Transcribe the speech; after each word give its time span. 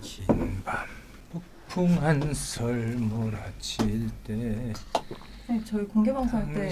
지나긴 0.00 0.62
밤 0.64 0.76
폭풍 1.32 2.02
한설 2.02 2.96
몰아칠 2.96 4.08
때 4.24 4.72
네, 5.48 5.60
저희 5.64 5.84
공개 5.84 6.12
방송할 6.12 6.52
때 6.52 6.70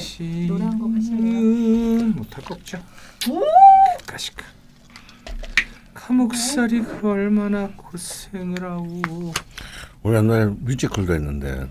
노래 0.48 0.64
한 0.64 0.78
곡 0.78 0.92
하실래요? 0.94 2.06
못할 2.14 2.44
거 2.44 2.54
없죠 2.54 2.78
오! 3.30 3.40
가시까 4.06 4.44
감옥살이가 5.94 7.08
얼마나 7.08 7.68
고생을 7.76 8.62
하고 8.62 9.32
우리 10.02 10.16
옛날에 10.16 10.46
뮤지컬도 10.46 11.14
했는데 11.14 11.66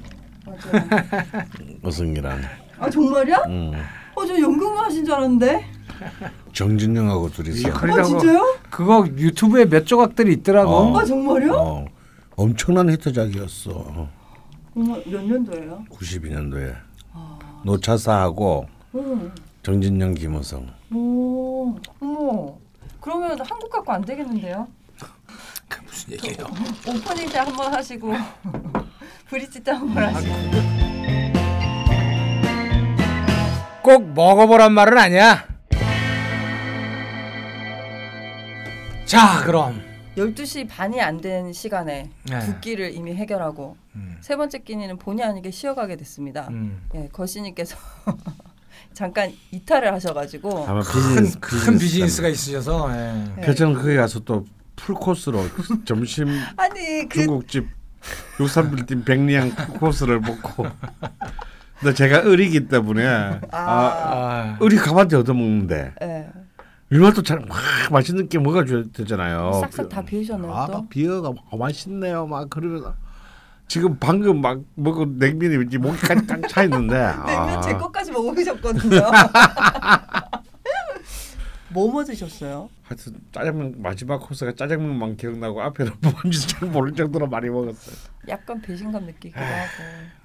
맞아요. 0.45 0.87
어승이랑 1.83 2.41
아 2.79 2.89
정말이야? 2.89 3.37
음. 3.47 3.71
어, 4.15 4.25
저 4.25 4.39
연극만 4.39 4.85
하신 4.85 5.05
줄 5.05 5.13
알았는데. 5.13 5.65
정진영하고 6.53 7.29
둘이서 7.31 7.69
뮤지컬? 7.69 7.73
아 7.91 7.93
그리다가- 7.95 8.03
진짜요? 8.19 8.55
그거 8.69 9.05
유튜브에 9.07 9.65
몇 9.65 9.85
조각들이 9.85 10.33
있더라고 10.33 10.71
어. 10.71 10.99
아 10.99 11.05
정말요? 11.05 11.53
어, 11.55 11.85
엄청난 12.35 12.89
히트작이었어. 12.91 14.07
어머, 14.75 14.97
몇 15.05 15.23
년도예요? 15.23 15.85
92년도에 15.89 16.75
아, 17.13 17.39
노차사하고 17.63 18.65
오, 18.93 19.17
정진영, 19.61 20.15
김호성. 20.15 20.67
오, 20.93 21.75
어머. 21.99 22.55
그러면 22.99 23.37
한국 23.39 23.69
갖고 23.69 23.91
안 23.91 24.01
되겠는데요? 24.03 24.67
그 25.69 25.81
무슨 25.85 26.13
얘기예요 26.13 26.45
오프닝 26.87 27.29
때 27.29 27.37
한 27.39 27.53
번 27.55 27.73
하시고 27.73 28.13
브릿지 29.29 29.59
때 29.59 29.71
한 29.71 29.93
번 29.93 30.03
하시고. 30.03 30.33
꼭 33.83 34.13
먹어보란 34.13 34.71
말은 34.73 34.97
아니야 34.97 35.45
자 39.13 39.43
그럼 39.45 39.79
12시 40.17 40.67
반이 40.67 40.99
안 41.01 41.21
된 41.21 41.53
시간에 41.53 42.09
네. 42.23 42.39
두 42.39 42.59
끼를 42.59 42.93
이미 42.93 43.13
해결하고 43.15 43.77
음. 43.95 44.17
세 44.21 44.35
번째 44.35 44.59
끼니는 44.59 44.97
본의 44.97 45.23
아니게 45.25 45.51
쉬어가게 45.51 45.95
됐습니다. 45.97 46.47
음. 46.49 46.81
예, 46.95 47.07
거시님께서 47.11 47.77
잠깐 48.93 49.31
이탈을 49.51 49.93
하셔가지고 49.93 50.65
아마 50.67 50.81
큰, 50.81 51.01
비즈니스, 51.01 51.39
큰 51.39 51.77
비즈니스가 51.77 52.27
있으셔서 52.27 52.91
예. 52.91 53.13
네. 53.37 53.41
표정 53.45 53.73
거기 53.73 53.95
가서 53.95 54.19
또 54.19 54.45
풀코스로 54.75 55.43
점심 55.85 56.27
아니 56.57 57.07
그 57.07 57.19
중국집 57.23 57.67
63빌딩 58.37 59.05
백리향 59.05 59.51
코스를 59.79 60.19
먹고 60.19 60.65
근데 61.79 61.93
제가 61.93 62.23
을이기 62.29 62.67
때문에 62.67 63.05
아, 63.05 63.39
아, 63.51 64.57
을이 64.61 64.77
가만히 64.77 65.15
얻어먹는데 65.15 65.93
예, 66.01 66.29
얼마나 66.93 67.13
또잘막 67.13 67.47
맛있는 67.91 68.29
게 68.29 68.37
뭐가 68.37 68.65
줘야 68.65 68.83
되잖아요. 68.93 69.53
싹싹 69.61 69.89
다 69.89 70.01
비우셨네요 70.03 70.53
아, 70.53 70.67
또. 70.67 70.73
막 70.73 70.89
비어가 70.89 71.33
아, 71.51 71.57
맛있네요. 71.57 72.27
막 72.27 72.47
그러면서 72.51 72.93
지금 73.67 73.97
방금 73.99 74.41
막 74.41 74.61
먹은 74.75 75.17
냉면이 75.17 75.57
왠지 75.57 75.79
목이 75.79 75.97
깡깡 76.01 76.43
차 76.47 76.63
있는데. 76.63 76.93
냉면 77.25 77.57
아, 77.57 77.61
제 77.61 77.73
것까지 77.73 78.11
먹으셨거든요. 78.11 79.01
뭐뭐 81.69 82.03
드셨어요? 82.03 82.69
하여튼 82.83 83.15
짜장면 83.31 83.73
마지막 83.81 84.19
코스가 84.19 84.53
짜장면만 84.53 85.17
기억나고 85.17 85.59
앞에는 85.63 85.91
뭔지 86.01 86.47
잘 86.47 86.69
모를 86.69 86.93
정도로 86.93 87.25
많이 87.25 87.49
먹었어요. 87.49 87.95
약간 88.27 88.61
배신감 88.61 89.05
느끼기도 89.05 89.39
하고 89.39 89.49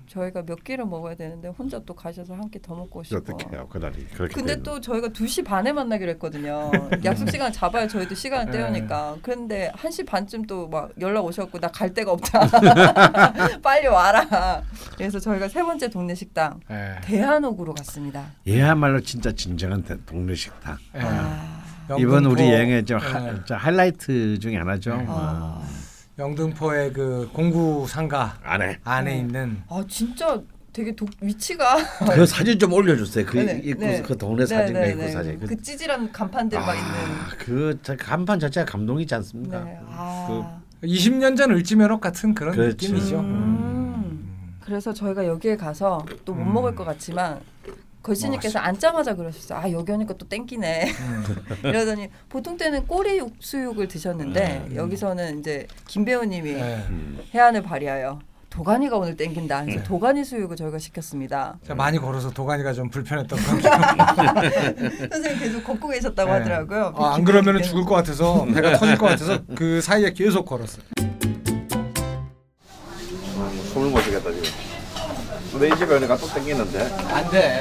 저희가 0.09 0.43
몇 0.47 0.65
끼를 0.65 0.85
먹어야 0.87 1.15
되는데 1.15 1.49
혼자 1.49 1.79
또 1.85 1.95
가셔서 1.95 2.35
한 2.35 2.51
끼 2.51 2.59
더 2.61 2.75
먹고 2.75 3.01
오시고. 3.01 3.17
어떻게 3.21 3.47
해요 3.55 3.69
그날이 3.71 4.07
그렇게 4.15 4.35
근데 4.35 4.55
되면. 4.55 4.63
또 4.63 4.81
저희가 4.81 5.09
2시 5.09 5.45
반에 5.45 5.73
만나기로 5.73 6.11
했거든요. 6.13 6.71
약속 7.05 7.31
시간 7.31 7.53
잡아야 7.53 7.87
저희도 7.87 8.15
시간을 8.15 8.51
네. 8.53 8.59
때우니까. 8.59 9.17
그런데 9.23 9.71
1시 9.77 10.07
반쯤 10.07 10.47
또 10.47 10.69
막 10.69 10.91
연락 11.01 11.25
오셨고 11.27 11.59
나 11.61 11.69
갈 11.69 11.93
데가 11.95 12.13
없다. 12.13 12.41
빨리 13.63 13.87
와라. 13.87 14.63
그래서 14.97 15.19
저희가 15.19 15.49
세 15.49 15.63
번째 15.63 15.89
동네 15.89 16.15
식당 16.15 16.61
예. 16.71 16.97
대한옥으로 17.05 17.75
갔습니다. 17.75 18.27
얘야말로 18.47 19.01
진짜 19.01 19.31
진정한 19.33 19.83
대- 19.83 19.97
동네 20.07 20.35
식당. 20.35 20.77
예. 20.97 21.01
아, 21.03 21.97
이번 21.99 22.25
우리 22.27 22.43
여행의 22.51 22.85
좀 22.85 22.99
예. 23.01 23.05
하, 23.07 23.45
저 23.45 23.55
하이라이트 23.57 24.39
중에 24.39 24.57
하나죠. 24.57 24.97
네. 24.97 25.05
어. 25.07 25.63
아, 25.63 25.63
영등포의 26.19 26.93
그 26.93 27.31
공구 27.33 27.87
상가 27.87 28.39
안에 28.43 28.79
안에 28.83 29.15
음. 29.15 29.19
있는 29.21 29.63
아 29.69 29.85
진짜 29.89 30.41
되게 30.73 30.95
독, 30.95 31.09
위치가 31.21 31.77
그 32.13 32.27
사진 32.27 32.59
좀 32.59 32.73
올려주세요. 32.73 33.25
그 33.25 33.37
네네, 33.39 33.61
입구 33.65 33.85
네. 33.85 34.03
그 34.03 34.17
동네 34.17 34.45
사진과 34.45 34.81
네, 34.81 34.89
입구 34.91 35.01
네, 35.01 35.07
네. 35.07 35.13
사진. 35.13 35.41
그 35.41 35.63
찌질한 35.63 36.13
간판들 36.13 36.59
막 36.59 36.75
있는. 36.75 36.89
그저 37.39 37.97
간판 37.97 38.39
자체가 38.39 38.67
감동이지 38.71 39.15
않습니까? 39.15 39.65
네. 39.65 39.79
아. 39.89 40.61
20년 40.83 41.37
전 41.37 41.51
을지면옥 41.51 42.01
같은 42.01 42.35
그런 42.35 42.55
그렇지. 42.55 42.93
느낌이죠. 42.93 43.19
음. 43.19 44.59
그래서 44.61 44.93
저희가 44.93 45.27
여기에 45.27 45.57
가서 45.57 46.05
또못 46.25 46.47
음. 46.47 46.53
먹을 46.53 46.75
것 46.75 46.85
같지만 46.85 47.41
걸신님께서 48.09 48.59
앉자마자 48.59 49.15
그러셨어요. 49.15 49.59
아 49.59 49.71
여기 49.71 49.93
오니까 49.93 50.15
또 50.15 50.27
땡기네. 50.29 50.91
음. 50.91 51.25
이러더니 51.65 52.09
보통 52.29 52.57
때는 52.57 52.87
꼬리 52.87 53.19
육수육을 53.19 53.89
드셨는데 53.89 54.67
음. 54.71 54.77
여기서는 54.77 55.41
이제 55.41 55.67
김 55.87 56.05
배우님이 56.05 56.51
예. 56.51 56.85
음. 56.89 57.19
해안을 57.35 57.63
발휘하여 57.63 58.19
도가니가 58.51 58.97
오늘 58.97 59.15
땡긴다. 59.17 59.63
네. 59.63 59.73
그래서 59.73 59.87
도가니 59.87 60.25
수육을 60.25 60.57
저희가 60.57 60.79
시켰습니다. 60.79 61.59
제가 61.63 61.75
많이 61.75 61.99
걸어서 61.99 62.31
도가니가 62.31 62.73
좀 62.73 62.89
불편했던 62.89 63.39
것 63.45 63.63
같아요. 63.63 64.49
선생님 65.11 65.39
계속 65.39 65.65
걷고 65.65 65.89
계셨다고 65.89 66.33
네. 66.33 66.39
하더라고요. 66.39 66.95
아, 66.97 67.15
안 67.15 67.25
그러면 67.25 67.63
죽을 67.63 67.85
것 67.85 67.95
같아서 67.95 68.47
배가 68.53 68.79
터질 68.79 68.97
것 68.97 69.07
같아서 69.07 69.39
그 69.55 69.81
사이에 69.83 70.13
계속 70.13 70.47
걸었어요. 70.47 70.83
숨을 73.73 73.91
못 73.91 74.01
쉬겠다 74.01 74.33
지금. 74.33 74.68
근데 75.53 75.69
이 75.69 75.77
집에 75.79 75.95
오니까 75.95 76.17
또 76.17 76.27
땡기는데. 76.33 76.97
안 77.11 77.31
돼. 77.31 77.61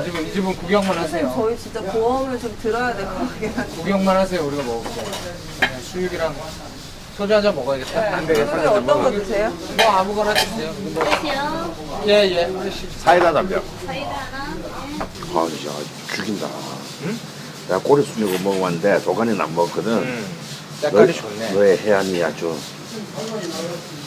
이 0.00 0.04
집은, 0.04 0.26
이 0.26 0.32
집은 0.32 0.56
구경만 0.56 0.94
선생님 0.94 1.28
하세요. 1.28 1.42
저희 1.46 1.58
진짜 1.58 1.80
보험을 1.80 2.38
좀 2.38 2.56
들어야 2.60 2.94
될 2.94 3.06
것 3.06 3.14
같긴 3.18 3.52
한데. 3.54 3.76
구경만 3.76 4.16
하세요. 4.16 4.44
우리가 4.46 4.62
먹을 4.62 4.84
거. 4.90 5.02
네, 5.60 5.80
수육이랑 5.80 6.34
소주 7.16 7.32
한 7.34 7.42
잔 7.42 7.54
먹어야겠다. 7.54 8.16
안 8.16 8.26
되겠다. 8.26 8.50
선생님 8.50 8.82
어떤 8.90 9.02
거 9.04 9.10
드세요? 9.10 9.52
뭐 9.76 9.86
아무거나 9.86 10.34
드세요. 10.34 10.72
뭐. 10.72 11.04
예, 12.06 12.12
예. 12.12 12.70
사이다 12.98 13.32
담배. 13.32 13.56
사이다 13.86 14.10
하나. 14.10 14.54
아 15.40 15.48
진짜 15.48 15.70
죽인다. 16.14 16.48
내가 17.68 17.78
꼬리 17.80 18.04
수육을 18.04 18.40
먹어봤는데 18.40 19.02
도가니는 19.02 19.40
안 19.40 19.54
먹었거든. 19.54 19.92
음. 19.92 20.26
색깔이 20.80 21.06
너- 21.14 21.20
좋네. 21.20 21.52
너의 21.52 21.78
해안이 21.78 22.22
아주 22.22 22.54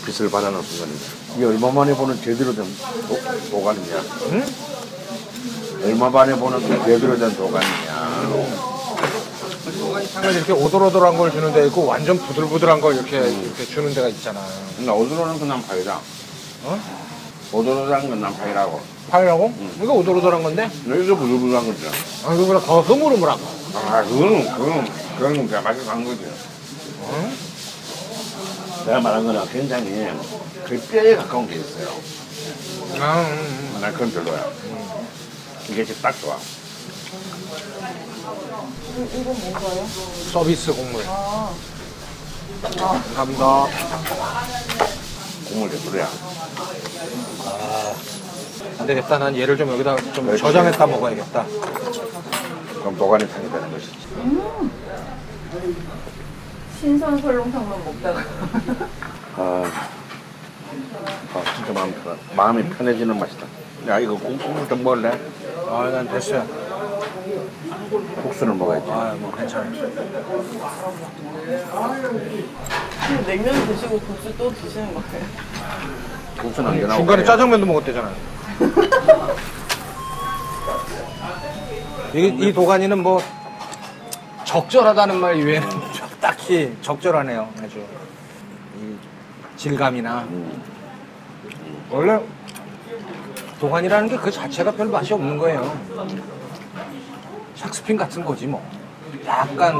빛을 0.05 0.29
발하는 0.29 0.61
순간이다. 0.61 1.16
이게 1.35 1.45
얼마 1.45 1.71
만에 1.71 1.93
보는 1.93 2.19
제대로 2.21 2.53
된 2.55 2.65
도, 3.07 3.19
도가니냐? 3.51 4.03
응? 4.31 4.45
얼마 5.83 6.09
만에 6.09 6.35
보는 6.35 6.59
제대로 6.85 7.17
된 7.17 7.35
도가니냐? 7.35 8.07
이렇게 10.31 10.51
오돌오돌한 10.53 11.17
걸 11.17 11.31
주는 11.31 11.53
데 11.53 11.67
있고 11.67 11.85
완전 11.85 12.17
부들부들한 12.17 12.81
걸 12.81 12.95
이렇게 12.95 13.17
이렇게 13.19 13.65
주는 13.65 13.93
데가 13.93 14.07
있잖아. 14.09 14.39
나 14.79 14.93
오도로는 14.93 15.39
그냥 15.39 15.61
파이다. 15.61 15.99
어? 16.63 16.79
오도로란 17.51 18.09
건난 18.09 18.35
파이라고. 18.35 18.81
파이라고? 19.09 19.53
이거 19.81 19.93
오돌오돌한 19.93 20.43
건데? 20.43 20.69
이거 20.85 21.15
부들부들한 21.15 21.65
거죠. 21.67 21.87
아, 22.25 22.33
이거보다 22.33 22.59
더 22.61 22.81
흐물흐물한 22.81 23.37
거. 23.37 23.45
아 23.75 24.03
그거는 24.03 24.51
그거는 24.53 24.87
그건 25.17 25.47
그냥 25.47 25.63
맛있어 25.63 25.91
한 25.91 26.03
거지. 26.03 26.21
내가 28.87 29.01
말한 29.01 29.25
거는 29.25 29.45
굉장히 29.49 30.07
그 30.63 30.79
뼈에 30.89 31.17
가까운 31.17 31.45
게 31.45 31.55
있어요. 31.55 31.89
아, 33.01 33.19
음, 33.21 33.75
음. 33.75 33.77
난 33.81 33.91
그건 33.91 34.13
별로야. 34.13 34.49
이게 35.69 35.83
지금 35.83 36.01
딱 36.01 36.17
좋아. 36.21 36.37
이건 38.95 39.39
뭔가요? 39.39 39.87
서비스 40.31 40.73
곡물. 40.73 41.03
아, 41.05 41.51
감사합니다. 42.63 43.67
국물 45.49 45.69
개수로야. 45.69 46.09
안 48.79 48.87
되겠다. 48.87 49.17
난 49.17 49.35
얘를 49.35 49.57
좀 49.57 49.69
여기다 49.69 49.97
좀 50.13 50.37
저장했다 50.37 50.87
먹어야겠다. 50.87 51.45
그럼 52.79 52.95
도가니 52.97 53.27
탕이 53.27 53.51
되는 53.51 53.69
것이지. 53.69 53.91
신선 56.79 57.17
설렁탕만 57.19 57.85
먹다가. 57.85 58.19
아, 59.37 59.63
아 61.33 61.55
진짜 61.55 61.73
마음 61.73 61.91
편 62.03 62.17
마음이 62.35 62.63
편해지는 62.69 63.17
맛이다. 63.19 63.45
야 63.87 63.99
이거 63.99 64.13
국- 64.15 64.37
국물 64.37 64.67
좀 64.69 64.83
먹을래? 64.83 65.17
아, 65.69 65.89
난 65.91 66.07
됐어요. 66.07 66.45
국수를 68.21 68.53
먹어야지. 68.53 68.85
아, 68.91 69.15
뭐 69.19 69.31
괜찮아요. 69.35 69.71
냉면 73.25 73.67
드시고 73.67 73.99
국수 73.99 74.37
또 74.37 74.53
드시는 74.53 74.93
거예요? 74.93 75.25
국수는 76.37 76.69
안 76.71 76.79
나오고. 76.81 76.95
중간에 76.97 77.23
짜장면도 77.23 77.65
먹었대잖아요. 77.65 78.15
이, 82.13 82.27
이 82.47 82.53
도가니는 82.53 83.01
뭐 83.03 83.21
적절하다는 84.45 85.19
말 85.19 85.35
이외에는 85.37 85.67
딱히 86.19 86.75
적절하네요. 86.81 87.49
아주 87.61 87.85
이 88.79 88.95
질감이나 89.57 90.21
음. 90.23 90.61
원래 91.89 92.19
도가니라는 93.59 94.09
게 94.09 94.17
그 94.17 94.29
자체가 94.31 94.71
별 94.71 94.87
맛이 94.87 95.13
없는 95.13 95.37
거예요. 95.37 95.77
샥스핀 97.55 97.97
같은 97.97 98.23
거지 98.23 98.45
뭐. 98.45 98.63
약간 99.25 99.75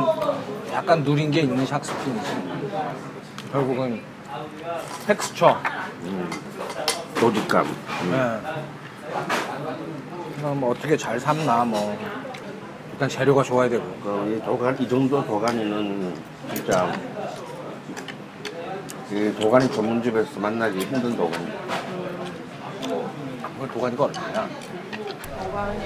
약간 0.71 1.03
누린 1.03 1.29
게 1.31 1.41
있는 1.41 1.65
샥스핀이지. 1.65 3.51
결국은 3.51 4.01
텍스처. 5.05 5.59
도직감. 7.19 7.65
음. 7.65 8.11
네. 8.11 8.41
그럼 10.37 10.59
뭐 10.59 10.71
어떻게 10.71 10.95
잘 10.95 11.19
삶나 11.19 11.65
뭐 11.65 11.97
일단 12.97 13.07
재료가 13.09 13.43
좋아야 13.43 13.69
되고. 13.69 13.83
그, 14.01 14.35
이 14.35 14.43
도간, 14.43 14.75
이 14.81 14.89
정도 14.89 15.23
도가니는 15.23 16.15
진짜 16.51 16.91
이 19.11 19.31
도가니 19.39 19.71
전문집에서 19.71 20.39
만나기 20.39 20.79
힘든 20.79 21.15
도가니. 21.15 21.47
이거 22.81 23.67
도가니가 23.71 24.03
얼마야? 24.05 24.49
도가니 25.43 25.79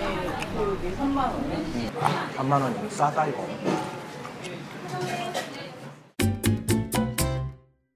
교육이 0.56 0.96
3만 0.96 1.18
원. 1.18 1.44
3만 2.38 2.52
원이면 2.62 2.90
싸다 2.90 3.28
이거. 3.28 3.46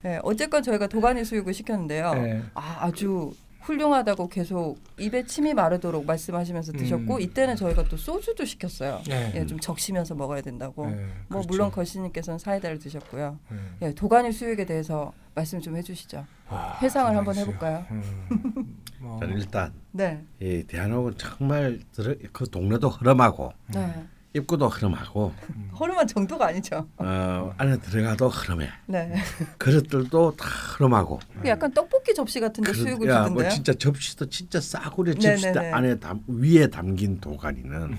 네, 0.03 0.19
어쨌건 0.23 0.61
저희가 0.61 0.87
도가니 0.87 1.23
수육을 1.23 1.53
시켰는데요. 1.53 2.13
네. 2.15 2.43
아, 2.53 2.79
아주 2.81 3.31
훌륭하다고 3.65 4.27
계속 4.29 4.77
입에 4.99 5.25
침이 5.25 5.53
마르도록 5.53 6.05
말씀하시면서 6.05 6.73
드셨고 6.73 7.15
음. 7.15 7.21
이때는 7.21 7.55
저희가 7.55 7.83
또 7.85 7.97
소주도 7.97 8.45
시켰어요. 8.45 9.01
네. 9.07 9.31
예, 9.35 9.45
좀 9.45 9.59
적시면서 9.59 10.13
먹어야 10.15 10.41
된다고. 10.41 10.85
네, 10.85 10.95
뭐 11.27 11.41
그렇죠. 11.41 11.47
물론 11.49 11.71
거시님께서는 11.71 12.37
사이다를 12.37 12.79
드셨고요. 12.79 13.39
음. 13.51 13.77
예, 13.81 13.91
도가니 13.93 14.31
수육에 14.31 14.65
대해서 14.65 15.11
말씀 15.33 15.59
좀 15.59 15.75
해주시죠. 15.77 16.25
와, 16.49 16.77
회상을 16.81 17.13
정말 17.13 17.17
한번. 17.17 17.35
해볼까요? 17.35 17.85
음. 17.91 18.81
뭐, 18.99 19.19
저는 19.19 19.37
일단 19.37 19.73
네, 19.91 20.23
이 20.39 20.63
대한민국은 20.63 21.17
정말 21.17 21.79
그 22.31 22.49
동네도 22.49 22.87
흐름하고 22.89 23.51
네. 23.73 24.05
입구도 24.35 24.67
흐름하고 24.67 25.33
허름한 25.79 26.07
정도가 26.07 26.47
아니죠. 26.47 26.87
어, 26.97 27.53
안에 27.57 27.77
들어가도 27.79 28.27
흐름해. 28.27 28.69
네. 28.87 29.15
그릇들도 29.57 30.35
다 30.35 30.45
흐름하고. 30.45 31.19
그 31.41 31.47
약간 31.47 31.71
떡볶이 31.73 32.13
접시 32.13 32.41
같은데 32.41 32.71
그릇- 32.71 32.81
수육을 32.83 33.07
야, 33.09 33.23
주던데요. 33.23 33.43
뭐 33.45 33.49
진짜 33.49 33.73
접시도 33.73 34.27
진짜 34.29 34.59
싸구려. 34.59 35.13
접시 35.13 35.47
안에 35.47 35.99
담, 35.99 36.21
위에 36.27 36.67
담긴 36.67 37.19
도가니는 37.21 37.97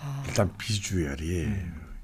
아, 0.00 0.24
일단 0.26 0.50
비주얼이 0.56 1.46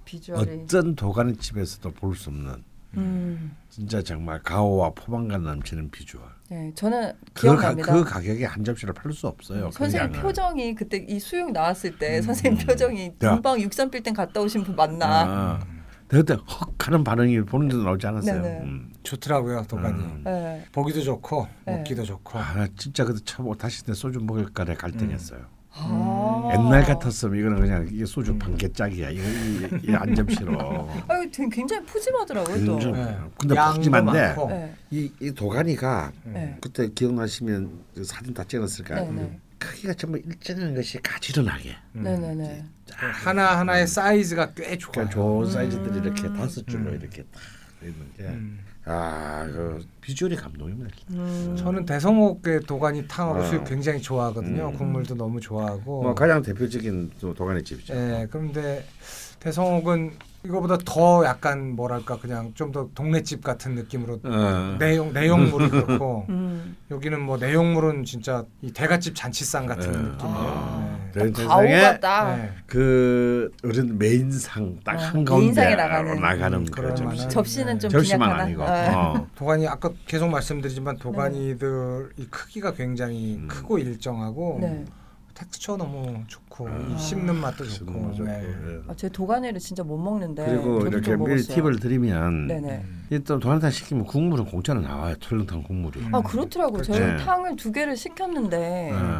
비주얼이. 0.04 0.62
어떤 0.64 0.94
도가니 0.94 1.36
집에서도 1.36 1.90
볼 1.92 2.14
수 2.14 2.28
없는 2.28 2.62
음, 2.98 3.56
진짜 3.70 4.02
정말 4.02 4.42
가오와 4.42 4.90
포만감 4.90 5.44
넘치는 5.44 5.90
비주얼. 5.90 6.22
네, 6.52 6.70
저는 6.74 7.12
그, 7.32 7.46
가, 7.46 7.54
기억납니다. 7.56 7.92
그 7.94 8.04
가격에 8.04 8.44
한 8.44 8.62
접시를 8.62 8.92
팔 8.92 9.10
수 9.12 9.26
없어요. 9.26 9.70
그 9.70 9.72
선생님 9.72 10.12
양을. 10.12 10.22
표정이 10.22 10.74
그때 10.74 10.98
이 11.08 11.18
수육 11.18 11.50
나왔을 11.50 11.98
때 11.98 12.18
음. 12.18 12.22
선생님 12.22 12.66
표정이 12.66 13.12
야. 13.22 13.30
금방 13.30 13.56
63빌딩 13.58 14.14
갔다 14.14 14.40
오신 14.40 14.62
분 14.64 14.76
맞나? 14.76 15.06
아, 15.06 15.60
그때 16.08 16.34
헉 16.34 16.74
하는 16.78 17.02
반응이 17.04 17.40
보는 17.46 17.68
데도 17.68 17.84
나오지 17.84 18.06
않았어요. 18.06 18.42
네네. 18.42 18.58
음. 18.64 18.92
좋더라고요 19.02 19.62
도가니. 19.66 20.02
음. 20.02 20.22
네. 20.24 20.64
보기도 20.72 21.00
좋고 21.00 21.48
네. 21.64 21.76
먹기도 21.78 22.04
좋고. 22.04 22.38
아, 22.38 22.52
나 22.54 22.66
진짜 22.76 23.04
그때 23.06 23.18
참 23.24 23.50
다시 23.54 23.82
내 23.84 23.94
소주 23.94 24.20
먹을 24.20 24.52
까래 24.52 24.74
갈등했어요. 24.74 25.40
아. 25.74 26.50
옛날 26.54 26.84
같았으면 26.84 27.38
이거는 27.38 27.60
그냥 27.60 27.88
이게 27.90 28.04
소주 28.04 28.32
음. 28.32 28.38
반개짝이야. 28.38 29.10
이거 29.10 29.22
이, 29.22 29.90
이 29.90 29.94
안접시로. 29.94 30.88
아유, 31.08 31.30
되게 31.30 31.48
굉장히 31.50 31.84
푸짐하더라고요 31.86 32.64
또. 32.64 32.78
네. 32.78 33.18
근데 33.38 33.54
푸짐한데. 33.54 34.34
네. 34.48 34.74
이, 34.90 35.10
이 35.20 35.32
도가니가 35.32 36.12
네. 36.24 36.58
그때 36.60 36.88
기억나시면 36.88 37.70
그 37.94 38.04
사진 38.04 38.34
다 38.34 38.44
찍었을까? 38.44 39.00
네, 39.00 39.10
네. 39.10 39.38
크기가 39.58 39.94
전부 39.94 40.18
일정한 40.18 40.74
것이 40.74 41.00
가지런하게. 41.00 41.76
음. 41.96 42.02
네네네. 42.02 42.64
하나 42.94 43.58
하나의 43.58 43.86
사이즈가 43.86 44.52
꽤 44.54 44.76
좋아요. 44.76 44.92
그러니까 44.92 45.14
좋은 45.14 45.50
사이즈들이 45.50 45.98
이렇게 46.00 46.22
다섯 46.28 46.66
줄로 46.66 46.90
음. 46.90 46.98
이렇게 47.00 47.22
딱 47.32 47.40
있는 47.80 48.12
게. 48.16 48.24
음. 48.24 48.58
아, 48.84 49.46
그 49.52 49.84
비주얼이 50.00 50.36
감동입니다. 50.36 50.90
음. 51.10 51.54
저는 51.56 51.86
대성옥의 51.86 52.62
도가니 52.62 53.06
탕하고 53.06 53.40
어. 53.40 53.44
수육 53.44 53.64
굉장히 53.64 54.00
좋아하거든요. 54.02 54.68
음. 54.68 54.76
국물도 54.76 55.14
너무 55.14 55.40
좋아하고. 55.40 56.02
뭐 56.02 56.14
가장 56.14 56.42
대표적인 56.42 57.12
또 57.20 57.32
도가니 57.32 57.62
집이죠. 57.62 57.94
예, 57.94 58.26
그런데 58.30 58.84
대성옥은 59.38 60.12
이거보다 60.44 60.76
더 60.84 61.24
약간 61.24 61.76
뭐랄까 61.76 62.16
그냥 62.18 62.52
좀 62.54 62.72
더 62.72 62.88
동네집 62.94 63.44
같은 63.44 63.74
느낌으로 63.74 64.18
어. 64.24 64.76
내용 64.78 65.12
내용물이 65.12 65.68
그렇고 65.70 66.24
음. 66.30 66.74
여기는 66.90 67.20
뭐 67.20 67.36
내용물은 67.36 68.04
진짜 68.04 68.44
이 68.62 68.72
대갓집 68.72 69.14
잔치상 69.14 69.66
같은 69.66 69.84
예. 69.92 69.96
느낌이에요. 69.96 70.18
아. 70.20 70.98
내 71.14 71.30
가오 71.30 71.68
같다. 71.68 72.36
네. 72.36 72.50
그 72.66 73.52
어른 73.62 73.98
메인상 73.98 74.80
딱 74.82 74.94
어, 74.94 74.98
한 74.98 75.24
가운데 75.24 75.44
메인상에 75.44 75.74
나가는. 75.76 76.20
나가는 76.20 76.58
음, 76.58 76.64
그 76.64 76.70
그럴 76.70 76.94
접시. 76.94 77.28
접시는 77.28 77.78
좀 77.78 77.90
접시만. 77.90 78.30
아니고. 78.40 78.64
네. 78.64 78.88
어. 78.88 79.26
도가니 79.34 79.68
아까 79.68 79.90
계속 80.06 80.28
말씀드리지만 80.30 80.96
도가니들 80.96 82.12
이 82.16 82.26
크기가 82.30 82.72
굉장히 82.72 83.36
음. 83.36 83.48
크고 83.48 83.78
일정하고 83.78 84.58
네. 84.62 84.84
텍스처 85.34 85.76
너무 85.76 86.22
좋 86.28 86.41
고 86.52 86.68
아. 86.68 86.94
이 86.94 86.98
씹는 86.98 87.34
맛도 87.36 87.64
좋고. 87.64 87.92
너무 87.92 88.14
좋고, 88.14 88.30
네. 88.30 88.44
예. 88.44 88.80
아, 88.86 88.94
제 88.94 89.08
도가니를 89.08 89.58
진짜 89.58 89.82
못 89.82 89.96
먹는데 89.96 90.44
그리고 90.44 90.86
이렇게. 90.86 91.16
팁을 91.54 91.80
드리면 91.80 92.46
네네. 92.46 92.84
일단 93.12 93.38
도가니탕 93.38 93.70
시키면 93.70 94.06
국물은 94.06 94.46
공짜로 94.46 94.80
나와요. 94.80 95.14
철렁탕 95.20 95.64
국물이. 95.64 96.00
음. 96.00 96.14
아 96.14 96.22
그렇더라고요. 96.22 96.82
저희 96.82 96.98
네. 96.98 97.16
탕을 97.18 97.56
두 97.56 97.70
개를 97.70 97.94
시켰는데 97.94 98.58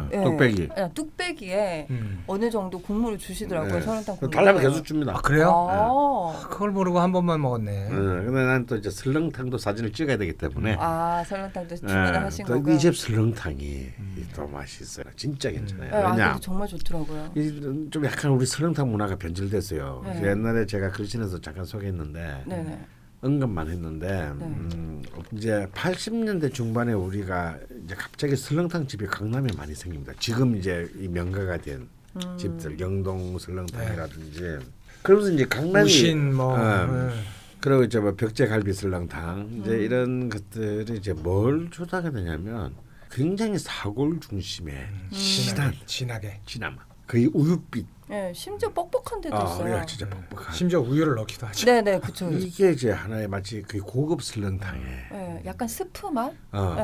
네, 0.09 0.17
예. 0.17 0.23
뚝배기. 0.23 0.69
아, 0.75 0.87
뚝배기에 0.95 1.87
음. 1.91 2.23
어느 2.25 2.49
정도 2.49 2.81
국물을 2.81 3.19
주시더라고요. 3.19 3.73
네. 3.75 3.81
설렁탕 3.81 4.17
국물. 4.17 4.35
달라면 4.35 4.61
계속 4.63 4.83
줍니다. 4.83 5.13
아 5.15 5.21
그래요? 5.21 5.67
아, 5.69 6.47
그걸 6.49 6.71
모르고 6.71 6.99
한 6.99 7.11
번만 7.11 7.39
먹었네. 7.41 7.71
네, 7.89 7.89
근데 7.89 8.31
난 8.45 8.63
또 8.65 8.77
이제 8.77 8.89
설렁탕도 8.89 9.57
사진을 9.59 9.91
찍어야 9.91 10.15
되기 10.17 10.33
때문에 10.33 10.77
아 10.79 11.21
설렁탕도 11.27 11.75
주문을 11.75 12.23
하신 12.23 12.45
거고요. 12.45 12.63
네. 12.63 12.75
이집 12.75 12.95
설렁탕이 12.95 13.87
또 14.35 14.47
맛있어요. 14.47 15.05
진짜 15.15 15.51
괜찮아요. 15.51 15.91
네, 15.91 15.97
아, 15.97 16.11
왜냐? 16.11 16.37
정말 16.41 16.67
좋더라고요. 16.67 17.29
이 17.35 17.89
좀 17.91 18.05
약간 18.05 18.31
우리 18.31 18.45
설렁탕 18.45 18.89
문화가 18.89 19.15
변질됐어요. 19.17 20.01
네. 20.05 20.29
옛날에 20.29 20.65
제가 20.65 20.89
글신에서 20.91 21.39
잠깐 21.41 21.65
소개했는데 21.65 22.43
네네. 22.47 22.79
언급만 23.27 23.69
했는데 23.69 24.07
네. 24.07 24.45
음, 24.45 25.01
이제 25.31 25.65
80년대 25.73 26.53
중반에 26.53 26.91
우리가 26.93 27.57
이제 27.85 27.95
갑자기 27.95 28.35
설렁탕 28.35 28.85
집이 28.87 29.05
강남에 29.07 29.47
많이 29.57 29.73
생깁니다. 29.73 30.11
지금 30.19 30.55
이제 30.57 30.89
이 30.99 31.07
명가가 31.07 31.57
된 31.57 31.87
음. 32.15 32.37
집들 32.37 32.79
영동 32.79 33.39
설렁탕이라든지 33.39 34.59
그러면서 35.01 35.31
이제 35.31 35.45
강남이 35.45 35.85
우신 35.85 36.35
뭐. 36.35 36.55
음, 36.57 37.09
네. 37.09 37.15
그리고 37.61 37.83
이제 37.83 37.97
뭐 37.97 38.13
벽제갈비 38.13 38.73
설렁탕 38.73 39.61
이제 39.61 39.71
음. 39.71 39.79
이런 39.79 40.29
것들이 40.29 40.97
이제 40.97 41.13
뭘 41.13 41.69
주다가 41.71 42.11
되냐면 42.11 42.75
굉장히 43.09 43.57
사골 43.57 44.19
중심의 44.19 44.75
음. 44.75 45.09
진한 45.11 45.73
진하게. 45.85 46.41
진함 46.45 46.77
거의 47.07 47.29
우유빛 47.33 47.85
네, 48.09 48.31
심지어 48.35 48.69
뻑뻑한 48.71 49.21
데도 49.21 49.35
아, 49.37 49.43
있어요. 49.43 49.73
야, 49.75 49.85
진짜 49.85 50.07
뻑뻑한 50.09 50.53
심지어 50.53 50.79
우유를 50.81 51.15
넣기도 51.15 51.47
하죠. 51.47 51.65
네 51.65 51.81
네 51.81 51.99
그쵸. 51.99 52.29
이게 52.31 52.71
이제 52.71 52.91
하나의 52.91 53.27
마치 53.27 53.61
그 53.61 53.79
고급 53.79 54.21
설렁탕에 54.21 54.81
네, 55.11 55.41
약간 55.45 55.67
스프 55.67 56.07
맛. 56.07 56.31
어. 56.51 56.75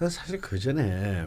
네. 0.00 0.08
사실 0.08 0.40
그 0.40 0.58
전에 0.58 1.26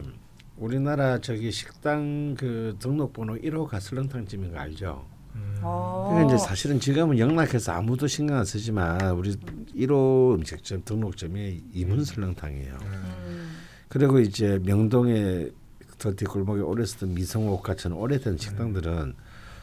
우리나라 0.56 1.18
저기 1.20 1.50
식당 1.50 2.34
그 2.38 2.76
등록번호 2.78 3.36
1호가 3.36 3.80
설렁탕 3.80 4.26
집인 4.26 4.52
거 4.52 4.58
알죠? 4.58 5.06
음. 5.34 5.60
아. 5.62 6.08
그러니까 6.10 6.34
이제 6.34 6.44
사실은 6.44 6.78
지금은 6.78 7.18
영락해서 7.18 7.72
아무도 7.72 8.06
신경 8.06 8.36
안 8.36 8.44
쓰지만 8.44 9.00
우리 9.12 9.34
1호 9.74 10.34
음식점 10.34 10.82
등록점이 10.84 11.64
이문 11.72 12.04
설렁탕이에요. 12.04 12.78
음. 12.82 13.56
그리고 13.88 14.20
이제 14.20 14.60
명동에 14.62 15.48
더 15.98 16.12
뒷골목에 16.14 16.60
오래 16.62 16.84
쓰던 16.86 17.14
미성옥 17.14 17.62
같은 17.62 17.92
오래된 17.92 18.38
식당들은 18.38 19.14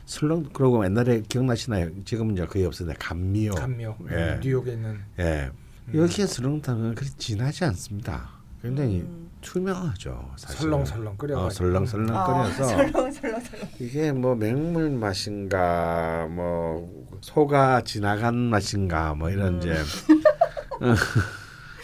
설렁 0.07 0.49
그리고 0.53 0.83
옛날에 0.85 1.21
기억나시나요? 1.27 1.89
지금은 2.05 2.33
이제 2.33 2.45
거의 2.45 2.65
없어요. 2.65 2.91
감미요. 2.97 3.51
감묘. 3.55 3.97
예. 4.09 4.39
뉴욕에 4.41 4.71
있는. 4.71 4.99
예. 5.19 5.51
여기에 5.93 6.25
설렁탕은 6.27 6.95
그리 6.95 7.09
진하지 7.09 7.65
않습니다. 7.65 8.29
굉장히 8.61 9.01
음. 9.01 9.29
투명하죠. 9.41 10.31
사실. 10.37 10.61
설렁설렁 10.61 11.17
끓여가지고. 11.17 11.45
어, 11.45 11.49
설렁설렁 11.49 12.17
아, 12.17 12.25
끓여서 12.25 12.63
설렁 12.65 12.91
설렁 13.11 13.11
설렁. 13.11 13.69
이게 13.79 14.11
뭐 14.13 14.35
맹물 14.35 14.89
맛인가 14.91 16.27
뭐 16.31 16.89
소가 17.21 17.81
지나간 17.81 18.35
맛인가 18.35 19.13
뭐 19.13 19.29
이런 19.29 19.55
음. 19.55 19.57
이제 19.59 19.73
어, 19.73 20.95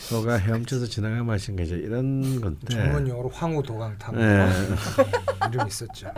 소가 0.03 0.35
헤엄쳐서 0.35 0.85
지나간 0.87 1.25
맛인가 1.25 1.63
이제 1.63 1.75
이런 1.75 2.41
건데. 2.41 2.67
전문 2.69 3.07
용어로 3.07 3.29
황후도강탕. 3.29 4.19
예. 4.19 4.47
이름 5.49 5.67
있었죠. 5.67 6.11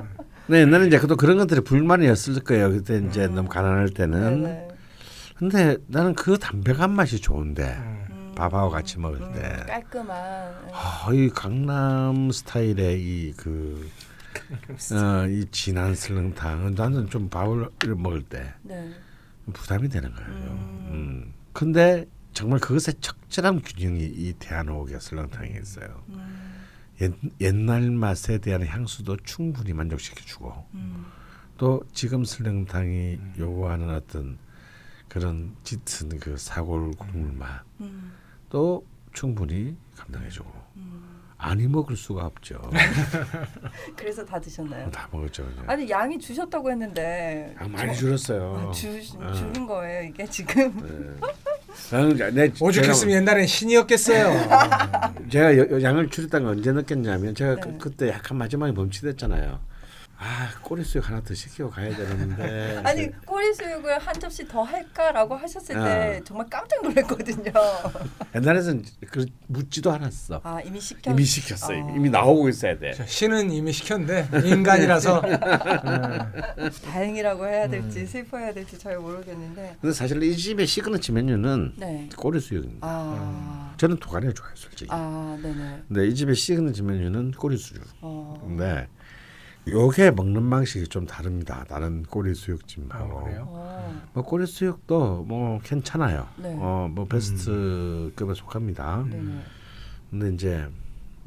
네, 0.47 0.61
옛날에 0.61 0.87
이제 0.87 0.97
그도 0.97 1.15
그런 1.15 1.37
것들이 1.37 1.61
불만이었을 1.61 2.41
거예요. 2.43 2.71
그때 2.71 3.01
이제 3.07 3.27
너무 3.27 3.47
가난할 3.47 3.89
때는. 3.89 4.41
네네. 4.41 4.67
근데 5.35 5.77
나는 5.87 6.15
그 6.15 6.37
담백한 6.37 6.91
맛이 6.91 7.19
좋은데 7.19 7.75
음. 7.77 8.33
밥하고 8.35 8.69
같이 8.69 8.99
먹을 8.99 9.21
음, 9.21 9.33
때. 9.33 9.63
깔끔한. 9.67 10.17
아, 10.71 11.07
이 11.13 11.29
강남 11.29 12.31
스타일의 12.31 13.01
이그 13.01 13.89
어, 14.93 15.27
이 15.27 15.45
진한 15.51 15.93
설렁탕은 15.95 16.75
나는 16.75 17.09
좀 17.09 17.29
밥을 17.29 17.69
먹을 17.95 18.21
때 18.23 18.53
네. 18.63 18.89
부담이 19.53 19.89
되는 19.89 20.13
거예요. 20.13 20.29
음. 20.31 20.87
음. 20.91 21.33
근데 21.53 22.05
정말 22.35 22.59
그것의 22.59 22.95
적절한 22.99 23.61
균형이 23.61 24.03
이 24.03 24.33
대한옥의 24.37 24.99
설렁탕에 24.99 25.57
있어요. 25.61 26.03
음. 26.09 26.65
옛, 27.01 27.13
옛날 27.39 27.89
맛에 27.91 28.37
대한 28.39 28.65
향수도 28.67 29.15
충분히 29.23 29.71
만족시켜주고 29.71 30.67
음. 30.73 31.05
또 31.57 31.81
지금 31.93 32.25
설렁탕이 32.25 33.19
요구하는 33.39 33.89
어떤 33.89 34.37
그런 35.07 35.55
짙은 35.63 36.19
그 36.19 36.35
사골 36.35 36.91
국물 36.97 37.31
음. 37.79 38.13
맛도 38.49 38.85
충분히 39.13 39.77
감당해주고 39.95 40.51
음. 40.75 41.21
아니 41.37 41.67
먹을 41.69 41.95
수가 41.95 42.25
없죠. 42.25 42.61
그래서 43.95 44.25
다 44.25 44.39
드셨나요? 44.41 44.91
다 44.91 45.07
먹었죠. 45.09 45.45
그냥. 45.45 45.69
아니 45.69 45.89
양이 45.89 46.19
주셨다고 46.19 46.69
했는데 46.69 47.55
아, 47.57 47.65
많이 47.69 47.93
저- 47.93 47.99
줄었어요. 47.99 48.67
아, 48.69 48.71
주 48.73 48.89
어. 49.19 49.31
줄인 49.31 49.65
거예요 49.65 50.09
이게 50.09 50.25
지금. 50.25 50.75
네. 51.21 51.27
내- 52.15 52.31
내- 52.31 52.51
오죽했으면 52.59 53.15
옛날엔 53.17 53.47
신이었겠어요. 53.47 54.49
제가 55.29 55.57
여- 55.57 55.81
양을 55.81 56.09
줄였다는 56.09 56.45
걸 56.47 56.55
언제 56.57 56.71
느꼈냐면 56.71 57.35
제가 57.35 57.55
네. 57.55 57.61
그, 57.61 57.77
그때 57.77 58.09
약간 58.09 58.37
마지막에 58.37 58.71
멈칫했잖아요. 58.71 59.59
아 60.17 60.49
꼬리 60.61 60.83
수육 60.83 61.09
하나 61.09 61.21
더 61.21 61.33
시키고 61.33 61.69
가야 61.69 61.93
되는데 61.95 62.81
아니 62.85 63.11
꼬리 63.25 63.53
수육을 63.53 63.99
한 63.99 64.13
접시 64.19 64.47
더 64.47 64.63
할까라고 64.63 65.35
하셨을 65.35 65.75
때 65.75 66.19
어. 66.19 66.23
정말 66.23 66.47
깜짝 66.49 66.81
놀랐거든요. 66.83 67.51
옛날에는 68.33 68.85
그 69.11 69.25
묻지도 69.47 69.91
않았어. 69.91 70.39
아 70.43 70.61
이미 70.61 70.79
시켰. 70.79 71.11
이미 71.11 71.25
시켰어요. 71.25 71.85
어. 71.85 71.93
이미 71.95 72.09
나오고 72.09 72.47
있어야 72.49 72.77
돼. 72.79 72.93
신은 73.05 73.51
이미 73.51 73.73
시켰는데 73.73 74.29
인간이라서 74.45 75.19
음. 75.19 76.71
다행이라고 76.85 77.45
해야 77.45 77.67
될지 77.67 78.05
슬퍼해야 78.07 78.53
될지 78.53 78.79
잘 78.79 78.97
모르겠는데. 78.97 79.77
근데 79.81 79.93
사실 79.93 80.23
이 80.23 80.35
집의 80.35 80.65
시그너치 80.65 81.11
메뉴는 81.11 81.73
네. 81.75 82.09
꼬리 82.15 82.39
수육입니다. 82.39 82.79
아. 82.87 83.73
저는 83.77 83.97
도가니가 83.97 84.33
좋아요, 84.33 84.51
솔직히. 84.55 84.89
아 84.91 85.37
네네. 85.41 85.83
근데 85.89 86.07
이 86.07 86.15
집의 86.15 86.35
시그너치 86.35 86.83
메뉴는 86.83 87.31
꼬리 87.31 87.57
수육. 87.57 87.83
어. 88.01 88.41
근데 88.41 88.87
요게 89.67 90.11
먹는 90.11 90.49
방식이 90.49 90.87
좀 90.87 91.05
다릅니다. 91.05 91.65
다른 91.67 92.03
꼬리 92.03 92.35
수육집하고. 92.35 93.19
아, 93.19 93.23
그래요? 93.23 93.45
어. 93.49 94.01
뭐 94.13 94.23
꼬리 94.23 94.45
수육도 94.45 95.23
뭐 95.27 95.59
괜찮아요. 95.63 96.27
네. 96.37 96.55
어, 96.59 96.87
뭐 96.91 97.05
베스트급에 97.05 98.33
속합니다. 98.35 99.05
네네. 99.09 99.41
근데 100.11 100.33
이제 100.33 100.67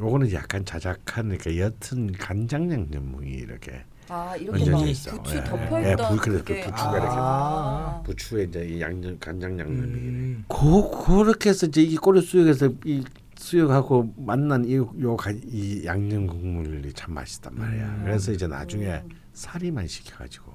요거는 0.00 0.32
약간 0.32 0.64
자작한 0.64 1.36
그러니까 1.36 1.56
옅은 1.56 2.12
간장 2.12 2.70
양념이 2.70 3.26
이렇게 3.28 3.82
아 4.08 4.36
이렇게 4.36 4.62
얹어져 4.62 4.70
막 4.70 4.88
있어. 4.88 5.22
부추 5.22 5.36
예. 5.36 5.44
덮여 5.44 5.82
예, 5.84 5.92
있던 5.92 6.16
그래서 6.18 6.44
그게 6.44 6.60
그 6.60 6.70
부추가 6.70 6.92
이렇게 6.92 7.14
아. 7.18 8.02
부추에 8.06 8.44
이제 8.44 8.64
이 8.66 8.80
양념 8.80 9.18
간장 9.18 9.58
양념이 9.58 9.80
음. 9.82 10.44
고 10.46 10.90
그렇게 11.04 11.50
해서 11.50 11.66
이제 11.66 11.82
이 11.82 11.96
꼬리 11.96 12.20
수육에서 12.22 12.70
이 12.84 13.04
수육하고 13.38 14.12
만난 14.16 14.64
이요이 14.64 15.84
양념 15.84 16.26
국물이 16.26 16.92
참 16.92 17.14
맛있단 17.14 17.54
말이야. 17.56 17.84
음. 17.86 18.02
그래서 18.04 18.32
이제 18.32 18.46
나중에 18.46 19.02
사리만 19.32 19.86
시켜가지고 19.86 20.52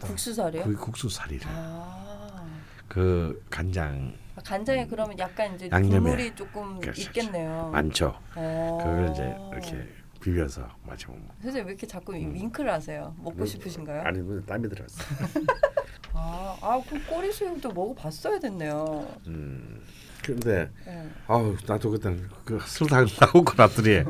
국수살이요? 0.00 0.64
그 0.64 0.74
국수 0.74 1.08
사리를 1.08 1.46
아. 1.48 2.44
그 2.88 3.44
간장 3.50 4.14
간장에 4.44 4.86
그러면 4.86 5.18
약간 5.18 5.54
이제 5.54 5.68
양념에. 5.72 5.98
국물이 5.98 6.34
조금 6.34 6.78
그렇죠. 6.80 7.00
있겠네요. 7.02 7.70
많죠. 7.72 8.18
어. 8.34 8.78
그걸 8.82 9.10
이제 9.10 9.34
이렇게 9.52 9.88
비벼서 10.20 10.68
마시면 10.84 11.20
먹- 11.26 11.34
선생님 11.42 11.66
왜 11.66 11.72
이렇게 11.72 11.86
자꾸 11.86 12.16
이 12.16 12.24
윙크를 12.26 12.72
하세요? 12.72 13.14
먹고 13.18 13.46
싶으신가요? 13.46 14.02
음. 14.02 14.06
아니 14.06 14.18
뭐 14.20 14.40
땀이 14.42 14.68
들었어. 14.68 15.02
아, 16.12 16.56
아, 16.62 16.80
그 16.88 17.04
꼬리 17.06 17.30
수육도 17.32 17.72
먹어봤어야 17.72 18.38
됐네요. 18.40 19.06
음. 19.26 19.82
근데 20.26 20.70
네. 20.84 21.08
아우 21.28 21.56
나도 21.66 21.90
그때 21.92 22.14
그 22.44 22.58
설탕 22.66 23.06
나오고 23.20 23.52
났더니 23.56 24.02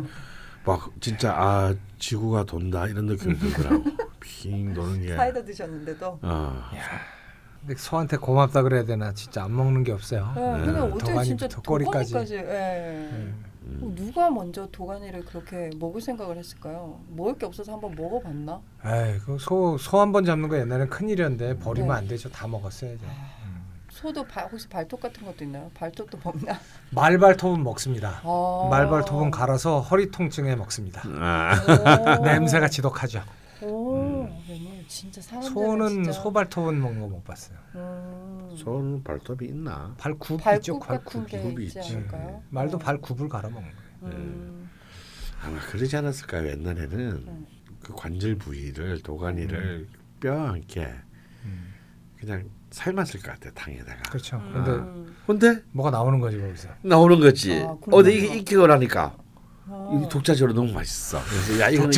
막 0.64 0.90
진짜 1.00 1.32
아 1.36 1.74
지구가 1.98 2.44
돈다 2.44 2.86
이런 2.86 3.06
느낌이 3.06 3.36
들더라고. 3.38 3.84
핑 4.20 4.74
도는 4.74 5.02
게. 5.02 5.14
사이다 5.14 5.44
드셨는데도. 5.44 6.18
어. 6.22 6.62
근데 7.60 7.74
소한테 7.76 8.16
고맙다 8.16 8.62
그래야 8.62 8.84
되나 8.84 9.12
진짜 9.12 9.44
안 9.44 9.54
먹는 9.56 9.82
게 9.84 9.92
없어요. 9.92 10.32
네, 10.34 10.52
네. 10.58 10.64
근데 10.66 10.80
어떻게 10.80 11.22
진짜. 11.24 11.48
도가니까지. 11.48 12.34
예. 12.34 13.08
음. 13.12 13.44
어, 13.82 13.92
누가 13.96 14.30
먼저 14.30 14.68
도가니를 14.70 15.24
그렇게 15.24 15.70
먹을 15.78 16.00
생각을 16.00 16.36
했을까요? 16.38 17.00
먹을 17.08 17.36
게 17.36 17.46
없어서 17.46 17.72
한번 17.72 17.94
먹어봤나? 17.96 18.60
에이, 18.84 19.18
그소소 19.26 20.00
한 20.00 20.12
번 20.12 20.24
잡는 20.24 20.48
거 20.48 20.56
옛날엔 20.58 20.88
큰 20.88 21.08
일이었는데 21.08 21.58
버리면 21.58 21.88
네. 21.88 21.94
안 21.94 22.06
되죠. 22.08 22.30
다 22.30 22.46
먹었어야죠. 22.46 23.04
소도 23.96 24.24
발, 24.24 24.46
혹시 24.52 24.68
발톱 24.68 25.00
같은 25.00 25.24
것도 25.24 25.42
있나요? 25.44 25.70
발톱도 25.72 26.18
먹나? 26.22 26.58
말발톱은 26.90 27.62
먹습니다. 27.62 28.20
아. 28.24 28.68
말발톱은 28.70 29.30
갈아서 29.30 29.80
허리 29.80 30.10
통증에 30.10 30.54
먹습니다. 30.54 31.02
아. 31.06 31.54
오. 32.20 32.24
냄새가 32.24 32.68
지독하죠. 32.68 33.22
오, 33.62 34.28
웬일 34.46 34.84
진짜 34.86 35.22
소는 35.22 35.88
진짜. 35.88 36.12
소발톱은 36.12 36.78
먹는 36.78 37.00
거 37.00 37.06
못 37.08 37.24
봤어요. 37.24 37.56
음. 37.74 38.54
손 38.54 39.02
발톱이 39.02 39.46
있나? 39.46 39.94
발굽 39.96 40.40
있죠. 40.56 40.78
같은 40.78 41.02
발굽. 41.22 41.26
게 41.26 41.40
굽이 41.40 41.64
있지. 41.64 41.78
않을까요? 41.80 42.42
말도 42.50 42.76
어. 42.76 42.80
발굽을 42.80 43.30
갈아 43.30 43.48
먹는 43.48 43.70
거예요. 44.02 44.14
음. 44.14 44.68
아마 45.42 45.58
그러지 45.60 45.96
않았을까요? 45.96 46.48
옛날에는 46.50 46.98
음. 47.28 47.46
그 47.82 47.94
관절 47.94 48.34
부위를 48.36 49.02
도가니를 49.02 49.88
뼈와 50.20 50.50
함께 50.50 50.92
음. 51.46 51.72
그냥 52.18 52.44
삶았을 52.70 53.20
것 53.22 53.32
같아 53.32 53.50
탕에다가. 53.54 54.02
그렇죠. 54.10 54.36
음. 54.36 55.14
근데 55.26 55.48
근데 55.48 55.62
뭐가 55.72 55.90
나오는 55.90 56.18
거지 56.20 56.38
거기서. 56.40 56.68
나오는 56.82 57.20
거지. 57.20 57.52
아, 57.62 57.66
어. 57.66 57.78
근데 57.80 58.12
이게 58.14 58.36
익히고라니까 58.38 59.16
어. 59.68 60.02
이 60.04 60.08
독자적으로 60.08 60.52
너무 60.54 60.72
맛있어. 60.72 61.20
그래서 61.24 61.60
야 61.60 61.68
이거는 61.68 61.92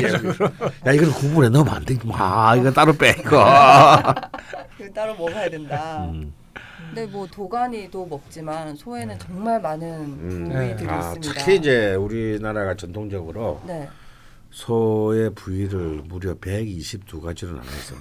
야 0.87 0.93
이거는 0.93 1.13
국물에 1.13 1.49
넣으면 1.49 1.75
안 1.75 1.85
돼. 1.85 1.97
아 2.13 2.57
이거 2.57 2.71
따로 2.73 2.93
빼 2.93 3.17
이거. 3.19 3.45
이거 4.81 4.93
따로 4.95 5.15
먹어야 5.17 5.51
된다. 5.51 6.05
음. 6.05 6.33
근데 6.89 7.07
뭐 7.07 7.27
도가니도 7.27 8.07
먹지만 8.07 8.75
소에는 8.75 9.19
정말 9.19 9.61
많은 9.61 9.89
음. 9.89 10.49
부위들이 10.51 10.89
아, 10.89 10.99
있습니다. 11.01 11.33
특히 11.35 11.57
이제 11.57 11.95
우리나라가 11.95 12.75
전통적으로 12.75 13.61
네. 13.67 13.89
소의 14.51 15.35
부위를 15.35 16.03
무려 16.07 16.35
122가지로 16.35 17.49
나눠서 17.49 17.97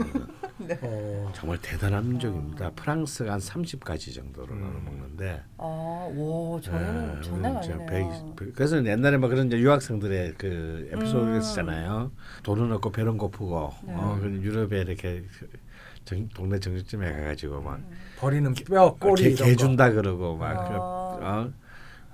네. 0.59 0.77
어, 0.81 1.31
정말 1.35 1.59
대단한 1.61 2.07
민족입니다. 2.09 2.71
프랑스가 2.71 3.33
한 3.33 3.39
30가지 3.39 4.13
정도로 4.13 4.53
음. 4.53 4.61
나눠 4.61 4.79
먹는데 4.81 5.41
아, 5.57 5.63
와, 5.63 6.61
저희는 6.61 7.17
예, 7.17 7.21
장난 7.21 7.57
아니네요. 7.57 7.85
120 7.85 8.55
그래서 8.55 8.83
옛날에 8.85 9.17
막 9.17 9.27
그런 9.27 9.47
이제 9.47 9.57
유학생들의 9.59 10.33
그 10.37 10.89
에피소드가 10.93 11.31
음. 11.33 11.39
있었잖아요. 11.39 12.11
돈은 12.43 12.71
없고 12.73 12.91
배는 12.91 13.17
고프고 13.17 13.71
네. 13.83 13.93
어, 13.95 14.17
그 14.19 14.27
유럽에 14.41 14.81
이렇게 14.81 15.23
정, 16.05 16.27
동네 16.29 16.59
정육점에 16.59 17.11
가가지고 17.11 17.61
막 17.61 17.79
버리는 18.17 18.53
뼈, 18.53 18.95
꼬리 18.95 19.23
개, 19.23 19.29
이런 19.29 19.45
개 19.47 19.51
거. 19.55 19.57
준다 19.57 19.91
그러고 19.91 20.37
막 20.37 20.53
그, 20.67 20.73
아. 20.73 21.41
어? 21.41 21.51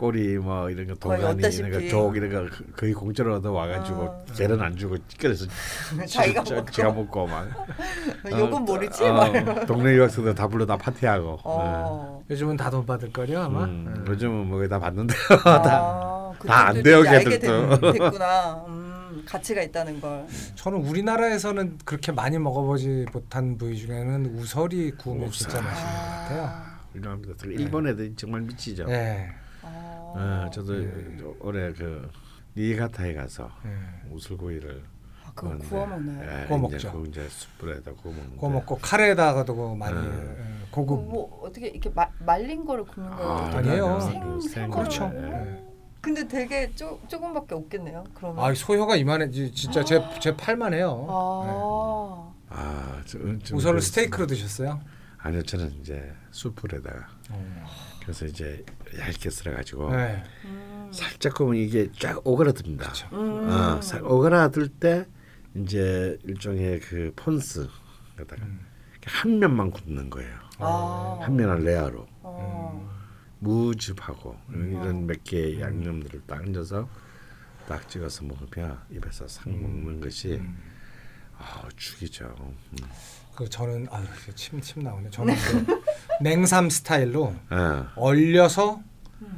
꼬리 0.04 0.38
뭐 0.38 0.70
이런 0.70 0.86
거 1.00 1.10
얻다시피. 1.16 1.70
이런 1.70 1.82
거족 1.84 2.18
이런 2.18 2.30
거 2.30 2.56
그- 2.58 2.72
거의 2.74 2.94
공짜로 2.94 3.36
얻어 3.38 3.54
와가지고 3.54 4.04
아. 4.30 4.34
개는 4.34 4.62
안 4.62 4.76
주고 4.76 4.98
그래서 5.18 5.46
자기가 6.10 6.44
지- 6.44 6.84
먹고. 6.84 7.26
막 7.26 7.48
요건 8.30 8.66
모르지? 8.66 9.02
어, 9.06 9.14
막 9.14 9.28
이러면서. 9.30 9.66
동네 9.66 9.94
유학생들 9.94 10.36
다 10.36 10.46
불러 10.50 10.66
다 10.66 10.76
파티하고 10.76 11.40
어. 11.46 12.22
요즘은 12.30 12.58
다 12.58 12.70
돈 12.70 12.86
받을 12.86 13.14
거려 13.14 13.44
아마. 13.44 13.64
음, 13.64 13.86
음. 13.96 14.06
요즘은 14.10 14.48
뭐 14.48 14.68
다 14.68 14.78
받는데 14.78 15.14
아, 15.46 16.34
다안 16.46 16.74
그쪽도 16.74 16.84
돼요, 16.84 17.02
걔들도. 17.04 17.80
됐, 17.80 17.92
됐구나. 17.94 18.66
음, 18.68 19.24
가치가 19.26 19.62
있다는 19.62 20.02
걸. 20.02 20.26
저는 20.56 20.80
우리나라에서는 20.80 21.78
그렇게 21.86 22.12
많이 22.12 22.38
먹어보지 22.40 23.06
못한 23.14 23.58
부위 23.58 23.78
중에는 23.78 24.38
우설이 24.38 24.92
구우면 24.98 25.32
진짜 25.32 25.60
우설. 25.60 25.64
맛있는 25.64 25.94
것 25.94 26.00
같아요. 26.02 26.52
훌륭합니다. 26.92 27.34
일본 27.46 27.88
애들 27.88 28.14
정말 28.18 28.42
미치죠. 28.42 28.86
네. 28.88 29.30
아. 29.64 30.46
어, 30.46 30.50
저도 30.52 30.74
올해 31.40 31.72
그 31.74 32.10
니가타에 32.56 33.14
가서 33.14 33.50
네. 33.64 33.72
우슬고기를 34.12 34.84
아, 35.26 35.32
그거 35.34 35.58
구워 35.58 35.86
먹나요? 35.88 36.42
예, 36.44 36.46
구워 36.46 36.60
먹죠. 36.60 36.92
그거 36.92 37.06
이제 37.06 37.28
숯불에다 37.28 37.94
구워 37.94 38.14
먹는데. 38.14 38.38
구워 38.38 38.52
먹고 38.52 38.78
카레에다가도 38.78 39.76
많이 39.76 39.96
음. 39.98 40.36
예, 40.38 40.66
그거 40.70 40.86
고급. 40.86 41.10
뭐 41.10 41.42
어떻게 41.44 41.68
이렇게 41.70 41.90
마, 41.90 42.08
말린 42.20 42.66
거를 42.66 42.84
굽는 42.86 43.10
거예요? 43.10 43.30
아, 43.32 43.46
아니에요. 43.58 44.00
생, 44.02 44.22
그생 44.40 44.70
그렇죠. 44.70 45.10
네. 45.10 45.66
근데 46.02 46.28
되게 46.28 46.70
쪼, 46.76 47.00
조금밖에 47.08 47.56
없겠네요. 47.56 48.04
그러면. 48.14 48.44
아 48.44 48.54
소효가 48.54 48.98
이만해 48.98 49.32
지- 49.32 49.52
진짜 49.54 49.84
제 49.86 50.00
제 50.20 50.36
팔만 50.36 50.74
해요. 50.74 51.08
아. 51.10 52.34
아, 52.50 53.02
저, 53.06 53.18
네. 53.20 53.40
저, 53.44 53.56
우설을 53.56 53.80
그- 53.80 53.86
스테이크로 53.86 54.28
드셨어요? 54.28 54.80
아니요 55.18 55.42
저는 55.44 55.72
이제 55.80 56.12
숯불에다가 56.32 57.08
그래서 58.02 58.26
이제 58.26 58.64
얇게 59.00 59.30
썰어가지고 59.30 59.96
네. 59.96 60.24
살짝 60.92 61.36
구우면 61.36 61.60
이게 61.60 61.90
쫙 62.00 62.22
오그라듭니다. 62.26 62.92
어, 63.12 63.82
살 63.82 64.04
오그라들 64.04 64.68
때 64.70 65.08
이제 65.56 66.18
일종의 66.24 66.80
그 66.82 67.12
폰스 67.16 67.68
갖다가 68.18 68.44
한 69.06 69.40
면만 69.40 69.72
굽는 69.72 70.10
거예요. 70.10 70.36
아. 70.60 71.20
한 71.22 71.36
면을 71.36 71.64
레아로 71.64 72.08
어. 72.22 72.90
무즙하고 73.40 74.38
이런 74.50 75.06
몇 75.06 75.24
개의 75.24 75.60
양념들을 75.60 76.22
딱 76.26 76.42
얹어서 76.42 76.88
딱 77.68 77.88
찍어서 77.90 78.24
먹으면 78.24 78.80
입에서 78.92 79.28
싹 79.28 79.50
먹는 79.50 80.00
것이 80.00 80.42
아 81.38 81.68
죽이죠. 81.76 82.34
음. 83.34 83.36
그 83.36 83.50
저는 83.50 83.88
아 83.92 84.02
침침 84.36 84.84
나오네. 84.84 85.10
저는 85.10 85.36
그 85.36 85.82
냉삼 86.22 86.70
스타일로 86.70 87.34
예. 87.52 87.84
얼려서 87.96 88.82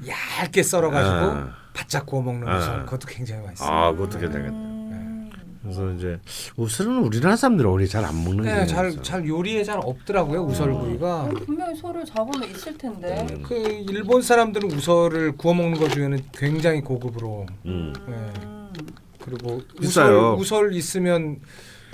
얇게 0.08 0.64
썰어가지고 0.64 1.16
아. 1.38 1.50
바짝 1.74 2.06
구워 2.06 2.22
먹는 2.22 2.48
아. 2.48 2.58
우설 2.58 2.86
그것도 2.86 3.08
굉장히 3.08 3.46
맛있어요. 3.46 3.70
아 3.70 3.92
그것도 3.92 4.20
괜찮겠다. 4.20 4.54
음. 4.56 5.30
그래서 5.62 5.92
이제 5.94 6.20
우설은 6.58 7.00
우리나라 7.00 7.36
사람들은 7.36 7.68
오래 7.70 7.86
잘 7.88 8.06
안 8.06 8.24
먹는 8.24 8.44
네, 8.44 8.60
게잘잘 8.62 9.28
요리에 9.28 9.64
잘 9.64 9.80
없더라고요 9.82 10.44
우설구이가. 10.44 11.30
분명히 11.46 11.76
소를 11.76 12.06
잡으면 12.06 12.50
있을 12.52 12.78
텐데. 12.78 13.26
음. 13.32 13.42
그 13.42 13.56
일본 13.90 14.22
사람들은 14.22 14.72
우설을 14.72 15.38
구워 15.38 15.54
먹는 15.56 15.80
것 15.80 15.90
중에는 15.92 16.22
굉장히 16.34 16.82
고급으로. 16.82 17.48
음. 17.66 17.94
네. 18.08 18.14
음. 18.44 18.70
그리고 19.20 19.60
비싸요. 19.80 20.34
우설, 20.38 20.68
우설 20.68 20.76
있으면 20.76 21.40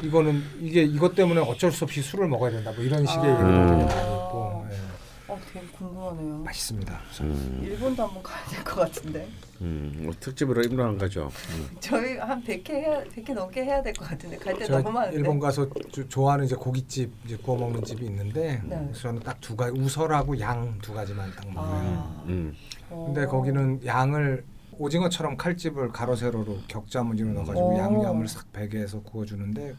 이거는 0.03 0.41
이게 0.59 0.83
이것 0.83 1.15
때문에 1.15 1.41
어쩔 1.41 1.71
수 1.71 1.83
없이 1.83 2.01
술을 2.01 2.27
먹어야 2.27 2.51
된다. 2.51 2.71
뭐 2.75 2.83
이런 2.83 3.05
식의 3.05 3.23
아. 3.23 3.29
얘기도 3.29 3.47
되게 3.47 3.55
많이 3.55 3.81
음. 3.81 3.87
있고 3.87 4.65
예. 4.71 5.31
어, 5.31 5.39
되게 5.53 5.65
궁금하네요. 5.67 6.37
맛있습니다. 6.39 6.99
음, 7.21 7.61
일본도 7.63 8.03
한번 8.05 8.23
가야 8.23 8.43
될 8.47 8.63
것 8.63 8.75
같은데. 8.81 9.27
음, 9.61 9.93
뭐 10.03 10.13
특집으로 10.19 10.61
임로한 10.63 10.97
거죠. 10.97 11.29
음. 11.55 11.69
저희 11.79 12.17
한 12.17 12.43
100회 12.43 12.69
해야 12.71 13.03
100회 13.03 13.33
넘게 13.33 13.63
해야 13.63 13.81
될 13.81 13.93
것 13.93 14.07
같은데 14.09 14.37
갈 14.37 14.57
때 14.57 14.67
너무 14.67 14.89
많은데. 14.91 15.17
일본 15.17 15.39
가서 15.39 15.67
조- 15.91 16.07
좋아하는 16.09 16.45
이제 16.45 16.55
고깃집 16.55 17.11
이제 17.25 17.37
구워 17.37 17.57
먹는 17.57 17.83
집이 17.83 18.03
있는데 18.05 18.61
네. 18.65 18.91
저는 18.93 19.21
딱 19.21 19.37
두 19.39 19.55
가지 19.55 19.79
우설하고 19.79 20.39
양 20.39 20.77
두 20.81 20.93
가지만 20.93 21.31
딱 21.35 21.45
먹어요. 21.53 21.69
아. 21.71 22.23
음. 22.27 22.53
어. 22.89 23.05
근데 23.13 23.25
거기는 23.27 23.79
양을 23.85 24.43
오징어처럼 24.81 25.37
칼집을 25.37 25.91
가로 25.91 26.15
세로로 26.15 26.57
격자 26.67 27.03
무늬로 27.03 27.33
넣어가지고 27.33 27.75
오. 27.75 27.77
양념을 27.77 28.27
싹 28.27 28.51
베게 28.51 28.79
해서 28.79 28.99
구워주는데 29.03 29.75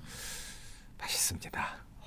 맛있습니다. 0.98 1.60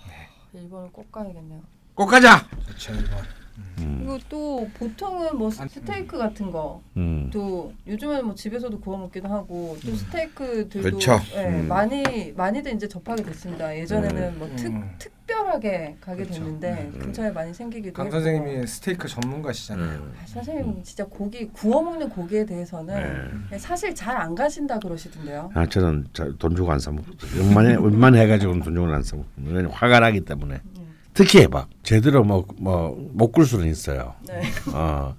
네. 0.08 0.60
일본을 0.60 0.92
꼭 0.94 1.12
가야겠네요. 1.12 1.62
꼭 1.94 2.06
가자. 2.06 2.48
좋죠 2.68 2.94
일본. 2.94 3.45
음. 3.80 3.96
그리고 4.00 4.18
또 4.30 4.70
보통은 4.78 5.38
뭐 5.38 5.50
스테이크 5.50 6.18
같은 6.18 6.52
거. 6.52 6.82
음. 6.98 7.30
또 7.34 7.74
요즘에는 7.88 8.26
뭐 8.26 8.36
집에서도 8.36 8.80
구워 8.80 8.98
먹기도 8.98 9.28
하고 9.28 9.78
또 9.86 9.96
스테이크들도 9.96 10.82
그렇죠. 10.82 11.20
예, 11.36 11.46
음. 11.48 11.68
많이 11.68 12.34
많이들 12.36 12.74
이제 12.74 12.88
접하게 12.88 13.24
됐습니다. 13.24 13.76
예전에는 13.78 14.40
뭐 14.40 14.50
특, 14.56 14.68
음. 14.68 14.92
특별하게 14.98 15.98
가게 16.00 16.24
그렇죠. 16.24 16.42
됐는데 16.44 16.92
음. 16.94 17.00
근처에 17.00 17.32
많이 17.32 17.54
생기기도 17.54 17.94
강 17.94 18.06
했고. 18.08 18.18
선생님이 18.22 18.68
스테이크 18.68 19.08
전문가시잖아요. 19.08 20.00
음. 20.00 20.14
아, 20.22 20.26
선생님 20.28 20.84
진짜 20.84 21.06
고기 21.06 21.48
구워 21.50 21.82
먹는 21.82 22.10
고기에 22.10 22.46
대해서는 22.46 23.48
네. 23.52 23.58
사실 23.58 23.94
잘 23.96 24.16
안 24.16 24.34
가신다 24.36 24.80
그러시던데요. 24.80 25.52
아 25.54 25.66
저는 25.66 26.08
자- 26.14 26.30
돈 26.40 26.56
주고 26.56 26.72
안 26.72 26.80
사 26.80 26.90
먹고 26.92 27.06
웬만해 27.38 27.76
웬만해 27.78 28.22
해가지고는 28.22 28.62
돈 28.62 28.74
주고 28.76 28.88
안 28.88 29.04
사 29.04 29.16
먹고 29.18 29.28
왜냐면 29.44 29.72
화가 29.72 30.00
나기 30.00 30.22
때문에 30.22 30.56
음. 30.78 30.85
특히 31.16 31.40
해봐 31.42 31.68
제대로 31.82 32.24
뭐뭐못 32.24 33.32
굴 33.32 33.46
수는 33.46 33.68
있어요. 33.68 34.14
네. 34.28 34.42
어 34.74 35.16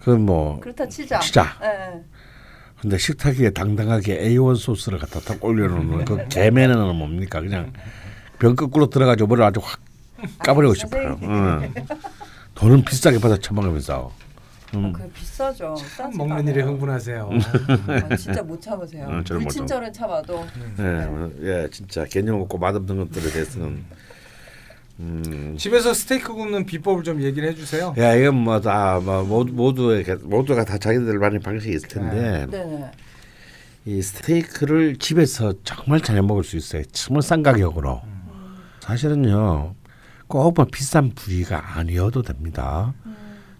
그건 0.00 0.22
뭐 0.26 0.58
그렇다 0.58 0.88
치자. 0.88 1.20
치자. 1.20 1.46
예, 1.62 1.66
예. 1.66 2.02
근데 2.80 2.98
식탁 2.98 3.36
위에 3.38 3.50
당당하게 3.50 4.18
A1 4.20 4.56
소스를 4.56 4.98
갖다 4.98 5.20
탁 5.20 5.44
올려놓는 5.44 6.04
그 6.04 6.26
개면에는 6.28 6.96
뭡니까 6.96 7.40
그냥 7.40 7.72
병 8.40 8.56
거꾸로 8.56 8.90
들어가지고 8.90 9.28
머리를 9.28 9.46
아주 9.46 9.60
확 9.62 9.80
까버리고 10.38 10.74
싶어요. 10.74 11.18
응. 11.22 11.72
돈은 12.54 12.84
비싸게 12.84 13.18
받아 13.20 13.36
처먹으면서. 13.36 14.12
음. 14.74 14.92
그 14.92 15.06
비싸죠. 15.10 15.74
먹는 16.16 16.38
않아요. 16.38 16.50
일에 16.54 16.62
흥분하세요. 16.62 17.30
아, 18.10 18.16
진짜 18.16 18.42
못 18.42 18.60
참으세요. 18.60 19.06
음, 19.06 19.22
불친절은 19.22 19.92
참아도 19.92 20.46
예, 20.78 21.08
예, 21.42 21.68
진짜 21.70 22.04
개념 22.06 22.40
없고 22.40 22.56
맛없는 22.56 22.96
것들에 22.96 23.32
대해서는 23.32 23.84
음. 25.00 25.56
집에서 25.58 25.94
스테이크 25.94 26.32
굽는 26.32 26.66
비법을 26.66 27.02
좀 27.02 27.22
얘기를 27.22 27.48
해주세요. 27.48 27.94
야 27.98 28.14
이건 28.14 28.36
뭐다 28.36 29.00
뭐 29.00 29.22
모두 29.24 29.52
모두의 29.52 30.04
모두가 30.22 30.64
다 30.64 30.78
자기들만의 30.78 31.40
방식이 31.40 31.74
있을 31.74 31.88
텐데 31.88 32.46
네네. 32.50 32.90
이 33.84 34.00
스테이크를 34.00 34.96
집에서 34.96 35.54
정말 35.64 36.00
잘 36.00 36.22
먹을 36.22 36.44
수 36.44 36.56
있어요. 36.56 36.82
정말 36.92 37.22
싼 37.22 37.42
가격으로. 37.42 38.00
사실은요, 38.80 39.74
꼭뭐 40.28 40.66
비싼 40.72 41.10
부위가 41.10 41.78
아니어도 41.78 42.22
됩니다. 42.22 42.94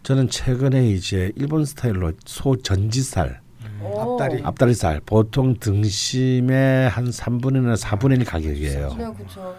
저는 0.04 0.28
최근에 0.28 0.88
이제 0.90 1.32
일본 1.36 1.64
스타일로 1.64 2.12
소 2.24 2.56
전지살, 2.56 3.40
오. 3.82 4.00
앞다리. 4.00 4.42
앞다리살 4.44 5.00
보통 5.06 5.56
등심의 5.58 6.88
한 6.88 7.04
3분의 7.06 7.64
1, 7.64 7.74
4분의 7.74 8.20
1 8.20 8.24
가격이에요. 8.24 8.94
네, 8.98 9.04
그렇죠. 9.16 9.56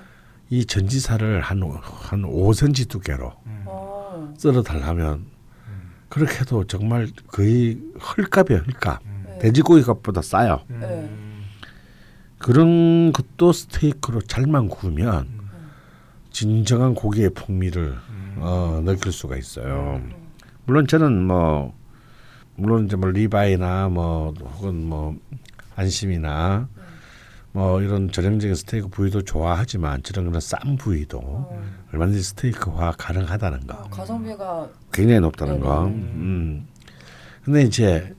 이 0.49 0.65
전지살을 0.65 1.41
한한 1.41 2.23
5cm 2.23 2.89
두께로 2.89 3.33
어. 3.65 4.33
썰어 4.37 4.61
달라면 4.61 5.25
그렇게 6.09 6.39
해도 6.41 6.63
정말 6.65 7.07
거의 7.27 7.79
헐값이에요, 7.99 8.61
헐값. 8.61 9.01
네. 9.25 9.39
돼지고기 9.39 9.81
값보다 9.81 10.21
싸요. 10.21 10.61
네. 10.67 11.09
그런 12.37 13.11
것도 13.13 13.51
스테이크로 13.51 14.21
잘만 14.21 14.67
구우면 14.67 15.27
진정한 16.29 16.93
고기의 16.93 17.31
풍미를 17.31 17.95
어, 18.37 18.81
느낄 18.85 19.11
수가 19.11 19.37
있어요. 19.37 20.03
물론 20.65 20.85
저는 20.85 21.25
뭐 21.25 21.73
물론 22.55 22.85
이제 22.85 22.95
뭐 22.95 23.09
리바이나 23.09 23.89
뭐 23.89 24.33
혹은 24.39 24.85
뭐 24.85 25.15
안심이나 25.75 26.67
뭐 27.53 27.81
이런 27.81 28.11
전형적인 28.11 28.55
스테이크 28.55 28.87
부위도 28.87 29.21
좋아하지만 29.21 30.01
저런 30.01 30.25
그런 30.25 30.41
싼 30.41 30.75
부위도 30.75 31.53
얼마든지 31.93 32.23
스테이크화 32.23 32.93
가능하다는 32.97 33.67
거. 33.67 33.75
어, 33.75 33.83
가성비가 33.89 34.67
굉장히 34.91 35.19
높다는 35.21 35.59
거. 35.59 35.85
음. 35.85 36.67
근데 37.43 37.61
이제 37.61 38.13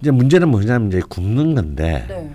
이제 0.00 0.10
문제는 0.10 0.48
뭐냐면 0.48 0.88
이제 0.88 1.00
굽는 1.08 1.54
건데 1.54 2.06
네. 2.08 2.34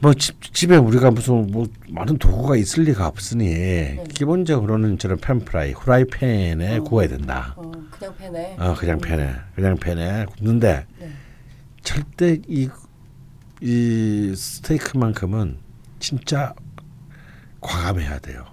뭐 0.00 0.14
집, 0.14 0.40
집에 0.54 0.76
우리가 0.76 1.10
무슨 1.10 1.46
뭐 1.50 1.66
많은 1.90 2.16
도구가 2.16 2.56
있을 2.56 2.84
리가 2.84 3.06
없으니 3.06 3.98
기본적으로는 4.14 4.98
저런 4.98 5.18
팬프라이 5.18 5.72
후라이팬에 5.72 6.78
구워야 6.80 7.08
된다. 7.08 7.54
어, 7.56 7.70
그냥 7.90 8.16
팬에. 8.16 8.56
어 8.58 8.74
그냥 8.74 8.98
팬에 8.98 9.34
그냥 9.54 9.76
팬에 9.76 10.24
굽는데 10.24 10.86
네. 10.98 11.10
절대 11.82 12.40
이, 12.48 12.70
이 13.64 14.34
스테이크만큼은 14.34 15.56
진짜 16.00 16.52
과감해야 17.60 18.18
돼요. 18.18 18.44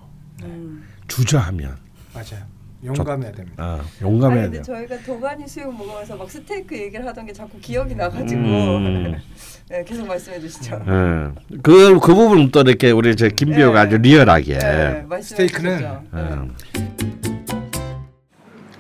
음. 0.44 0.88
주저하면 1.08 1.76
맞아요. 2.14 2.46
용감해야 2.86 3.32
됩니다. 3.32 3.64
어, 3.64 3.80
아니 3.80 3.88
용감해야 4.02 4.44
근데 4.44 4.62
돼요. 4.62 4.64
저희가 4.64 5.00
도가니 5.04 5.48
수육 5.48 5.76
먹으면서 5.76 6.16
막 6.16 6.30
스테이크 6.30 6.78
얘기를 6.78 7.06
하던 7.08 7.26
게 7.26 7.34
자꾸 7.34 7.60
기억이 7.60 7.96
나가지고 7.96 8.40
음. 8.40 9.16
네, 9.68 9.84
계속 9.84 10.06
말씀해 10.08 10.40
주시죠. 10.40 10.76
예. 10.88 11.58
그, 11.64 12.00
그 12.00 12.14
부분은 12.14 12.52
또 12.52 12.62
이렇게 12.62 12.92
우리 12.92 13.16
저 13.16 13.28
김비호가 13.28 13.82
네. 13.84 13.88
아주 13.88 13.98
리얼하게. 13.98 14.60
네, 14.60 15.06
스테이크는. 15.22 15.80
네. 15.80 16.00
예. 16.16 16.80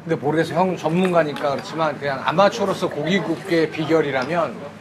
근데 0.04 0.16
모르겠어 0.16 0.54
형 0.56 0.78
전문가니까 0.78 1.52
그렇지만 1.52 1.98
그냥 2.00 2.22
아마추어로서 2.24 2.90
고기 2.90 3.20
굽기의 3.20 3.70
비결이라면 3.72 4.79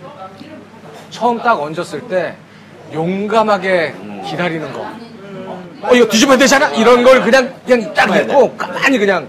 처음 1.10 1.38
딱 1.38 1.60
얹었을 1.60 2.02
때 2.08 2.36
용감하게 2.92 3.94
기다리는 4.26 4.72
거. 4.72 4.86
어 5.82 5.94
이거 5.94 6.06
뒤집어야 6.08 6.36
되잖아 6.36 6.68
이런 6.70 7.02
걸 7.04 7.22
그냥 7.22 7.54
그냥 7.66 7.94
딱 7.94 8.10
했고 8.12 8.56
가만히 8.56 8.98
그냥 8.98 9.28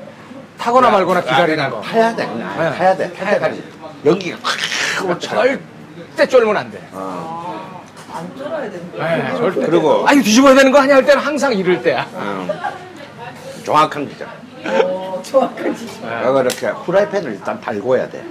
타거나 0.58 0.90
말거나 0.90 1.22
기다리는 1.22 1.70
거. 1.70 1.82
타야 1.82 2.16
돼. 2.16 2.26
그냥 2.28 2.58
네. 2.58 2.78
타야 2.78 2.96
돼. 2.96 3.14
타야 3.14 3.40
타야 3.40 3.52
돼. 3.52 3.60
연기가 4.06 4.38
확 4.42 5.20
절대 5.20 6.28
쫄면 6.28 6.58
안 6.58 6.72
돼. 6.72 6.82
안 6.92 8.36
쫄아야 8.38 8.70
되는 8.70 8.92
거예요. 8.92 9.24
네, 9.24 9.38
절대. 9.38 9.66
그리고 9.68 10.08
아 10.08 10.14
이거 10.14 10.24
뒤집어야 10.24 10.56
되는 10.56 10.72
거 10.72 10.80
아니야 10.80 10.96
할 10.96 11.06
때는 11.06 11.22
항상 11.22 11.54
이럴 11.54 11.82
때야. 11.82 12.06
음, 12.16 12.50
정확한 13.64 14.08
기자. 14.10 14.26
어, 14.66 15.22
정확한 15.24 15.76
지식. 15.76 16.02
내가 16.04 16.42
이렇게 16.42 16.68
후라이팬을 16.68 17.32
일단 17.34 17.62
달궈야 17.62 18.10
돼. 18.10 18.24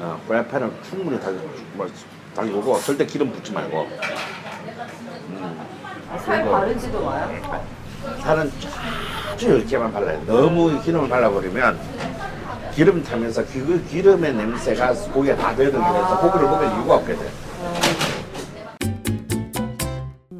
어, 0.00 0.18
후라이팬을 0.26 0.72
충분히 0.88 1.20
달, 1.20 1.34
뭐, 1.74 1.86
달구고 2.34 2.80
절대 2.80 3.04
기름 3.04 3.30
붓지 3.32 3.52
말고. 3.52 3.86
살 6.24 6.44
바르지도 6.44 7.04
마요. 7.04 7.68
살은 8.22 8.50
아주 9.30 9.58
얇게만 9.58 9.92
발라요. 9.92 10.24
너무 10.24 10.80
기름을 10.82 11.06
발라버리면 11.06 11.78
기름 12.74 13.02
타면서 13.02 13.44
그 13.44 13.84
기름의 13.90 14.34
냄새가 14.34 14.94
고기에 15.12 15.36
다 15.36 15.54
배어들면서 15.54 16.20
고기를 16.20 16.46
먹을 16.48 16.66
이유가 16.66 16.94
없게 16.94 17.14
돼요. 17.14 17.30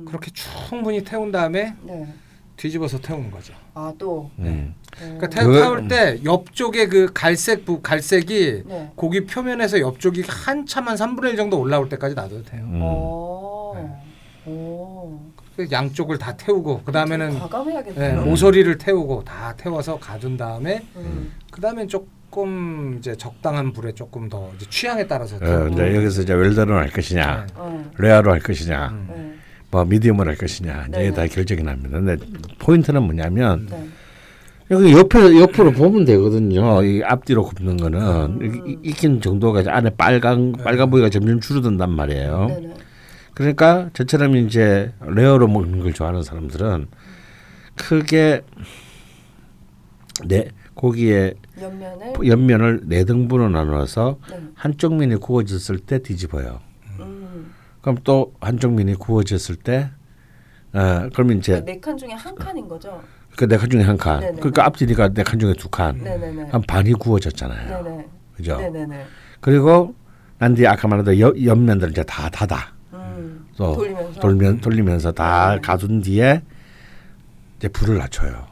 그렇게 0.07 0.31
충분히 0.33 1.05
태운 1.05 1.31
다음에 1.31 1.75
네. 1.83 2.14
뒤집어서 2.57 2.99
태우는 2.99 3.31
거죠. 3.31 3.53
아 3.75 3.93
또. 3.99 4.31
음. 4.39 4.75
그러니까 4.99 5.29
태, 5.29 5.43
그거- 5.45 5.53
태울 5.61 5.89
때 5.89 6.21
옆쪽에 6.25 6.89
그 6.89 7.11
갈색 7.15 7.65
부, 7.65 7.81
갈색이 7.81 8.63
네. 8.67 8.91
고기 8.97 9.25
표면에서 9.25 9.81
옆쪽이 9.81 10.25
한참 10.29 10.89
한 10.89 10.97
3분의 10.97 11.31
1 11.31 11.37
정도 11.37 11.59
올라올 11.61 11.89
때까지 11.89 12.15
놔둬도 12.15 12.43
돼요. 12.45 12.63
음. 12.65 12.81
어. 12.83 14.03
오. 14.47 15.21
그 15.57 15.69
양쪽을 15.71 16.19
다 16.19 16.37
태우고 16.37 16.83
그 16.85 16.93
다음에는 16.93 17.31
네, 17.31 17.39
과감해야겠네요. 17.39 18.23
모서리를 18.25 18.79
태우고 18.79 19.25
다 19.25 19.55
태워서 19.57 19.99
가둔 19.99 20.37
다음에 20.37 20.83
음. 20.97 21.33
그 21.51 21.61
다음에 21.61 21.87
조금 21.87 22.97
이제 22.99 23.15
적당한 23.17 23.73
불에 23.73 23.93
조금 23.93 24.29
더 24.29 24.51
이제 24.57 24.67
취향에 24.71 25.07
따라서 25.07 25.37
어. 25.37 25.69
이제 25.69 25.95
여기서 25.97 26.23
이제 26.23 26.33
웰던을 26.33 26.75
할 26.75 26.91
것이냐, 26.91 27.47
네. 27.47 27.53
어. 27.57 27.91
레아로 27.99 28.33
할 28.33 28.41
것이냐, 28.41 28.89
음. 28.89 29.39
네. 29.71 29.77
뭐 29.77 29.85
미디움을 29.85 30.27
할 30.29 30.37
것이냐 30.37 30.87
이제 30.89 30.99
네. 30.99 31.13
다 31.13 31.27
결정이 31.27 31.63
납니다. 31.63 31.91
근데 32.01 32.17
포인트는 32.59 33.03
뭐냐면 33.03 33.67
네. 33.71 33.89
여기 34.73 34.93
옆에 34.93 35.19
옆으로 35.41 35.73
보면 35.73 36.05
되거든요. 36.05 36.83
이 36.85 37.03
앞뒤로 37.03 37.45
굽는 37.45 37.77
거는 37.77 38.67
이- 38.67 38.89
익힌 38.89 39.21
정도가 39.21 39.63
안에 39.67 39.91
빨간 39.91 40.53
빨간 40.53 40.91
부위가 40.91 41.09
점점 41.09 41.41
줄어든단 41.41 41.91
말이에요. 41.91 42.47
네네. 42.49 42.75
그러니까 43.35 43.91
저처럼 43.95 44.37
이제 44.37 44.93
레어로 45.07 45.49
먹는 45.49 45.81
걸 45.81 45.93
좋아하는 45.93 46.23
사람들은 46.23 46.87
크게 47.77 48.43
네 50.27 50.49
고기의 50.75 51.35
옆면을. 51.61 52.13
옆면을 52.27 52.81
네 52.85 53.05
등분으로 53.05 53.49
나눠서 53.51 54.19
네. 54.31 54.41
한쪽 54.55 54.95
면이 54.97 55.17
구워졌을 55.17 55.79
때 55.79 55.99
뒤집어요. 56.01 56.61
음. 57.81 57.83
그럼 57.83 57.97
또 58.05 58.33
한쪽 58.40 58.73
면이 58.75 58.95
구워졌을 58.95 59.57
때, 59.57 59.90
어, 60.73 61.09
그러면 61.12 61.38
이제 61.38 61.64
네 61.64 61.81
칸 61.81 61.97
중에 61.97 62.12
한 62.12 62.35
칸인 62.35 62.69
거죠. 62.69 63.03
그네 63.37 63.57
칸 63.57 63.71
중에 63.71 63.83
한 63.83 63.97
칸. 63.97 64.21
네네. 64.21 64.37
그러니까 64.38 64.66
앞뒤니까 64.66 65.09
네 65.09 65.23
칸 65.23 65.38
중에 65.38 65.55
두 65.55 65.69
칸. 65.69 65.97
네네네. 65.99 66.51
한 66.51 66.62
반이 66.62 66.93
구워졌잖아요. 66.95 67.83
네네. 67.85 68.07
그죠? 68.37 68.57
네네네. 68.59 69.05
그리고 69.40 69.95
난 70.38 70.55
뒤에 70.55 70.66
아까 70.66 70.88
말한 70.88 71.05
대로 71.05 71.19
옆, 71.21 71.43
옆면들 71.45 71.90
이제 71.90 72.03
다 72.03 72.29
닫아. 72.29 72.73
음. 72.93 73.47
또 73.57 73.75
돌리면서. 73.77 74.21
돌면 74.21 74.61
돌리면서 74.61 75.12
다 75.12 75.55
네. 75.55 75.61
가둔 75.61 76.03
뒤에 76.03 76.43
이제 77.59 77.69
불을 77.69 77.99
낮춰요. 77.99 78.47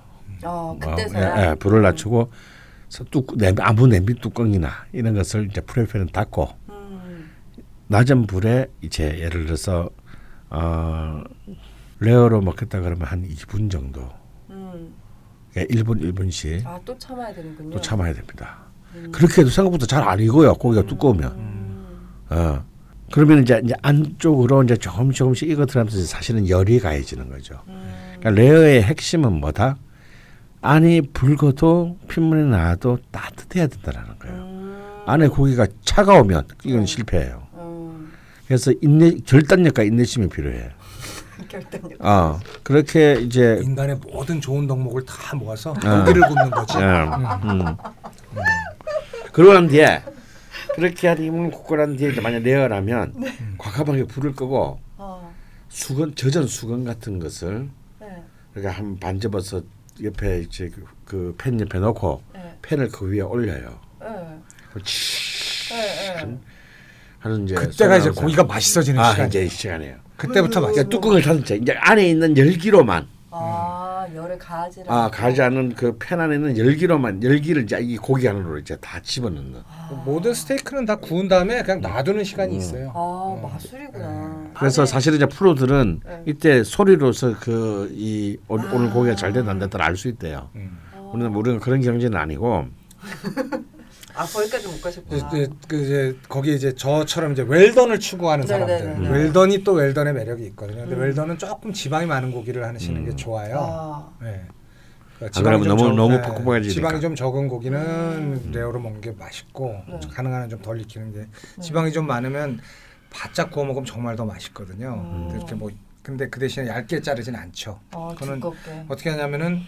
아 0.44 0.48
어, 0.48 0.78
그때서야. 0.80 1.46
예, 1.46 1.50
예, 1.50 1.54
불을 1.56 1.82
낮추고 1.82 2.30
서 2.88 3.04
뚜, 3.10 3.26
냄비, 3.36 3.60
아무 3.62 3.86
냄비 3.86 4.14
뚜껑이나 4.20 4.70
이런 4.92 5.14
것을 5.14 5.48
이제 5.50 5.60
프라이팬에 5.60 6.06
닫고 6.12 6.44
음. 6.44 6.57
낮은 7.88 8.26
불에 8.26 8.66
이제 8.82 9.18
예를 9.18 9.46
들어서 9.46 9.88
어, 10.50 11.22
레어로 12.00 12.40
먹겠다 12.42 12.80
그러면 12.80 13.06
한 13.06 13.26
2분 13.26 13.70
정도, 13.70 14.08
음. 14.50 14.94
그러니까 15.52 15.74
1분 15.74 16.00
1분씩 16.14 16.64
아 16.66 16.78
또 16.84 16.96
참아야 16.98 17.34
되는군요. 17.34 17.70
또 17.70 17.80
참아야 17.80 18.12
됩니다. 18.14 18.58
그렇게 19.12 19.42
해도 19.42 19.50
생각보다 19.50 19.86
잘 19.86 20.02
안 20.08 20.18
익어요. 20.20 20.54
고기가 20.54 20.86
두꺼우면. 20.86 21.32
음. 21.32 21.98
어. 22.30 22.64
그러면 23.12 23.42
이제, 23.42 23.60
이제 23.64 23.74
안쪽으로 23.82 24.62
이제 24.64 24.76
조금 24.76 25.10
조금씩 25.12 25.48
익어 25.50 25.64
들어가면서 25.66 25.98
사실은 26.06 26.46
열이 26.48 26.78
가해지는 26.80 27.28
거죠. 27.30 27.60
음. 27.68 27.90
그러니까 28.20 28.30
레어의 28.42 28.82
핵심은 28.82 29.32
뭐다? 29.40 29.76
안이 30.60 31.02
붉어도 31.12 31.98
핏물이 32.08 32.44
나도 32.44 32.98
따뜻해야 33.10 33.66
된다라는 33.66 34.18
거예요. 34.18 34.36
음. 34.36 35.02
안에 35.06 35.28
고기가 35.28 35.66
차가우면 35.84 36.48
이건 36.64 36.84
실패해요. 36.86 37.46
음. 38.48 38.50
그래서 38.50 38.72
인내 38.80 39.10
결단력과 39.26 39.82
인내심이 39.82 40.28
필요해요. 40.28 40.70
결단력. 41.48 42.04
어 42.04 42.40
그렇게 42.62 43.14
이제 43.20 43.60
인간의 43.62 43.96
모든 43.96 44.40
좋은 44.40 44.66
덕목을 44.66 45.04
다 45.04 45.36
모아서 45.36 45.70
어. 45.72 45.74
고기를 45.74 46.22
굽는 46.28 46.50
거지. 46.50 46.78
예, 46.78 46.82
음. 46.82 47.76
그러고 49.32 49.52
난 49.54 49.68
뒤에 49.68 50.02
그렇게 50.74 51.08
한 51.08 51.22
이문 51.22 51.50
굽고 51.50 51.76
난 51.76 51.96
뒤에 51.96 52.12
만약 52.20 52.42
레어라면 52.42 53.14
과감하게 53.58 54.04
불을 54.04 54.32
끄고 54.34 54.80
어. 54.96 55.34
수건 55.68 56.14
젖은 56.14 56.46
수건 56.46 56.84
같은 56.84 57.18
것을 57.18 57.68
네. 58.00 58.06
그러니까 58.54 58.78
한 58.78 58.98
반 58.98 59.20
접어서 59.20 59.60
옆에 60.02 60.40
이제 60.40 60.70
그팬 61.04 61.60
옆에 61.60 61.78
놓고 61.78 62.22
네. 62.32 62.58
팬을 62.62 62.88
그 62.88 63.10
위에 63.10 63.20
올려요. 63.20 63.78
네. 64.00 64.08
네. 65.70 66.24
네. 66.24 66.38
하는 67.20 67.44
이제 67.44 67.54
그때가 67.54 67.96
이제 67.98 68.10
고기가 68.10 68.44
맛있어지는 68.44 69.00
아 69.00 69.12
시간. 69.12 69.26
이제 69.28 69.44
이 69.44 69.48
시간이에요. 69.48 69.96
그때부터 70.16 70.60
맛있어. 70.60 70.72
그러니까 70.74 70.88
뚜껑을 70.90 71.22
닫은 71.22 71.44
채 71.44 71.56
이제 71.56 71.72
안에 71.78 72.08
있는 72.08 72.36
열기로만 72.36 73.06
아 73.30 74.06
열을 74.14 74.38
가지라. 74.38 74.86
아 74.92 75.10
가지 75.10 75.42
않은 75.42 75.74
그 75.74 75.96
팬 75.98 76.20
안에 76.20 76.36
있는 76.36 76.56
열기로만 76.56 77.22
열기를 77.22 77.64
이제 77.64 77.78
이 77.80 77.96
고기 77.96 78.28
안으로 78.28 78.58
이제 78.58 78.76
다 78.80 79.00
집어넣는. 79.02 79.54
모든 80.04 80.32
스테이크는 80.34 80.86
다 80.86 80.96
구운 80.96 81.28
다음에 81.28 81.62
그냥 81.62 81.80
놔두는 81.80 82.24
시간이 82.24 82.56
있어요. 82.56 82.92
아 82.94 83.38
마술이구나. 83.42 84.50
그래서 84.54 84.82
안에- 84.82 84.86
사실은 84.86 85.16
이제 85.16 85.26
프로들은 85.26 86.00
네. 86.04 86.22
이때 86.26 86.62
소리로서 86.64 87.38
그 87.38 87.90
이 87.92 88.36
오늘 88.48 88.90
고기가 88.90 89.14
잘 89.16 89.32
됐나 89.32 89.50
안 89.50 89.58
됐다 89.58 89.78
알수 89.82 90.08
있대요. 90.08 90.48
음. 90.56 90.78
우리는 91.12 91.34
우리는 91.34 91.58
그런 91.60 91.80
경지는 91.80 92.18
아니고 92.18 92.66
아 94.18 94.26
거기까지 94.26 94.66
못 94.66 94.72
이제, 94.74 94.82
가셨구나. 94.82 95.16
이제, 95.28 95.48
그 95.68 95.76
이제 95.84 96.16
거기 96.28 96.54
이제 96.54 96.74
저처럼 96.74 97.32
이제 97.32 97.42
웰던을 97.46 98.00
추구하는 98.00 98.44
네네네. 98.46 98.78
사람들. 98.78 99.02
네. 99.02 99.16
웰던이 99.18 99.62
또 99.62 99.72
웰던의 99.74 100.12
매력이 100.12 100.44
있거든요. 100.46 100.80
근데 100.80 100.96
음. 100.96 101.00
웰던은 101.02 101.38
조금 101.38 101.72
지방이 101.72 102.06
많은 102.06 102.32
고기를 102.32 102.64
하시는 102.64 103.04
게 103.04 103.12
음. 103.12 103.16
좋아요. 103.16 103.56
아. 103.60 104.10
네. 104.20 104.42
그러니까 105.18 105.38
안 105.38 105.44
그러면 105.44 105.68
좀 105.68 105.76
너무- 105.76 105.88
적- 105.88 105.94
너무 105.96 106.14
네, 106.16 106.22
퍽퍽해지니까. 106.22 106.74
지방이 106.74 107.00
좀 107.00 107.14
적은 107.14 107.46
고기는 107.48 107.78
음. 107.80 108.50
레어로 108.52 108.80
먹는 108.80 109.00
게 109.00 109.12
맛있고 109.12 109.76
네. 109.88 110.00
가능한 110.12 110.42
한 110.42 110.48
좀 110.48 110.60
덜 110.62 110.80
익히는 110.80 111.12
게 111.12 111.18
네. 111.20 111.26
지방이 111.62 111.92
좀 111.92 112.06
많으면 112.08 112.58
바짝 113.10 113.50
구워 113.52 113.66
먹으면 113.66 113.84
정말 113.86 114.16
더 114.16 114.24
맛있거든요. 114.24 114.94
음. 114.94 115.22
근데 115.28 115.36
이렇게 115.38 115.54
뭐 115.54 115.70
근데 116.02 116.28
그 116.28 116.40
대신에 116.40 116.66
얇게 116.68 117.02
자르진 117.02 117.36
않죠. 117.36 117.78
아 117.92 118.08
그거는 118.14 118.40
두껍게. 118.40 118.84
어떻게 118.88 119.10
하냐면은 119.10 119.60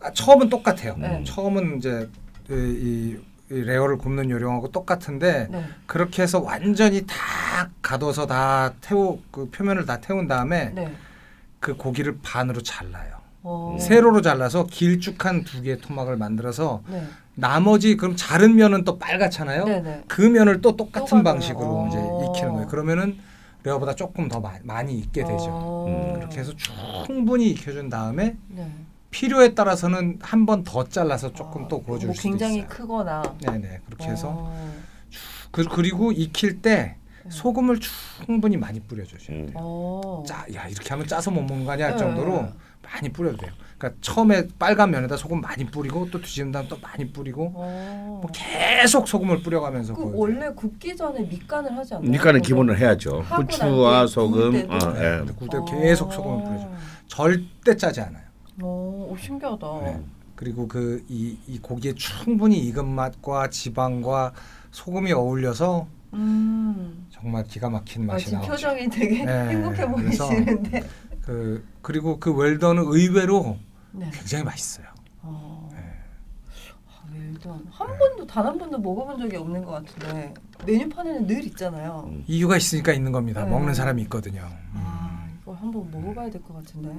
아, 0.00 0.12
처음은 0.12 0.48
똑같아요. 0.50 0.94
네. 0.98 1.24
처음은 1.26 1.78
이제 1.78 2.08
이 2.50 3.16
레어를 3.50 3.98
굽는 3.98 4.30
요령하고 4.30 4.70
똑같은데 4.70 5.48
네. 5.50 5.64
그렇게 5.86 6.22
해서 6.22 6.40
완전히 6.40 7.06
다 7.06 7.70
가둬서 7.82 8.26
다 8.26 8.74
태우 8.80 9.18
그 9.30 9.48
표면을 9.50 9.86
다 9.86 10.00
태운 10.00 10.28
다음에 10.28 10.70
네. 10.74 10.94
그 11.60 11.76
고기를 11.76 12.18
반으로 12.22 12.62
잘라요. 12.62 13.18
어. 13.42 13.76
세로로 13.80 14.20
잘라서 14.20 14.66
길쭉한 14.66 15.44
두 15.44 15.62
개의 15.62 15.78
토막을 15.78 16.16
만들어서 16.16 16.82
네. 16.88 17.06
나머지 17.34 17.96
그럼 17.96 18.16
자른 18.16 18.56
면은 18.56 18.84
또 18.84 18.98
빨갛잖아요. 18.98 19.64
네네. 19.64 20.04
그 20.08 20.22
면을 20.22 20.60
또 20.60 20.76
똑같은. 20.76 21.22
방식으로 21.22 21.86
이제 21.88 21.98
어. 21.98 22.32
익히는 22.34 22.52
거예요. 22.54 22.68
그러면은 22.68 23.18
레어보다 23.62 23.94
조금 23.94 24.28
더 24.28 24.40
마, 24.40 24.52
많이 24.62 24.98
익게 24.98 25.22
되죠. 25.22 25.46
어. 25.48 25.86
음, 25.88 26.14
그렇게 26.18 26.40
해서 26.40 26.52
충분히 27.06 27.50
익혀준 27.50 27.88
다음에 27.88 28.36
네. 28.48 28.70
필요에 29.10 29.54
따라서는 29.54 30.18
한 30.22 30.44
번 30.46 30.64
더 30.64 30.84
잘라서 30.84 31.32
조금 31.32 31.64
아, 31.64 31.68
또 31.68 31.80
구워줄 31.82 32.08
뭐 32.08 32.14
수도 32.14 32.28
굉장히 32.28 32.56
있어요. 32.58 32.68
크거나. 32.68 33.22
네네 33.40 33.80
그렇게 33.86 34.04
해서 34.08 34.28
어. 34.30 34.74
그, 35.50 35.64
그리고 35.64 36.12
익힐 36.12 36.60
때 36.60 36.96
소금을 37.30 37.78
충분히 37.80 38.56
많이 38.56 38.80
뿌려주셔야 38.80 39.18
돼요. 39.38 39.46
음. 39.48 39.52
어. 39.54 40.22
짜, 40.26 40.46
야 40.54 40.66
이렇게 40.68 40.88
하면 40.90 41.06
짜서 41.06 41.30
못 41.30 41.42
먹는 41.42 41.64
거 41.64 41.72
아니야 41.72 41.86
할 41.86 41.92
네. 41.92 41.98
정도로 41.98 42.48
많이 42.82 43.08
뿌려도 43.10 43.36
돼요. 43.38 43.52
그러니까 43.76 43.98
처음에 44.02 44.46
빨간 44.58 44.90
면에다 44.90 45.16
소금 45.16 45.40
많이 45.42 45.64
뿌리고 45.66 46.10
또 46.10 46.20
뒤집은 46.20 46.52
다음 46.52 46.68
또 46.68 46.78
많이 46.80 47.10
뿌리고 47.12 47.52
어. 47.54 48.20
뭐 48.22 48.30
계속 48.32 49.06
소금을 49.08 49.42
뿌려가면서 49.42 49.94
그 49.94 50.02
돼요. 50.04 50.12
원래 50.14 50.48
굽기 50.54 50.96
전에 50.96 51.20
밑간을 51.20 51.76
하지 51.76 51.94
않나요? 51.94 52.10
밑간은? 52.10 52.40
기본을 52.42 52.78
해야죠. 52.78 53.20
후추와 53.20 54.06
소금. 54.06 54.50
구울 54.50 54.52
때도? 54.52 54.74
어, 54.74 54.92
네, 54.94 54.98
예. 55.14 55.18
근데 55.18 55.32
구울 55.34 55.50
때 55.50 55.58
계속 55.70 56.12
소금을 56.12 56.44
뿌려줘. 56.44 56.68
절대 57.08 57.76
짜지 57.76 58.00
않아요. 58.02 58.27
오, 58.62 59.08
오 59.12 59.16
신기하다. 59.16 59.80
네. 59.82 60.00
그리고 60.34 60.66
그 60.68 61.02
이 61.08 61.36
이 61.46 61.58
고기의 61.58 61.94
충분히 61.96 62.58
익은 62.66 62.86
맛과 62.88 63.50
지방과 63.50 64.32
소금이 64.70 65.12
어울려서 65.12 65.86
음. 66.14 67.06
정말 67.10 67.44
기가 67.44 67.68
막힌 67.68 68.04
아, 68.04 68.14
맛이 68.14 68.32
나오죠. 68.32 68.50
표정이 68.50 68.88
되게 68.88 69.24
네, 69.24 69.48
행복해 69.50 69.86
보이시는데. 69.88 70.88
그 71.22 71.64
그리고 71.82 72.18
그 72.18 72.32
웰던은 72.32 72.84
의외로 72.86 73.56
네. 73.92 74.08
굉장히 74.12 74.44
맛있어요. 74.44 74.86
어. 75.22 75.68
네. 75.72 75.78
아, 76.86 77.02
웰던 77.12 77.66
한 77.70 77.98
번도 77.98 78.26
단 78.26 78.46
한 78.46 78.56
번도 78.58 78.78
먹어본 78.78 79.18
적이 79.18 79.36
없는 79.36 79.64
것 79.64 79.72
같은데 79.72 80.32
메뉴판에는 80.66 81.26
늘 81.26 81.44
있잖아요. 81.46 82.04
음. 82.08 82.24
이유가 82.26 82.56
있으니까 82.56 82.92
있는 82.92 83.12
겁니다. 83.12 83.44
네. 83.44 83.50
먹는 83.50 83.74
사람이 83.74 84.00
있거든요. 84.02 84.42
음. 84.42 84.72
아 84.76 85.28
이거 85.42 85.52
한번 85.54 85.90
먹어봐야 85.90 86.30
될 86.30 86.40
것 86.42 86.54
같은데. 86.54 86.90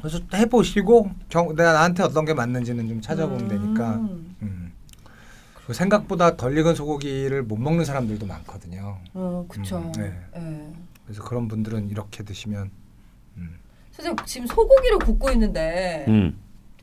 그래서 0.00 0.18
해보시고 0.32 1.10
경, 1.28 1.54
내가 1.54 1.72
나한테 1.72 2.02
어떤 2.02 2.24
게 2.24 2.34
맞는지는 2.34 2.88
좀 2.88 3.00
찾아보면 3.00 3.48
되니까. 3.48 3.96
음. 3.96 4.36
음. 4.42 4.72
그리고 5.54 5.72
생각보다 5.74 6.36
덜 6.36 6.56
익은 6.58 6.74
소고기를 6.74 7.42
못 7.42 7.56
먹는 7.58 7.84
사람들도 7.84 8.26
많거든요. 8.26 8.98
어, 9.14 9.46
그쵸. 9.48 9.78
음, 9.78 9.92
네. 9.92 10.18
예. 10.36 10.72
그래서 11.04 11.22
그런 11.22 11.48
분들은 11.48 11.90
이렇게 11.90 12.24
드시면 12.24 12.70
음. 13.36 13.58
선생님 13.92 14.24
지금 14.26 14.46
소고기를 14.46 14.98
굽고 14.98 15.30
있는데 15.32 16.04
음. 16.08 16.36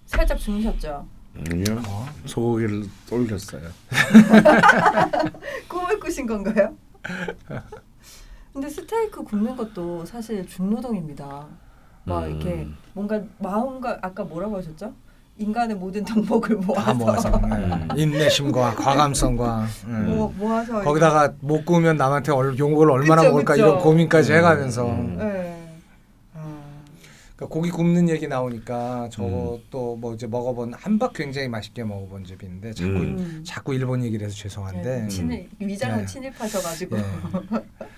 살짝 0.05 0.37
주무셨죠? 0.37 1.07
아니요. 1.49 1.81
어? 1.87 2.07
소고기를 2.25 2.85
올렸어요. 3.11 3.69
꿈을 5.67 5.99
꾸신 5.99 6.25
건가요? 6.25 6.75
근데 8.53 8.69
스테이크 8.69 9.23
굽는 9.23 9.55
것도 9.55 10.05
사실 10.05 10.47
중노동입니다. 10.47 11.47
막 12.07 12.23
음. 12.23 12.29
이렇게 12.31 12.67
뭔가 12.93 13.21
마음과 13.37 13.99
아까 14.01 14.23
뭐라고 14.23 14.57
하셨죠? 14.57 14.93
인간의 15.37 15.75
모든 15.75 16.03
덕목을 16.03 16.55
모아서 16.55 16.81
다 16.81 16.93
모아서 16.93 17.41
예. 17.51 17.87
인내심과 18.01 18.75
과감성과 18.75 19.67
예. 19.87 19.91
모, 19.91 20.29
모아서 20.29 20.81
거기다가 20.81 21.33
못 21.41 21.63
구우면 21.63 21.97
남한테 21.97 22.31
얼, 22.31 22.57
욕을 22.57 22.89
얼마나 22.89 23.21
그쵸, 23.21 23.31
먹을까 23.31 23.53
그쵸. 23.53 23.67
이런 23.67 23.79
고민까지 23.79 24.33
해가면서 24.33 24.87
음. 24.89 25.17
예. 25.21 25.69
아, 26.33 26.63
그러니까 27.35 27.53
고기 27.53 27.69
굽는 27.69 28.09
얘기 28.09 28.27
나오니까 28.27 29.05
음. 29.05 29.09
저도 29.11 29.97
뭐 29.97 30.15
이제 30.15 30.25
먹어본 30.25 30.73
한박 30.73 31.13
굉장히 31.13 31.49
맛있게 31.49 31.83
먹어본 31.83 32.25
있는데 32.45 32.73
자꾸 32.73 32.89
음. 32.89 33.43
자꾸 33.45 33.75
일본 33.75 34.03
얘기를 34.03 34.25
해서 34.25 34.35
죄송한데 34.35 35.01
네, 35.01 35.07
친일 35.07 35.49
위장을 35.59 35.97
네. 35.97 36.05
침입하셔가지고 36.05 36.97
예. 36.97 37.03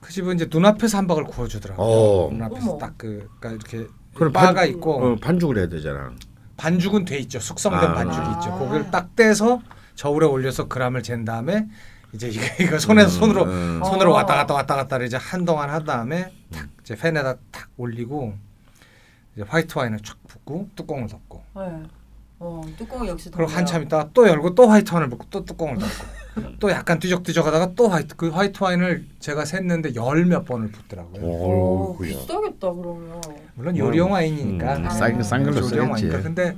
그 0.00 0.12
집은 0.12 0.36
이제 0.36 0.48
눈앞에서 0.50 0.98
한박을 0.98 1.24
구워주더라고요. 1.24 1.86
어. 1.86 2.30
눈앞에서 2.32 2.70
어머. 2.70 2.78
딱그 2.78 3.28
그러니까 3.38 3.50
이렇게 3.50 3.90
그럼 4.14 4.32
바가 4.32 4.54
반- 4.54 4.68
있고 4.68 4.94
어, 4.94 5.16
반죽을 5.16 5.58
해야 5.58 5.68
되잖아. 5.68 6.12
반죽은 6.56 7.04
돼 7.04 7.18
있죠. 7.18 7.38
숙성된 7.38 7.90
아. 7.90 7.94
반죽이 7.94 8.26
아. 8.26 8.32
있죠. 8.38 8.58
고기를 8.58 8.90
딱 8.90 9.14
떼서 9.14 9.60
저울에 9.94 10.26
올려서 10.26 10.68
그람을 10.68 11.02
잰 11.02 11.24
다음에 11.24 11.68
이제 12.12 12.28
이거, 12.28 12.42
이거 12.64 12.78
손에서 12.78 13.08
손으로 13.08 13.44
음. 13.44 13.80
손으로 13.84 14.12
어. 14.12 14.14
왔다 14.16 14.34
갔다 14.34 14.54
왔다 14.54 14.74
갔다를 14.76 15.06
이제 15.06 15.16
한동안 15.16 15.70
한 15.70 15.84
다음에 15.84 16.32
탁 16.50 16.66
이제 16.80 16.96
팬에다 16.96 17.36
탁 17.50 17.68
올리고 17.76 18.34
이제 19.34 19.44
화이트 19.46 19.78
와인을 19.78 20.00
쫙 20.00 20.16
붓고 20.26 20.68
뚜껑을 20.76 21.08
덮고 21.08 21.42
네. 21.56 21.82
어, 22.40 22.62
뚜껑 22.78 23.06
역시 23.06 23.30
그리고. 23.30 23.50
한참 23.50 23.82
있다가 23.82 24.08
또 24.14 24.26
열고 24.26 24.54
또 24.54 24.66
화이트 24.68 24.92
와인을 24.92 25.10
붓고 25.10 25.26
또 25.30 25.44
뚜껑을 25.44 25.76
덮고 25.78 26.06
또 26.60 26.70
약간 26.70 26.98
뒤적뒤적하다가 26.98 27.74
또 27.74 27.88
화이트 27.88 28.16
그 28.16 28.28
화이트 28.28 28.62
와인을 28.62 29.04
제가 29.18 29.44
셌는데 29.44 29.94
열 29.94 30.24
몇 30.24 30.44
번을 30.44 30.70
붓더라고요. 30.70 31.22
오. 31.22 31.98
비싸겠다 32.00 32.72
그러면. 32.72 33.20
물론 33.54 33.76
요리용 33.76 34.12
와인이니까 34.12 34.76
음, 34.76 34.86
아. 34.86 34.90
싼, 34.90 35.22
싼 35.22 35.42
걸로. 35.44 35.66
와인이니까 35.90 36.22
근데 36.22 36.56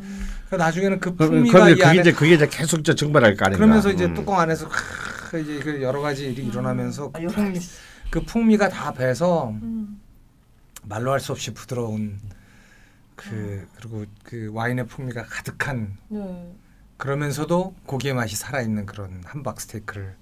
그 0.51 0.57
나중에는 0.57 1.01
그 1.01 1.17
그게, 1.17 1.39
이 1.41 1.51
그게 1.51 1.85
안에 1.85 2.01
이제 2.01 2.13
그게 2.13 2.35
이제 2.35 2.47
계속 2.47 2.85
저 2.85 2.95
증발할 2.95 3.37
거 3.37 3.47
아닌가. 3.47 3.57
그러면서 3.65 3.91
이제 3.91 4.05
음. 4.05 4.15
뚜껑 4.15 4.39
안에서 4.39 4.69
크, 4.69 5.41
이제 5.41 5.59
그 5.61 5.81
여러 5.83 6.01
가지 6.01 6.27
일이 6.31 6.45
일어나면서 6.47 7.11
아, 7.15 7.19
그, 7.19 7.27
풍미. 7.29 7.59
그 8.11 8.21
풍미가 8.23 8.69
다 8.69 8.93
배서 8.93 9.49
음. 9.51 10.01
말로 10.85 11.13
할 11.13 11.21
수 11.21 11.33
없이 11.33 11.55
부드러운 11.55 12.19
그 13.17 13.67
그리고 13.77 14.05
그 14.25 14.51
와인의 14.53 14.87
풍미가 14.89 15.23
가득한 15.25 15.97
네. 16.09 16.53
그러면서도 17.03 17.75
고기의 17.85 18.15
맛이 18.15 18.37
살아있는 18.37 18.87
그런 18.87 19.23
함박 19.27 19.61
스테이크를 19.61 20.15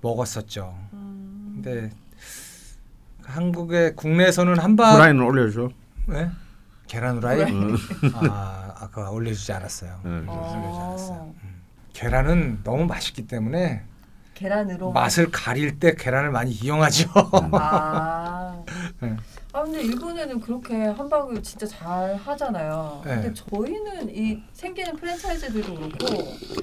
먹었었죠. 0.00 0.76
음. 0.94 1.62
근데 1.62 1.92
한국의 3.22 3.94
국내에서는 3.94 4.58
함박 4.58 4.94
후라이는 4.94 5.22
올려줘. 5.22 5.70
네? 6.08 6.28
계란 6.88 7.18
후라이. 7.18 7.42
음. 7.42 7.76
아 8.14 8.74
아까 8.80 9.10
올려주지 9.10 9.52
않았어요. 9.52 10.00
음. 10.04 10.26
올려주지 10.28 10.80
않았어요. 10.80 11.18
어, 11.18 11.34
음. 11.44 11.62
계란은 11.92 12.64
너무 12.64 12.84
맛있기 12.86 13.28
때문에 13.28 13.84
계란으로 14.34 14.90
맛을 14.90 15.30
가릴 15.30 15.78
때 15.78 15.94
계란을 15.94 16.32
많이 16.32 16.50
이용하죠. 16.50 17.10
아. 17.52 18.60
네. 18.98 19.16
아 19.54 19.62
근데 19.62 19.82
일본에는 19.82 20.40
그렇게 20.40 20.74
함박을 20.74 21.42
진짜 21.42 21.66
잘 21.66 22.16
하잖아요. 22.16 23.02
네. 23.04 23.14
근데 23.16 23.34
저희는 23.34 24.14
이 24.14 24.42
생기는 24.54 24.96
프랜차이즈들도 24.96 25.74
그렇고 25.74 26.06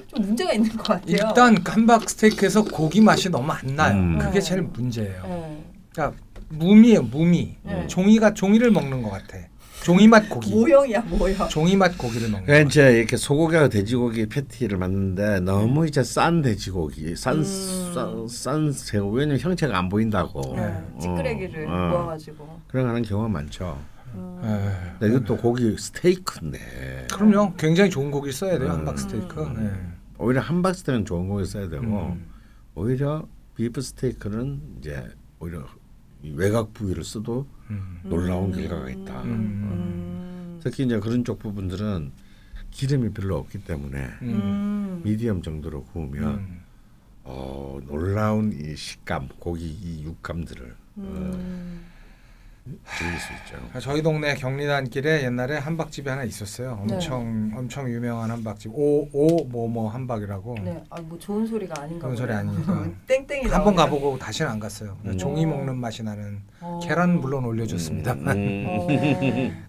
좀 0.08 0.22
문제가 0.22 0.52
있는 0.52 0.70
것 0.76 0.82
같아요. 0.82 1.04
일단 1.06 1.56
함박 1.64 2.10
스테이크에서 2.10 2.64
고기 2.64 3.00
맛이 3.00 3.30
너무 3.30 3.52
안 3.52 3.76
나요. 3.76 3.96
음. 3.96 4.18
그게 4.18 4.40
네. 4.40 4.40
제일 4.40 4.62
문제예요. 4.62 5.22
네. 5.22 5.64
그러니까 5.92 6.20
무미예요, 6.48 7.02
무미. 7.02 7.54
네. 7.62 7.86
종이가 7.86 8.34
종이를 8.34 8.72
먹는 8.72 9.02
것 9.02 9.10
같아. 9.10 9.38
종이 9.82 10.06
맛 10.08 10.28
고기. 10.28 10.50
모형이야 10.52 11.00
모형. 11.02 11.48
종이 11.48 11.76
맛 11.76 11.96
고기를 11.96 12.28
먹는 12.30 12.46
그러니까 12.46 12.64
거. 12.64 12.68
이제 12.68 12.98
이렇게 12.98 13.16
소고기와 13.16 13.68
돼지고기 13.68 14.26
패티를 14.26 14.78
만드는데 14.78 15.40
너무 15.40 15.86
이제 15.86 16.02
싼 16.02 16.42
돼지고기, 16.42 17.16
싼, 17.16 17.38
음. 17.38 17.44
싼, 17.44 18.28
싼 18.28 18.72
새우 18.72 19.10
왜냐면 19.10 19.38
형체가 19.40 19.76
안 19.76 19.88
보인다고. 19.88 20.54
네. 20.56 20.62
어. 20.62 20.98
찌끄레기를 21.00 21.66
어. 21.66 21.88
모아가지고. 21.90 22.60
그런 22.68 22.88
하는 22.88 23.02
경우가 23.02 23.28
많죠. 23.28 23.78
음. 24.14 24.40
예. 24.42 24.98
근데 24.98 25.14
이것도 25.16 25.36
고기 25.38 25.76
스테이크인데 25.78 27.06
그럼요. 27.12 27.54
굉장히 27.56 27.90
좋은 27.90 28.10
고기 28.10 28.32
써야 28.32 28.58
돼요. 28.58 28.68
음. 28.70 28.78
함박 28.78 28.98
스테이크. 28.98 29.40
음. 29.42 29.94
오히려 30.18 30.40
함박스 30.40 30.82
때는 30.82 31.04
좋은 31.06 31.28
고기 31.28 31.46
써야 31.46 31.68
되고 31.68 31.82
음. 31.84 32.26
오히려 32.74 33.26
비프 33.56 33.80
스테이크는 33.80 34.60
이제 34.78 35.06
오히려 35.38 35.64
이 36.22 36.32
외곽 36.34 36.74
부위를 36.74 37.02
써도 37.04 37.46
음. 37.48 37.59
놀라운 38.02 38.52
결과가 38.52 38.90
있다. 38.90 39.22
음. 39.22 40.58
특히 40.62 40.84
이제 40.84 40.98
그런 40.98 41.24
쪽 41.24 41.38
부분들은 41.38 42.12
기름이 42.70 43.10
별로 43.12 43.36
없기 43.38 43.64
때문에 43.64 43.98
음. 44.22 44.28
음. 44.28 45.00
미디엄 45.04 45.42
정도로 45.42 45.84
구우면 45.84 46.34
음. 46.34 46.60
어, 47.24 47.80
놀라운 47.86 48.52
이 48.52 48.76
식감, 48.76 49.28
고기 49.38 49.66
이 49.66 50.02
육감들을 50.04 50.66
어, 50.96 51.02
음. 51.02 51.84
즐길 52.98 53.18
수 53.18 53.32
있죠. 53.32 53.80
저희 53.80 54.02
동네 54.02 54.34
경리단 54.34 54.88
길에 54.90 55.24
옛날에 55.24 55.56
함박집이 55.58 56.08
하나 56.08 56.24
있었어요. 56.24 56.82
네. 56.86 56.94
엄청 56.94 57.50
엄청 57.56 57.90
유명한 57.90 58.30
함박집. 58.30 58.70
오오 58.74 59.44
뭐뭐 59.48 59.88
함박이라고. 59.90 60.56
네, 60.64 60.82
아 60.90 61.00
뭐 61.00 61.18
좋은 61.18 61.46
소리가 61.46 61.82
아닌가 61.82 62.06
좋은 62.06 62.16
소리. 62.16 62.32
아니니까. 62.32 62.86
땡땡이 63.08 63.46
한 63.48 63.64
번. 63.64 63.74
가보고 63.74 64.18
다시는 64.18 64.50
안 64.50 64.58
갔어요. 64.60 64.96
음. 65.04 65.16
종이 65.18 65.44
어. 65.44 65.48
먹는 65.48 65.76
맛이 65.76 66.02
나는 66.02 66.40
어. 66.60 66.78
계란 66.82 67.20
물론 67.20 67.44
올려줬습니다만 67.44 68.36
음. 68.36 68.64
어. 68.68 68.86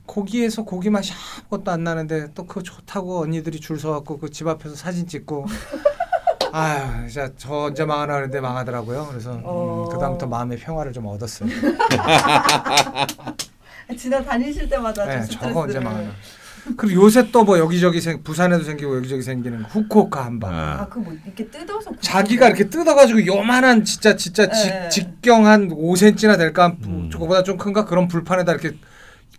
고기에서 0.05 0.63
고기 0.63 0.89
맛이 0.89 1.13
아무것도 1.41 1.71
안 1.71 1.83
나는데 1.83 2.33
또 2.33 2.45
그거 2.45 2.61
좋다고 2.61 3.21
언니들이 3.21 3.59
줄 3.59 3.79
서갖고 3.79 4.17
그 4.19 4.29
집 4.31 4.47
앞에서 4.47 4.75
사진 4.75 5.07
찍고 5.07 5.45
아유 6.51 7.07
진짜 7.09 7.29
저 7.37 7.53
언제 7.65 7.85
망하나 7.85 8.13
그랬는데 8.13 8.39
망하더라고요. 8.41 9.07
그래서 9.09 9.39
어. 9.43 9.85
음, 9.87 9.93
그다음부터 9.93 10.27
마음의 10.27 10.57
평화를 10.59 10.91
좀 10.93 11.05
얻었어요. 11.07 11.49
지나 13.97 14.23
다니실 14.23 14.69
때마다 14.69 15.05
네, 15.05 15.21
좀 15.25 15.39
저거 15.41 15.61
언제. 15.61 15.79
망하나. 15.79 16.09
그리고 16.77 17.01
요새 17.03 17.31
또 17.31 17.43
뭐 17.43 17.57
여기저기 17.57 17.99
생 17.99 18.21
부산에도 18.23 18.63
생기고 18.63 18.95
여기저기 18.97 19.23
생기는 19.23 19.63
후쿠오카 19.63 20.23
함박. 20.25 20.53
아, 20.53 20.81
아, 20.81 20.87
그 20.87 20.99
뭐 20.99 21.11
이렇게 21.25 21.47
뜯어서 21.49 21.91
자기가 21.99 22.45
거. 22.45 22.49
이렇게 22.49 22.69
뜯어가지고 22.69 23.25
요만한 23.25 23.83
진짜 23.83 24.15
진짜 24.15 24.45
네. 24.47 24.89
직, 24.89 25.01
직경 25.21 25.47
한 25.47 25.69
5cm나 25.69 26.37
될까 26.37 26.75
음. 26.85 27.09
저거보다 27.11 27.43
좀 27.43 27.57
큰가 27.57 27.85
그런 27.85 28.07
불판에다 28.07 28.51
이렇게 28.53 28.77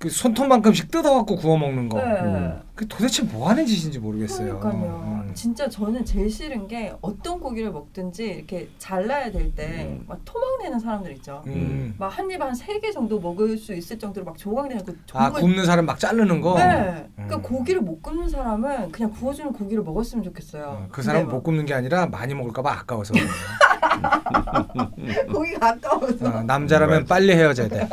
그 0.03 0.11
손톱만큼씩 0.11 0.91
뜯어갖고 0.91 1.37
구워 1.37 1.57
먹는 1.57 1.89
거. 1.89 1.99
네. 1.99 2.21
음. 2.23 2.61
그 2.75 2.89
도대체 2.89 3.23
뭐 3.23 3.49
하는 3.49 3.65
짓인지 3.65 4.01
모르겠어요. 4.01 4.59
그러니까요. 4.59 5.23
음. 5.29 5.31
진짜 5.33 5.69
저는 5.69 6.05
제일 6.05 6.29
싫은 6.29 6.67
게 6.67 6.93
어떤 7.01 7.39
고기를 7.39 7.71
먹든지 7.71 8.25
이렇게 8.25 8.69
잘라야 8.79 9.31
될때 9.31 9.85
음. 9.85 10.05
막 10.09 10.19
토막내는 10.25 10.81
사람들 10.81 11.13
있죠. 11.13 11.45
음. 11.47 11.95
막한입한세 11.99 12.81
개 12.81 12.91
정도 12.91 13.21
먹을 13.21 13.57
수 13.57 13.73
있을 13.75 13.97
정도로 13.97 14.27
막 14.27 14.37
조각내는 14.37 14.85
그아 14.85 14.95
정말 15.07 15.33
굽는 15.41 15.67
사람 15.67 15.87
막 15.87 16.01
자르는 16.01 16.41
거. 16.41 16.59
네. 16.59 17.07
그러니까 17.15 17.37
음. 17.37 17.43
고기를 17.43 17.81
못 17.81 18.03
굽는 18.03 18.29
사람은 18.29 18.91
그냥 18.91 19.13
구워주는 19.13 19.53
고기를 19.53 19.85
먹었으면 19.85 20.25
좋겠어요. 20.25 20.65
어, 20.65 20.89
그 20.91 21.01
사람 21.03 21.29
은못 21.29 21.45
굽는 21.45 21.65
게 21.65 21.75
아니라 21.75 22.07
많이 22.07 22.35
먹을까봐 22.35 22.73
아까워서. 22.73 23.15
고기가 25.33 25.69
아까워서. 25.69 26.27
어, 26.27 26.43
남자라면 26.43 27.05
빨리 27.05 27.33
헤어져야 27.35 27.69
돼. 27.69 27.89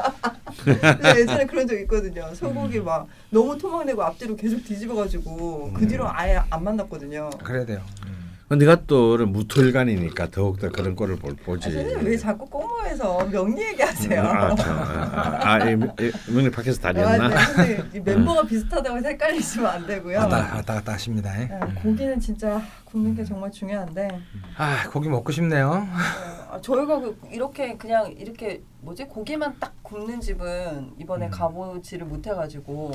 근데 0.63 1.19
예전에 1.19 1.45
그런 1.45 1.67
적 1.67 1.80
있거든요. 1.82 2.26
음. 2.30 2.36
소고기 2.36 2.80
막 2.80 3.08
너무 3.30 3.58
토막내고 3.58 4.04
앞뒤로 4.04 4.36
계속 4.36 4.63
뒤집어가지고 4.63 5.74
그 5.74 5.84
음. 5.84 5.88
뒤로 5.88 6.08
아예 6.10 6.41
안 6.50 6.63
만났거든요. 6.63 7.30
그래야 7.43 7.65
돼요. 7.65 7.82
음. 8.52 8.58
네가 8.58 8.86
또 8.88 9.18
무토일간이니까 9.18 10.32
더욱더 10.32 10.70
그런 10.70 10.96
꼴을 10.96 11.18
볼 11.18 11.34
아, 11.40 11.46
보지. 11.46 11.72
선생님 11.72 12.06
왜 12.06 12.18
자꾸 12.18 12.46
꼬모에서 12.48 13.26
명리 13.28 13.62
얘기하세요? 13.62 14.22
아, 14.22 14.56
참. 14.56 14.78
아, 14.78 14.82
아, 14.82 15.54
아, 15.54 15.70
이, 15.70 15.74
이, 15.74 16.32
명리 16.34 16.50
밖에서 16.50 16.80
아, 16.88 16.92
다녔나? 16.94 17.28
네, 17.28 17.38
선생님 17.46 17.90
이 17.96 18.00
멤버가 18.00 18.44
비슷하다고 18.44 18.98
해서 18.98 19.08
헷갈리시면 19.10 19.68
안 19.70 19.86
되고요. 19.88 20.18
왔다 20.18 20.38
왔다 20.56 20.74
갔다 20.76 20.94
하십니다. 20.94 21.40
예. 21.42 21.46
네, 21.46 21.60
고기는 21.84 22.20
진짜 22.20 22.62
굽는 22.86 23.16
게 23.16 23.24
정말 23.24 23.52
중요한데 23.52 24.08
아 24.58 24.90
고기 24.90 25.10
먹고 25.10 25.32
싶네요. 25.32 25.88
아, 26.50 26.60
저희가 26.62 27.00
그- 27.00 27.20
이렇게 27.32 27.78
그냥 27.78 28.12
이렇게 28.18 28.64
뭐지 28.82 29.06
고기만 29.06 29.58
딱 29.60 29.74
굽는 29.84 30.20
집은 30.22 30.94
이번에 30.98 31.28
음. 31.28 31.32
가보지를 31.32 32.08
못해가지고 32.08 32.92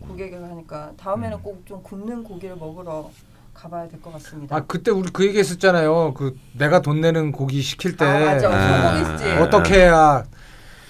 고객을 0.00 0.42
하니까 0.42 0.92
다음에는 0.96 1.40
꼭 1.42 1.64
좀 1.64 1.82
굽는 1.82 2.22
고기를 2.24 2.56
먹으러 2.56 3.10
가봐야 3.56 3.88
될 3.88 4.00
것 4.00 4.12
같습니다. 4.14 4.54
아 4.56 4.64
그때 4.66 4.90
우리 4.90 5.10
그 5.10 5.26
얘기했었잖아요. 5.26 6.14
그 6.14 6.36
내가 6.52 6.80
돈 6.82 7.00
내는 7.00 7.32
고기 7.32 7.62
시킬 7.62 7.96
때 7.96 8.04
아, 8.04 8.32
맞아. 8.34 8.50
아. 8.50 9.40
어떻게 9.42 9.74
해야 9.80 10.24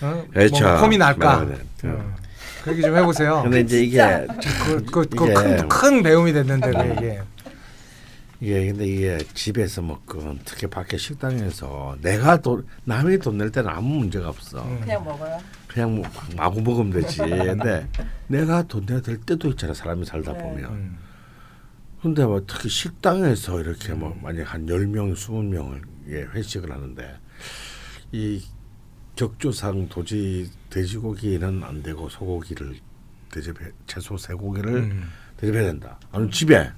어? 0.03 0.25
그렇죠. 0.33 0.65
뭐 0.65 0.77
폼이 0.81 0.99
날까? 0.99 1.45
네, 1.45 1.55
네. 1.83 1.91
어. 1.91 2.15
그 2.65 2.73
얘기 2.73 2.83
좀 2.83 2.97
해보세요. 2.97 3.43
근데 3.45 3.61
이제 3.61 3.83
이게 3.83 4.27
그그큰 4.65 5.55
이게- 5.57 5.67
큰 5.69 6.03
배움이 6.03 6.33
됐는데 6.33 6.71
그. 6.71 7.37
이게 8.41 8.67
근데 8.71 8.85
이게 8.87 9.19
집에서 9.33 9.81
먹건 9.81 10.41
특히 10.45 10.67
밖에 10.67 10.99
식당에서 10.99 11.97
내가 12.03 12.37
돈 12.43 12.67
남이 12.85 13.19
돈 13.21 13.39
낼 13.39 13.51
때는 13.51 13.71
아무 13.71 13.95
문제가 14.01 14.29
없어. 14.29 14.63
음. 14.63 14.79
그냥 14.83 15.03
먹어요. 15.05 15.39
그냥 15.69 15.95
뭐 15.95 16.05
마구 16.37 16.61
먹으면 16.61 16.91
되지. 17.01 17.19
근데 17.19 17.87
내가 18.27 18.63
돈 18.65 18.85
내야 18.87 19.01
될 19.01 19.17
때도 19.19 19.49
있잖아. 19.49 19.73
사람이 19.73 20.05
살다 20.05 20.33
네. 20.35 20.39
보면. 20.41 21.06
음. 22.07 22.15
근데 22.15 22.25
뭐 22.25 22.43
특히 22.47 22.69
식당에서 22.69 23.61
이렇게 23.61 23.93
뭐 23.95 24.17
만약 24.23 24.55
한 24.55 24.67
10명, 24.67 25.15
20명을 25.15 25.83
예, 26.09 26.23
회식을 26.23 26.71
하는데 26.71 27.19
이 28.13 28.43
격조상 29.17 29.89
도저히 29.89 30.49
돼지고기는 30.71 31.63
안 31.65 31.83
되고 31.83 32.09
소고기를 32.09 32.77
대접해 33.33 33.71
채소 33.87 34.17
쇠고기를 34.17 34.75
음. 34.77 35.11
대접해야 35.37 35.65
된다. 35.65 35.99
아니 36.13 36.31
집에 36.31 36.71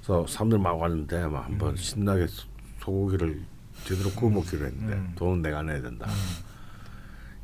그래서 0.00 0.26
사람들 0.26 0.58
막 0.58 0.72
왔는데 0.72 1.26
막 1.28 1.44
한번 1.44 1.76
신나게 1.76 2.26
소- 2.26 2.48
소고기를 2.80 3.42
제대로 3.84 4.10
구워 4.10 4.30
먹기로 4.32 4.66
했는데 4.66 4.94
음. 4.94 5.12
돈은 5.14 5.42
내가 5.42 5.62
내야 5.62 5.80
된다. 5.80 6.08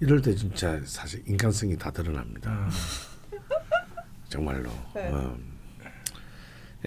이럴 0.00 0.20
때 0.20 0.34
진짜 0.34 0.80
사실 0.84 1.22
인간성이 1.26 1.76
다 1.78 1.90
드러납니다. 1.90 2.50
음. 2.50 2.68
정말로. 4.28 4.68
네. 4.94 5.12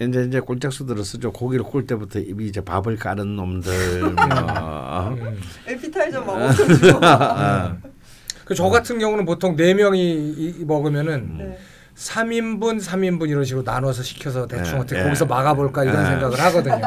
어. 0.00 0.04
이제 0.04 0.24
이제 0.28 0.40
꼴짝수들을 0.40 1.04
쓰죠. 1.04 1.32
고기를 1.32 1.64
구울 1.64 1.86
때부터 1.86 2.18
입이 2.20 2.46
이제 2.46 2.60
밥을 2.60 2.96
까는 2.96 3.36
놈들. 3.36 4.00
뭐. 4.02 5.08
음. 5.10 5.40
에피타이저 5.66 6.20
먹어가지고. 6.22 7.00
그저 8.44 8.64
같은 8.70 8.98
경우는 8.98 9.24
보통 9.26 9.56
네 9.56 9.74
명이 9.74 10.00
이- 10.36 10.64
먹으면은 10.64 11.38
네. 11.38 11.58
3인분, 11.96 12.80
3인분 12.80 13.28
이런 13.28 13.44
식으로 13.44 13.62
나눠서 13.64 14.02
시켜서 14.04 14.46
대충 14.46 14.74
네, 14.74 14.78
어떻게 14.80 14.96
네. 14.98 15.02
거기서 15.04 15.26
막아볼까 15.26 15.82
이런 15.84 16.02
네. 16.04 16.10
생각을 16.10 16.40
하거든요. 16.40 16.80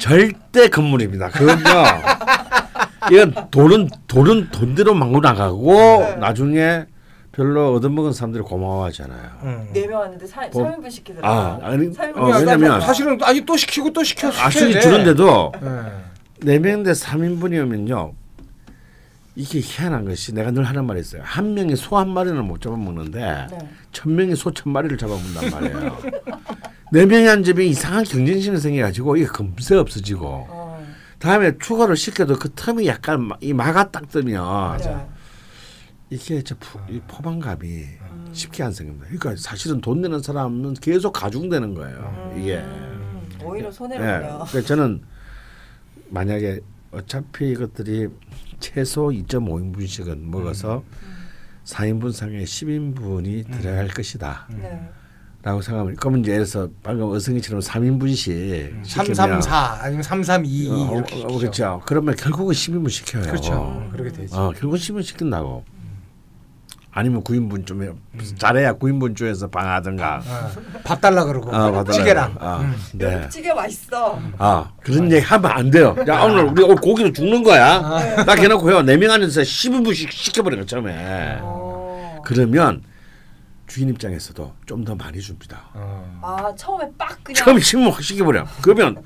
절대 0.00 0.68
건물입니다. 0.68 1.28
그건요. 1.28 1.62
이건 3.12 3.34
돈은 3.50 3.90
돈은 4.08 4.48
돈대로 4.50 4.94
막고 4.94 5.20
나가고 5.20 6.16
나중에 6.18 6.86
별로 7.34 7.74
얻어먹은 7.74 8.12
사람들이 8.12 8.44
고마워하잖아요. 8.44 9.30
음. 9.42 9.68
네명 9.72 10.00
왔는데 10.00 10.26
사, 10.26 10.46
뭐- 10.52 10.64
3인분 10.70 10.90
시키더라고요. 10.90 11.30
아, 11.30 11.58
아니, 11.62 11.90
3인분 11.90 12.16
어, 12.16 12.38
왜냐면- 12.38 12.80
사실은 12.80 13.18
아니 13.22 13.40
또 13.44 13.56
시키고 13.56 13.92
또 13.92 14.04
시켜 14.04 14.28
아, 14.28 14.48
돼. 14.48 14.80
주는데도 14.80 15.52
네. 15.60 15.68
네 16.40 16.58
명인데 16.58 16.92
3인분이면요. 16.92 18.12
이게 19.36 19.58
희한한 19.60 20.04
것이 20.04 20.32
내가 20.32 20.52
늘 20.52 20.62
하는 20.62 20.84
말이 20.86 21.00
있어요. 21.00 21.22
한 21.24 21.54
명이 21.54 21.74
소 21.74 21.96
한 21.98 22.08
마리는 22.08 22.44
못 22.44 22.60
잡아먹는데 22.60 23.18
네. 23.50 23.58
천 23.90 24.14
명이 24.14 24.36
소 24.36 24.52
천 24.52 24.72
마리를 24.72 24.96
잡아먹는단 24.96 25.50
말이에요. 25.50 25.98
네 26.92 27.04
명이 27.04 27.26
한 27.26 27.42
집에 27.42 27.64
이상한 27.64 28.04
경쟁심이 28.04 28.58
생겨가지고 28.58 29.16
이게 29.16 29.26
금세 29.26 29.74
없어지고 29.74 30.46
어, 30.48 30.86
다음에 31.18 31.58
추가로 31.58 31.96
시켜도 31.96 32.38
그 32.38 32.50
텀이 32.50 32.86
약간 32.86 33.22
마- 33.24 33.36
이 33.40 33.52
마가 33.52 33.90
딱 33.90 34.08
뜨면 34.08 34.78
네. 34.78 34.96
이게 36.14 36.42
저 36.42 36.54
포, 36.54 36.78
이 36.88 37.00
포만감이 37.08 37.84
쉽게 38.32 38.62
안 38.62 38.72
생깁니다. 38.72 39.06
그러니까 39.06 39.34
사실은 39.36 39.80
돈 39.80 40.00
내는 40.00 40.22
사람은 40.22 40.74
계속 40.74 41.12
가중되는 41.12 41.74
거예요. 41.74 42.34
이게. 42.38 42.58
음, 42.58 43.28
오히려 43.42 43.68
예. 43.68 43.72
손해를 43.72 44.04
그러니까 44.06 44.62
저는 44.62 45.02
만약에 46.10 46.60
어차피 46.92 47.50
이것들이 47.50 48.08
최소 48.60 49.08
2.5인분씩은 49.08 50.18
먹어서 50.28 50.84
4인분 51.64 52.12
상에 52.12 52.44
10인분이 52.44 53.50
들어갈 53.50 53.88
것이다. 53.88 54.46
네. 54.50 54.88
라고 55.42 55.60
생각하면 55.60 55.96
그러면 55.96 56.20
이제 56.20 56.32
예를 56.32 56.46
들어서 56.46 56.70
방금 56.82 57.10
어승이처럼 57.10 57.60
3인분씩 57.60 58.86
334 58.86 59.82
아니면 59.82 60.02
332 60.02 60.70
어, 60.70 60.94
이렇게 60.94 61.22
어. 61.22 61.26
그렇죠. 61.26 61.82
그러면 61.84 62.14
결국은 62.16 62.54
10인분 62.54 62.88
시켜요. 62.88 63.24
그렇죠. 63.24 63.88
그렇게 63.92 64.10
되지. 64.10 64.34
어, 64.34 64.52
결국은 64.52 64.78
10인분 64.78 65.02
시킨다고. 65.02 65.64
아니면 66.96 67.24
9인분쯤에 67.24 67.92
잘해야 68.38 68.74
9인분쯤에서 68.74 69.50
방하든가. 69.50 70.22
어, 70.24 70.50
밥 70.84 71.00
달라 71.00 71.24
그러고 71.24 71.54
아, 71.54 71.70
받아라. 71.72 71.92
찌개랑. 71.92 72.36
아, 72.38 72.58
음. 72.60 72.74
네. 72.92 73.28
찌개 73.28 73.52
맛있어. 73.52 74.20
아 74.38 74.70
그런 74.80 75.10
얘기 75.10 75.24
하면 75.24 75.50
안 75.50 75.70
돼요. 75.70 75.96
야 76.06 76.22
오늘 76.22 76.44
우리 76.44 76.62
오늘 76.62 76.76
고기로 76.76 77.12
죽는 77.12 77.42
거야. 77.42 77.80
나 78.24 78.34
걔놓고요. 78.36 78.82
네명 78.82 79.10
안에서 79.10 79.40
10인분씩 79.40 80.08
시켜버려 80.12 80.64
처음에. 80.64 81.38
어. 81.42 82.20
그러면 82.24 82.82
주인 83.66 83.88
입장에서도 83.88 84.52
좀 84.66 84.84
더 84.84 84.94
많이 84.94 85.20
줍니다. 85.20 85.62
어. 85.74 86.20
아 86.22 86.54
처음에 86.54 86.88
빡 86.96 87.18
그냥. 87.24 87.34
처음에 87.44 87.60
10인분 87.60 87.90
확 87.90 88.02
시켜버려. 88.04 88.46
그러면 88.62 89.02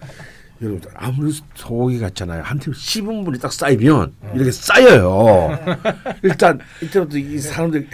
여러분들 0.60 0.90
아무리 0.94 1.32
소고기 1.54 2.00
같잖아요. 2.00 2.42
한팀 2.42 2.72
10인분이 2.72 3.40
딱 3.40 3.52
쌓이면 3.52 4.12
이렇게 4.34 4.50
쌓여요. 4.50 5.58
일단 6.22 6.58
이때부터 6.82 7.16
이 7.16 7.38
사람들 7.38 7.88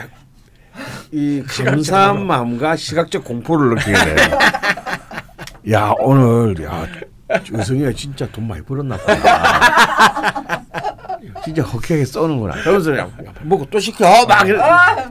이 1.13 1.43
감사한 1.47 2.27
마음과 2.27 2.77
시각적 2.77 3.25
공포를 3.25 3.75
느끼게 3.75 3.93
돼요. 3.93 4.39
야 5.73 5.93
오늘 5.99 6.63
야 6.65 6.87
의성이가 7.29 7.93
진짜 7.93 8.27
돈 8.31 8.49
많이 8.49 8.63
벌었나 8.63 8.97
봐. 8.97 10.63
진짜 11.45 11.63
허쾌하게 11.63 12.05
써는구나. 12.07 12.55
그러면서 12.63 12.93
먹고 13.43 13.67
또 13.71 13.79
시켜 13.79 14.27
막. 14.27 14.47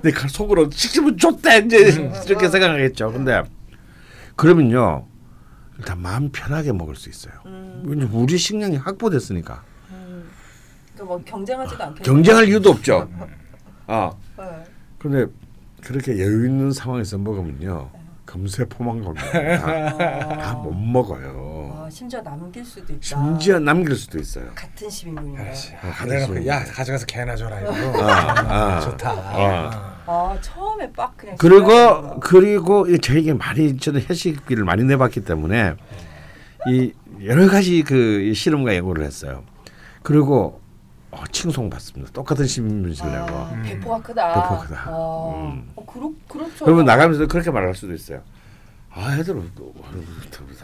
내 0.01 0.11
속으로 0.27 0.69
시키면 0.71 1.17
좋대 1.17 1.59
이제 1.65 2.11
이렇게 2.27 2.49
생각하겠죠. 2.49 3.11
근데 3.11 3.43
그러면요 4.35 5.05
일단 5.83 6.01
마음 6.01 6.29
편하게 6.31 6.71
먹을 6.71 6.95
수 6.95 7.09
있어요. 7.09 7.33
왜냐면 7.83 8.09
우리 8.13 8.37
식량이 8.37 8.77
확보됐으니까 8.77 9.61
그러니까 10.93 11.03
뭐 11.03 11.21
경쟁하지도 11.25 11.83
않게. 11.83 12.03
경쟁할 12.03 12.47
이유도 12.47 12.69
없죠. 12.69 13.09
아 13.87 14.11
네. 14.37 14.63
근데 14.97 15.25
그렇게 15.83 16.13
여유 16.19 16.45
있는 16.47 16.71
상황에서 16.71 17.17
먹으면요 17.17 17.89
금세 18.23 18.63
포만감이 18.63 19.19
다못 20.39 20.73
먹어요. 20.73 21.81
아 21.85 21.89
심지어 21.89 22.21
남길 22.21 22.63
수도 22.63 22.93
있다. 22.93 22.99
심지어 23.01 23.59
남길 23.59 23.93
수도 23.97 24.17
있어요. 24.19 24.49
같은 24.55 24.87
10인분인데. 24.87 25.39
아, 25.81 26.05
내가 26.05 26.27
그래서- 26.27 26.27
그- 26.33 26.47
야 26.47 26.63
가져가서 26.63 27.05
개나 27.07 27.35
줘라 27.35 27.59
이거. 27.59 28.01
아, 28.09 28.75
아. 28.77 28.79
좋다. 28.79 29.92
아. 30.05 30.11
아 30.35 30.41
처음에 30.41 30.91
빡 30.91 31.15
그냥. 31.17 31.35
그리고. 31.37 32.19
그리고 32.19 32.87
이 32.87 32.99
저에게 32.99 33.33
많이 33.33 33.77
저는 33.77 34.01
회식비를 34.09 34.63
많이 34.63 34.83
내봤기 34.83 35.21
때문에 35.21 35.75
이 36.67 36.93
여러 37.23 37.47
가지 37.47 37.83
그 37.83 38.33
실험과 38.33 38.75
연구를 38.75 39.05
했어요. 39.05 39.43
그리고 40.01 40.61
어, 41.11 41.23
칭송 41.31 41.69
받습니다. 41.69 42.11
똑같은 42.11 42.47
내고. 43.05 43.27
아, 43.37 43.61
배포가 43.63 44.01
크다. 44.01 44.33
배포가 44.33 44.59
크다. 44.61 44.81
아, 44.87 45.33
음. 45.35 45.71
어, 45.75 45.85
그렇 45.85 46.11
그렇죠. 46.27 46.65
그러면 46.65 46.85
나가면서 46.85 47.27
그렇게 47.27 47.51
말할 47.51 47.75
수도 47.75 47.93
있어요. 47.93 48.21
아, 48.89 49.15
애들은 49.17 49.51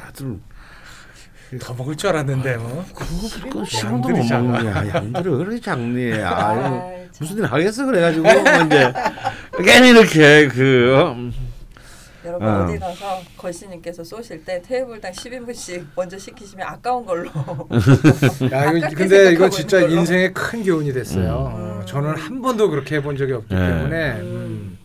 애들은 0.09 0.41
더 1.57 1.73
먹을 1.73 1.95
줄 1.95 2.09
알았는데 2.09 2.57
뭐. 2.57 2.85
그 2.93 3.65
시간도 3.65 4.09
못 4.09 4.23
작아. 4.27 4.41
먹냐. 4.43 4.87
양들이 4.93 5.23
그렇게 5.23 5.59
작니. 5.59 6.13
아, 6.21 6.53
이거 6.53 6.85
아이, 6.85 7.07
참. 7.11 7.17
무슨 7.21 7.37
일 7.37 7.45
하겠어 7.45 7.85
그래가지고 7.87 8.23
뭐 8.23 8.31
이제 8.33 8.93
괜히 9.63 9.89
이렇게 9.89 10.47
그 10.47 10.95
어, 10.95 11.15
여러분 12.25 12.47
어. 12.47 12.65
어디 12.65 12.77
가서 12.77 13.21
걸씨님께서 13.37 14.03
쏘실 14.03 14.45
때 14.45 14.61
테이블당 14.61 15.11
10인분씩 15.11 15.85
먼저 15.95 16.19
시키시면 16.19 16.67
아까운 16.67 17.03
걸로. 17.05 17.29
야 18.51 18.71
이거 18.71 18.87
근데 18.95 19.31
이거 19.31 19.49
진짜. 19.49 19.79
인생의 19.79 20.33
큰 20.33 20.63
교훈이 20.63 20.93
됐어요. 20.93 21.33
어, 21.51 21.81
저는 21.85 22.11
한 22.15 22.41
번도 22.43 22.69
그렇게 22.69 22.97
해본 22.97 23.17
적이 23.17 23.33
없기 23.33 23.55
네. 23.55 23.67
때문에 23.67 24.11
음. 24.19 24.77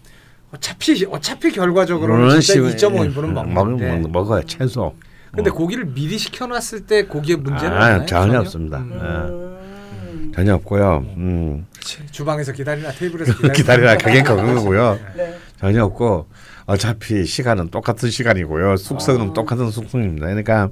어차피 0.54 1.04
어차피 1.10 1.50
결과적으로는 1.50 2.40
진짜 2.40 2.88
2.5인분은 2.88 3.32
먹는데 3.52 3.96
먹, 3.98 4.10
먹어요 4.10 4.42
최소. 4.46 4.94
근데 5.34 5.50
어. 5.50 5.52
고기를 5.52 5.86
미리 5.86 6.18
시켜놨을 6.18 6.86
때 6.86 7.04
고기에 7.04 7.36
문제는 7.36 7.72
아, 7.76 7.86
없나요? 7.92 8.06
전혀 8.06 8.40
없습니다. 8.40 8.78
음. 8.78 8.92
음. 8.92 10.32
전혀 10.34 10.54
없고요. 10.54 10.98
음. 11.16 11.66
그치. 11.76 11.98
주방에서 12.10 12.52
기다리나 12.52 12.92
테이블에서 12.92 13.32
기다리나 13.52 13.96
가게 13.96 14.22
그거고요. 14.22 14.98
네. 15.16 15.38
전혀 15.58 15.84
없고 15.84 16.28
어차피 16.66 17.24
시간은 17.24 17.68
똑같은 17.70 18.10
시간이고요. 18.10 18.76
숙성은 18.76 19.30
아. 19.30 19.32
똑같은 19.32 19.70
숙성입니다. 19.70 20.26
그러니까 20.26 20.70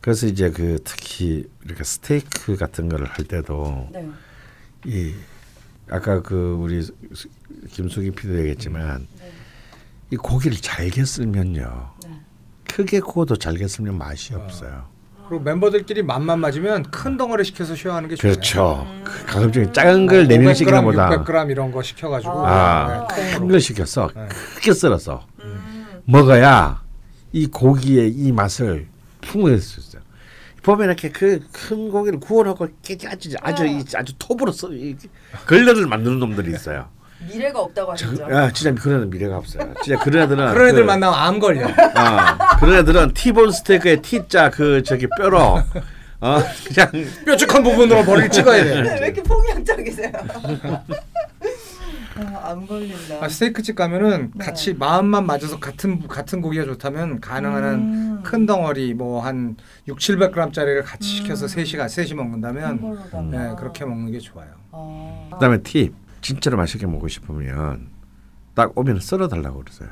그래서 0.00 0.26
이제 0.26 0.50
그 0.50 0.78
특히 0.84 1.46
이렇게 1.64 1.84
스테이크 1.84 2.56
같은 2.56 2.88
거를 2.88 3.06
할 3.06 3.24
때도 3.26 3.88
네. 3.92 4.08
이 4.86 5.14
아까 5.90 6.22
그 6.22 6.56
우리 6.58 6.82
수- 6.82 7.28
김숙이 7.70 8.12
피도 8.12 8.38
얘기했지만 8.38 9.06
네. 9.18 9.30
이 10.10 10.16
고기를 10.16 10.56
잘게 10.56 11.04
쓸면요. 11.04 11.90
네. 12.70 12.76
크게 12.76 13.00
구워도 13.00 13.36
잘게 13.36 13.66
쓸면 13.68 13.98
맛이 13.98 14.34
없어요. 14.34 14.84
그리고 15.28 15.44
멤버들끼리 15.44 16.02
맘만 16.02 16.40
맞으면 16.40 16.84
큰 16.90 17.16
덩어리 17.16 17.44
시켜서 17.44 17.74
쉐어하는 17.76 18.08
게 18.08 18.16
좋아요. 18.16 18.32
그렇죠. 18.34 18.86
가급적이 19.28 19.72
작은 19.72 20.06
걸네 20.06 20.38
500g, 20.38 20.40
명씩이나 20.40 20.82
보다 20.82 21.08
600g 21.10 21.50
이런 21.50 21.70
거 21.70 21.82
시켜가지고 21.82 22.46
아, 22.46 23.06
네, 23.14 23.36
큰걸 23.38 23.60
시켜서 23.60 24.10
네. 24.14 24.26
크게 24.56 24.72
썰어서 24.72 25.24
음. 25.44 25.86
먹어야 26.04 26.82
이 27.32 27.46
고기의 27.46 28.10
이 28.10 28.32
맛을 28.32 28.88
풍부할 29.20 29.58
수 29.58 29.78
있어요. 29.80 30.02
보면 30.62 30.88
이렇게 30.88 31.10
그 31.10 31.40
큰 31.52 31.90
고기를 31.90 32.18
구워놓고 32.18 32.66
아주 33.08 33.36
아주 33.40 33.66
이- 33.66 33.84
아주 33.94 34.12
톱으로 34.18 34.50
써 34.50 34.68
이- 34.72 34.96
걸레를 35.46 35.86
만드는 35.86 36.18
놈들이 36.18 36.50
있어요. 36.52 36.88
미래가 37.28 37.60
없다고 37.60 37.94
저, 37.96 38.06
하시죠. 38.08 38.24
아, 38.26 38.50
진짜 38.52 38.82
그런 38.82 38.96
애들 38.98 39.06
미래가 39.08 39.36
없어요. 39.36 39.72
진짜 39.82 39.98
그런 40.02 40.24
애들은 40.24 40.48
그런 40.54 40.68
애들 40.68 40.82
그- 40.82 40.86
만나면 40.86 41.18
암 41.18 41.38
걸려. 41.38 41.66
어, 41.66 41.72
그런 42.58 42.76
애들은 42.78 43.12
티본 43.14 43.50
스테이크의 43.52 44.02
T자 44.02 44.50
그 44.50 44.82
저기 44.82 45.06
뼈로 45.18 45.60
어 46.22 46.38
그냥 46.66 46.90
뾰족한 47.26 47.62
부분으로 47.62 48.04
머리를 48.04 48.30
찍어야 48.30 48.64
돼. 48.64 48.80
왜 48.80 48.96
이렇게 49.06 49.22
폭력적이세요? 49.22 50.10
아, 52.16 52.50
안 52.50 52.66
걸린다. 52.66 53.16
아, 53.24 53.28
스테이크집 53.28 53.76
가면은 53.76 54.30
네. 54.34 54.44
같이 54.44 54.74
마음만 54.74 55.24
맞아서 55.24 55.58
같은 55.58 56.06
같은 56.06 56.42
고기가 56.42 56.64
좋다면 56.64 57.20
가능한 57.20 57.64
한 57.64 57.74
음. 57.74 58.20
큰 58.22 58.44
덩어리 58.44 58.92
뭐 58.94 59.20
한 59.22 59.56
6, 59.88 59.98
700g짜리를 59.98 60.82
같이 60.84 61.08
시켜서 61.08 61.48
셋이가 61.48 61.88
셋이 61.88 62.12
먹는다면. 62.14 63.08
네, 63.30 63.54
그렇게 63.58 63.84
먹는 63.86 64.10
게 64.12 64.18
좋아요. 64.18 64.48
아. 64.72 65.28
그다음에 65.32 65.58
팁 65.62 65.92
진짜로 66.20 66.56
맛있게 66.56 66.86
먹고 66.86 67.08
싶으면 67.08 67.88
딱 68.54 68.76
오면 68.76 69.00
썰어 69.00 69.28
달라고 69.28 69.60
그러세요. 69.60 69.90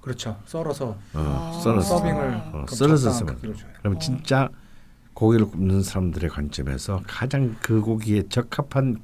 그렇죠. 0.00 0.40
썰어서 0.46 0.86
어, 0.88 0.96
아. 1.14 1.60
썰어서 1.62 1.98
서빙을 1.98 2.34
어, 2.52 2.64
그 2.66 2.74
썰어서 2.74 3.10
쓰면. 3.10 3.38
그러면 3.78 4.00
진짜 4.00 4.48
고기를 5.14 5.46
굽는 5.46 5.82
사람들의 5.82 6.28
관점에서 6.30 7.02
가장 7.06 7.56
그 7.60 7.80
고기에 7.80 8.24
적합한 8.28 9.02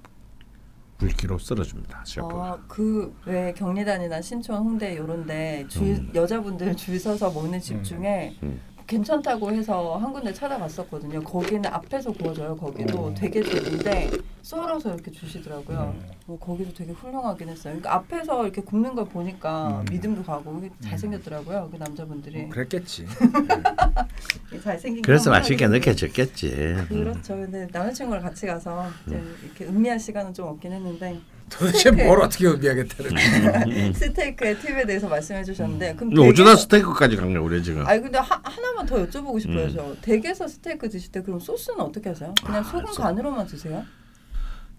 굵기로 0.99 1.39
썰어줍니다. 1.39 2.05
아, 2.21 2.59
그왜 2.69 3.55
경리단이나 3.57 4.21
신촌, 4.21 4.57
홍대 4.59 4.97
요런데 4.97 5.67
줄 5.69 6.15
여자분들 6.15 6.77
줄 6.77 6.99
서서 7.01 7.31
먹는 7.33 7.61
집 7.61 7.83
중에 7.83 8.37
음. 8.43 8.61
괜찮다고 8.93 9.51
해서 9.51 9.97
한 9.97 10.13
군데 10.13 10.33
찾아봤었거든요. 10.35 11.23
거기는 11.23 11.65
앞에서 11.65 12.13
구워져요. 12.13 12.55
거기도 12.57 13.09
음. 13.09 13.15
되게 13.15 13.43
좋은데 13.43 14.11
썰어서 14.43 14.93
이렇게 14.95 15.11
주시더라고요. 15.11 15.95
음. 15.97 16.11
어, 16.27 16.39
거기도 16.39 16.75
되게 16.75 16.93
훌륭하긴 16.93 17.49
했어요. 17.49 17.75
그러니까 17.75 17.95
앞에서 17.95 18.45
이렇게 18.45 18.61
굽는 18.61 18.95
걸 18.95 19.07
보니까 19.07 19.81
음. 19.81 19.85
믿음도 19.91 20.23
가고 20.23 20.59
이게 20.59 20.71
잘생겼더라고요. 20.81 21.71
그 21.73 21.77
남자분들이 21.79 22.43
뭐 22.43 22.51
그랬겠지. 22.51 23.07
잘생긴 24.63 25.03
그래서 25.03 25.31
거 25.31 25.39
맛있게 25.39 25.67
느껴졌겠지. 25.69 26.49
음. 26.49 26.87
그렇죠. 26.89 27.37
근데 27.37 27.67
남자친구랑 27.73 28.23
같이 28.23 28.47
가서 28.47 28.87
이제 29.07 29.23
이렇게 29.43 29.65
음미할 29.65 29.99
시간은 29.99 30.35
좀 30.35 30.49
없긴 30.49 30.73
했는데 30.73 31.19
도대체 31.51 31.79
스테이크. 31.91 32.03
뭘 32.03 32.21
어떻게 32.23 32.47
의미하겠다는. 32.47 33.93
스테이크의 33.95 34.59
팁에 34.59 34.85
대해서 34.87 35.09
말씀해 35.09 35.45
주셨는데 35.45 35.95
그럼 35.97 36.11
댁에서- 36.55 36.57
스테이크까지 36.57 37.17
간 37.17 37.33
거야 37.33 37.43
우리 37.43 37.63
지금. 37.63 37.87
아니 37.87 38.01
근데 38.01 38.19
하, 38.19 38.41
하나만 38.43 38.87
더 38.87 38.97
여쭤보고 39.07 39.41
싶어요. 39.41 39.65
음. 39.67 39.73
저 39.75 39.95
댁에서 40.01 40.49
스테이크 40.49 40.89
드실 40.89 41.13
때 41.13 41.23
그럼 41.23 41.39
소스는 41.41 41.81
어떻게 41.81 42.09
하세요? 42.09 42.35
그냥 42.45 42.61
아, 42.61 42.63
소금 42.65 42.93
소- 42.93 43.03
간으로만 43.03 43.47
드세요? 43.47 43.85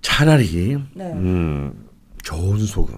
차라리 0.01 0.77
네. 0.93 1.05
음, 1.13 1.87
좋은 2.23 2.59
소금. 2.59 2.97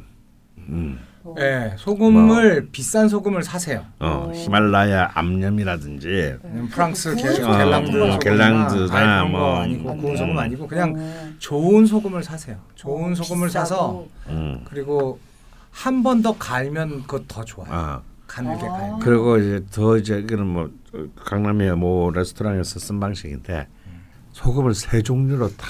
음. 0.69 0.99
어. 1.25 1.33
네, 1.35 1.73
소금을 1.77 2.69
비싼 2.71 3.09
소금을 3.09 3.43
사세요. 3.43 3.83
어, 3.99 4.27
어. 4.29 4.31
히말라야 4.31 5.11
암염이라든지 5.15 6.07
네. 6.07 6.67
프랑스 6.69 7.15
겔랑드 7.15 7.91
소금이나 7.91 8.19
겔랑드나 8.19 8.83
아니, 8.83 8.89
그런 8.89 9.31
거 9.31 9.37
뭐, 9.37 9.55
아니고 9.59 9.89
안 9.89 9.97
구운 9.97 10.13
돼요? 10.13 10.17
소금 10.17 10.37
아니고 10.37 10.67
그냥 10.67 10.93
어. 10.95 11.29
좋은 11.39 11.85
소금을 11.87 12.23
사세요. 12.23 12.57
좋은 12.75 13.11
어, 13.11 13.15
소금을 13.15 13.47
비싸고. 13.47 13.65
사서 13.65 14.05
음. 14.27 14.63
그리고 14.69 15.19
한 15.71 16.03
번 16.03 16.21
더 16.21 16.37
갈면 16.37 17.01
그거 17.07 17.23
더 17.27 17.43
좋아요. 17.43 17.69
아. 17.71 18.01
가늘게 18.27 18.65
아. 18.65 18.97
그리고 19.01 19.37
이제 19.37 19.63
더 19.71 19.97
이제 19.97 20.19
이거는 20.19 20.45
뭐 20.45 20.69
어, 20.93 21.05
강남의 21.23 21.75
뭐 21.77 22.11
레스토랑에서 22.11 22.79
쓴 22.79 22.99
방식인데 22.99 23.67
소금을 24.31 24.73
세 24.75 25.01
종류로 25.01 25.47
딱 25.55 25.67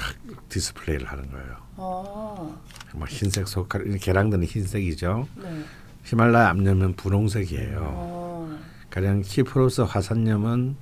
디스플레이를 0.49 1.07
하는 1.07 1.29
거예요. 1.31 1.55
아, 1.77 2.49
뭐 2.95 3.07
흰색 3.07 3.47
소금, 3.47 3.97
겔랑드는 3.99 4.45
흰색이죠. 4.45 5.27
네. 5.41 5.63
히말라야 6.05 6.49
암염은 6.49 6.95
분홍색이에요. 6.95 7.79
어. 7.81 8.57
가령 8.89 9.21
키프로스 9.23 9.81
화산염은 9.81 10.75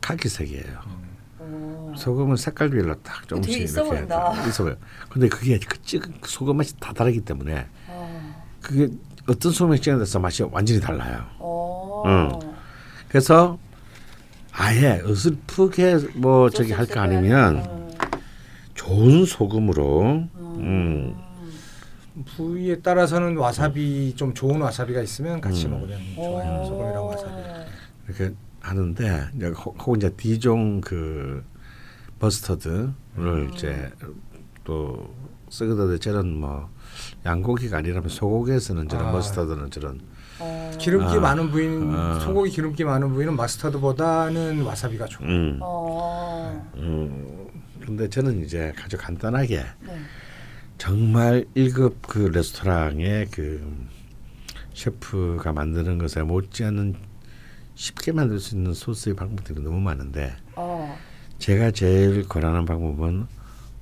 카키색이에요. 0.00 0.78
어. 1.38 1.94
소금은 1.96 2.36
색깔별로 2.36 2.94
딱 3.02 3.26
조금씩 3.28 3.52
이렇게. 3.70 4.06
딱 4.06 4.46
있어 4.46 4.64
보여. 4.64 4.76
근데 5.08 5.28
그게 5.28 5.58
그 5.58 5.80
찍은 5.82 6.14
소금 6.24 6.56
맛이 6.58 6.76
다 6.78 6.92
다르기 6.92 7.20
때문에 7.20 7.66
아. 7.88 8.34
그게 8.60 8.88
어떤 9.28 9.52
소금이 9.52 9.80
찍어서 9.80 10.18
맛이 10.18 10.42
완전히 10.44 10.80
달라요. 10.80 11.24
어. 11.38 12.02
응. 12.06 12.54
그래서 13.08 13.58
아예 14.52 15.00
어설프게 15.04 15.98
뭐 16.16 16.50
저기 16.50 16.72
할 16.72 16.86
거 16.86 17.00
아니면 17.00 17.56
음. 17.56 17.90
좋은 18.74 19.24
소금으로 19.24 20.28
음. 20.36 21.16
부위에 22.24 22.80
따라서는 22.80 23.36
와사비 23.36 24.14
좀 24.16 24.32
좋은 24.34 24.60
와사비가 24.60 25.02
있으면 25.02 25.40
같이 25.40 25.66
음. 25.66 25.72
먹으면 25.72 25.98
좋아요. 26.14 26.60
어. 26.60 26.64
소금이랑 26.64 27.06
와사비. 27.06 27.32
이렇게 28.06 28.34
하는데 28.60 29.24
이제 29.36 29.46
혹- 29.48 29.76
혹은 29.80 29.96
이제 29.96 30.10
디종 30.16 30.80
그 30.80 31.44
버스터드를 32.20 33.50
이제 33.54 33.90
또 34.62 35.12
쓰거든 35.50 35.98
저런 36.00 36.36
뭐 36.36 36.68
양고기가 37.26 37.78
아니라면 37.78 38.08
소고기에서는 38.08 38.88
저런 38.88 39.08
아. 39.08 39.12
머스터드는 39.12 39.70
저런 39.70 40.00
어. 40.38 40.70
기름기 40.78 41.16
아. 41.16 41.20
많은 41.20 41.50
부위는 41.50 41.94
아. 41.94 42.20
소고기 42.20 42.50
기름기 42.50 42.84
많은 42.84 43.12
부위는 43.12 43.36
마스터드보다는 43.36 44.62
와사비가 44.62 45.06
좋아요. 45.06 45.30
음. 45.30 45.58
어. 45.60 46.70
음. 46.76 47.46
근데 47.84 48.08
저는 48.08 48.42
이제 48.44 48.72
아주 48.82 48.96
간단하게 48.96 49.56
네. 49.82 49.98
정말 50.78 51.44
1급 51.56 51.94
그 52.02 52.18
레스토랑의 52.18 53.28
그 53.30 53.86
셰프가 54.74 55.52
만드는 55.52 55.98
것에 55.98 56.22
못지않은 56.22 56.94
쉽게 57.74 58.12
만들 58.12 58.38
수 58.38 58.56
있는 58.56 58.74
소스의 58.74 59.16
방법들이 59.16 59.60
너무 59.60 59.80
많은데 59.80 60.34
어. 60.56 60.96
제가 61.38 61.70
제일 61.70 62.26
권하는 62.28 62.64
방법은 62.64 63.26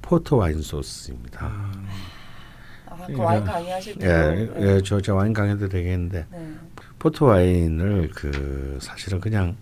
포토 0.01 0.39
와인 0.39 0.61
소스입니다. 0.61 1.47
아, 2.87 3.07
그 3.07 3.17
와인 3.17 3.45
강의하실 3.45 3.99
때. 3.99 4.07
예, 4.07 4.51
예, 4.61 4.83
저, 4.85 5.01
저 5.01 5.15
와인 5.15 5.33
강의도 5.33 5.69
되겠는데 5.69 6.27
네. 6.31 6.55
포토 6.99 7.27
와인을 7.27 8.11
그 8.15 8.79
사실은 8.81 9.21
그냥 9.21 9.57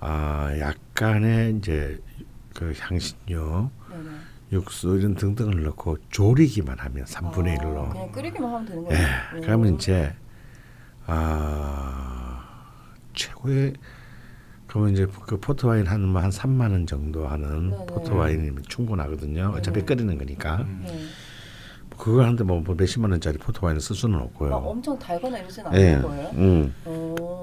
아 0.00 0.50
약간의 0.58 1.56
이제 1.56 1.98
그 2.54 2.74
향신료, 2.78 3.70
네네. 3.90 4.10
육수 4.52 4.96
이런 4.98 5.14
등등을 5.14 5.62
넣고 5.64 5.98
조리기만 6.10 6.78
하면 6.78 7.04
3분의 7.04 7.60
아, 7.60 7.62
1로 7.62 7.90
그냥 7.90 8.12
끓이기만 8.12 8.50
하면 8.52 8.66
되는 8.66 8.82
예, 8.84 8.88
거예요. 8.88 9.42
그러면 9.42 9.74
이제 9.74 10.12
아 11.06 12.44
최고의 13.14 13.74
그러면 14.66 14.92
이제 14.92 15.06
그 15.26 15.38
포토 15.38 15.68
와인 15.68 15.86
한한 15.86 16.30
3만 16.30 16.70
원 16.72 16.86
정도 16.86 17.26
하는 17.28 17.70
네네. 17.70 17.86
포토 17.86 18.16
와인이면 18.16 18.64
충분하거든요. 18.68 19.52
어차피 19.56 19.80
네네. 19.80 19.86
끓이는 19.86 20.18
거니까 20.18 20.66
네. 20.84 20.98
그걸 21.96 22.24
하는데 22.24 22.42
뭐 22.44 22.62
몇십만 22.66 23.10
원짜리 23.10 23.36
포토 23.38 23.66
와인을 23.66 23.80
쓸 23.80 23.94
수는 23.94 24.18
없고요. 24.20 24.50
막 24.50 24.66
엄청 24.66 24.98
달거나 24.98 25.38
이러진 25.38 25.64
예, 25.74 25.94
않는 25.94 26.02
거예요? 26.02 26.30
음, 26.34 26.74
오. 26.86 27.40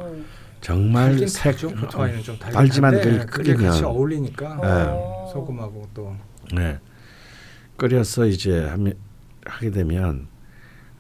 정말 0.62 1.28
색 1.28 1.44
달죠. 1.44 1.70
보통 1.70 2.02
와인은 2.02 2.24
좀 2.24 2.38
달긴 2.40 2.58
달지만 2.58 2.92
그 2.96 3.26
그게 3.28 3.54
같이 3.54 3.58
끓이면 3.58 3.84
어울리니까 3.86 4.60
어. 4.64 5.30
소금하고 5.32 5.88
또 5.94 6.14
네. 6.54 6.80
끓여서 7.78 8.26
이제 8.26 8.66
하면 8.66 8.96
하게 9.46 9.72
되면 9.72 10.28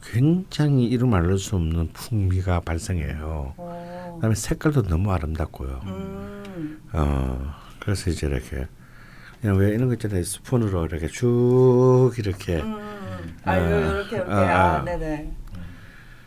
굉장히 0.03 0.85
이루 0.85 1.07
말할 1.07 1.37
수 1.37 1.55
없는 1.55 1.91
풍미가 1.91 2.61
발생해요. 2.61 3.55
어. 3.57 4.11
그다음에 4.15 4.35
색깔도 4.35 4.83
너무 4.83 5.11
아름답고요. 5.11 5.81
음. 5.85 6.81
어 6.93 7.53
그래서 7.79 8.09
이제 8.09 8.27
이렇게 8.27 8.67
그냥 9.41 9.57
왜 9.57 9.69
이런 9.69 9.87
거 9.87 9.93
있잖아요 9.95 10.23
스푼으로 10.23 10.85
이렇게 10.85 11.07
쭉 11.07 12.11
이렇게 12.17 12.61
음. 12.61 12.77
아, 13.43 13.51
아, 13.51 13.57
이렇게 13.57 14.15
이렇게 14.15 14.31
아, 14.31 14.39
아, 14.39 14.77
아. 14.77 14.83
네네. 14.85 15.35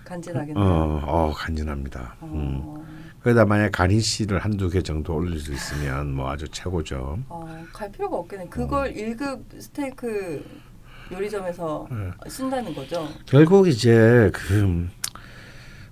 간지나겠네. 0.05 0.61
어, 0.61 1.03
어 1.07 1.33
간지납니다. 1.33 2.17
음. 2.23 2.81
어. 3.21 3.23
거기다 3.23 3.45
만약 3.45 3.73
가니쉬를 3.73 4.39
한두 4.39 4.71
개 4.71 4.83
정도 4.83 5.15
올릴 5.15 5.39
수 5.39 5.53
있으면 5.53 6.15
뭐 6.15 6.31
아주 6.31 6.49
최고죠. 6.49 7.19
어, 7.29 7.65
갈 7.73 7.93
필요가 7.93 8.17
없겠네. 8.17 8.49
그걸 8.49 8.93
1급 8.95 9.61
스테이크 9.61 10.45
요리점에서 11.13 11.87
네. 11.91 12.31
쓴다는 12.31 12.75
거죠. 12.75 13.09
결국 13.27 13.69
이제 13.69 14.31
그 14.33 14.89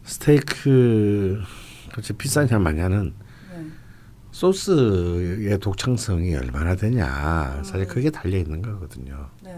스테이크 0.04 1.42
그렇지 1.90 2.12
비싼 2.14 2.48
마냐는 2.62 3.12
네. 3.52 3.66
소스의 4.30 5.58
독창성이 5.58 6.34
얼마나 6.36 6.76
되냐 6.76 7.62
사실 7.64 7.86
그게 7.86 8.10
달려 8.10 8.38
있는 8.38 8.62
거거든요. 8.62 9.28
네. 9.42 9.54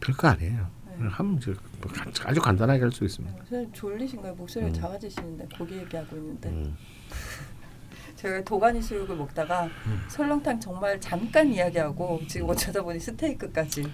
별거 0.00 0.28
아니에요. 0.28 0.79
네. 1.00 1.08
하면 1.08 1.40
뭐 1.80 1.90
간- 1.92 2.12
아주 2.24 2.40
간단하게 2.40 2.80
할 2.82 2.90
수 2.92 3.04
있습니다. 3.04 3.36
선생님 3.38 3.72
졸리신가요? 3.72 4.34
목소리가 4.34 4.72
작아지시는데 4.72 5.48
고기 5.56 5.76
얘기하고 5.78 6.16
있는데 6.16 6.48
음. 6.50 6.76
제가 8.16 8.42
도가니 8.44 8.82
수육을 8.82 9.16
먹다가 9.16 9.68
설렁탕 10.08 10.60
정말 10.60 11.00
잠깐 11.00 11.48
이야기하고 11.50 12.20
지금 12.28 12.50
어쩌다 12.50 12.82
보니 12.82 13.00
스테이크까지 13.00 13.90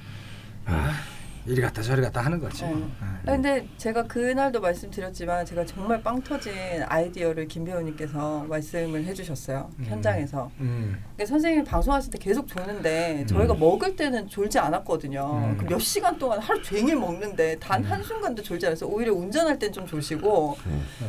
이리 1.47 1.61
갔다 1.63 1.81
저리 1.83 2.03
갔다 2.03 2.21
하는 2.23 2.39
거지. 2.41 2.65
네. 2.65 2.75
아, 3.01 3.19
근데 3.25 3.67
제가 3.77 4.05
그날도 4.05 4.61
말씀드렸지만 4.61 5.45
제가 5.47 5.65
정말 5.65 6.03
빵 6.03 6.21
터진 6.23 6.53
아이디어를 6.87 7.47
김 7.49 7.65
배우님께서 7.65 8.45
말씀을 8.49 9.05
해주셨어요 9.05 9.71
음. 9.79 9.85
현장에서. 9.89 10.51
음. 10.61 10.97
근데 11.11 11.25
선생님이 11.27 11.65
방송하실 11.65 12.11
때 12.13 12.19
계속 12.19 12.47
조는데 12.49 13.27
저희가 13.27 13.55
먹을 13.55 13.95
때는 13.97 14.29
졸지 14.29 14.59
않았거든요. 14.59 15.53
음. 15.53 15.57
그몇 15.57 15.81
시간 15.81 16.19
동안 16.19 16.39
하루 16.41 16.63
종일 16.63 16.97
먹는데 16.97 17.59
단 17.59 17.87
한 17.87 18.03
순간도 18.03 18.43
졸지 18.43 18.67
않아서 18.67 18.87
오히려 18.87 19.13
운전할 19.13 19.59
땐 19.61 19.73
좀 19.73 19.87
졸시고 19.87 20.57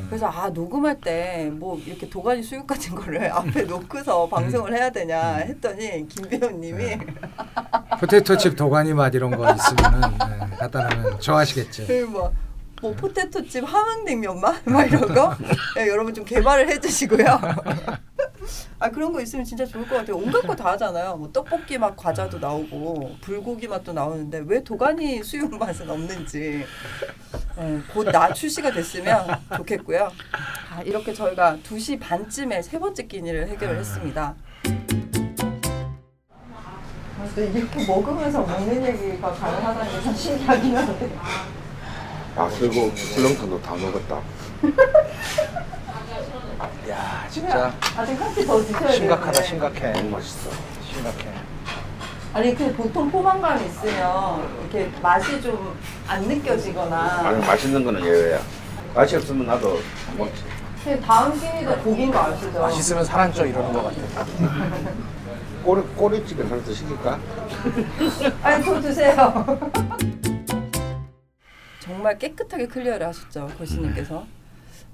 그래서 0.10 0.28
아 0.28 0.50
녹음할 0.50 1.00
때 1.02 1.50
뭐 1.58 1.80
이렇게 1.86 2.08
도가니 2.10 2.44
수육 2.44 2.68
같은 2.68 2.94
거를 2.94 3.30
앞에 3.32 3.64
놓고서 3.64 4.28
방송을 4.28 4.74
해야 4.76 4.90
되냐 4.90 5.36
했더니 5.38 6.08
김 6.08 6.28
배우님이 6.30 6.98
포테이토칩 8.00 8.56
도가니 8.56 8.94
맛 8.94 9.14
이런 9.16 9.32
거 9.36 9.52
있으면은 9.54 10.18
네, 10.30 10.56
갖다 10.58 10.88
놓으면 10.90 11.20
좋아하시겠죠. 11.20 11.88
그 11.88 12.04
뭐, 12.06 12.34
뭐 12.82 12.94
포테토칩 12.94 13.64
함흥냉면 13.66 14.40
맛? 14.40 14.62
막 14.70 14.86
이런 14.86 15.14
거 15.14 15.36
네, 15.76 15.88
여러분 15.88 16.14
좀 16.14 16.24
개발을 16.26 16.68
해주시고요. 16.70 17.26
아 18.80 18.90
그런 18.90 19.12
거 19.12 19.20
있으면 19.20 19.44
진짜 19.44 19.66
좋을 19.66 19.88
것 19.88 19.96
같아요. 19.98 20.16
온갖 20.18 20.42
거 20.42 20.56
다 20.56 20.72
하잖아요. 20.72 21.18
뭐 21.18 21.30
떡볶이 21.34 21.78
맛 21.78 21.96
과자도 21.98 22.40
나오고 22.40 23.18
불고기 23.22 23.68
맛도 23.68 23.92
나오는데 23.92 24.44
왜 24.46 24.64
도가니 24.64 25.22
수육 25.24 25.58
맛은 25.58 25.90
없는지 25.90 26.64
네, 27.58 27.82
곧나 27.94 28.32
출시가 28.32 28.72
됐으면 28.72 29.28
좋겠고요. 29.58 30.12
아, 30.72 30.82
이렇게 30.84 31.14
저희가 31.14 31.58
2시 31.64 32.00
반쯤에 32.00 32.62
세 32.62 32.80
번째 32.80 33.04
끼니를 33.08 33.50
해결을 33.50 33.80
했습니다. 33.80 34.36
아, 37.20 37.28
근데 37.34 37.59
이렇게 37.59 37.86
먹으면서 37.86 38.41
먹는 38.41 38.86
얘기가 38.86 39.32
가능하다는 39.32 39.91
게 39.91 40.01
참 40.03 40.15
신기하긴 40.15 40.78
한데. 40.78 41.09
아 42.36 42.49
그리고 42.59 42.91
술렁탕도 42.95 43.61
다 43.61 43.76
먹었다. 43.76 44.20
야 46.89 47.28
진짜 47.30 47.74
아직 47.97 48.20
한 48.22 48.34
끼 48.36 48.45
더 48.45 48.57
드셔야 48.63 48.80
돼요. 48.88 48.91
심각하다 48.91 49.41
심각해. 49.43 49.91
너무 49.93 50.09
맛있어. 50.11 50.49
심각해. 50.89 51.28
아니 52.34 52.55
그 52.55 52.74
보통 52.76 53.09
포만감 53.11 53.65
있으면 53.65 54.47
이렇게 54.61 54.89
맛이 55.01 55.41
좀 55.41 55.76
안 56.07 56.22
느껴지거나. 56.24 57.22
아니 57.26 57.45
맛있는 57.45 57.84
거는 57.84 58.05
예외야. 58.05 58.39
맛이 58.95 59.15
없으면 59.18 59.45
나도 59.47 59.82
안 60.09 60.18
먹지. 60.18 60.41
근데 60.84 60.99
다음 61.01 61.38
끼니도 61.38 61.76
고기인 61.80 62.11
거 62.11 62.20
아시죠? 62.20 62.61
맛있으면 62.61 63.03
살안쪄 63.03 63.45
이러는 63.45 63.74
것 63.74 63.84
같아. 63.84 64.26
꼬리 65.68 65.82
꼬리찌개 65.97 66.43
하나 66.43 66.63
더 66.63 66.72
시킬까? 66.74 67.20
아니 68.41 68.63
그거 68.63 68.80
드세요. 68.80 69.59
정말 71.82 72.18
깨끗하게 72.18 72.68
클리어를 72.68 73.05
하셨죠 73.07 73.47
거시님께서. 73.57 74.26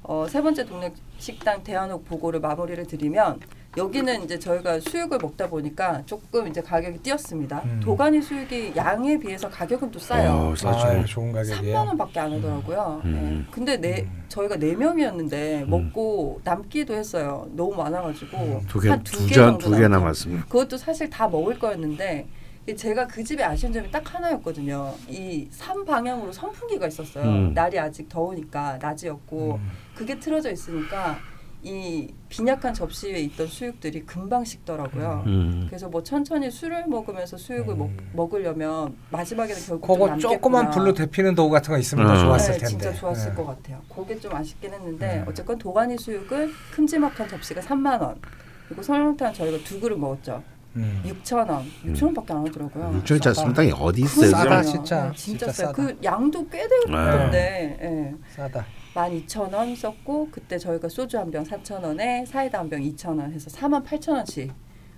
어, 0.01 0.25
세 0.27 0.41
번째 0.41 0.65
동네 0.65 0.91
식당 1.19 1.63
대한옥 1.63 2.05
보고를 2.05 2.39
마무리를 2.39 2.87
드리면 2.87 3.39
여기는 3.75 4.23
이제 4.23 4.37
저희가 4.37 4.79
수육을 4.79 5.17
먹다 5.19 5.49
보니까 5.49 6.03
조금 6.05 6.47
이제 6.47 6.61
가격이 6.61 6.99
뛰었습니다. 6.99 7.61
음. 7.65 7.81
도가니 7.83 8.21
수육이 8.21 8.73
양에 8.75 9.17
비해서 9.17 9.49
가격은 9.49 9.89
또 9.89 9.97
싸요. 9.97 10.51
어, 10.51 10.55
싸죠. 10.55 10.87
아, 10.87 11.05
좋은 11.05 11.31
가격이에요. 11.31 11.75
3만 11.75 11.87
원밖에 11.87 12.19
안 12.19 12.33
하더라고요. 12.33 13.01
음. 13.05 13.11
네. 13.45 13.51
근데 13.51 13.77
내 13.77 14.01
음. 14.01 14.25
저희가 14.29 14.57
네 14.57 14.75
명이었는데 14.75 15.65
먹고 15.67 16.41
남기도 16.43 16.93
했어요. 16.93 17.47
너무 17.51 17.75
많아가지고 17.75 18.61
두 18.67 18.79
개, 18.79 18.89
한두 18.89 19.11
두개 19.11 19.33
전, 19.33 19.45
정도 19.51 19.65
두개 19.65 19.87
남았죠. 19.87 19.99
남았습니다. 19.99 20.45
그것도 20.45 20.77
사실 20.77 21.09
다 21.09 21.27
먹을 21.27 21.57
거였는데 21.57 22.27
이 22.67 22.75
제가 22.75 23.07
그 23.07 23.23
집에 23.23 23.43
아쉬운 23.43 23.73
점이 23.73 23.91
딱 23.91 24.13
하나였거든요. 24.13 24.93
이산 25.09 25.83
방향으로 25.83 26.31
선풍기가 26.31 26.87
있었어요. 26.87 27.25
음. 27.25 27.53
날이 27.53 27.77
아직 27.77 28.07
더우니까 28.07 28.77
낮이었고 28.81 29.59
음. 29.61 29.71
그게 29.95 30.17
틀어져 30.19 30.51
있으니까 30.51 31.17
이 31.63 32.13
빈약한 32.27 32.73
접시에 32.73 33.19
있던 33.19 33.47
수육들이 33.47 34.01
금방 34.05 34.43
식더라고요. 34.43 35.23
음. 35.27 35.65
그래서 35.69 35.87
뭐 35.87 36.03
천천히 36.03 36.51
술을 36.51 36.87
먹으면서 36.87 37.37
수육을 37.37 37.73
음. 37.75 37.77
먹, 37.77 37.91
먹으려면 38.13 38.95
마지막에는 39.11 39.61
결국 39.65 39.81
그거 39.81 39.97
좀 39.99 40.07
남겠구나. 40.09 40.33
조그만 40.35 40.71
불로 40.71 40.93
데피는 40.93 41.35
도구 41.35 41.51
같은 41.51 41.71
거 41.73 41.77
있으면 41.77 42.05
더 42.07 42.13
음. 42.13 42.19
좋았을 42.25 42.53
네, 42.53 42.57
텐데. 42.59 42.67
진짜 42.69 42.93
좋았을 42.93 43.29
네. 43.29 43.35
것 43.35 43.45
같아요. 43.45 43.81
그게 43.93 44.19
좀 44.19 44.35
아쉽긴 44.35 44.73
했는데 44.73 45.19
음. 45.19 45.25
어쨌건 45.29 45.57
도가니 45.57 45.97
수육은 45.97 46.51
큼지막한 46.73 47.29
접시가 47.29 47.61
3만 47.61 48.01
원. 48.01 48.19
그리고 48.67 48.81
설렁탕 48.83 49.33
저희가 49.33 49.63
두 49.63 49.79
그릇 49.79 49.97
먹었죠. 49.97 50.43
음. 50.75 51.01
6천 51.05 51.49
원. 51.49 51.63
6천 51.85 52.03
원밖에 52.05 52.33
안 52.33 52.45
하더라고요. 52.47 52.93
육천짜 52.95 53.33
싸다. 53.33 53.45
설탕이 53.45 53.71
어디 53.79 54.01
있어요? 54.01 54.31
싸다. 54.31 54.61
진짜. 54.63 55.03
네, 55.05 55.11
진짜 55.15 55.45
진짜 55.45 55.51
싸요. 55.51 55.71
그 55.73 55.97
양도 56.03 56.45
꽤 56.49 56.57
네. 56.63 56.67
되던데. 56.87 57.77
예. 57.81 58.13
싸다. 58.35 58.65
12,000원 58.93 59.75
썼고 59.75 60.29
그때 60.31 60.57
저희가 60.57 60.87
소주 60.89 61.17
한 61.17 61.31
병 61.31 61.43
4,000원에 61.43 62.25
사이다 62.25 62.59
한 62.59 62.69
병 62.69 62.81
2,000원 62.81 63.31
해서 63.31 63.49
48,000원씩 63.49 64.51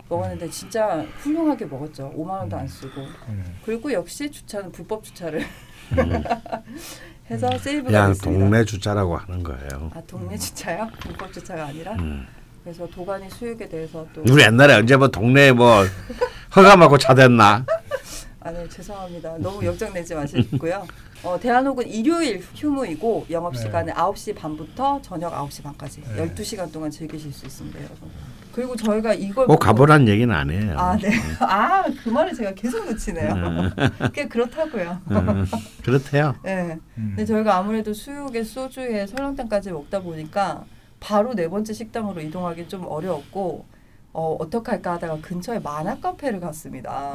먹었는데 0.09 0.49
진짜 0.49 1.03
훌륭하게 1.19 1.65
먹었죠. 1.65 2.13
5만 2.15 2.29
원도 2.29 2.57
안 2.57 2.67
쓰고. 2.67 3.01
음. 3.29 3.43
그리고 3.65 3.91
역시 3.91 4.29
주차는 4.29 4.71
불법 4.71 5.03
주차를 5.03 5.39
음. 5.97 6.23
해서 7.31 7.49
세이브가 7.57 7.87
그냥 7.89 8.07
됐습니다. 8.13 8.39
동네 8.39 8.65
주차라고 8.65 9.17
하는 9.17 9.41
거예요. 9.43 9.91
아 9.95 10.01
동네 10.05 10.37
주차요? 10.37 10.87
불법 10.99 11.33
주차가 11.33 11.65
아니라? 11.65 11.93
음. 11.93 12.27
그래서 12.63 12.85
도가니 12.87 13.29
수육에 13.31 13.67
대해서 13.69 14.05
또 14.13 14.21
우리 14.29 14.43
옛날에 14.43 14.75
언제 14.75 14.95
뭐 14.95 15.07
동네에 15.07 15.51
뭐 15.51 15.83
허가하고 16.55 16.97
차 16.99 17.13
댔나? 17.15 17.65
아, 18.45 18.51
네, 18.51 18.69
죄송합니다. 18.69 19.39
너무 19.39 19.65
역정 19.65 19.91
내지 19.91 20.13
마시고요. 20.13 20.85
어, 21.23 21.39
대한옥은 21.39 21.87
일요일 21.87 22.43
휴무이고 22.53 23.25
영업 23.31 23.53
네. 23.53 23.59
시간은 23.59 23.91
9시 23.95 24.35
반부터 24.35 25.01
저녁 25.01 25.33
9시 25.33 25.63
반까지 25.63 26.01
네. 26.01 26.31
12시간 26.31 26.71
동안 26.71 26.91
즐기실 26.91 27.33
수 27.33 27.47
있습니다, 27.47 27.79
여러분. 27.79 28.11
그리고 28.53 28.75
저희가 28.75 29.15
이걸 29.15 29.47
뭐 29.47 29.57
가보란 29.57 30.07
얘기는 30.07 30.33
아니에요. 30.33 30.77
아, 30.77 30.95
네. 30.95 31.09
아, 31.41 31.85
그 32.03 32.09
말을 32.09 32.35
제가 32.35 32.53
계속 32.53 32.85
놓치네요. 32.85 33.71
꽤 34.13 34.27
그렇다고요. 34.27 35.01
음, 35.09 35.45
그렇대요. 35.83 36.35
네. 36.45 36.77
음. 36.99 37.13
근데 37.15 37.25
저희가 37.25 37.57
아무래도 37.57 37.95
수육에 37.95 38.43
소주에 38.43 39.07
설렁탕까지 39.07 39.71
먹다 39.71 40.01
보니까 40.01 40.65
바로 40.99 41.33
네 41.33 41.49
번째 41.49 41.73
식당으로 41.73 42.21
이동하기 42.21 42.67
좀 42.67 42.85
어려웠고 42.85 43.65
어, 44.13 44.37
어떡 44.39 44.69
할까 44.69 44.93
하다가 44.93 45.17
근처에 45.21 45.57
만화 45.57 45.99
카페를 45.99 46.39
갔습니다. 46.39 47.11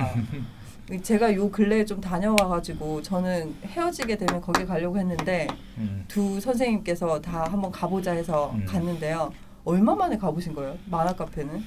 제가 0.99 1.34
요 1.34 1.51
근래에 1.51 1.84
좀 1.84 2.01
다녀와가지고 2.01 3.03
저는 3.03 3.55
헤어지게 3.64 4.16
되면 4.16 4.41
거기 4.41 4.66
가려고 4.66 4.99
했는데 4.99 5.47
음. 5.78 6.05
두 6.09 6.41
선생님께서 6.41 7.20
다 7.20 7.45
한번 7.45 7.70
가보자 7.70 8.12
해서 8.12 8.51
음. 8.55 8.64
갔는데요. 8.66 9.32
얼마 9.64 9.95
만에 9.95 10.16
가보신 10.16 10.55
거예요? 10.55 10.76
만화 10.86 11.12
카페는? 11.12 11.62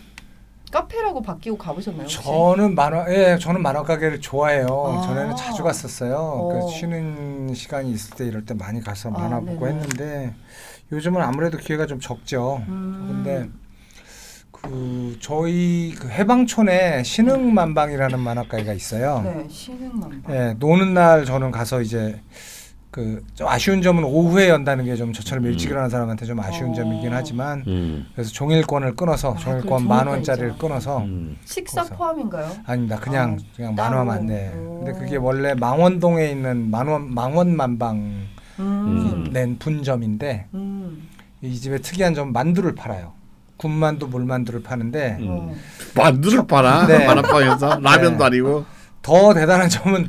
카페라고 0.71 1.21
바뀌고 1.21 1.57
가보셨나요? 1.57 2.03
혹시? 2.03 2.21
저는 2.23 2.73
만화 2.73 3.05
예 3.13 3.37
저는 3.39 3.61
만화 3.61 3.83
가게를 3.83 4.19
좋아해요. 4.19 4.65
아. 4.67 5.01
전에는 5.03 5.35
자주 5.35 5.63
갔었어요. 5.63 6.15
어. 6.17 6.49
그 6.49 6.71
쉬는 6.71 7.53
시간이 7.53 7.91
있을 7.91 8.17
때 8.17 8.25
이럴 8.25 8.43
때 8.43 8.55
많이 8.55 8.81
가서 8.81 9.09
아, 9.09 9.11
만화 9.11 9.39
보고 9.39 9.65
네네. 9.67 9.79
했는데 9.79 10.33
요즘은 10.91 11.21
아무래도 11.21 11.59
기회가 11.59 11.85
좀 11.85 11.99
적죠. 11.99 12.63
음. 12.67 13.23
근데 13.23 13.49
그 14.73 15.17
저희 15.19 15.93
그 15.99 16.07
해방촌에 16.07 17.03
신흥만방이라는 17.03 18.17
만화가게가 18.19 18.71
있어요. 18.73 19.21
네, 19.23 19.45
신흥만. 19.49 20.23
예, 20.29 20.55
노는 20.57 20.93
날 20.93 21.25
저는 21.25 21.51
가서 21.51 21.81
이제 21.81 22.19
그 22.89 23.21
좀 23.35 23.47
아쉬운 23.47 23.81
점은 23.81 24.03
오후에 24.05 24.47
연다는 24.49 24.85
게 24.85 24.95
좀 24.95 25.11
저처럼 25.11 25.45
일찍 25.45 25.67
음. 25.67 25.71
일어나는 25.71 25.89
사람한테 25.89 26.25
좀 26.25 26.39
아쉬운 26.39 26.69
어. 26.69 26.73
점이긴 26.75 27.11
하지만 27.11 27.63
음. 27.67 28.05
그래서 28.13 28.31
종일권을 28.31 28.95
끊어서 28.95 29.33
아, 29.33 29.37
종일권 29.37 29.81
그만 29.83 29.97
종일권 29.99 30.07
원짜리를 30.07 30.49
있죠. 30.51 30.57
끊어서 30.59 30.99
음. 30.99 31.35
식사 31.43 31.81
거기서. 31.81 31.95
포함인가요? 31.97 32.51
아닙니다. 32.65 32.99
그냥 32.99 33.37
아, 33.41 33.55
그냥 33.57 33.75
따로. 33.75 33.95
만화만 34.05 34.27
네. 34.27 34.53
오. 34.55 34.83
근데 34.85 34.97
그게 34.99 35.17
원래 35.17 35.53
망원동에 35.55 36.29
있는 36.29 36.69
만원 36.71 37.13
망원만방 37.13 38.27
음. 38.59 39.29
낸 39.33 39.57
분점인데 39.57 40.45
음. 40.53 41.09
이 41.41 41.53
집의 41.59 41.81
특이한 41.81 42.13
점 42.13 42.31
만두를 42.31 42.75
팔아요. 42.75 43.11
군만두, 43.67 44.07
물만두를 44.07 44.61
파는데 44.61 45.17
음. 45.21 45.27
어. 45.29 45.55
만두를 45.95 46.45
팔아 46.47 46.85
네. 46.87 47.05
만화방에서 47.05 47.79
라면도 47.81 48.17
네. 48.19 48.25
아니고. 48.25 48.65
더 49.01 49.33
대단한 49.33 49.69
점은 49.69 50.07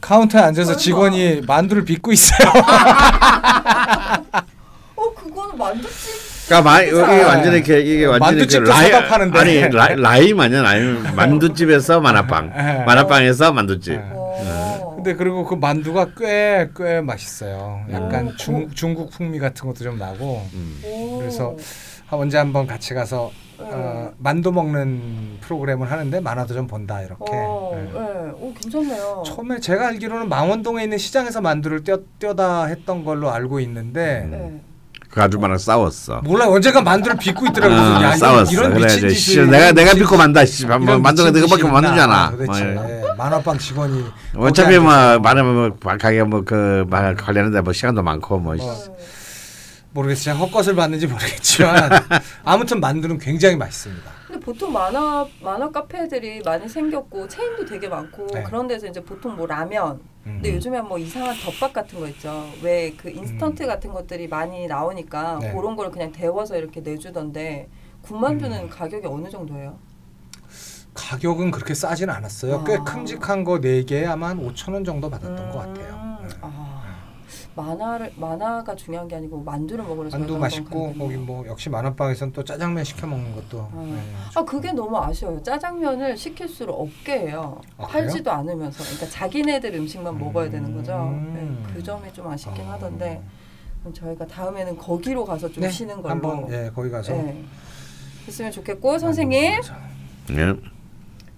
카운터에 0.00 0.40
앉아서 0.42 0.76
직원이 0.76 1.40
만두를 1.46 1.84
빚고 1.84 2.12
있어요. 2.12 2.50
그거는 5.16 5.56
만두집. 5.58 6.28
그러니까 6.46 6.70
마, 6.70 6.80
이게 6.80 6.92
완전히 7.24 7.56
이렇게 7.58 7.80
이게 7.80 8.06
완전히 8.06 8.36
만두집도 8.38 8.70
라이- 8.70 8.90
사다 8.90 9.06
파는데. 9.08 9.38
아니 9.38 9.60
라이, 9.68 9.96
라임 9.96 10.40
아니야 10.40 10.62
라임 10.62 11.02
만두집에서 11.14 12.00
만화빵 12.00 12.52
예. 12.56 12.84
만화빵에서 12.84 13.52
만두집 13.52 13.92
예. 13.94 14.00
어. 14.12 14.92
근데 14.96 15.14
그리고 15.14 15.44
그 15.44 15.54
만두가 15.54 16.06
꽤 16.16 16.68
꽤 16.76 17.00
맛있어요. 17.00 17.80
약간 17.92 18.28
오, 18.28 18.36
중, 18.36 18.70
중국 18.74 19.10
풍미 19.10 19.38
같은 19.38 19.66
것도 19.66 19.84
좀 19.84 19.98
나고. 19.98 20.42
오. 20.84 21.18
그래서 21.18 21.54
언제 22.16 22.38
한번 22.38 22.66
같이 22.66 22.94
가서 22.94 23.30
어, 23.58 24.12
만두 24.18 24.52
먹는 24.52 25.38
프로그램을 25.40 25.90
하는데 25.90 26.20
만화도 26.20 26.54
좀 26.54 26.66
본다 26.66 27.02
이렇게. 27.02 27.24
어, 27.32 27.72
예. 27.74 27.82
네. 27.92 28.32
오 28.40 28.54
괜찮네요. 28.54 29.22
처음에 29.26 29.58
제가 29.60 29.88
알기로는 29.88 30.28
망원동에 30.28 30.84
있는 30.84 30.96
시장에서 30.96 31.40
만두를 31.40 31.82
떼, 31.84 31.96
떼다 32.18 32.66
했던 32.66 33.04
걸로 33.04 33.30
알고 33.30 33.60
있는데 33.60 34.26
네. 34.30 34.60
그 35.10 35.22
아줌마랑 35.22 35.58
싸웠어. 35.58 36.20
몰라 36.22 36.48
언제가 36.48 36.80
만두를 36.80 37.16
빚고 37.18 37.46
있더라고요. 37.46 37.78
아, 37.78 38.02
야, 38.04 38.16
싸웠어. 38.16 38.52
이런 38.52 38.68
미친 38.74 38.74
그래가지고 38.80 39.08
씨, 39.10 39.20
짓을 39.26 39.50
내가 39.50 39.72
내가 39.72 39.90
미친 39.90 40.00
믿고 40.00 40.16
만다. 40.16 40.44
씨, 40.44 40.66
만두가 40.66 40.98
미친 40.98 41.32
내가밖에 41.32 41.62
못 41.64 41.68
만들잖아. 41.70 42.30
뭐, 42.30 43.14
만화빵 43.16 43.58
직원이 43.58 44.04
어차피 44.36 44.78
뭐 44.78 45.18
많으면 45.18 45.54
뭐 45.54 45.96
가게 45.98 46.22
뭐그 46.22 46.86
관련한데 47.18 47.60
뭐 47.62 47.72
시간도 47.72 48.02
많고 48.02 48.38
뭐. 48.38 48.54
어. 48.58 48.98
모르겠어요. 49.92 50.34
헛것을 50.34 50.74
봤는지 50.74 51.06
모르겠지만 51.06 51.90
아무튼 52.44 52.80
만두는 52.80 53.18
굉장히 53.18 53.56
맛있습니다. 53.56 54.10
근데 54.26 54.40
보통 54.40 54.72
만화 54.72 55.26
만화 55.42 55.70
카페들이 55.70 56.42
많이 56.44 56.68
생겼고 56.68 57.26
체인도 57.28 57.64
되게 57.64 57.88
많고 57.88 58.26
네. 58.34 58.42
그런 58.42 58.68
데서 58.68 58.86
이제 58.86 59.02
보통 59.02 59.36
뭐 59.36 59.46
라면 59.46 60.00
음. 60.26 60.34
근데 60.42 60.54
요즘에 60.54 60.82
뭐 60.82 60.98
이상한 60.98 61.34
덮밥 61.42 61.72
같은 61.72 61.98
거 62.00 62.06
있죠. 62.08 62.48
왜 62.62 62.92
그 62.96 63.08
인스턴트 63.10 63.66
같은 63.66 63.92
것들이 63.92 64.28
많이 64.28 64.66
나오니까 64.66 65.36
음. 65.36 65.40
네. 65.40 65.52
그런 65.52 65.74
걸 65.76 65.90
그냥 65.90 66.12
데워서 66.12 66.56
이렇게 66.58 66.80
내주던데 66.80 67.68
군만두는 68.02 68.64
음. 68.64 68.70
가격이 68.70 69.06
어느 69.06 69.28
정도예요? 69.30 69.78
가격은 70.94 71.50
그렇게 71.50 71.74
싸진 71.74 72.10
않았어요. 72.10 72.64
꽤 72.64 72.76
아. 72.76 72.84
큼직한 72.84 73.44
거 73.44 73.58
4개에 73.60 74.06
아마 74.06 74.28
한 74.28 74.38
5천 74.38 74.74
원 74.74 74.84
정도 74.84 75.08
받았던 75.08 75.50
것 75.50 75.58
같아요. 75.58 76.07
음, 77.58 77.64
네. 77.66 77.72
아, 77.72 77.74
만화를 77.74 78.12
만화가 78.16 78.74
중요한 78.76 79.08
게 79.08 79.16
아니고 79.16 79.42
만두를 79.42 79.84
먹으러 79.84 80.08
만두 80.10 80.38
맛있고. 80.38 80.94
거기 80.94 81.16
뭐 81.16 81.46
역시 81.46 81.68
만화빵에서는 81.68 82.32
또 82.32 82.44
짜장면 82.44 82.84
시켜 82.84 83.06
먹는 83.06 83.34
것도 83.34 83.68
음. 83.74 83.94
네, 83.96 84.12
아 84.34 84.44
그게 84.44 84.72
너무 84.72 84.96
아쉬워요. 84.98 85.42
짜장면을 85.42 86.16
시킬 86.16 86.48
수를 86.48 86.72
없게 86.76 87.20
해요. 87.28 87.60
아, 87.76 87.86
그래요? 87.86 88.06
팔지도 88.06 88.30
않으면서, 88.30 88.82
그러니까 88.84 89.06
자기네들 89.06 89.74
음식만 89.74 90.18
먹어야 90.18 90.50
되는 90.50 90.74
거죠. 90.74 90.94
음. 90.94 91.62
네, 91.66 91.74
그 91.74 91.82
점이 91.82 92.12
좀 92.12 92.28
아쉽긴 92.28 92.64
어. 92.66 92.72
하던데 92.72 93.22
그럼 93.80 93.94
저희가 93.94 94.26
다음에는 94.26 94.76
거기로 94.76 95.24
가서 95.24 95.48
좀 95.50 95.62
네, 95.62 95.70
쉬는 95.70 96.02
걸로. 96.02 96.10
한번 96.10 96.52
예 96.52 96.70
거기 96.74 96.90
가서 96.90 97.12
네. 97.12 97.44
했으면 98.26 98.50
좋겠고 98.52 98.98
선생님 98.98 99.60
예. 100.32 100.54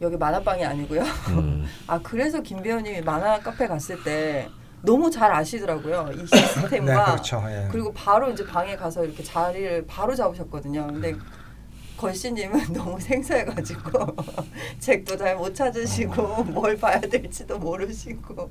여기 0.03 0.17
만화방이 0.17 0.65
아니고요. 0.65 1.03
음. 1.29 1.67
아 1.87 2.01
그래서 2.03 2.41
김 2.41 2.63
배우님이 2.63 3.03
만화 3.03 3.39
카페 3.39 3.67
갔을 3.69 4.03
때 4.03 4.49
너무 4.83 5.11
잘 5.11 5.31
아시더라고요. 5.33 6.11
이 6.15 6.27
시스템과 6.27 6.95
네 7.05 7.11
그렇죠. 7.13 7.43
예. 7.49 7.69
그리고 7.71 7.93
바로 7.93 8.31
이제 8.31 8.45
방에 8.47 8.77
가서 8.77 9.05
이렇게 9.05 9.23
자리를 9.23 9.85
바로 9.87 10.15
잡으셨거든요. 10.15 10.87
근데 10.87 11.15
걸씨님은 11.97 12.73
너무 12.73 12.99
생소해가지고 12.99 14.17
책도 14.81 15.17
잘 15.17 15.37
못 15.37 15.55
찾으시고 15.55 16.45
뭘 16.45 16.77
봐야 16.79 16.99
될지도 17.01 17.59
모르시고 17.59 18.51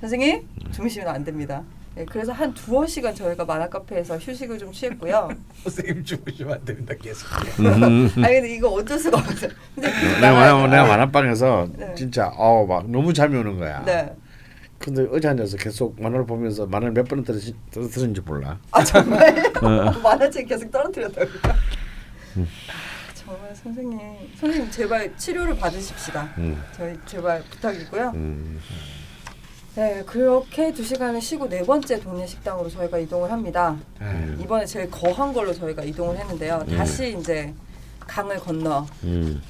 선생님 0.00 0.48
주무시면 0.72 1.08
안 1.08 1.24
됩니다. 1.24 1.62
네, 1.94 2.04
그래서 2.06 2.32
한 2.32 2.52
두어 2.52 2.84
시간 2.86 3.14
저희가 3.14 3.44
만화 3.44 3.68
카페에서 3.68 4.18
휴식을 4.18 4.58
좀 4.58 4.72
취했고요. 4.72 5.28
선생님 5.62 6.04
주무시면 6.04 6.54
안 6.54 6.64
됩니다. 6.64 6.94
계속. 7.00 7.28
음. 7.60 8.10
아니 8.16 8.34
근데 8.34 8.54
이거 8.54 8.68
어쩔 8.70 8.98
수가 8.98 9.18
없어요. 9.18 9.50
근데 9.74 9.88
내가 10.20 10.32
만화 10.32 10.66
내가 10.66 10.86
만화방에서 10.86 11.68
네. 11.76 11.94
진짜 11.94 12.32
어우 12.36 12.66
막 12.66 12.90
너무 12.90 13.12
잠이 13.12 13.36
오는 13.36 13.58
거야. 13.58 13.84
네. 13.84 14.12
근데 14.84 15.06
어제 15.10 15.28
앉아서 15.28 15.56
계속 15.56 15.98
만화를 15.98 16.26
보면서 16.26 16.66
만화를 16.66 16.92
몇 16.92 17.08
번을 17.08 17.24
떨어지, 17.24 17.54
떨어뜨린지 17.72 18.20
몰라. 18.20 18.58
아 18.70 18.84
정말 18.84 19.34
어. 19.64 19.90
만화책 20.04 20.46
계속 20.46 20.70
떨어뜨렸다고요? 20.70 21.38
아, 21.44 23.14
정말 23.14 23.56
선생님 23.56 23.98
선생님 24.38 24.70
제발 24.70 25.16
치료를 25.16 25.56
받으십시다. 25.56 26.34
음. 26.36 26.62
저희 26.76 26.94
제발 27.06 27.42
부탁이고요. 27.44 28.10
음. 28.14 28.60
네 29.74 30.02
그렇게 30.04 30.70
두 30.74 30.84
시간을 30.84 31.18
쉬고 31.22 31.48
네 31.48 31.62
번째 31.62 31.98
동네 32.00 32.26
식당으로 32.26 32.68
저희가 32.68 32.98
이동을 32.98 33.32
합니다. 33.32 33.78
예. 34.02 34.42
이번에 34.42 34.66
제일 34.66 34.90
거한 34.90 35.32
걸로 35.32 35.54
저희가 35.54 35.82
이동을 35.82 36.18
했는데요. 36.18 36.62
음. 36.68 36.76
다시 36.76 37.16
이제 37.18 37.54
강을 38.00 38.36
건너 38.38 38.86
음. 39.04 39.40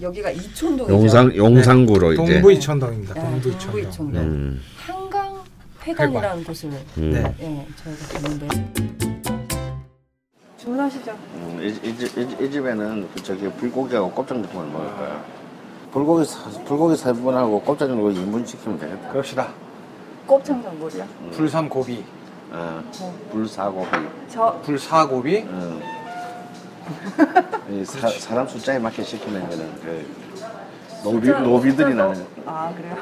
여기가 0.00 0.30
이촌동이죠. 0.30 0.92
용상 0.94 1.36
용상구로 1.36 2.12
이제. 2.14 2.22
동부 2.22 2.52
이천동입니다. 2.52 3.14
네, 3.14 3.20
동부 3.20 3.40
동부 3.42 3.80
이천동. 3.80 3.80
이천동. 3.90 4.22
음. 4.22 4.60
한강 4.78 5.40
회관이라는 5.84 6.44
곳을 6.44 6.70
음. 6.98 7.10
네. 7.12 7.34
예 7.40 7.66
저희가 7.76 8.20
갔는데 8.20 8.48
주문하시죠. 10.58 11.10
음, 11.34 11.58
이, 11.60 11.66
이, 11.88 11.96
집- 11.96 12.16
이, 12.18 12.28
집- 12.28 12.40
이 12.40 12.50
집에는 12.50 13.08
그 13.14 13.22
저기 13.22 13.48
불고기하고 13.50 14.10
곱창육을 14.12 14.66
먹을 14.66 14.86
거야. 14.96 15.24
불고기 15.92 16.24
사, 16.24 16.48
불고기 16.64 16.94
4분하고 16.94 17.64
곱창육을 17.64 18.14
2분 18.14 18.46
시키면 18.46 18.78
되겠다. 18.78 19.08
그럽시다. 19.10 19.48
곱창전골이요. 20.26 21.04
불삼고비, 21.32 22.04
어, 22.52 22.82
네. 22.92 23.12
불사고기. 23.32 23.88
저 24.28 24.60
불사고비, 24.64 25.44
어. 25.48 25.80
이 27.70 27.84
사, 27.84 28.08
사람 28.08 28.46
숫자에 28.46 28.78
맞게 28.78 29.02
시키는 29.02 29.48
거는 29.48 29.80
그 29.82 30.06
노비, 31.02 31.28
노비들이 31.28 31.94
나는 31.94 32.26
아 32.46 32.72
그래요? 32.76 32.96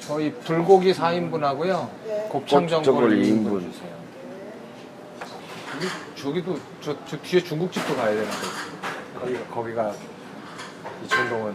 저희 0.00 0.32
불고기 0.32 0.92
4인분하고요. 0.92 1.88
네. 2.06 2.28
곱창전골 2.30 2.84
전골 2.84 3.10
2인분 3.10 3.24
이인분. 3.24 3.72
주세요. 3.72 3.94
저기도 6.14 6.58
저, 6.80 6.96
저 7.06 7.16
뒤에 7.18 7.42
중국집도 7.42 7.96
가야 7.96 8.08
되는데 8.10 8.30
거기가 9.18 9.44
거기가 9.54 9.94
이천동은 11.04 11.54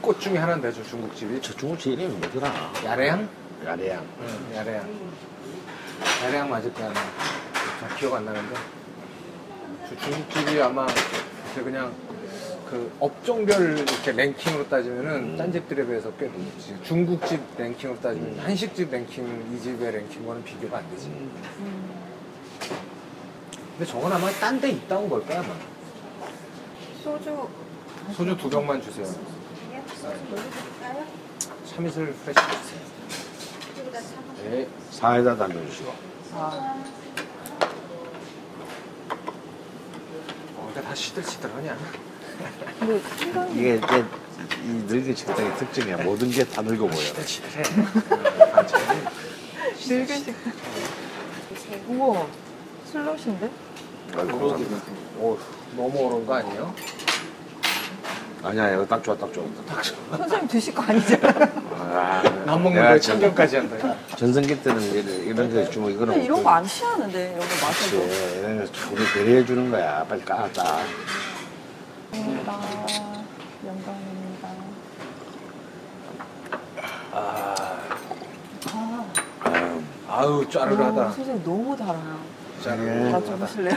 꽃 0.00 0.20
중에 0.20 0.36
하나인데 0.38 0.72
저 0.72 0.82
중국집이 0.82 1.40
저 1.42 1.54
중국집 1.56 1.92
이름이 1.98 2.14
뭐더라? 2.16 2.52
야래양? 2.84 3.28
야래양. 3.64 4.06
응, 4.20 4.56
야래양. 4.56 4.88
야래양 6.24 6.50
맞을 6.50 6.72
거야. 6.74 6.86
아마. 6.90 7.00
잘 7.80 7.96
기억 7.96 8.14
안 8.14 8.24
나는데. 8.24 8.54
저 9.88 9.96
중국집이 9.96 10.60
아마 10.60 10.86
그때 10.86 11.62
그냥 11.62 11.92
그 12.68 12.92
업종별 12.98 13.78
이렇게 13.78 14.10
랭킹으로 14.12 14.68
따지면은 14.68 15.36
딴 15.36 15.52
집들에 15.52 15.86
비해서 15.86 16.10
꽤 16.18 16.26
높지. 16.26 16.76
중국집 16.82 17.40
랭킹으로 17.56 18.00
따지면 18.00 18.38
한식집 18.40 18.90
랭킹 18.90 19.54
이 19.54 19.60
집의 19.60 19.92
랭킹과는 19.92 20.42
비교가 20.44 20.78
안 20.78 20.90
되지. 20.90 21.10
근데 23.78 23.84
저건 23.90 24.12
아마 24.12 24.30
딴 24.32 24.60
데 24.60 24.70
있다고 24.70 25.08
볼 25.08 25.24
거야 25.26 25.40
아마. 25.40 25.54
소주 27.04 27.48
소주 28.16 28.36
두 28.36 28.50
병만 28.50 28.80
주세요. 28.82 29.06
참이슬 31.66 32.12
프레시 32.12 32.40
주세요. 32.62 32.80
네. 34.50 34.68
사에다 34.90 35.36
담겨주시고. 35.36 35.92
아 36.34 36.84
어, 40.76 40.78
근데 40.78 40.82
다 40.82 40.94
시들시들하냐? 40.94 41.76
생각 43.18 43.50
이게 43.56 43.76
이제 43.76 44.04
이 44.64 44.68
늙은 44.86 45.14
식당의 45.14 45.56
특징이야. 45.56 45.96
모든 45.98 46.30
게 46.30 46.44
다 46.44 46.60
늙어 46.62 46.86
보여. 46.86 46.96
시들시들해. 47.00 47.62
반찬이. 48.52 49.00
늙은 49.88 50.06
식당. 50.18 50.34
우와 51.88 52.26
슬롯인데? 52.92 53.50
아이고, 54.16 54.26
감사합니다. 54.38 54.76
오, 55.18 55.38
너무 55.76 55.98
어려운 56.06 56.26
거 56.26 56.34
아니에요? 56.34 56.74
아니야, 58.42 58.74
이거 58.74 58.86
딱 58.86 59.02
좋아, 59.02 59.16
딱 59.16 59.32
좋아. 59.32 59.44
선생님 60.16 60.46
드실 60.48 60.74
거 60.74 60.82
아니잖아요. 60.82 61.32
아, 61.98 62.22
안 62.46 62.62
먹는 62.62 62.82
전- 63.00 63.00
참견까지 63.00 63.56
한다. 63.56 63.94
전성기 64.16 64.62
때는 64.62 64.82
이런, 64.82 65.08
이런 65.24 65.54
거 65.54 65.70
주면 65.70 65.90
이거는 65.92 66.12
근데 66.12 66.24
이런 66.26 66.38
그- 66.38 66.44
거안 66.44 66.64
취하는데 66.66 67.18
이런 67.28 67.38
거 67.38 67.46
그렇지. 67.46 67.64
마셔도. 67.64 67.96
이런 68.38 68.58
거 68.58 68.72
우리 68.92 69.04
배려해 69.14 69.44
주는 69.46 69.70
거야. 69.70 70.04
빨리 70.08 70.22
까, 70.24 70.36
까. 70.36 70.48
감사합니다. 72.12 72.52
영광입니다. 73.66 74.48
아유, 79.46 79.82
아우 80.08 80.40
오, 80.40 80.48
짜르르하다. 80.48 81.10
선생님 81.12 81.44
너무 81.44 81.76
달아요. 81.76 81.96
예. 81.96 82.62
다 82.62 82.70
짜르르하다. 82.70 83.24
주무실래요? 83.26 83.76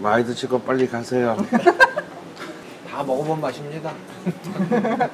많이 0.00 0.24
드시고 0.24 0.60
빨리 0.60 0.88
가세요. 0.88 1.36
다 2.90 3.02
먹어본 3.02 3.40
맛입니다. 3.40 3.92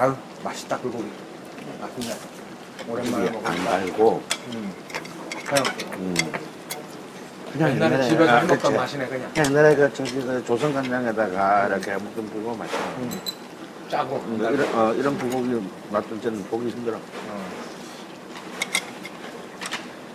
아유 0.00 0.16
맛있다 0.42 0.78
불고기. 0.78 1.04
맛있네. 1.78 2.16
오랜만에 2.88 3.26
이게 3.26 3.38
안. 3.44 3.64
달고 3.66 4.22
음. 4.54 4.72
그냥 5.44 5.64
음. 5.98 6.14
그냥 7.52 7.70
옛날에 7.72 7.94
옛날에 7.96 8.08
집에서 8.08 8.32
아, 8.32 8.36
해먹던 8.36 8.58
그치. 8.60 8.74
맛이네 8.74 9.06
그냥. 9.08 9.30
옛날에 9.36 9.76
그 9.76 9.92
저기 9.92 10.12
그 10.22 10.42
조선 10.46 10.72
간장에다가 10.72 11.66
이렇게 11.66 11.92
묵은 11.96 12.30
불고 12.30 12.54
맛있어. 12.56 12.78
음. 12.96 13.20
짜고. 13.90 14.16
음, 14.16 14.36
이런 14.38 14.74
어, 14.74 14.94
이런 14.94 15.18
불고기 15.18 15.68
맛도 15.90 16.18
저는 16.18 16.44
보기 16.44 16.70
힘들어. 16.70 16.96
어. 16.96 17.50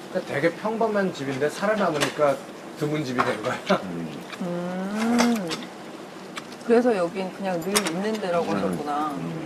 그러니까 0.09 0.33
되게 0.33 0.49
평범한 0.49 1.13
집인데 1.13 1.47
살아남으니까 1.47 2.35
드문 2.79 3.05
집이 3.05 3.23
된 3.23 3.43
거야. 3.43 3.55
음. 3.83 4.09
음. 4.41 5.49
그래서 6.65 6.97
여긴 6.97 7.31
그냥 7.33 7.61
늘 7.61 7.77
있는 7.87 8.13
데라고 8.13 8.51
음. 8.51 8.55
하셨구나. 8.55 9.09
음. 9.11 9.44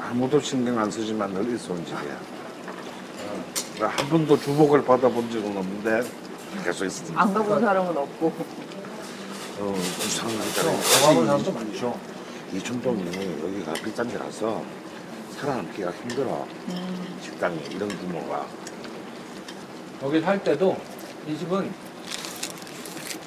아무도 0.00 0.40
신경 0.40 0.78
안 0.78 0.90
쓰지만 0.90 1.32
늘 1.34 1.54
있어온 1.54 1.84
집이야. 1.84 2.18
나 3.80 3.88
한 3.88 4.08
번도 4.08 4.38
주복을 4.38 4.84
받아본 4.84 5.30
적은 5.30 5.56
없는데 5.56 6.02
계속 6.64 6.84
있어. 6.84 7.04
안 7.14 7.32
가본 7.34 7.60
사람은 7.60 7.96
없고. 7.96 8.32
어, 9.58 9.74
이상한 10.04 10.36
경험은 10.54 11.26
사람도 11.26 11.52
많죠. 11.52 11.98
이춘동이 12.52 13.04
여기가 13.42 13.72
비싼 13.84 14.08
데라서 14.08 14.62
살아남기가 15.38 15.90
힘들어. 15.92 16.46
음. 16.68 17.18
식당이 17.22 17.58
이런 17.70 17.88
규모가. 17.88 18.46
여기 20.02 20.20
살 20.20 20.42
때도 20.42 20.76
이 21.26 21.36
집은 21.38 21.72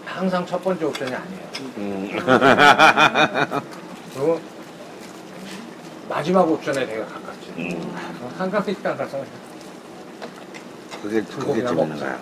항상 0.05 0.45
첫 0.45 0.63
번째 0.63 0.85
옵션이 0.85 1.13
아니에요. 1.13 1.41
음. 1.77 2.09
그리고 4.13 4.39
마지막 6.09 6.49
옵션에 6.49 6.85
되게 6.85 6.99
가깝지. 6.99 7.53
음. 7.57 7.95
한강식당 8.37 8.97
가서 8.97 9.23
그게 11.01 11.21
그게 11.21 11.53
재밌는 11.63 11.89
먹자. 11.89 12.05
거야. 12.05 12.19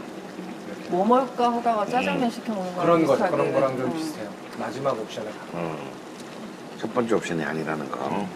뭐 0.90 1.06
먹을까 1.06 1.52
하다가 1.54 1.86
짜장면 1.86 2.30
시켜 2.30 2.54
먹는 2.54 2.76
거랑 2.76 2.86
그런 2.86 3.06
거. 3.06 3.30
그런 3.30 3.54
거랑 3.54 3.78
좀 3.78 3.86
음. 3.88 3.94
비슷해요. 3.94 4.30
마지막 4.58 5.00
옵션에 5.00 5.26
가깝. 5.26 5.48
어. 5.54 5.78
첫 6.80 6.94
번째 6.94 7.16
옵션이 7.16 7.44
아니라는 7.44 7.90
거. 7.90 8.28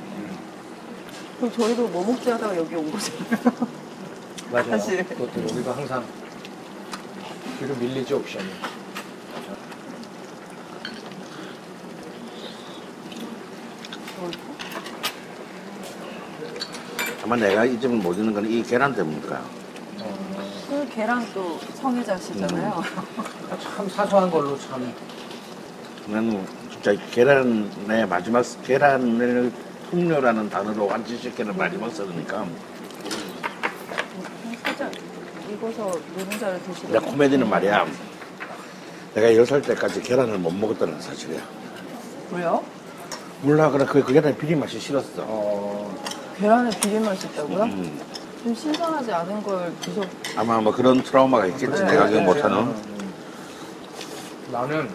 그럼 1.38 1.52
저희도 1.54 1.88
뭐 1.90 2.04
먹지 2.06 2.30
하다가 2.30 2.58
여기 2.58 2.76
온 2.76 2.92
거잖아요. 2.92 3.68
맞아요. 4.52 4.70
사실. 4.72 5.04
그것도 5.06 5.42
여기도 5.44 5.72
항상 5.74 6.04
뒤로 7.60 7.76
밀리지 7.76 8.14
옵션이. 8.14 8.46
아마 17.28 17.36
내가 17.36 17.66
이 17.66 17.78
집을 17.78 17.98
못 17.98 18.14
있는 18.14 18.34
건 18.34 18.46
이 18.46 18.64
계란 18.64 18.96
때문일까. 18.96 19.42
그 20.70 20.88
계란 20.96 21.26
또 21.34 21.60
성애자시잖아요. 21.76 22.82
참 23.62 23.90
사소한 23.90 24.32
걸로 24.32 24.58
참 24.58 24.94
나는 26.08 26.46
진짜 26.72 26.94
계란의 27.12 28.08
마지막 28.08 28.46
계란을 28.64 29.52
풍요라는 29.90 30.50
단어로 30.50 30.88
완치시키는 30.88 31.58
마지막 31.58 31.94
써으니까 31.94 32.46
살짝 34.64 34.92
익어서 35.52 35.92
노른자를 36.18 36.62
드시고. 36.64 36.94
내가 36.94 37.06
코미디는 37.06 37.50
말이야. 37.50 37.86
내가 39.16 39.28
10살 39.44 39.66
때까지 39.66 40.02
계란을 40.02 40.38
못 40.38 40.54
먹었다는 40.54 41.02
사실이야. 41.02 41.42
왜요? 42.32 42.64
몰라, 43.42 43.70
그래. 43.70 43.86
그, 43.86 44.02
그 44.02 44.14
계란의 44.14 44.38
비린 44.38 44.60
맛이 44.62 44.80
싫었어. 44.80 45.24
어, 45.26 45.96
계란에 46.38 46.70
비린맛이 46.80 47.28
있다고요? 47.28 47.64
음. 47.64 48.00
좀 48.44 48.54
신선하지 48.54 49.12
않은 49.12 49.42
걸 49.44 49.74
드셔. 49.82 50.02
아마 50.36 50.62
뭐 50.62 50.72
그런 50.72 51.02
트라우마가 51.02 51.48
있겠지. 51.48 51.84
네, 51.84 51.92
내가 51.92 52.08
기억 52.08 52.20
네, 52.20 52.26
못하는. 52.26 52.58
음. 52.60 53.14
나는 54.52 54.90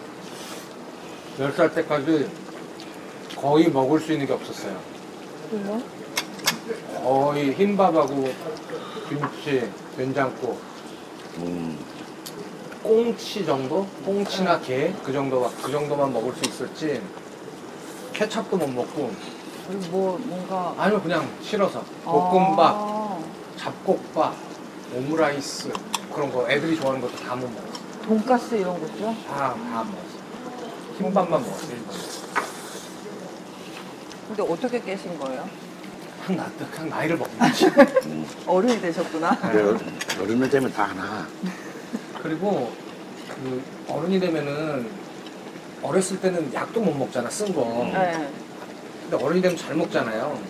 10살 1.39 1.75
때까지 1.75 2.31
거의 3.37 3.69
먹을 3.71 3.99
수 3.99 4.13
있는 4.13 4.27
게 4.27 4.33
없었어요. 4.33 4.79
왜요? 5.53 5.83
거의 7.03 7.53
흰밥하고 7.53 8.33
김치, 9.09 9.69
된장국, 9.97 10.61
음. 11.39 11.77
꽁치 12.85 13.45
정도? 13.45 13.87
꽁치나 14.05 14.61
게? 14.61 14.95
그 15.05 15.13
정도, 15.13 15.51
그 15.63 15.71
정도만 15.73 16.13
먹을 16.13 16.33
수 16.35 16.49
있었지. 16.49 17.03
케찹도 18.13 18.57
못 18.57 18.69
먹고, 18.69 19.11
그리고 19.73 19.89
뭐 19.91 20.19
뭔가 20.27 20.75
아니면 20.77 21.03
그냥 21.03 21.29
싫어서. 21.43 21.83
볶음밥, 22.05 22.59
아, 22.77 23.19
잡곡밥, 23.57 24.35
오므라이스, 24.95 25.73
그런 26.13 26.31
거 26.31 26.49
애들이 26.51 26.77
좋아하는 26.77 27.01
것도 27.01 27.17
다 27.25 27.35
못 27.37 27.49
먹었어. 27.51 27.81
돈가스 28.07 28.55
이런 28.57 28.79
것도요? 28.81 29.15
다, 29.29 29.55
다 29.55 29.85
먹었어. 29.85 30.99
흰밥만 30.99 31.31
먹었어, 31.43 31.67
흰밥. 31.73 31.95
근데 34.29 34.43
어떻게 34.43 34.81
깨신 34.83 35.19
거예요? 35.19 35.49
그냥, 36.27 36.45
나, 36.59 36.67
그냥 36.71 36.89
나이를 36.91 37.17
먹는 37.17 37.39
거지. 37.39 37.71
어른이 38.47 38.81
되셨구나. 38.81 39.39
그래, 39.39 39.75
어른이 40.21 40.51
되면 40.51 40.73
다 40.73 40.85
하나. 40.85 41.27
그리고 42.23 42.71
그 43.29 43.63
어른이 43.89 44.21
되면은 44.21 44.91
어렸을 45.83 46.21
때는 46.21 46.53
약도 46.55 46.81
못 46.81 46.95
먹잖아 46.95 47.29
쓴 47.31 47.53
거. 47.55 47.63
네. 47.93 48.29
근데 49.13 49.25
어른이 49.27 49.43
되면 49.43 49.59
잘 49.59 49.77
먹잖아요. 49.77 50.41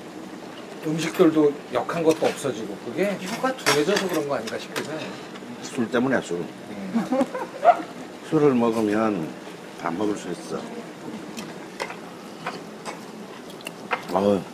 음식들도 0.86 1.52
역한 1.72 2.00
것도 2.04 2.26
없어지고 2.26 2.76
그게 2.84 3.18
혀가 3.20 3.56
둔해져서 3.56 4.08
그런 4.08 4.28
거 4.28 4.36
아닌가 4.36 4.56
싶기도 4.56 4.92
해. 4.92 4.98
술 5.62 5.90
때문에 5.90 6.20
술. 6.20 6.36
음. 6.36 7.26
술을 8.30 8.54
먹으면 8.54 9.28
다 9.80 9.90
먹을 9.90 10.16
수 10.16 10.30
있어. 10.30 10.60
어, 14.12 14.44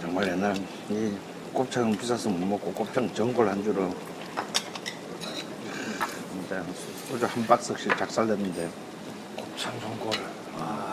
정말 0.00 0.28
옛날 0.28 0.56
이 0.90 1.16
곱창 1.52 1.90
비싸서 1.90 2.28
못 2.28 2.46
먹고 2.46 2.72
곱창 2.72 3.12
전골 3.12 3.48
한 3.48 3.64
줄로 3.64 3.92
소주 7.08 7.26
한 7.26 7.46
박스씩 7.48 7.96
작살냈는데 7.98 8.70
곱창 9.36 9.72
전골. 9.80 10.12
아, 10.56 10.91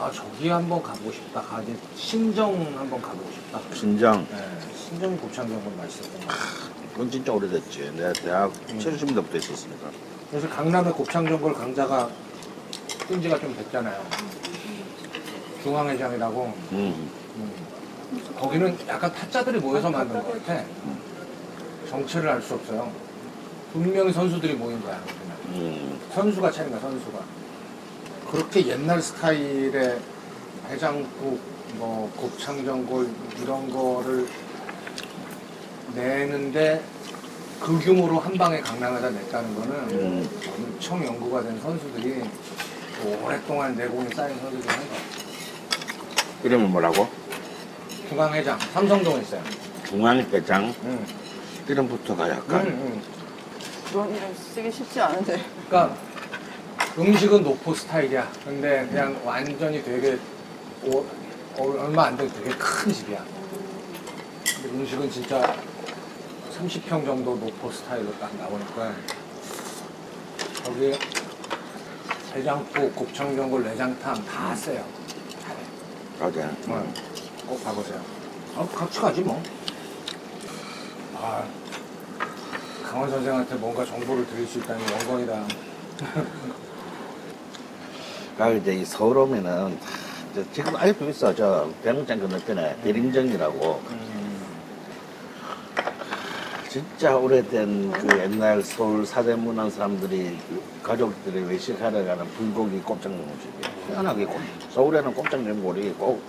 아 0.00 0.10
저기 0.10 0.48
한번 0.48 0.82
가보고 0.82 1.12
싶다. 1.12 1.44
아, 1.50 1.60
이제 1.60 1.76
신정 1.94 2.54
한번 2.74 3.02
가보고 3.02 3.30
싶다. 3.32 3.60
신장 3.74 4.26
네, 4.30 4.58
신정 4.74 5.14
곱창 5.18 5.46
전골 5.46 5.74
맛있었던 5.76 6.20
거. 6.26 6.32
그건 6.92 7.10
진짜 7.10 7.32
오래됐지. 7.32 7.92
내가 7.96 8.12
대학 8.14 8.50
음. 8.70 8.78
70년대부터 8.78 9.34
있었으니까. 9.36 9.90
그래서 10.30 10.48
강남에 10.48 10.90
곱창 10.90 11.26
전골 11.26 11.52
강자가 11.52 12.08
뜬 13.08 13.20
지가 13.20 13.38
좀 13.40 13.54
됐잖아요. 13.54 14.02
중앙회장이라고. 15.62 16.44
음. 16.72 17.10
음. 17.36 17.52
거기는 18.38 18.76
약간 18.88 19.12
타짜들이 19.12 19.58
모여서 19.60 19.90
만든 19.90 20.22
것 20.22 20.32
같아. 20.46 20.64
정체를 21.90 22.30
알 22.30 22.40
수 22.40 22.54
없어요. 22.54 22.90
분명히 23.74 24.10
선수들이 24.14 24.54
모인 24.54 24.80
거야. 24.82 24.98
음. 25.48 26.00
선수가 26.14 26.50
차린 26.50 26.70
거야, 26.70 26.80
선수가. 26.80 27.18
그렇게 28.30 28.64
옛날 28.68 29.02
스타일의 29.02 29.98
해장국, 30.68 31.40
뭐 31.74 32.10
곱창전골 32.16 33.08
이런 33.42 33.70
거를 33.70 34.28
내는데 35.94 36.80
그 37.58 37.78
규모로 37.80 38.20
한 38.20 38.34
방에 38.34 38.60
강남에다 38.60 39.10
냈다는 39.10 39.54
거는 39.56 39.72
음. 39.90 40.30
엄청 40.56 41.04
연구가 41.04 41.42
된 41.42 41.60
선수들이 41.60 42.22
오랫동안 43.22 43.74
내공이 43.74 44.14
쌓인 44.14 44.38
선수들이 44.38 44.68
한 44.68 44.78
거야. 44.88 44.98
이름은 46.44 46.70
뭐라고? 46.70 47.08
중앙회장, 48.08 48.58
삼성동에 48.58 49.22
있어요. 49.22 49.42
중앙회장 49.88 50.74
응. 50.84 51.06
이름부터가 51.68 52.30
약간 52.30 52.66
응, 52.66 52.80
응. 52.80 53.02
그런 53.90 54.14
이름 54.14 54.34
쓰기 54.34 54.70
쉽지 54.70 55.00
않은데. 55.00 55.44
그러니까 55.68 55.96
음식은 56.98 57.42
노포 57.42 57.74
스타일이야. 57.74 58.30
근데 58.44 58.86
그냥 58.88 59.20
완전히 59.24 59.82
되게 59.82 60.18
오- 60.84 61.04
어, 61.56 61.84
얼마 61.84 62.06
안 62.06 62.16
되고 62.16 62.32
되게 62.32 62.50
큰 62.56 62.92
집이야. 62.92 63.24
근데 64.62 64.68
음식은 64.70 65.10
진짜 65.10 65.54
30평 66.58 67.04
정도 67.04 67.36
노포 67.36 67.70
스타일로 67.70 68.12
딱 68.18 68.34
나오니까 68.36 68.92
거기 70.64 70.94
해장국, 72.34 72.94
곱창전골, 72.94 73.62
내장탕 73.64 74.24
다. 74.24 74.48
잘해. 75.40 75.56
어제 76.20 76.42
어, 76.68 76.92
꼭 77.46 77.64
가보세요. 77.64 78.00
아, 78.56 78.66
같이 78.66 79.00
가지 79.00 79.20
뭐. 79.22 79.42
아, 81.16 81.44
강원 82.84 83.08
선생한테 83.10 83.54
뭔가 83.56 83.84
정보를 83.84 84.26
드릴 84.26 84.46
수 84.46 84.58
있다니 84.58 84.82
영광이다. 84.92 85.46
가 88.40 88.48
이제 88.48 88.72
이 88.72 88.84
서울 88.86 89.18
오면은 89.18 89.78
다 89.78 89.86
이제 90.32 90.42
지금 90.50 90.74
아직도 90.74 91.10
있어 91.10 91.34
저 91.34 91.68
병장 91.84 92.18
건너편에 92.20 92.74
대림정이라고 92.82 93.82
진짜 96.70 97.16
오래된 97.16 97.90
그 97.92 98.18
옛날 98.18 98.62
서울 98.62 99.04
사대문안 99.04 99.68
사람들이 99.70 100.38
가족들이 100.82 101.42
외식하러 101.44 102.02
가는 102.02 102.24
불고기 102.28 102.78
곱창 102.78 103.12
전골집이에요. 103.12 103.86
희한하게 103.90 104.24
곱- 104.24 104.40
서울에는 104.70 105.12
곱창 105.12 105.44
전골이 105.44 105.90
꼭 105.98 106.22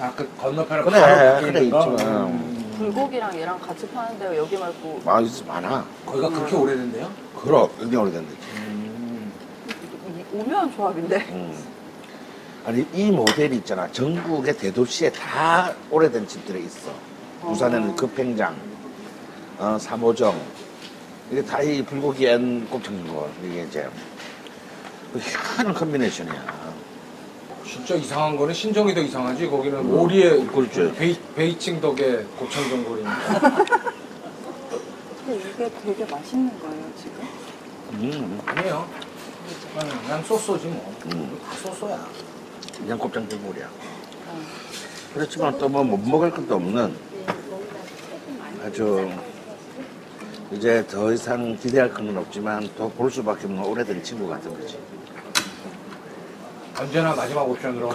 아 0.00 0.10
그 0.16 0.26
건너편에 0.38 0.82
그래, 0.82 1.00
바로 1.00 1.40
그래, 1.46 1.60
있는 1.60 1.70
거? 1.70 1.92
있지만. 1.92 2.26
음. 2.26 2.74
불고기랑 2.78 3.38
얘랑 3.38 3.60
같이 3.60 3.86
파는데요. 3.90 4.34
여기 4.38 4.56
말고 4.56 5.00
맛있어 5.04 5.44
많아. 5.44 5.84
거기가 6.06 6.28
그렇게 6.30 6.56
오래된대요? 6.56 7.08
그럼 7.40 7.68
굉장히 7.78 7.96
오래된 8.04 8.26
데지. 8.26 8.38
음. 10.32 10.38
이- 10.38 10.42
오묘한 10.42 10.74
조합인데. 10.74 11.16
음. 11.30 11.64
아니 12.66 12.86
이 12.92 13.10
모델이 13.10 13.56
있잖아. 13.56 13.90
전국의 13.90 14.56
대도시에 14.58 15.10
다 15.12 15.72
오래된 15.90 16.26
집들이 16.28 16.64
있어. 16.64 16.90
부산에는 17.40 17.96
급행장, 17.96 18.54
어, 19.58 19.78
삼호정 19.80 20.38
이게 21.32 21.42
다 21.42 21.62
이 21.62 21.82
불고기 21.82 22.26
and 22.26 22.68
곱창 22.68 22.96
전골 22.98 23.30
이게 23.44 23.62
이제 23.62 23.88
그 25.12 25.18
희한한 25.18 25.72
combination이야. 25.74 26.60
진짜 27.64 27.94
이상한 27.94 28.36
거는 28.36 28.52
신정이 28.52 28.92
더 28.94 29.00
이상하지 29.00 29.46
거기는 29.46 29.78
오리의 29.86 30.44
그렇죠. 30.48 30.92
베이, 30.94 31.16
베이징 31.36 31.80
duck에 31.80 32.24
곱창 32.38 32.68
전골이니까 32.68 33.64
근데 35.24 35.36
이게 35.36 35.70
되게 35.84 36.04
맛있는 36.04 36.50
거예요 36.60 36.84
지금. 36.98 37.20
음, 37.92 38.40
아니에요 38.44 38.86
그냥, 39.74 40.02
그냥 40.02 40.22
so 40.24 40.38
so지 40.38 40.66
뭐 40.66 40.94
음. 41.14 41.40
다 41.44 41.52
so 41.56 41.73
so야 41.73 42.06
그냥 42.78 42.98
곱창 42.98 43.28
전골이야. 43.28 43.68
그렇지만 45.14 45.58
또 45.58 45.66
뭐 45.68 45.82
못 45.84 45.98
먹을 45.98 46.30
것도 46.30 46.54
없는 46.54 46.94
아주 48.64 49.10
이제 50.52 50.84
더 50.88 51.12
이상 51.12 51.56
기대할 51.56 51.92
건 51.92 52.16
없지만 52.16 52.68
또 52.76 52.88
볼 52.90 53.10
수밖에 53.10 53.46
없는 53.46 53.62
오래된 53.64 54.02
친구 54.02 54.28
같은 54.28 54.50
거지. 54.58 54.78
언제나 56.78 57.14
마지막 57.14 57.42
옵션으로 57.48 57.90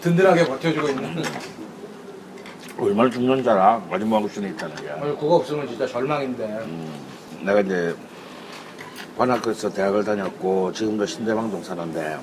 든든하게 0.00 0.46
버텨주고 0.46 0.88
있는 0.88 1.22
얼마나 2.78 3.08
죽는 3.10 3.42
줄 3.42 3.52
알아? 3.52 3.82
마지막 3.90 4.22
옵션이 4.22 4.48
있다는 4.50 4.76
게. 4.76 4.90
오늘 5.00 5.14
그거 5.16 5.36
없으면 5.36 5.66
진짜 5.68 5.86
절망인데 5.86 6.44
음, 6.44 7.00
내가 7.42 7.60
이제 7.60 7.94
관악구에서 9.16 9.70
대학을 9.72 10.04
다녔고 10.04 10.72
지금도 10.72 11.06
신대방동 11.06 11.62
사는데 11.62 12.18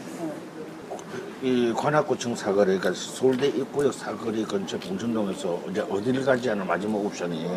이 1.42 1.74
관악구청 1.76 2.36
사거리 2.36 2.78
그러니까 2.78 2.94
서울대 2.94 3.48
입구역 3.48 3.94
사거리 3.94 4.44
근처 4.44 4.78
봉천동에서 4.78 5.60
이제 5.70 5.82
어디를 5.82 6.24
가지 6.24 6.50
않은 6.52 6.68
마지막 6.68 6.98
옵션이 6.98 7.50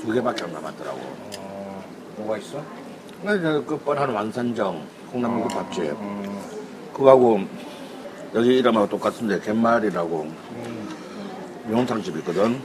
두 0.00 0.12
개밖에 0.12 0.44
안 0.44 0.52
남았더라고. 0.52 0.98
어, 1.38 1.84
뭐가 2.18 2.38
있어? 2.38 2.62
그러니까 3.22 3.64
그 3.64 3.78
뻔한 3.78 4.10
완산정 4.10 4.82
콩나물 5.10 5.42
국 5.42 5.48
밥집 5.48 5.82
음, 5.84 6.40
그거하고 6.92 7.40
여기 8.34 8.58
이름하고 8.58 8.88
똑같은데 8.88 9.40
갯마을이라고 9.40 10.22
음, 10.22 10.88
명탕집 11.68 12.16
있거든. 12.18 12.60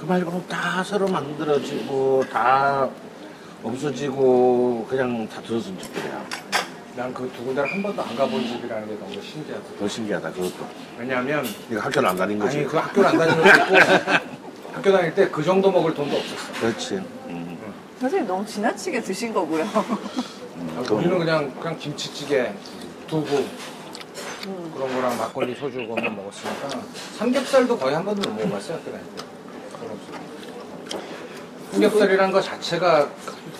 그 0.00 0.04
말고는 0.04 0.46
다 0.48 0.84
새로 0.84 1.08
만들어지고 1.08 2.24
다 2.30 2.88
없어지고 3.66 4.86
그냥 4.88 5.28
다 5.28 5.40
들어선 5.42 5.78
집들이야. 5.78 6.24
난그 6.96 7.30
두 7.36 7.44
군데를 7.44 7.70
한 7.70 7.82
번도 7.82 8.00
안 8.02 8.16
가본 8.16 8.46
집이라는 8.46 8.88
게 8.88 8.94
너무 8.98 9.20
신기하다 9.20 9.64
더 9.78 9.88
신기하다 9.88 10.30
그것도. 10.32 10.66
왜냐하면 10.98 11.44
이거 11.70 11.80
학교를 11.80 12.08
안 12.08 12.16
다닌 12.16 12.38
거지. 12.38 12.58
아니 12.58 12.66
그 12.66 12.76
학교를 12.76 13.08
안 13.10 13.18
다니는 13.18 13.42
것도 13.42 13.76
있고 13.76 13.76
학교 14.72 14.92
다닐 14.92 15.14
때 15.14 15.30
그 15.30 15.42
정도 15.42 15.70
먹을 15.70 15.92
돈도 15.94 16.16
없었어 16.16 16.60
그렇지. 16.60 16.94
음. 17.28 17.58
선생님 18.00 18.26
너무 18.26 18.46
지나치게 18.46 19.02
드신 19.02 19.34
거고요. 19.34 19.62
음. 19.64 20.76
아, 20.88 20.92
우리는 20.92 21.18
그냥 21.18 21.50
그냥 21.60 21.78
김치찌개, 21.78 22.52
두부 23.06 23.44
그런 24.74 24.94
거랑 24.94 25.18
막걸리, 25.18 25.54
소주 25.54 25.78
그것만 25.78 26.14
먹었으니까 26.16 26.68
삼겹살도 27.18 27.76
거의 27.78 27.94
한 27.94 28.04
번도 28.04 28.30
못 28.30 28.36
먹어봤어요 28.44 28.78
학교 28.78 28.90
다닐 28.92 29.06
때. 29.16 29.24
삼겹살이란 31.72 32.30
거 32.32 32.40
자체가 32.40 33.10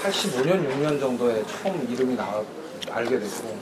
85년, 0.02 0.68
6년 0.68 1.00
정도에 1.00 1.44
처음 1.46 1.86
이름이 1.90 2.16
나 2.16 2.42
알게 2.90 3.18
됐고 3.18 3.58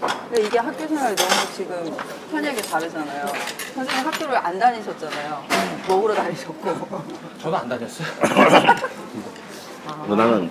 근데 0.00 0.42
이게 0.42 0.58
학교 0.58 0.86
생활이 0.86 1.16
너무 1.16 1.30
지금 1.54 1.96
현역이 2.30 2.62
다르잖아요. 2.62 3.26
선생님 3.74 4.06
학교를 4.06 4.36
안 4.36 4.58
다니셨잖아요. 4.58 5.44
먹으러 5.88 6.14
다니셨고. 6.14 7.04
저도 7.40 7.56
안 7.56 7.68
다녔어요. 7.68 8.06
뭐 10.06 10.16
나는 10.16 10.50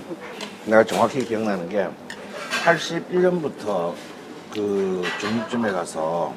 내가 0.66 0.84
정확히 0.84 1.24
기억나는 1.24 1.70
게 1.70 1.88
81년부터 2.64 3.94
그 4.54 5.04
중국집에 5.20 5.72
가서 5.72 6.34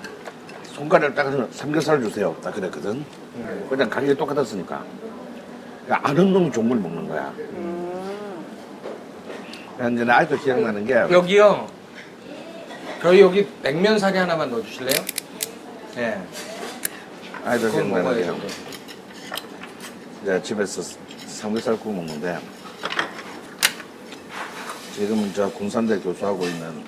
손가락을 0.65 1.15
딱 1.15 1.49
삼겹살 1.53 2.03
주세요. 2.03 2.37
딱 2.43 2.55
그랬거든. 2.55 3.05
네. 3.37 3.67
그냥 3.71 3.89
가격이 3.89 4.17
똑같았으니까. 4.17 4.85
그러니까 5.87 6.09
아는 6.09 6.33
놈이 6.33 6.53
종물 6.53 6.79
먹는 6.79 7.09
거야. 7.09 7.33
음. 7.39 7.78
이제 9.79 10.05
나 10.05 10.17
아직도 10.19 10.43
기억나는 10.43 10.85
게 10.85 10.95
여기요. 10.95 11.69
저희 13.01 13.21
여기 13.21 13.47
냉면 13.63 13.99
사리 13.99 14.19
하나만 14.19 14.51
넣어주실래요? 14.51 15.05
네. 15.95 16.21
아직도 17.45 17.71
그건 17.71 17.89
기억나는 17.91 18.21
게 18.21 18.27
먹어야죠. 18.27 18.47
이제 20.23 20.43
집에서 20.43 20.83
삼겹살 21.27 21.79
구워 21.79 21.95
먹는데 21.95 22.39
지금 24.95 25.33
저 25.33 25.49
군산대 25.51 26.01
교수하고 26.01 26.45
있는 26.45 26.85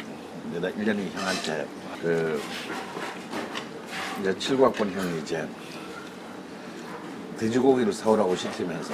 내가 0.55 0.69
1년이 0.71 1.13
형한테 1.15 1.67
그 2.03 2.43
이제 4.21 4.35
7학번 4.35 4.91
형이 4.91 5.21
이제 5.21 5.47
돼지고기를 7.51 7.91
사오라고 7.93 8.37
시키면서 8.37 8.93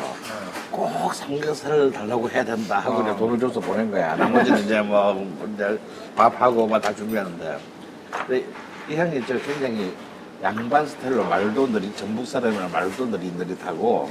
꼭 0.71 1.13
삼겹살을 1.13 1.91
달라고 1.91 2.31
해야 2.31 2.45
된다 2.45 2.79
하고 2.79 3.03
이제 3.03 3.11
어. 3.11 3.17
돈을 3.17 3.39
줘서 3.41 3.59
보낸 3.59 3.91
거야. 3.91 4.15
나머지는 4.15 4.65
이제 4.65 4.81
뭐 4.81 5.27
이제 5.53 5.79
밥하고 6.15 6.67
막 6.69 6.81
다 6.81 6.95
준비하는데 6.95 7.59
근데 8.11 8.45
이 8.89 8.95
형이 8.95 9.27
저 9.27 9.37
굉장히 9.41 9.93
양반 10.43 10.87
스타일로 10.87 11.25
말도 11.25 11.67
느리 11.73 11.93
전북 11.97 12.25
사람이라 12.27 12.69
말도 12.69 13.07
느릿느릿하고 13.07 14.09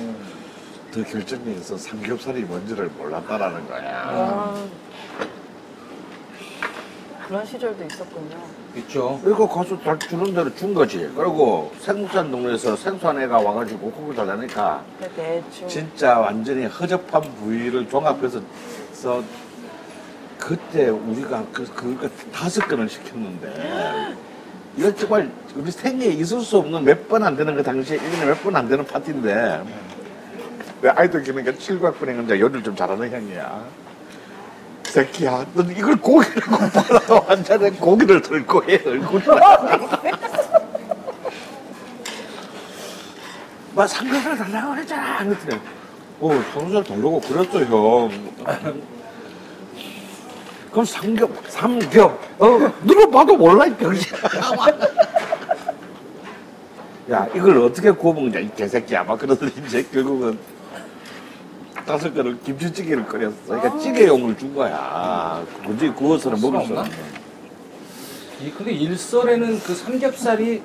더 0.91 1.03
결정적에서 1.03 1.77
삼겹살이 1.77 2.41
뭔지를 2.41 2.88
몰랐다라는 2.97 3.67
거야. 3.69 4.01
아. 4.05 4.65
그런 7.27 7.45
시절도 7.45 7.83
있었군요. 7.86 8.64
있죠. 8.80 9.19
그리고 9.23 9.47
가서 9.47 9.78
다 9.80 9.97
주는 9.97 10.34
대로 10.34 10.53
준 10.55 10.73
거지. 10.73 11.09
그리고 11.15 11.71
생산 11.80 12.30
동네에서 12.32 12.76
생소한 12.76 13.21
애가 13.21 13.39
와가지고 13.39 13.91
고기 13.91 14.15
달라니까 14.15 14.84
대충. 15.15 15.67
진짜 15.67 16.19
완전히 16.19 16.65
허접한 16.65 17.21
부위를 17.36 17.88
종합해서 17.89 18.41
써 18.93 19.23
그때 20.38 20.89
우리가 20.89 21.43
그, 21.53 21.65
그거 21.73 22.07
다섯 22.34 22.67
건을 22.67 22.88
시켰는데 22.89 24.13
이거 24.78 24.93
정말 24.93 25.32
우리 25.55 25.71
생애에 25.71 26.09
있을 26.09 26.41
수 26.41 26.57
없는 26.57 26.84
몇 26.84 27.07
번 27.07 27.23
안 27.23 27.36
되는 27.36 27.55
그 27.55 27.63
당시에 27.63 27.97
1년에 27.97 28.26
몇 28.28 28.43
번 28.43 28.55
안 28.55 28.67
되는 28.67 28.86
파티인데 28.86 29.63
왜 30.82 30.89
아이들 30.89 31.23
기니까 31.23 31.53
칠각분의 31.53 32.15
혼자 32.15 32.38
요리를 32.38 32.61
좀 32.63 32.76
잘하는 32.76 33.09
형이야 33.09 33.63
새끼야. 34.99 35.45
너 35.53 35.61
이걸 35.63 35.97
고기라고 35.97 36.55
팔아 36.71 37.21
완전히 37.27 37.69
고기를 37.77 38.21
들고 38.21 38.63
해 38.63 38.79
얼굴에 38.85 39.23
막 43.75 43.87
삼겹살 43.87 44.37
달라고 44.37 44.75
했잖아 44.77 45.17
그랬더니 45.25 45.59
어 46.21 46.29
삼겹살 46.53 46.83
달라고 46.85 47.19
그랬어 47.19 47.59
형. 47.65 48.09
그럼 50.71 50.85
삼겹 50.85 51.29
삼겹. 51.49 52.17
어 52.39 52.57
누가 52.83 53.05
봐도 53.09 53.35
몰라 53.35 53.65
이 53.65 53.75
병신아 53.75 54.19
야 57.11 57.27
이걸 57.35 57.57
어떻게 57.57 57.91
구워 57.91 58.13
먹냐 58.13 58.39
이 58.39 58.49
개새끼야 58.55 59.03
막 59.03 59.19
그러더니 59.19 59.51
이제 59.67 59.83
결국은 59.91 60.39
다섯 61.86 62.13
그릇 62.13 62.43
김치찌개를 62.43 63.05
끓였어 63.05 63.36
그러니까 63.45 63.77
찌개용을 63.77 64.38
준 64.38 64.55
거야 64.55 65.43
굳이 65.65 65.89
구워서는 65.89 66.41
먹을 66.41 66.65
수 66.65 66.73
없나? 66.73 66.89
이 68.41 68.51
근데 68.51 68.71
일설에는 68.71 69.59
그 69.59 69.75
삼겹살이 69.75 70.61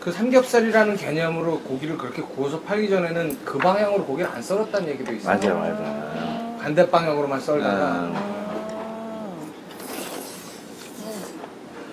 그 0.00 0.12
삼겹살이라는 0.12 0.96
개념으로 0.96 1.60
고기를 1.60 1.96
그렇게 1.98 2.22
구워서 2.22 2.60
팔기 2.60 2.88
전에는 2.88 3.38
그 3.44 3.58
방향으로 3.58 4.04
고기를 4.04 4.30
안 4.30 4.42
썰었다는 4.42 4.88
얘기도 4.88 5.12
있어요. 5.12 5.34
맞아 5.34 5.54
맞아 5.54 6.56
반대 6.60 6.88
방향으로만 6.90 7.40
썰다가 7.40 7.86
아. 7.86 8.38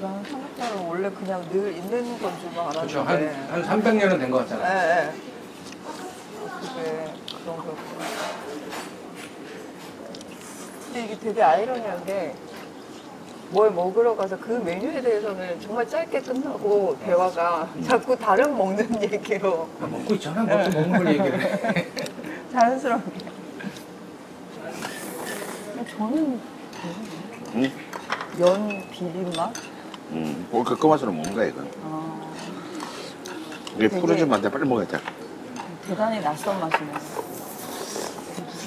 난 0.01 0.23
삼겹살은 0.23 0.85
원래 0.87 1.09
그냥 1.09 1.41
늘 1.51 1.71
있는 1.75 2.19
건줄 2.19 2.49
그렇죠. 2.51 3.01
알았는데. 3.01 3.35
한, 3.49 3.63
한 3.63 3.81
300년은 3.83 4.19
된것 4.19 4.41
예, 4.41 4.55
같잖아요. 4.55 5.11
예. 5.11 5.11
그게 6.61 7.13
그런 7.45 7.57
거였구나. 7.57 8.05
근데 10.85 11.05
이게 11.05 11.19
되게 11.19 11.41
아이러니한 11.43 12.05
게 12.05 12.33
뭘 13.51 13.71
먹으러 13.71 14.15
가서 14.15 14.37
그 14.39 14.53
메뉴에 14.53 15.01
대해서는 15.01 15.59
정말 15.61 15.87
짧게 15.87 16.19
끝나고 16.21 16.97
대화가 17.05 17.69
자꾸 17.85 18.17
다른 18.17 18.57
먹는 18.57 19.01
얘기로 19.13 19.69
아, 19.81 19.85
먹고 19.85 20.15
있잖아. 20.15 20.43
뭐또 20.43 20.69
먹는 20.71 20.97
걸 20.97 21.07
얘기를 21.09 21.41
해. 21.77 21.87
자연스럽게. 22.51 23.11
저는 25.95 26.39
응? 27.55 27.71
연 28.39 28.89
비빔맛? 28.89 29.53
음, 30.11 30.47
그, 30.51 30.75
그 30.75 30.87
맛으로 30.87 31.11
먹는 31.11 31.33
거야, 31.35 31.45
이건. 31.45 31.69
아, 31.83 32.33
이게 33.75 33.87
되게- 33.89 34.23
안 34.33 34.41
돼. 34.41 34.49
빨리 34.49 34.67
먹어야 34.67 34.87
돼. 34.87 34.97
대단히 35.87 36.19
낯선 36.21 36.59
맛이네요. 36.59 36.95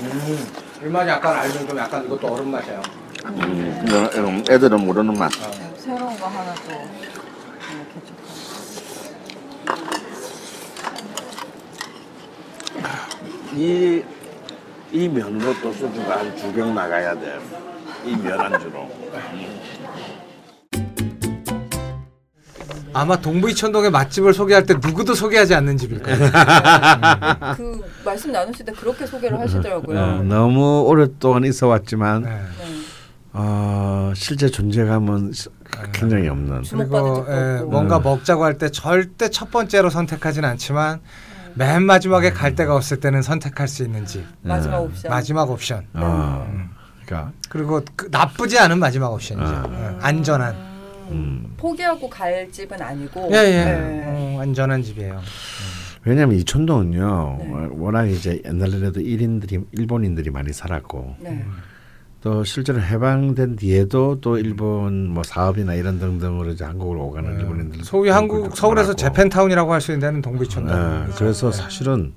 음, 0.00 0.46
일맛이 0.82 1.08
약간 1.10 1.36
알면 1.36 1.68
좀 1.68 1.78
약간 1.78 2.04
이것도 2.04 2.26
얼음 2.34 2.50
맛이에요. 2.52 2.82
음, 3.26 3.84
이런 4.14 4.44
애들은 4.48 4.80
모르는 4.86 5.14
맛. 5.18 5.30
새로운 5.76 6.16
거 6.18 6.26
하나 6.26 6.54
또 6.54 6.70
이렇게 6.72 8.06
좀. 8.06 8.16
이, 13.54 14.02
이 14.92 15.08
면으로 15.08 15.54
또 15.60 15.72
소주가 15.72 16.18
한 16.18 16.36
두 16.36 16.52
병 16.52 16.74
나가야 16.74 17.14
돼. 17.18 17.38
이 18.04 18.14
면 18.16 18.40
안주로. 18.40 18.88
아마 22.93 23.16
동부이 23.16 23.55
천동의 23.55 23.91
맛집을 23.91 24.32
소개할 24.34 24.64
때 24.66 24.74
누구도 24.74 25.14
소개하지 25.14 25.55
않는 25.55 25.76
집일 25.76 26.03
거예요. 26.03 26.18
그 27.57 27.84
말씀 28.05 28.32
나누실 28.32 28.66
때 28.66 28.72
그렇게 28.72 29.07
소개를 29.07 29.39
하시더라고요. 29.39 29.99
어, 29.99 30.22
너무 30.22 30.82
오랫동안 30.82 31.45
있어 31.45 31.66
왔지만 31.68 32.22
네. 32.22 32.30
네. 32.30 32.64
어, 33.32 34.12
실제 34.16 34.49
존재감은 34.49 35.32
시- 35.32 35.49
굉장히 35.93 36.28
없는. 36.28 36.62
그리고 36.70 37.24
적도 37.24 37.26
예. 37.30 37.61
뭔가 37.62 38.01
먹자고 38.01 38.43
할 38.45 38.55
때 38.59 38.70
절대 38.70 39.28
첫 39.30 39.51
번째로 39.51 39.91
선택하진 39.91 40.45
않지만 40.45 41.01
맨 41.55 41.82
마지막에 41.84 42.30
갈 42.30 42.55
데가 42.55 42.74
없을 42.74 43.01
때는 43.01 43.22
선택할 43.22 43.68
수 43.68 43.82
있는 43.84 44.07
집 44.07 44.24
마지막 44.43 44.78
옵션. 44.80 45.11
마지막 45.11 45.51
옵션 45.51 45.86
어, 45.95 46.68
그러니까 47.05 47.32
그리고 47.49 47.82
그 47.97 48.09
나쁘지 48.11 48.59
않은 48.59 48.78
마지막 48.78 49.12
옵션이죠 49.12 49.47
아. 49.47 49.64
예, 49.72 49.97
안전한 50.01 50.57
음, 51.11 51.54
포기하고 51.56 52.09
갈 52.09 52.50
집은 52.50 52.80
아니고. 52.80 53.28
예 53.32 53.36
예 53.36 53.64
네. 53.64 54.04
어, 54.06 54.40
안전한 54.40 54.82
집이에요 54.82 55.20
왜냐하면 56.04 56.36
이촌동은요 56.36 57.36
네. 57.40 57.52
어, 57.52 57.70
워낙 57.72 58.06
이제 58.06 58.40
옛날에도 58.44 59.00
일인들이 59.00 59.61
일본인들이 59.72 60.30
많이 60.30 60.52
살았고 60.52 61.16
네. 61.20 61.44
또 62.20 62.42
실제로 62.44 62.80
해방된 62.80 63.56
뒤에도 63.56 64.20
또 64.20 64.38
일본 64.38 65.09
뭐 65.09 65.22
사업이나 65.22 65.74
이런 65.74 65.98
등등으로 66.00 66.50
이제 66.52 66.64
한국으로 66.64 67.04
오가는 67.06 67.38
일본인들 67.40 67.78
네. 67.78 67.84
소위 67.84 68.11
한국 68.11 68.56
서울에서 68.56 68.94
재팬타운이라고 68.94 69.72
할 69.72 69.80
수 69.80 69.92
있는 69.92 70.00
데는 70.09 70.22
동부이천동 70.22 71.06
네, 71.06 71.12
그래서 71.16 71.52
사실은 71.52 72.12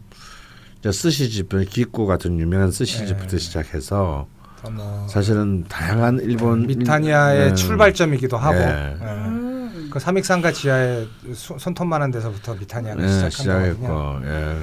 이제 0.80 0.92
스시집 0.92 1.50
기쿠 1.70 2.08
같은 2.08 2.40
유명한 2.40 2.72
스시집부터 2.72 3.28
네. 3.32 3.38
시작해서 3.38 4.28
뭐 4.70 5.08
사실은 5.10 5.64
다양한 5.68 6.20
일본 6.20 6.68
미타니아의 6.68 7.50
네. 7.50 7.54
출발점이기도 7.56 8.38
하고 8.38 8.58
예. 8.60 8.98
예. 9.02 9.06
음. 9.06 9.90
그 9.92 10.00
삼익상가 10.00 10.52
지하에 10.52 11.06
소- 11.34 11.58
손톱만한 11.58 12.12
데서부터 12.12 12.54
미타니아가 12.56 13.02
네, 13.02 13.08
시작한 13.08 13.30
시작했고 13.32 13.88
거거든요. 13.88 14.30
예. 14.30 14.58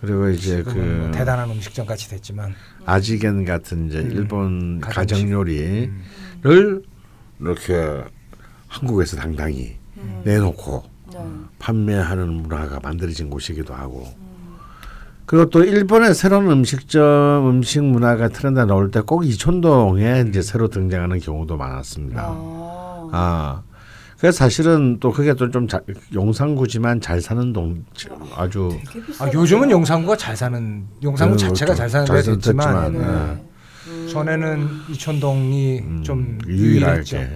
그리고 0.00 0.28
이제 0.28 0.62
그뭐 0.62 1.10
대단한 1.10 1.50
음식점 1.50 1.84
같이 1.86 2.08
됐지만 2.08 2.54
아지겐 2.86 3.44
같은 3.44 3.88
이제 3.88 3.98
음, 4.00 4.10
일본. 4.12 4.80
가정 4.80 5.28
요리를 5.30 5.90
음. 6.46 6.82
이렇게 7.40 8.04
한국에서 8.68 9.16
당당히 9.16 9.76
음. 9.96 10.22
내놓고 10.24 10.84
네. 11.12 11.18
판매하는 11.58 12.28
문화가 12.28 12.78
만들어진 12.80 13.28
곳이기도 13.30 13.74
하고 13.74 14.06
그리고 15.28 15.50
또 15.50 15.62
일본의 15.62 16.14
새로운 16.14 16.50
음식점 16.50 17.46
음식 17.50 17.84
문화가 17.84 18.28
트렌드가 18.30 18.64
나올 18.64 18.90
때 18.90 19.00
꼭 19.00 19.26
이촌동에 19.26 20.24
이제 20.28 20.40
새로 20.40 20.68
등장하는 20.68 21.20
경우도 21.20 21.56
많았습니다. 21.58 22.22
아. 22.26 23.08
아 23.12 23.62
그래서 24.18 24.38
사실은 24.38 24.96
또 25.00 25.12
그게 25.12 25.34
또 25.34 25.50
좀 25.50 25.66
용산구지만 26.14 27.02
잘 27.02 27.20
사는 27.20 27.52
동 27.52 27.84
아주 28.36 28.70
아. 29.20 29.30
요즘은 29.32 29.70
용산구가 29.70 30.16
잘 30.16 30.34
사는 30.34 30.86
용산구 31.02 31.36
네, 31.36 31.44
자체가 31.46 31.74
그렇죠. 31.74 31.78
잘 31.78 31.90
사는 31.90 32.06
잘데 32.06 32.22
됐지만 32.32 32.92
됐지만, 32.92 33.36
네. 33.36 33.42
네. 34.06 34.08
전에는 34.12 34.68
이촌동이 34.90 35.78
음, 35.80 36.02
좀 36.02 36.38
유일하게 36.46 36.90
유일했죠. 36.92 37.16
예. 37.18 37.28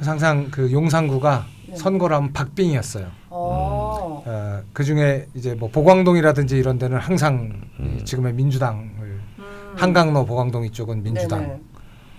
항상 0.00 0.46
그 0.52 0.70
용산구가 0.70 1.44
네. 1.70 1.76
선거를 1.76 2.14
하면 2.16 2.32
박빙이었어요. 2.32 3.06
어. 3.30 3.65
어, 4.56 4.62
그 4.72 4.84
중에 4.84 5.26
이제 5.34 5.54
뭐 5.54 5.70
보광동이라든지 5.70 6.56
이런 6.56 6.78
데는 6.78 6.98
항상 6.98 7.60
음. 7.80 7.98
이 8.00 8.04
지금의 8.04 8.34
민주당을 8.34 8.84
음. 9.38 9.72
한강로 9.76 10.24
보광동 10.24 10.64
이쪽은 10.64 11.02
민주당, 11.02 11.40
네네. 11.40 11.60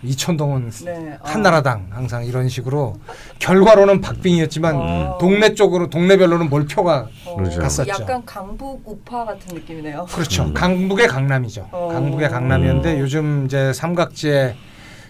이촌동은 0.03 0.69
네. 0.85 1.17
아. 1.21 1.31
한나라당 1.31 1.87
항상 1.89 2.23
이런 2.25 2.47
식으로 2.47 2.97
결과로는 3.39 4.01
박빙이었지만 4.01 4.75
어. 4.75 5.17
동네 5.19 5.55
쪽으로 5.55 5.89
동네별로는 5.89 6.49
몰표가 6.49 7.07
어, 7.25 7.35
그렇죠. 7.35 7.59
갔었죠. 7.59 7.89
약간 7.89 8.23
강북 8.25 8.81
우파 8.85 9.25
같은 9.25 9.55
느낌이네요. 9.55 10.05
그렇죠. 10.05 10.53
강북의 10.53 11.07
강남이죠. 11.07 11.69
어. 11.71 11.89
강북의 11.91 12.29
강남이었는데 12.29 12.99
요즘 12.99 13.45
이제 13.45 13.73
삼각지에 13.73 14.55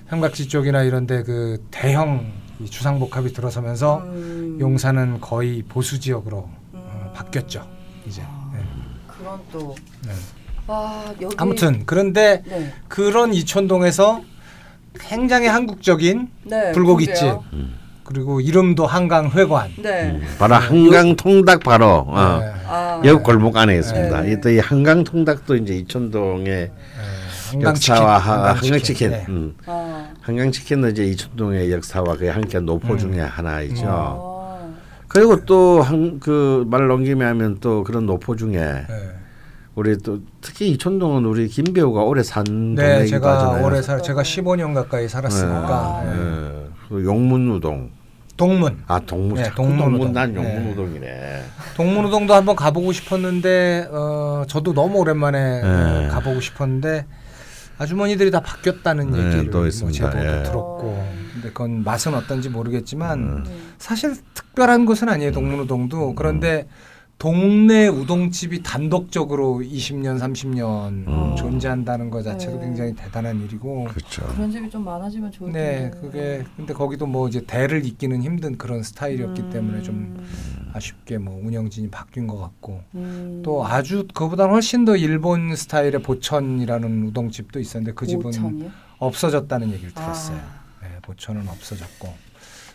삼각지 0.09 0.47
쪽이나 0.47 0.83
이런데 0.83 1.23
그 1.23 1.65
대형 1.69 2.31
이 2.59 2.65
주상복합이 2.65 3.33
들어서면서 3.33 3.97
음. 3.99 4.57
용산은 4.59 5.21
거의 5.21 5.63
보수 5.67 5.99
지역으로 5.99 6.37
어, 6.37 6.49
음. 6.49 6.56
바뀌었죠. 7.21 7.65
이제. 8.05 8.21
네. 8.53 8.59
그런 9.07 9.39
또. 9.51 9.75
네. 10.05 10.11
와 10.67 11.03
여기. 11.21 11.35
아무튼 11.39 11.83
그런데 11.85 12.43
네. 12.45 12.73
그런 12.87 13.33
이촌동에서 13.33 14.21
굉장히 14.99 15.47
한국적인 15.47 16.29
네. 16.43 16.71
불고기집 16.73 17.13
그러게요. 17.15 17.43
그리고 18.03 18.39
이름도 18.41 18.85
한강 18.85 19.29
회관. 19.31 19.69
네. 19.81 20.19
바로 20.39 20.55
한강 20.55 21.15
통닭 21.15 21.61
바로 21.61 22.05
어. 22.07 22.39
네. 22.39 22.53
아. 22.67 23.01
여기 23.05 23.23
골목 23.23 23.57
안에 23.57 23.77
있습니다. 23.77 24.21
네. 24.21 24.33
이또 24.33 24.49
이 24.49 24.59
한강 24.59 25.03
통닭도 25.03 25.55
이제 25.57 25.75
이촌동의. 25.75 26.71
역사와 27.61 28.17
하- 28.17 28.33
한강 28.49 28.55
치킨. 28.55 28.73
한강 28.73 28.83
치킨, 28.83 29.09
네. 29.11 29.25
음. 29.29 29.55
아. 29.67 30.07
한강 30.21 30.51
치킨은 30.51 30.91
이제 30.91 31.05
이촌동의 31.05 31.71
역사와 31.71 32.17
그 32.17 32.27
함께 32.27 32.59
노포 32.59 32.93
음. 32.93 32.97
중에 32.97 33.21
하나이죠. 33.21 33.85
아. 35.17 35.19
그리고 35.19 35.45
또 35.45 35.81
한 35.83 36.19
그 36.19 36.65
말 36.69 36.87
넘김에 36.87 37.23
하면 37.25 37.57
또 37.59 37.83
그런 37.83 38.05
노포 38.05 38.35
중에 38.35 38.51
네. 38.57 38.85
우리 39.75 39.97
또 39.99 40.19
특히 40.41 40.69
이촌동은 40.71 41.25
우리 41.25 41.47
김 41.47 41.65
배우가 41.73 42.01
오래 42.01 42.23
산 42.23 42.75
네, 42.75 43.05
제가 43.05 43.35
하잖아요. 43.35 43.65
오래 43.65 43.81
살 43.81 44.01
제가 44.01 44.23
15년 44.23 44.73
가까이 44.73 45.07
살았으니까 45.07 46.01
네. 46.05 46.11
네. 46.11 46.17
예. 46.19 46.67
그 46.89 47.05
용문우동. 47.05 47.91
동문 48.37 48.77
아 48.87 48.99
동문. 48.99 49.35
네. 49.35 49.51
동문 49.55 50.13
난 50.13 50.33
네. 50.33 50.39
용문우동이네. 50.43 51.43
동문우동도 51.75 52.33
한번 52.33 52.55
가보고 52.55 52.91
싶었는데 52.91 53.87
어, 53.91 54.43
저도 54.47 54.73
너무 54.73 54.99
오랜만에 54.99 55.61
네. 55.61 56.05
어, 56.07 56.09
가보고 56.11 56.39
싶었는데 56.41 57.05
아주머니들이 57.77 58.31
다 58.31 58.41
바뀌었다는 58.41 59.11
네, 59.11 59.25
얘기를 59.25 59.49
또뭐 59.49 59.67
있습니다. 59.67 60.11
제보도 60.11 60.25
예. 60.25 60.43
들었고 60.43 61.07
근데 61.33 61.49
그건 61.49 61.83
맛은 61.83 62.13
어떤지 62.15 62.49
모르겠지만 62.49 63.19
음. 63.19 63.43
사실 63.77 64.15
특별한 64.33 64.85
곳은 64.85 65.09
아니에요 65.09 65.31
동문우동도 65.31 66.15
그런데 66.15 66.67
동네 67.19 67.87
우동집이 67.87 68.61
단독적으로 68.61 69.61
20년 69.63 70.19
30년 70.19 71.07
음. 71.07 71.35
존재한다는 71.35 72.11
것 72.11 72.21
자체도 72.21 72.59
네. 72.59 72.65
굉장히 72.65 72.93
대단한 72.93 73.41
일이고 73.41 73.85
그렇죠. 73.85 74.23
그런 74.27 74.51
집이 74.51 74.69
좀 74.69 74.85
많아지면 74.85 75.31
좋을 75.31 75.51
네, 75.51 75.89
텐데. 75.89 75.97
그게 75.99 76.43
근데 76.55 76.73
거기도 76.73 77.07
뭐 77.07 77.27
이제 77.27 77.41
대를 77.47 77.85
잇기는 77.85 78.21
힘든 78.21 78.57
그런 78.57 78.83
스타일이었기 78.83 79.41
음. 79.41 79.49
때문에 79.49 79.81
좀 79.81 80.15
아쉽게 80.77 81.17
뭐 81.17 81.39
운영진이 81.43 81.89
바뀐 81.89 82.27
것 82.27 82.37
같고 82.37 82.83
음. 82.95 83.41
또 83.43 83.65
아주 83.65 84.07
그보다 84.13 84.45
훨씬 84.45 84.85
더 84.85 84.95
일본 84.95 85.55
스타일의 85.55 86.01
보천이라는 86.03 87.07
우동집도 87.07 87.59
있었는데 87.59 87.93
그 87.93 88.07
집은 88.07 88.27
오천이요? 88.27 88.71
없어졌다는 88.99 89.71
얘기를 89.73 89.93
들었어요. 89.93 90.37
아. 90.37 90.61
네, 90.81 90.99
보천은 91.01 91.47
없어졌고 91.47 92.13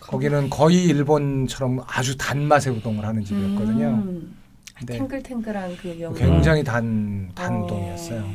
거기는 0.00 0.50
거의 0.50 0.84
일본처럼 0.84 1.80
아주 1.86 2.16
단맛의 2.16 2.72
우동을 2.76 3.04
하는 3.04 3.24
집이었거든요. 3.24 4.02
음. 4.04 4.36
탱글탱글한 4.84 5.76
그 5.76 5.88
명. 5.88 6.12
굉장히 6.14 6.64
단, 6.64 7.30
단 7.34 7.54
어. 7.54 7.64
우동이었어요. 7.64 8.28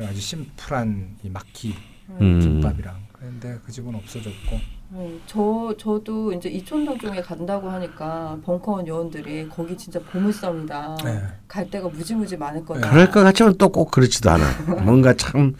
아주 0.00 0.20
심플한 0.20 1.16
이 1.22 1.30
막기 1.30 1.74
음. 2.20 2.40
김밥이랑. 2.40 3.06
그런데 3.12 3.58
그 3.64 3.70
집은 3.72 3.94
없어졌고 3.94 4.75
네, 4.88 5.18
저 5.26 5.74
저도 5.78 6.32
이제 6.32 6.48
이촌동 6.48 6.98
쪽에 6.98 7.20
간다고 7.20 7.68
하니까 7.68 8.38
벙커원 8.44 8.86
요원들이 8.86 9.48
거기 9.48 9.76
진짜 9.76 9.98
보물섬이다. 10.00 10.96
네. 11.04 11.22
갈 11.48 11.68
데가 11.68 11.88
무지무지 11.88 12.36
많았거든요. 12.36 12.88
그럴 12.88 13.10
것 13.10 13.22
같지만 13.24 13.56
또 13.58 13.68
꼭 13.68 13.90
그렇지도 13.90 14.30
않아. 14.30 14.44
뭔가 14.84 15.12
참 15.14 15.54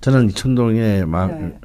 저는 0.00 0.30
이천동에 0.30 1.04
막 1.04 1.26
네. 1.38 1.58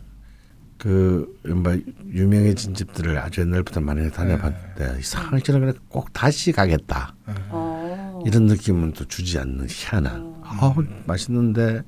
그, 0.80 1.40
뭐, 1.48 1.78
유명해진 2.12 2.74
집들을 2.74 3.18
아주 3.18 3.40
옛날부터 3.40 3.80
많이 3.80 4.12
다녀봤는데, 4.12 4.98
이상하게 5.00 5.54
그래 5.54 5.72
꼭 5.88 6.12
다시 6.12 6.52
가겠다. 6.52 7.16
어. 7.52 8.22
이런 8.26 8.48
느낌은 8.48 8.92
또 8.92 9.06
주지 9.06 9.40
않는 9.40 9.68
희한한. 9.70 10.34
아 10.44 10.76
맛있는데 11.06 11.84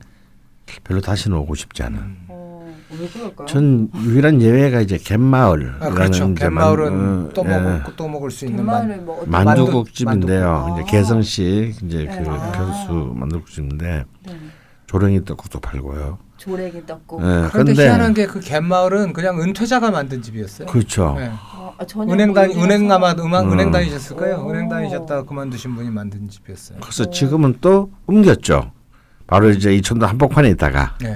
별로 0.86 1.01
다시는 1.01 1.36
오고 1.39 1.55
싶지 1.55 1.84
않은. 1.84 1.99
어, 2.91 2.95
왜 2.99 3.07
그럴까요? 3.07 3.47
전 3.47 3.89
유일한 4.03 4.41
예외가 4.41 4.79
이제 4.81 4.97
갯마을. 4.97 5.75
아, 5.79 5.89
그렇죠. 5.89 6.33
갯마을은 6.33 7.29
또 7.33 7.43
먹을 7.43 7.83
또 7.95 8.07
먹을 8.07 8.31
수 8.31 8.45
있는 8.45 8.65
만. 8.65 9.05
뭐 9.05 9.23
만두국집인데요. 9.25 10.51
만두국. 10.51 10.79
이제 10.81 10.91
개성식 10.97 11.83
이제 11.83 12.05
네. 12.05 12.23
그 12.23 12.29
아. 12.29 12.51
편수 12.51 13.11
만두국집인데 13.15 14.05
네. 14.27 14.33
조랭이 14.88 15.25
떡국도 15.25 15.59
팔고요. 15.59 16.19
조랭이 16.38 16.86
떡국. 16.86 17.21
예, 17.23 17.47
그런데 17.51 17.73
희한한 17.73 18.13
게 18.13 18.27
그 18.27 18.39
갯마을은 18.39 19.13
그냥 19.13 19.41
은퇴자가 19.41 19.89
만든 19.89 20.21
집이었어요. 20.21 20.67
그렇죠. 20.67 21.15
네. 21.17 21.31
아, 21.77 21.86
전혀 21.88 22.13
은행 22.13 22.33
다니. 22.33 22.55
은행 22.61 22.91
아마 22.91 23.13
음악 23.17 23.45
음. 23.45 23.53
은행 23.53 23.71
다니셨을 23.71 24.15
거예요. 24.15 24.38
오. 24.45 24.51
은행 24.51 24.69
다니셨다가 24.69 25.23
그만두신 25.23 25.75
분이 25.75 25.89
만든 25.89 26.29
집이었어요. 26.29 26.79
그래서 26.81 27.09
지금은 27.09 27.57
또 27.61 27.89
옮겼죠. 28.05 28.71
바로 29.27 29.49
이제 29.49 29.73
이천도 29.75 30.05
한복판에 30.05 30.49
있다가 30.49 30.95
네. 31.01 31.15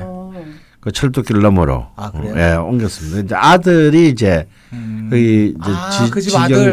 어. 0.79 0.81
그 0.81 0.91
철도길 0.91 1.41
너머로 1.41 1.87
아, 1.95 2.11
그래요? 2.11 2.33
예, 2.37 2.55
옮겼습니다. 2.55 3.19
이제 3.19 3.35
아들이 3.35 4.09
이제 4.09 4.47
음. 4.71 5.07
거기 5.09 5.49
이제 5.49 5.71
아, 5.71 5.89
지, 5.89 6.03
아들 6.03 6.21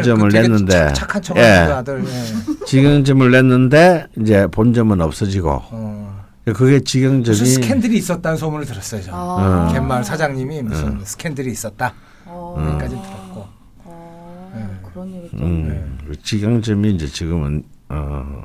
직영점을 0.01 0.29
그 0.29 0.35
냈는데 0.35 0.71
착- 0.87 0.93
착한 0.95 1.21
척 1.21 1.37
예, 1.37 1.41
그 1.67 1.73
아들. 1.73 2.03
예. 2.05 2.65
직영점을 2.65 3.29
냈는데 3.31 4.07
이제 4.19 4.47
본점은 4.47 5.01
없어지고 5.01 5.61
어. 5.71 6.25
그게 6.45 6.79
직영점이 6.79 7.37
무슨 7.37 7.45
스캔들이 7.45 7.97
있었다는 7.97 8.37
소문을 8.37 8.65
들었어요. 8.65 9.01
저는. 9.01 9.19
아. 9.19 9.69
갯마을 9.73 10.03
사장님이 10.05 10.61
무슨 10.61 11.03
스캔들이 11.03 11.51
있었다. 11.51 11.93
어. 12.25 12.55
여기까지 12.57 12.95
들었고. 12.95 13.45
어. 13.83 14.51
네. 14.55 14.89
그런 14.89 15.13
얘기 15.13 15.29
또. 15.35 15.43
음, 15.43 15.97
그 16.07 16.15
직영점이 16.21 16.91
이제 16.91 17.05
지금은 17.07 17.63
어, 17.89 18.43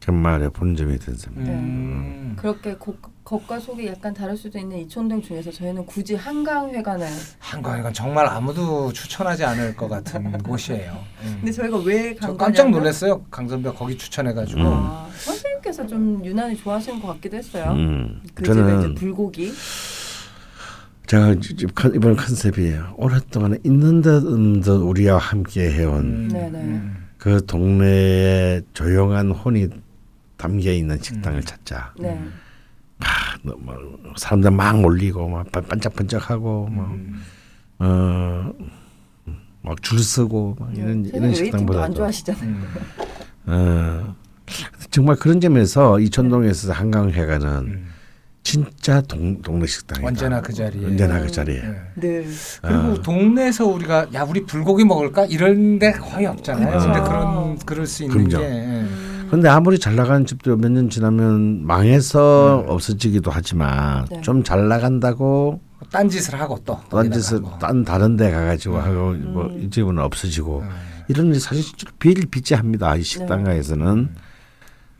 갯마을의 0.00 0.50
본점이 0.50 0.98
된 0.98 1.14
셈입니다. 1.16 1.52
음. 1.52 2.36
그렇게 2.36 2.74
고, 2.74 2.96
겉과 3.28 3.60
속이 3.60 3.86
약간 3.88 4.14
다를 4.14 4.34
수도 4.38 4.58
있는 4.58 4.78
이촌동 4.78 5.20
중에서 5.20 5.50
저희는 5.52 5.84
굳이 5.84 6.14
한강회관을 6.14 7.06
한강이건 7.40 7.92
정말 7.92 8.26
아무도 8.26 8.90
추천하지 8.90 9.44
않을 9.44 9.76
것 9.76 9.86
같은 9.86 10.32
곳이에요. 10.42 10.92
음. 11.24 11.36
근데 11.40 11.52
저희가 11.52 11.76
왜저간 11.76 12.38
깜짝 12.38 12.70
놀랐어요. 12.70 13.22
강선배 13.30 13.70
거기 13.72 13.98
추천해가지고. 13.98 14.60
음. 14.60 14.64
아, 14.66 15.06
선생님께서 15.18 15.86
좀 15.86 16.24
유난히 16.24 16.56
좋아하시는 16.56 17.00
것 17.02 17.08
같기도 17.08 17.36
했어요. 17.36 17.72
음, 17.76 18.22
그 18.34 18.44
집에 18.44 18.54
이제 18.54 18.62
저는 18.62 18.94
불고기. 18.94 19.52
제가 21.06 21.32
이- 21.32 21.38
이번 21.96 22.16
컨셉이 22.16 22.76
오랫동안 22.96 23.58
있는 23.62 24.00
듯 24.00 24.24
없는 24.24 24.60
듯 24.62 24.70
우리와 24.70 25.18
함께 25.18 25.70
해온 25.70 25.96
음. 26.00 26.28
네네. 26.28 26.58
음. 26.58 27.08
그 27.18 27.44
동네에 27.44 28.62
조용한 28.72 29.32
혼이 29.32 29.68
담겨 30.38 30.72
있는 30.72 30.98
식당을 30.98 31.42
찾자. 31.42 31.92
네. 31.98 32.18
뭐, 33.42 33.54
뭐, 33.60 33.74
사람들 34.16 34.50
막 34.50 34.80
몰리고 34.80 35.28
막 35.28 35.50
반- 35.52 35.64
반짝반짝하고 35.66 36.68
음. 36.70 37.22
뭐어막 37.78 38.54
줄 39.82 40.00
서고 40.00 40.56
막 40.58 40.76
이런 40.76 41.02
네. 41.02 41.10
이런 41.10 41.22
웨이팅도 41.24 41.28
안 41.28 41.34
식당보다도 41.34 41.94
좋아하시잖아요. 41.94 42.44
음. 42.50 42.64
어, 43.46 44.14
정말 44.90 45.16
그런 45.16 45.40
점에서 45.40 46.00
이천동에 46.00 46.48
있어서 46.50 46.72
한강회관은 46.72 47.48
음. 47.66 47.88
진짜 48.42 49.00
동, 49.02 49.42
동네 49.42 49.66
식당이다. 49.66 50.08
언제나 50.08 50.40
그 50.40 50.52
자리에. 50.54 50.86
언제나 50.86 51.20
그 51.20 51.30
자리에. 51.30 51.56
예. 51.58 52.00
늘. 52.00 52.26
그리고 52.62 52.80
어. 52.92 53.02
동네에서 53.02 53.66
우리가 53.66 54.06
야 54.14 54.22
우리 54.22 54.44
불고기 54.46 54.84
먹을까 54.84 55.26
이런 55.26 55.78
데 55.78 55.92
거의 55.92 56.24
없잖아요. 56.26 56.66
그렇죠. 56.68 56.86
근데 56.86 57.00
그런 57.00 57.58
그럴 57.58 57.86
수 57.86 58.04
있는 58.04 58.26
그럼요. 58.26 58.48
게 58.48 58.50
예. 58.50 58.86
근데 59.30 59.48
아무리 59.48 59.78
잘 59.78 59.94
나가는 59.96 60.24
집도 60.26 60.56
몇 60.56 60.70
년 60.70 60.88
지나면 60.90 61.66
망해서 61.66 62.64
없어지기도 62.66 63.30
하지만 63.30 64.06
네. 64.10 64.20
좀잘 64.22 64.68
나간다고 64.68 65.60
딴짓을 65.92 66.40
하고 66.40 66.58
또 66.64 66.80
딴 66.90 67.10
짓을 67.12 67.40
거기다가 67.40 67.50
뭐. 67.50 67.58
딴 67.58 67.84
다른 67.84 68.16
데 68.16 68.30
가가지고 68.30 68.78
하고 68.78 69.12
뭐이 69.12 69.70
집은 69.70 69.98
없어지고 69.98 70.60
음. 70.60 70.68
이런 71.08 71.32
게 71.32 71.38
사실 71.38 71.64
비일비재합니다 71.98 72.96
이 72.96 73.02
식당가에서는 73.02 74.08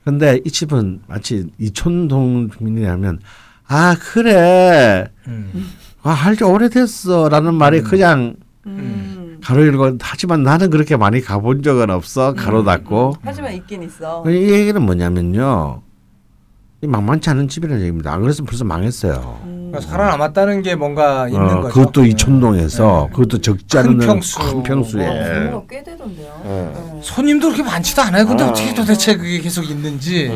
근데 0.04 0.40
이 0.44 0.50
집은 0.50 1.00
마치 1.06 1.50
이촌동 1.58 2.50
주민이라면 2.50 3.20
아 3.66 3.96
그래 4.00 5.08
음. 5.26 5.68
아 6.02 6.10
할지 6.10 6.44
오래됐어라는 6.44 7.54
말이 7.54 7.82
그냥 7.82 8.36
음. 8.66 9.17
가로 9.42 9.66
열고 9.66 9.98
하지만 10.00 10.42
나는 10.42 10.70
그렇게 10.70 10.96
많이 10.96 11.20
가본 11.20 11.62
적은 11.62 11.90
없어 11.90 12.34
가로 12.34 12.64
닫고 12.64 13.14
하지만 13.22 13.54
있긴 13.54 13.82
있어. 13.84 14.24
이 14.28 14.50
얘기는 14.52 14.80
뭐냐면요 14.80 15.82
이 16.82 16.86
만만치 16.86 17.30
않은 17.30 17.48
집이라는 17.48 17.80
얘기입니다 17.82 18.12
안 18.12 18.22
그랬으면 18.22 18.46
벌써 18.46 18.64
망했어요 18.64 19.40
음. 19.44 19.58
그러니까 19.70 19.80
살아남았다는 19.90 20.62
게 20.62 20.74
뭔가 20.74 21.28
있는 21.28 21.42
어, 21.42 21.60
거죠. 21.62 21.74
그것도 21.74 22.04
예. 22.06 22.08
이촌동에서 22.10 23.08
네. 23.10 23.12
그것도 23.14 23.38
적지 23.42 23.76
큰 23.76 23.78
않은 23.80 23.98
평수. 23.98 24.38
큰 24.38 24.62
평수에 24.62 25.48
어, 25.50 25.66
꽤 25.68 25.82
되던데요. 25.82 26.40
네. 26.42 27.00
손님도 27.02 27.48
그렇게 27.48 27.62
많지도 27.64 28.00
않아요. 28.02 28.26
근데 28.26 28.44
어. 28.44 28.48
어떻게 28.48 28.72
도대체 28.72 29.16
그게 29.16 29.38
계속 29.40 29.68
있는지. 29.68 30.30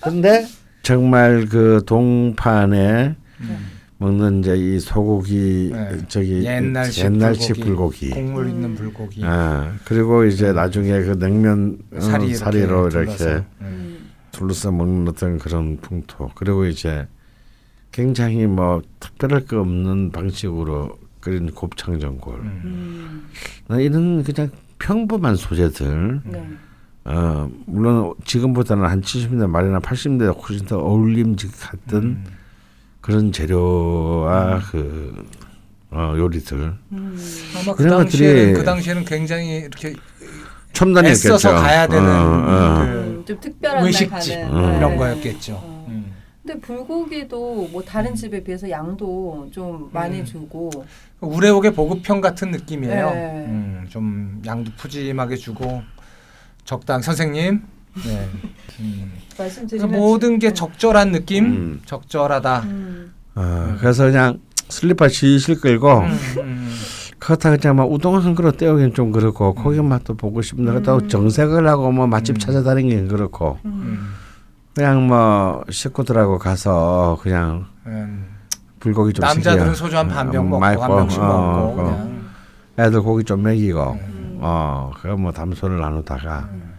근데 0.00 0.46
정말 0.82 1.46
그 1.50 1.82
동판에 1.84 3.16
음. 3.40 3.75
먹는 3.98 4.40
이제 4.40 4.56
이 4.56 4.78
소고기 4.78 5.70
네. 5.72 5.98
저기 6.08 6.44
옛날식, 6.44 7.04
옛날식 7.04 7.56
불고기, 7.56 8.10
불고기. 8.10 8.10
국물 8.10 8.48
있는 8.48 8.70
음. 8.70 8.74
불고기. 8.74 9.22
아 9.24 9.72
그리고 9.84 10.24
이제 10.24 10.52
나중에 10.52 11.00
그 11.02 11.18
냉면 11.18 11.78
어, 11.94 12.00
사리 12.00 12.26
이렇게 12.26 12.36
사리로 12.36 12.88
이렇게 12.88 13.16
둘러서. 13.16 13.36
음. 13.36 13.46
음. 13.62 14.10
둘러싸 14.32 14.70
먹는 14.70 15.08
어떤 15.08 15.38
그런 15.38 15.78
풍토 15.78 16.30
그리고 16.34 16.66
이제 16.66 17.08
굉장히 17.90 18.46
뭐 18.46 18.82
특별할 19.00 19.46
거 19.46 19.60
없는 19.60 20.10
방식으로 20.10 20.98
끓인 21.20 21.50
곱창 21.52 21.98
전골 21.98 22.34
음. 22.34 22.60
음. 22.64 23.28
나 23.66 23.80
이런 23.80 24.22
그냥 24.22 24.50
평범한 24.78 25.36
소재들 25.36 26.20
네. 26.26 26.46
어 27.06 27.48
물론 27.64 28.12
지금보다는 28.26 28.84
한 28.84 29.00
70년대 29.00 29.48
말이나 29.48 29.78
80년대 29.78 30.36
훨씬 30.36 30.66
더 30.66 30.78
어울림직했던 30.80 32.02
음. 32.02 32.24
그런 33.06 33.30
재료와 33.30 34.60
그 34.72 35.24
어, 35.92 36.12
요리들 36.18 36.74
음. 36.90 37.16
아마 37.54 37.72
그 37.76 37.88
당시에는 37.88 38.52
것들이- 38.52 38.56
그 38.56 38.64
당시에는 38.64 39.04
굉장히 39.04 39.58
이렇게 39.58 39.94
첨단이었겠죠. 40.72 41.28
애써서 41.28 41.54
가야 41.54 41.86
되는 41.86 42.04
어, 42.04 42.42
어. 42.42 42.78
그 42.78 42.82
음, 42.82 43.24
좀 43.24 43.40
특별한 43.40 43.92
가는 43.92 44.52
음. 44.52 44.76
이런 44.76 44.90
네. 44.90 44.96
거였겠죠. 44.96 45.54
어. 45.54 45.86
음. 45.88 46.12
근데 46.44 46.60
불고기도 46.60 47.68
뭐 47.70 47.80
다른 47.84 48.16
집에 48.16 48.42
비해서 48.42 48.68
양도 48.68 49.48
좀 49.52 49.88
많이 49.92 50.20
음. 50.20 50.24
주고 50.24 50.70
우레옥의 51.20 51.74
보급형 51.74 52.20
같은 52.20 52.50
느낌이에요. 52.50 53.10
네. 53.10 53.46
음, 53.48 53.86
좀 53.88 54.42
양도 54.44 54.72
푸짐하게 54.76 55.36
주고 55.36 55.80
적당 56.64 57.00
선생님. 57.02 57.62
네. 58.04 58.28
음. 58.80 59.12
말씀드리면 59.38 59.88
그러니까 59.88 60.06
모든 60.06 60.38
게 60.38 60.52
적절한 60.52 61.12
느낌, 61.12 61.44
음. 61.44 61.80
적절하다. 61.86 62.60
음. 62.60 63.12
어, 63.34 63.76
그래서 63.80 64.04
그냥 64.04 64.40
슬리퍼 64.68 65.08
실실 65.08 65.60
끌고 65.60 65.98
음, 65.98 66.18
음. 66.38 66.74
그렇다고 67.18 67.56
그냥 67.56 67.76
막 67.76 67.90
우동 67.90 68.16
한 68.16 68.34
그릇 68.34 68.56
때우기는 68.56 68.94
좀 68.94 69.12
그렇고 69.12 69.54
고기 69.54 69.80
맛도 69.80 70.14
보고 70.14 70.42
싶은데 70.42 70.72
그렇다고 70.72 71.00
음. 71.02 71.08
정색을 71.08 71.66
하고 71.68 71.92
뭐 71.92 72.06
맛집 72.06 72.36
음. 72.36 72.38
찾아다니기는 72.38 73.08
그렇고 73.08 73.58
음. 73.64 74.14
그냥 74.74 75.06
뭐 75.06 75.62
식구들하고 75.70 76.38
가서 76.38 77.18
그냥 77.22 77.66
음. 77.86 78.26
불고기 78.80 79.12
좀 79.12 79.24
남자들은 79.24 79.74
시켜. 79.74 79.86
소주 79.86 79.96
한 79.96 80.08
반병 80.08 80.44
음, 80.46 80.50
먹고 80.50 80.64
한 80.64 80.76
병씩 80.76 81.20
어, 81.20 81.26
먹고 81.26 81.80
어. 81.80 81.84
그냥 81.84 82.16
애들 82.78 83.02
고기 83.02 83.24
좀 83.24 83.42
먹이고 83.42 83.92
음. 83.92 84.38
어 84.40 84.90
그거 85.00 85.16
뭐 85.16 85.32
담소를 85.32 85.80
나누다가 85.80 86.48
뭐 86.52 86.75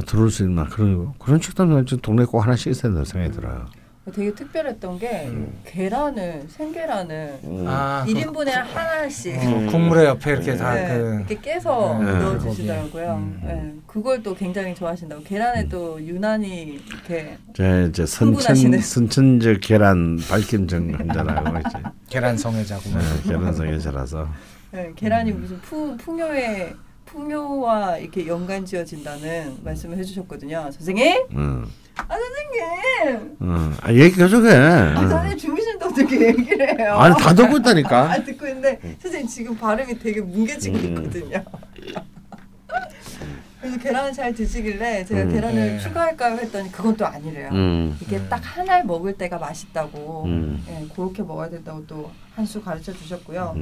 들어올 0.00 0.30
수 0.30 0.42
있는 0.42 0.64
그런 0.66 1.12
그런 1.18 1.40
식당은 1.40 1.86
좀 1.86 2.00
동네 2.00 2.24
꼭 2.24 2.40
하나씩 2.40 2.68
있어야 2.68 2.92
된다고 2.92 3.04
생각이 3.04 3.34
들어요. 3.34 3.66
되게 4.12 4.34
특별했던 4.34 4.98
게 4.98 5.28
음. 5.28 5.60
계란을 5.64 6.46
생계란을 6.48 7.38
아, 7.68 8.04
일 8.08 8.16
1인분에 8.16 8.50
하나씩 8.50 9.38
그, 9.38 9.46
어, 9.46 9.70
국물에 9.70 10.06
옆에 10.06 10.32
이렇게 10.32 10.56
다 10.56 10.74
네, 10.74 10.88
그 10.98 11.16
이렇게 11.18 11.40
깨서 11.40 12.00
네. 12.02 12.18
넣어주시더라고요. 12.18 13.14
음. 13.14 13.40
네, 13.44 13.74
그걸 13.86 14.20
또 14.20 14.34
굉장히 14.34 14.74
좋아하신다고 14.74 15.22
계란에 15.22 15.68
또 15.68 16.02
유난히 16.02 16.80
이렇게 16.84 17.38
제 17.54 17.86
이제 17.88 18.04
선천. 18.04 18.80
선천적 18.80 19.60
계란 19.60 20.18
밝힘정 20.28 20.94
한잔하고 20.94 21.58
이제 21.60 21.78
계란 22.10 22.36
성애자고. 22.36 22.82
어, 22.90 23.28
계란성에 23.28 23.78
자라서 23.78 24.28
네, 24.72 24.90
계란이 24.96 25.30
음. 25.30 25.42
무슨 25.42 25.60
풍, 25.60 25.96
풍요의 25.96 26.74
풍요와 27.06 27.98
이렇게 27.98 28.26
연관 28.26 28.64
지어진다는 28.64 29.58
말씀을 29.62 29.98
해주셨거든요. 29.98 30.70
선생님, 30.72 31.26
응. 31.34 31.64
아 31.96 32.06
선생님, 32.16 33.36
응. 33.42 33.74
아, 33.80 33.92
얘기 33.92 34.16
계속해. 34.16 34.48
아 34.54 35.00
응. 35.02 35.08
선생님 35.08 35.38
주무신데 35.38 35.84
어떻게 35.84 36.26
얘기를 36.28 36.78
해요? 36.80 36.94
아니 36.98 37.14
다 37.16 37.34
듣고 37.34 37.58
있다니까. 37.58 38.10
아 38.12 38.22
듣고 38.24 38.46
있는데 38.46 38.78
선생님 39.00 39.28
지금 39.28 39.56
발음이 39.56 39.98
되게 39.98 40.20
뭉개지고 40.20 40.76
음. 40.78 40.84
있거든요. 40.84 41.44
그래서 43.60 43.78
계란을 43.78 44.12
잘 44.12 44.34
드시길래 44.34 45.04
제가 45.04 45.22
음. 45.22 45.32
계란을 45.32 45.54
네. 45.54 45.78
추가할까요 45.78 46.36
했더니 46.38 46.72
그건 46.72 46.96
또 46.96 47.06
아니래요. 47.06 47.48
음. 47.52 47.96
이게 48.00 48.16
음. 48.16 48.26
딱한알 48.28 48.84
먹을 48.86 49.12
때가 49.16 49.38
맛있다고 49.38 50.24
음. 50.24 50.64
예, 50.68 50.84
그렇게 50.94 51.22
먹어야 51.22 51.48
된다고 51.50 51.86
또 51.86 52.10
한 52.34 52.46
수 52.46 52.62
가르쳐 52.62 52.94
주셨고요. 52.94 53.54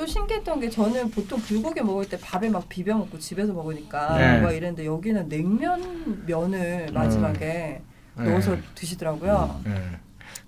음. 0.00 0.06
또 0.06 0.06
신기했던 0.06 0.60
게 0.60 0.70
저는 0.70 1.10
보통 1.10 1.38
불고기 1.40 1.82
먹을 1.82 2.08
때 2.08 2.18
밥에 2.18 2.48
막 2.48 2.66
비벼 2.68 2.96
먹고 2.96 3.18
집에서 3.18 3.52
먹으니까 3.52 4.16
네. 4.16 4.40
막 4.40 4.50
이랬는데 4.52 4.86
여기는 4.86 5.28
냉면 5.28 6.24
면을 6.26 6.88
마지막에 6.92 7.82
네. 8.16 8.24
넣어서 8.24 8.56
드시더라고요. 8.74 9.60
예. 9.66 9.98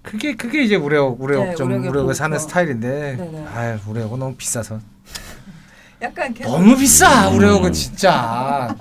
그게 0.01 0.35
그게 0.35 0.62
이제 0.65 0.77
우레옥 0.77 1.20
네, 1.31 1.55
좀 1.55 1.69
우레옥의 1.69 1.91
우레옥을 1.91 2.15
사는. 2.15 2.39
스타일인데 2.39 3.16
네네. 3.16 3.47
아 3.47 3.79
우레옥은 3.87 4.19
너무 4.19 4.35
비싸서 4.35 4.81
약간 6.01 6.35
너무 6.35 6.77
비싸 6.77 7.29
우레옥은 7.29 7.73
진짜 7.73 8.74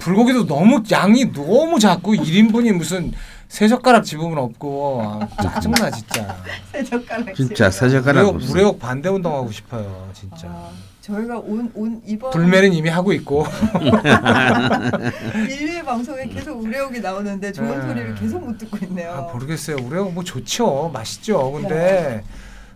불고기도 0.00 0.46
너무 0.46 0.82
양이 0.92 1.32
너무 1.32 1.78
작고 1.78 2.14
1인분이 2.14 2.72
무슨 2.72 3.12
세 3.50 3.66
젓가락 3.66 4.04
집으면 4.04 4.38
없고. 4.38 5.02
아, 5.02 5.28
짜증나 5.42 5.90
진짜. 5.90 6.36
세 6.70 6.84
젓가락 6.84 7.34
진짜 7.34 7.68
세 7.68 7.88
젓가락 7.90 8.22
우레옥 8.22 8.34
없어. 8.36 8.52
우레옥 8.52 8.78
반대 8.78 9.08
운동하고 9.08 9.50
싶어요 9.50 10.08
진짜. 10.14 10.46
아, 10.46 10.70
저희가 11.00 11.40
온, 11.40 11.68
온 11.74 12.00
이번 12.06 12.30
불매는 12.30 12.72
이미 12.72 12.88
하고 12.88 13.12
있고. 13.12 13.44
일일 15.50 15.82
방송에 15.84 16.26
계속 16.28 16.62
우레옥이 16.62 17.00
나오는데 17.00 17.50
좋은 17.50 17.76
네. 17.76 17.88
소리를 17.88 18.14
계속 18.14 18.46
못 18.46 18.56
듣고 18.56 18.78
있네요. 18.86 19.10
아, 19.14 19.32
모르겠어요. 19.32 19.78
우레옥 19.84 20.14
뭐 20.14 20.22
좋죠. 20.22 20.88
맛있죠. 20.94 21.50
근데 21.50 22.22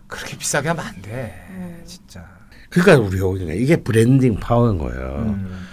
그렇게 0.07 0.37
비싸게 0.37 0.67
하면 0.67 0.85
안돼. 0.85 1.09
네. 1.09 1.83
진짜. 1.85 2.25
그러니까 2.69 3.17
여기가 3.17 3.53
이게 3.53 3.77
branding 3.77 4.41
power인 4.41 4.77
거예요. 4.77 5.15
음. 5.19 5.67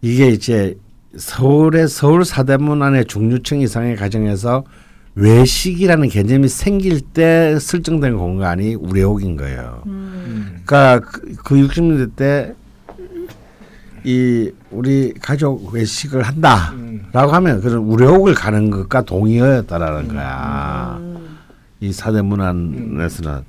이게 0.00 0.28
이제 0.28 0.78
서울의 1.16 1.88
서울 1.88 2.24
사대문 2.24 2.82
안에 2.82 3.04
중류층 3.04 3.60
이상의 3.60 3.96
가정에서 3.96 4.64
외식이라는 5.16 6.08
개념이 6.08 6.48
생길 6.48 7.00
때 7.00 7.58
설정된 7.58 8.16
공간이 8.16 8.74
우래옥인 8.74 9.36
거예요. 9.36 9.82
음. 9.86 10.62
그러니까 10.64 11.00
그, 11.00 11.34
그 11.44 11.54
60년대 11.56 12.16
때 12.16 12.54
이 14.04 14.50
우리 14.70 15.12
가족 15.20 15.72
외식을 15.72 16.22
한다라고 16.22 16.74
음. 17.30 17.34
하면 17.34 17.60
그런 17.60 17.78
우래옥을 17.80 18.34
가는 18.34 18.70
것과 18.70 19.02
동의어였다라는 19.02 20.08
거야. 20.08 20.96
음. 20.98 21.38
이 21.80 21.92
사대문 21.92 22.40
안에서는 22.40 23.42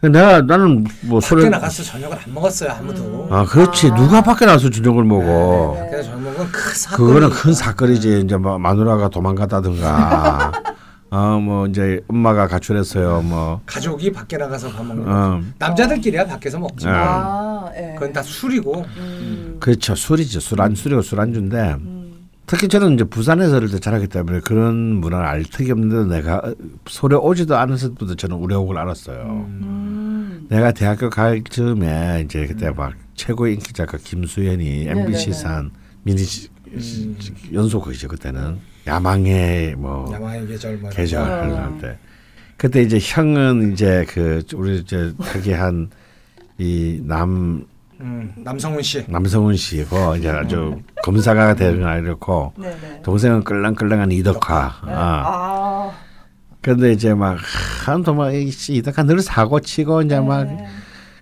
내가 0.00 0.42
나는 0.42 0.84
뭐 1.02 1.18
밖에 1.18 1.28
소련 1.28 1.50
나가서 1.50 1.82
저녁을 1.82 2.16
안 2.24 2.34
먹었어요 2.34 2.70
아무도. 2.70 3.28
아 3.30 3.44
그렇지. 3.44 3.90
아. 3.90 3.94
누가 3.96 4.22
밖에 4.22 4.46
나서 4.46 4.70
저녁을 4.70 5.02
먹어? 5.04 5.74
네, 5.74 5.80
네. 5.80 5.90
밖에서 5.90 6.10
저녁 6.10 6.22
먹으면 6.22 6.52
큰 6.52 6.74
사건 6.74 7.06
그거는 7.06 7.30
큰 7.30 7.52
사건이지. 7.52 8.20
이제 8.24 8.36
뭐 8.36 8.58
마누라가 8.58 9.08
도망갔다든가. 9.08 10.52
어뭐 11.10 11.66
이제 11.68 12.00
엄마가 12.08 12.46
가출했어요. 12.46 13.22
뭐. 13.22 13.60
가족이 13.66 14.12
밖에 14.12 14.36
나가서 14.36 14.68
밥 14.70 14.84
먹는 14.84 15.04
거 15.04 15.10
어, 15.10 15.40
남자들끼리야 15.58 16.26
밖에서 16.26 16.58
먹지 16.58 16.84
네. 16.84 16.92
아, 16.94 17.70
예. 17.76 17.94
그건 17.94 18.12
다 18.12 18.22
술이고. 18.22 18.84
음. 18.98 19.56
그렇죠. 19.58 19.94
술이죠. 19.94 20.38
술안 20.40 20.74
술이고 20.74 21.00
술안주인데. 21.02 21.56
음. 21.80 21.97
특히 22.48 22.66
저는 22.66 22.94
이제 22.94 23.04
부산에서 23.04 23.56
어릴 23.56 23.70
때 23.70 23.78
자랐기 23.78 24.08
때문에 24.08 24.40
그런 24.40 24.74
문화를 24.74 25.26
알 25.26 25.44
턱이 25.44 25.70
없는데 25.70 26.16
내가 26.16 26.40
소래 26.86 27.14
오지도 27.14 27.56
않았을 27.56 27.90
때부터 27.90 28.14
저는 28.14 28.36
우려옥을 28.36 28.78
알았어요. 28.78 29.46
음. 29.50 30.46
내가 30.48 30.72
대학교 30.72 31.10
갈 31.10 31.44
즈음에 31.44 32.22
이제 32.24 32.46
그때 32.46 32.70
막 32.70 32.94
최고의 33.16 33.54
인기 33.54 33.72
작가 33.74 33.98
김수현이 33.98 34.84
네네네. 34.86 35.00
MBC산 35.02 35.70
미니 36.04 36.22
시- 36.24 36.48
음. 36.72 37.16
연속극이죠 37.52 38.08
그때는 38.08 38.56
야망의 38.86 39.74
뭐 39.76 40.10
야망의 40.12 40.46
계절 40.46 40.78
뭐 40.78 40.88
계절 40.90 41.24
거. 41.26 41.56
할 41.56 41.78
때. 41.80 41.98
그때 42.56 42.80
이제 42.82 42.98
형은 43.00 43.72
이제 43.74 44.06
그 44.08 44.42
우리 44.54 44.78
이제 44.78 45.12
되게 45.34 45.52
한이 45.54 47.00
남 47.02 47.66
음, 48.00 48.32
남성훈 48.36 48.82
씨 48.82 49.04
남성훈 49.08 49.56
씨고 49.56 50.16
이제 50.16 50.28
아주 50.30 50.80
검사가 51.02 51.54
되거나 51.54 51.96
이렇고 51.96 52.52
네네. 52.56 53.02
동생은 53.02 53.42
끌렁끌렁한 53.44 54.12
이덕화. 54.12 54.80
네. 54.86 54.92
아. 54.92 55.22
아. 55.26 55.90
근데 56.60 56.92
이제 56.92 57.14
막 57.14 57.38
한도 57.86 58.14
막 58.14 58.32
이- 58.34 58.50
이덕화 58.68 59.02
늘 59.04 59.20
사고 59.20 59.60
치고 59.60 60.02
이제 60.02 60.20
막 60.20 60.44
네. 60.44 60.66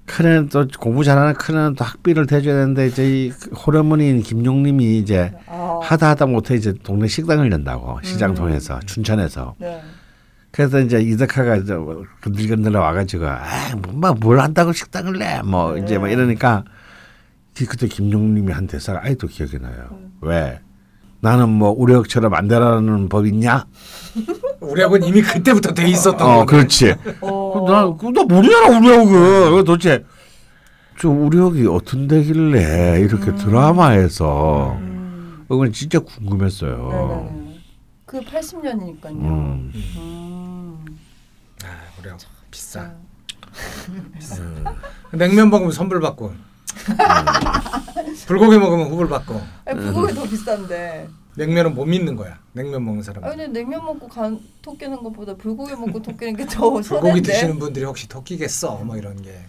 큰애는 0.07 0.49
또 0.51 0.67
공부 0.79 1.03
잘하는 1.03 1.35
큰애는 1.35 1.75
또 1.75 1.85
학비를 1.85 2.27
대줘야 2.27 2.55
되는데 2.55 2.87
이제 2.87 3.05
이 3.27 3.33
호르몬인 3.67 4.23
김용님이 4.23 4.99
이제 4.99 5.33
아. 5.47 5.81
하다 5.83 6.11
하다 6.11 6.27
못해 6.27 6.55
이제 6.55 6.73
동네 6.83 7.07
식당을 7.09 7.51
연다고 7.51 7.99
시장 8.03 8.31
음. 8.31 8.35
통해서 8.35 8.79
춘천에서 8.87 9.55
네. 9.59 9.81
그래서 10.57 10.81
이제 10.81 10.99
이덕화가 11.01 11.57
이제 11.57 11.75
건들건들 12.23 12.73
와가지고 12.73 13.27
아뭘 13.29 14.41
한다고 14.41 14.73
식당을 14.73 15.19
내뭐 15.19 15.77
이제 15.77 15.99
막 15.99 16.09
이러니까 16.11 16.65
그- 17.55 17.67
그때 17.67 17.87
김용님이 17.87 18.53
한 18.53 18.67
대사가 18.67 19.01
아직도 19.05 19.27
기억이 19.27 19.59
나요. 19.59 19.89
음. 19.93 20.13
왜? 20.23 20.61
나는 21.21 21.51
뭐 21.51 21.71
우려역처럼 21.77 22.33
안 22.35 22.49
되라는 22.49 23.09
법 23.11 23.27
있냐? 23.27 23.67
우리하고는 24.61 25.07
이미 25.09 25.21
그때부터 25.21 25.75
돼 25.75 25.89
있었던 25.89 26.21
어, 26.27 26.45
거네. 26.45 26.47
그렇지. 26.47 26.95
어. 27.21 27.65
나, 27.69 27.83
나 28.13 28.25
모르잖아 28.25 28.79
우려역은. 28.79 29.65
도대체 29.65 30.05
저 30.99 31.11
우려역이 31.11 31.67
어떤 31.67 32.09
데길래 32.09 33.01
이렇게 33.01 33.35
드라마에서 33.35 34.77
음. 34.81 35.45
그건 35.49 35.71
진짜 35.73 35.99
궁금했어요. 35.99 36.89
네네네. 37.31 37.46
그 38.07 38.21
80년이니까요. 38.21 39.11
음. 39.11 39.73
음. 39.75 40.99
아, 41.65 41.69
우리하고 41.99 42.23
비싸. 42.51 42.81
자. 44.21 44.43
냉면 45.13 45.51
먹으면 45.51 45.73
선불 45.73 46.01
받고 46.01 46.33
불고기 48.27 48.59
먹으면 48.59 48.91
후불 48.91 49.09
받고 49.09 49.41
아니, 49.65 49.81
불고기 49.81 50.15
더 50.15 50.23
비싼데. 50.25 51.09
냉면은 51.37 51.75
못 51.75 51.85
믿는 51.85 52.17
거야. 52.17 52.39
냉면 52.53 52.85
먹는 52.85 53.03
사람. 53.03 53.25
아 53.25 53.29
근데 53.31 53.47
냉면 53.49 53.85
먹고 53.85 54.09
간 54.09 54.41
토끼는 54.63 55.03
것보다 55.03 55.35
불고기 55.35 55.75
먹고 55.75 56.01
토끼는 56.01 56.37
게 56.37 56.47
더 56.47 56.71
불고기 56.71 56.85
선한데. 56.85 57.23
드시는 57.23 57.59
분들이 57.59 57.85
혹시 57.85 58.09
토끼겠어? 58.09 58.77
뭐 58.85 58.97
이런 58.97 59.21
게 59.23 59.45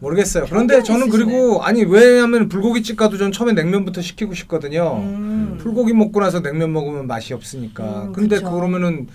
모르겠어요. 0.00 0.46
그런데 0.48 0.82
저는 0.82 1.08
있으시네. 1.08 1.24
그리고 1.24 1.62
아니 1.62 1.84
왜냐하면 1.84 2.48
불고기집 2.48 2.96
가도 2.96 3.16
전 3.18 3.32
처음에 3.32 3.52
냉면부터 3.52 4.00
시키고 4.00 4.34
싶거든요. 4.34 4.96
음. 4.96 5.58
불고기 5.60 5.92
먹고 5.92 6.20
나서 6.20 6.40
냉면 6.40 6.72
먹으면 6.72 7.06
맛이 7.06 7.34
없으니까. 7.34 8.04
음, 8.04 8.12
근데 8.12 8.36
그쵸. 8.36 8.50
그러면은 8.50 9.08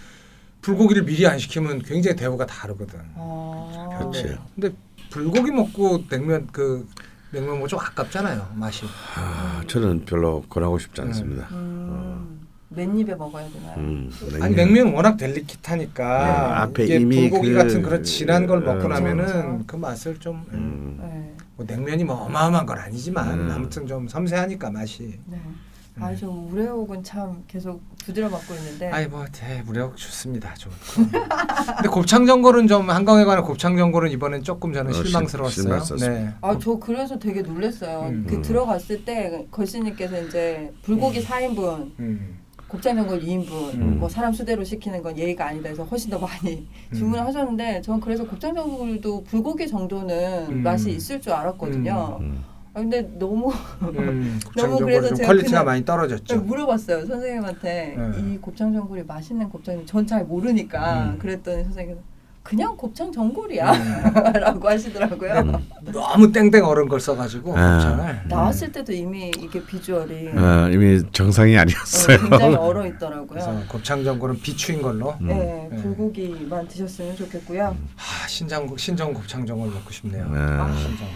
불고기를 0.62 1.04
미리 1.04 1.28
안 1.28 1.38
시키면 1.38 1.82
굉장히 1.82 2.16
대우가 2.16 2.46
다르거든. 2.46 3.00
아. 3.16 3.90
그렇지. 3.98 4.24
근데, 4.24 4.38
근데 4.56 4.76
불고기 5.10 5.52
먹고 5.52 6.04
냉면 6.08 6.48
그 6.52 6.88
냉면 7.32 7.50
먹으면 7.50 7.68
좀 7.68 7.80
아깝잖아요 7.80 8.54
맛이. 8.56 8.86
아, 9.16 9.62
저는 9.68 10.06
별로 10.06 10.44
권하고 10.44 10.78
싶지 10.80 11.02
않습니다. 11.02 11.48
음. 11.52 12.25
맨입에 12.70 13.16
먹어야 13.16 13.48
되나요? 13.50 13.76
음, 13.78 14.12
아니 14.42 14.56
냉면 14.56 14.94
워낙 14.94 15.18
델리킷하니까 15.18 16.26
네, 16.26 16.32
앞에 16.62 16.84
이게 16.86 16.96
이미 16.98 17.30
불고기 17.30 17.50
그- 17.52 17.56
같은 17.58 17.82
그런 17.82 18.04
진한 18.04 18.48
걸 18.48 18.62
먹고 18.62 18.86
음. 18.86 18.90
나면은 18.90 19.26
그렇죠. 19.26 19.64
그 19.68 19.76
맛을 19.76 20.20
좀 20.20 20.38
음. 20.52 20.98
음. 21.00 21.00
네. 21.02 21.36
뭐 21.56 21.66
냉면이 21.66 22.04
뭐 22.04 22.16
어마어마한 22.26 22.66
건 22.66 22.78
아니지만 22.80 23.40
음. 23.40 23.52
아무튼 23.52 23.86
좀 23.88 24.08
섬세하니까 24.08 24.72
맛이. 24.72 25.20
네. 25.26 25.40
아, 25.98 26.14
저 26.14 26.28
우레옥은 26.30 27.02
참 27.06 27.42
계속 27.48 27.82
두드려 28.00 28.28
맞고 28.30 28.54
있는데. 28.56 28.90
아이 28.92 29.08
뭐 29.08 29.26
대무력 29.32 29.96
좋습니다. 29.96 30.54
좋고. 30.56 30.76
근데 31.10 31.88
곱창 31.90 32.26
전골은 32.26 32.68
좀 32.68 32.90
한강에 32.90 33.24
관한 33.24 33.46
곱창 33.46 33.78
전골은 33.78 34.12
이번엔 34.12 34.44
조금 34.44 34.74
저는 34.74 34.92
어, 34.92 34.94
실- 34.94 35.06
실망스러웠어요. 35.06 35.64
실망스러웠어요. 35.64 36.10
네. 36.12 36.34
아, 36.42 36.58
저 36.60 36.76
그래서 36.80 37.18
되게 37.18 37.42
놀랐어요. 37.44 38.10
음. 38.10 38.26
그 38.28 38.36
음. 38.36 38.42
들어갔을 38.42 39.06
때 39.06 39.46
걸신님께서 39.52 40.24
이제 40.24 40.74
불고기 40.82 41.24
4인분, 41.24 41.92
음. 42.00 42.40
곱창 42.76 42.98
전골 42.98 43.22
2인분, 43.22 43.74
음. 43.76 44.00
뭐 44.00 44.10
사람 44.10 44.34
수대로 44.34 44.62
시키는 44.66 45.02
건 45.02 45.18
예의가 45.18 45.48
아니다 45.48 45.70
해서 45.70 45.84
훨씬 45.86 46.10
더 46.12 46.20
많이 46.20 46.68
음. 46.92 46.96
주문을 46.96 47.26
하셨는데 47.26 47.82
전 47.82 48.02
그래서 48.02 48.28
곱창 48.28 48.54
전골도 48.54 49.24
불고기 49.24 49.66
정도는 49.66 50.48
음. 50.50 50.62
맛이 50.64 50.92
있을 50.92 51.22
줄 51.22 51.32
알았거든요. 51.32 52.18
음. 52.20 52.44
아, 52.74 52.82
근데 52.82 53.02
너무 53.18 53.50
음. 53.82 54.40
너무 54.58 54.78
그래서 54.80 55.08
좀 55.08 55.16
제가 55.18 55.28
quality가 55.28 55.64
많이 55.64 55.86
떨어졌죠. 55.86 56.42
물어봤어요 56.42 57.06
선생님한테 57.06 57.96
네. 57.98 58.34
이 58.34 58.38
곱창 58.40 58.74
전골이 58.74 59.04
맛있는 59.04 59.48
곱창이 59.50 59.86
전 59.86 60.06
잘 60.06 60.26
모르니까 60.26 61.12
음. 61.14 61.18
그랬더니 61.18 61.64
선생님께서 61.64 62.06
그냥 62.46 62.78
곱창 62.78 63.12
전골이야라고 63.12 64.70
하시더라고요. 64.70 65.62
너무 65.92 66.32
땡땡 66.32 66.64
얼은 66.64 66.88
걸 66.88 67.00
써가지고 67.00 67.58
아. 67.58 67.74
곱창을 67.78 68.22
나왔을 68.28 68.72
때도 68.72 68.94
이미 68.94 69.32
이게 69.40 69.66
비주얼이 69.66 70.28
어, 70.28 70.70
이미 70.72 71.02
정상이 71.12 71.58
어, 71.58 71.62
아니었어요. 71.62 72.20
굉장히 72.20 72.56
얼어 72.56 72.86
있더라고요. 72.86 73.26
그래서 73.26 73.52
곱창 73.68 74.04
전골은 74.04 74.42
비추인 74.42 74.84
걸로. 74.84 75.16
네, 75.20 75.68
음. 75.72 75.82
불고기만 75.82 76.68
드셨으면 76.68 77.16
좋겠고요. 77.16 77.76
아, 77.98 78.28
신장 78.28 78.68
신정 78.78 79.12
곱창 79.12 79.44
전골 79.44 79.68
먹고 79.72 79.92
싶네요. 79.92 80.30
네. 80.30 80.38
아, 80.40 80.72
신정. 80.78 81.08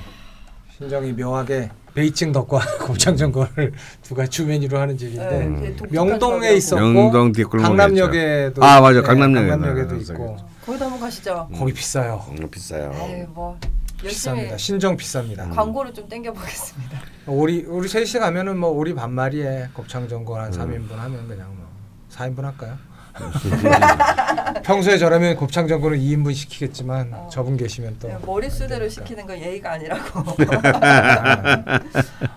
신정이 0.79 1.13
묘하게 1.13 1.69
베이징 1.93 2.31
덕과 2.31 2.59
곱창 2.85 3.15
전골을 3.15 3.73
두 4.03 4.15
가지 4.15 4.29
주 4.29 4.45
메뉴로 4.45 4.77
하는 4.79 4.97
집인데 4.97 5.45
네, 5.45 5.75
독특한 5.75 6.07
명동에. 6.07 6.53
있었고 6.53 6.81
명동 6.81 7.31
강남역에도. 7.61 8.63
아, 8.63 8.81
맞아. 8.81 9.01
네, 9.01 9.07
강남역에 9.07 9.47
강남역에도 9.49 9.95
있어요. 9.95 10.17
있고 10.17 10.37
거기도 10.65 10.85
한번 10.85 10.99
가시죠. 10.99 11.49
거기 11.55 11.73
비싸요. 11.73 12.23
음, 12.29 12.49
비싸요. 12.49 12.91
에이, 12.95 13.25
뭐 13.33 13.59
비쌉니다. 14.01 14.57
신정 14.57 14.95
비쌉니다. 14.95 15.53
광고를 15.53 15.93
좀 15.93 16.07
땡겨 16.07 16.31
보겠습니다. 16.31 16.99
우리 17.25 17.65
우리 17.67 17.87
셋이 17.87 18.13
가면은 18.13 18.57
뭐 18.57 18.69
우리 18.69 18.93
반마리에 18.93 19.69
곱창 19.73 20.07
전골 20.07 20.39
한 20.39 20.53
음. 20.53 20.59
3인분 20.59 20.95
하면 20.95 21.27
그냥 21.27 21.47
뭐 21.57 21.67
4인분 22.11 22.41
할까요? 22.43 22.77
평소에 24.63 24.97
저라면 24.97 25.35
곱창 25.35 25.67
전골은 25.67 25.99
2인분 25.99 26.33
시키겠지만 26.33 27.13
어. 27.13 27.29
저분 27.31 27.57
계시면 27.57 27.97
또 27.99 28.09
머릿수대로 28.25 28.87
시키는 28.89 29.25
건 29.25 29.37
예의가 29.39 29.73
아니라고. 29.73 30.23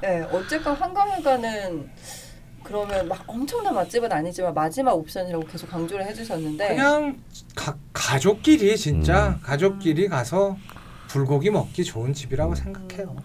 네, 0.02 0.22
어쨌건 0.32 0.74
한강회관은 0.74 1.90
그러면 2.64 3.08
막 3.08 3.24
엄청난 3.26 3.74
맛집은 3.74 4.10
아니지만 4.10 4.54
마지막 4.54 4.92
옵션이라고 4.94 5.44
계속 5.46 5.68
강조를 5.70 6.06
해주셨는데 6.06 6.68
그냥 6.68 7.18
가, 7.54 7.76
가족끼리 7.92 8.76
진짜 8.76 9.28
음. 9.28 9.40
가족끼리 9.42 10.08
가서 10.08 10.56
불고기 11.08 11.50
먹기 11.50 11.84
좋은 11.84 12.14
집이라고 12.14 12.54
생각해요. 12.54 13.16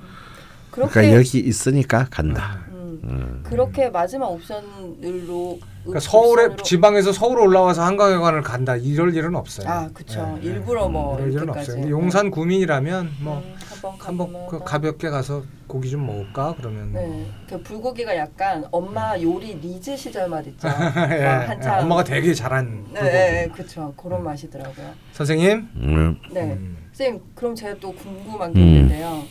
그렇게 0.72 0.94
그러니까 0.94 1.18
여기 1.18 1.40
있으니까 1.40 2.08
간다. 2.10 2.67
음, 3.08 3.14
음. 3.14 3.44
그렇게 3.44 3.90
마지막 3.90 4.28
옵션으로 4.32 5.60
그러니까 5.84 6.00
서울에 6.02 6.56
지방에서 6.64 7.14
서울 7.14 7.40
올라와서 7.40 7.82
한강회관을 7.84 8.42
간다 8.42 8.76
이럴 8.76 9.16
일은 9.16 9.36
없어요. 9.36 9.70
아 9.70 9.90
그쵸 9.94 10.22
네, 10.36 10.42
네. 10.42 10.48
일부러 10.48 10.90
뭐 10.90 11.18
이럴 11.18 11.32
일은 11.32 11.50
없어요. 11.50 11.76
근데 11.78 11.90
용산 11.90 12.30
구민이라면 12.30 13.12
뭐 13.22 13.38
음, 13.38 13.56
한번 13.70 13.94
한번 14.00 14.28
그 14.48 14.60
가보면 14.60 14.66
가볍게 14.66 15.10
가서 15.10 15.44
고기 15.68 15.90
좀 15.90 16.06
먹을까 16.06 16.56
그러면 16.58 16.92
네, 16.92 17.26
그 17.48 17.62
불고기가 17.62 18.16
약간 18.18 18.66
엄마 18.72 19.20
요리 19.22 19.56
리즈 19.56 19.96
시절 19.96 20.28
맛 20.28 20.46
있죠. 20.48 20.68
예, 21.12 21.24
막 21.24 21.50
한참 21.50 21.80
예, 21.80 21.84
엄마가 21.84 22.04
되게 22.04 22.34
잘한 22.34 22.84
네, 22.92 23.00
불고기. 23.00 23.12
네, 23.12 23.32
네, 23.32 23.48
그쵸 23.48 23.94
그런 23.96 24.24
맛이더라고요. 24.24 24.92
선생님 25.14 25.70
음. 25.78 26.20
네, 26.32 26.42
음. 26.42 26.78
선생님 26.92 27.22
그럼 27.34 27.56
제가 27.56 27.76
또 27.80 27.94
궁금한 27.94 28.54
게 28.54 28.60
음. 28.60 28.66
있는데요. 28.68 29.24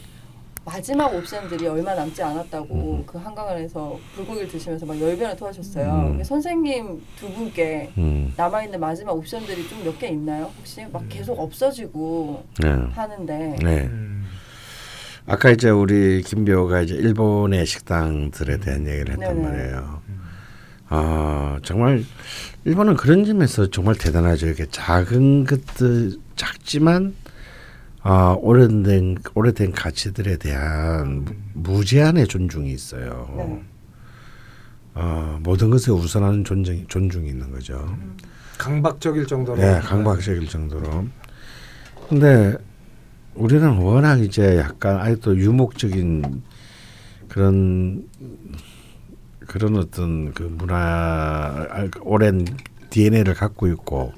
마지막 0.66 1.14
옵션들이 1.14 1.64
얼마 1.68 1.94
남지 1.94 2.20
않았다고 2.20 2.74
음. 2.98 3.04
그 3.06 3.18
한강원에서 3.18 3.98
불고기를 4.16 4.48
드시면서 4.48 4.84
막 4.84 5.00
열변을 5.00 5.36
토하셨어요. 5.36 6.16
음. 6.18 6.24
선생님 6.24 7.00
두 7.20 7.32
분께 7.32 7.92
음. 7.96 8.32
남아 8.36 8.64
있는 8.64 8.80
마지막 8.80 9.12
옵션들이 9.12 9.68
좀 9.68 9.84
몇 9.84 9.96
개 10.00 10.08
있나요? 10.08 10.50
혹시 10.58 10.84
막 10.92 11.04
계속 11.08 11.38
없어지고 11.38 12.44
네. 12.60 12.68
하는데 12.68 13.56
네. 13.62 13.82
음. 13.86 14.26
아까 15.28 15.50
이제 15.50 15.70
우리 15.70 16.20
김비호가 16.22 16.82
이제 16.82 16.94
일본의 16.94 17.64
식당들에 17.64 18.58
대한 18.58 18.86
얘기를 18.88 19.14
했단 19.14 19.36
네네. 19.42 19.48
말이에요. 19.48 20.00
아 20.88 21.58
정말 21.62 22.04
일본은 22.64 22.94
그런 22.96 23.24
점에서 23.24 23.70
정말 23.70 23.94
대단하죠. 23.96 24.46
이렇게 24.46 24.66
작은 24.68 25.44
것들 25.44 26.16
작지만 26.34 27.14
아 28.08 28.36
오래된 28.38 29.16
오래된 29.34 29.72
가치들에 29.72 30.36
대한 30.36 31.24
무- 31.24 31.34
무제한의 31.78 32.28
존중이 32.28 32.70
있어요. 32.70 33.34
네. 33.36 33.62
아 34.94 35.40
모든 35.42 35.70
것에 35.70 35.90
우선하는 35.90 36.44
존중 36.44 36.86
존중이 36.86 37.28
있는 37.28 37.50
거죠. 37.50 37.96
강박적일 38.58 39.26
정도로 39.26 39.58
네, 39.60 39.80
강박적일 39.80 40.46
정도로. 40.48 41.06
근데 42.08 42.56
우리는 43.34 43.68
워낙 43.78 44.20
이제 44.20 44.56
약간 44.56 44.98
아직도 44.98 45.36
유목적인 45.36 46.42
그런 47.26 48.08
그런 49.48 49.76
어떤 49.78 50.32
그 50.32 50.44
문화 50.44 50.76
아, 51.70 51.88
오랜 52.02 52.46
DNA를 52.90 53.34
갖고 53.34 53.66
있고 53.66 54.12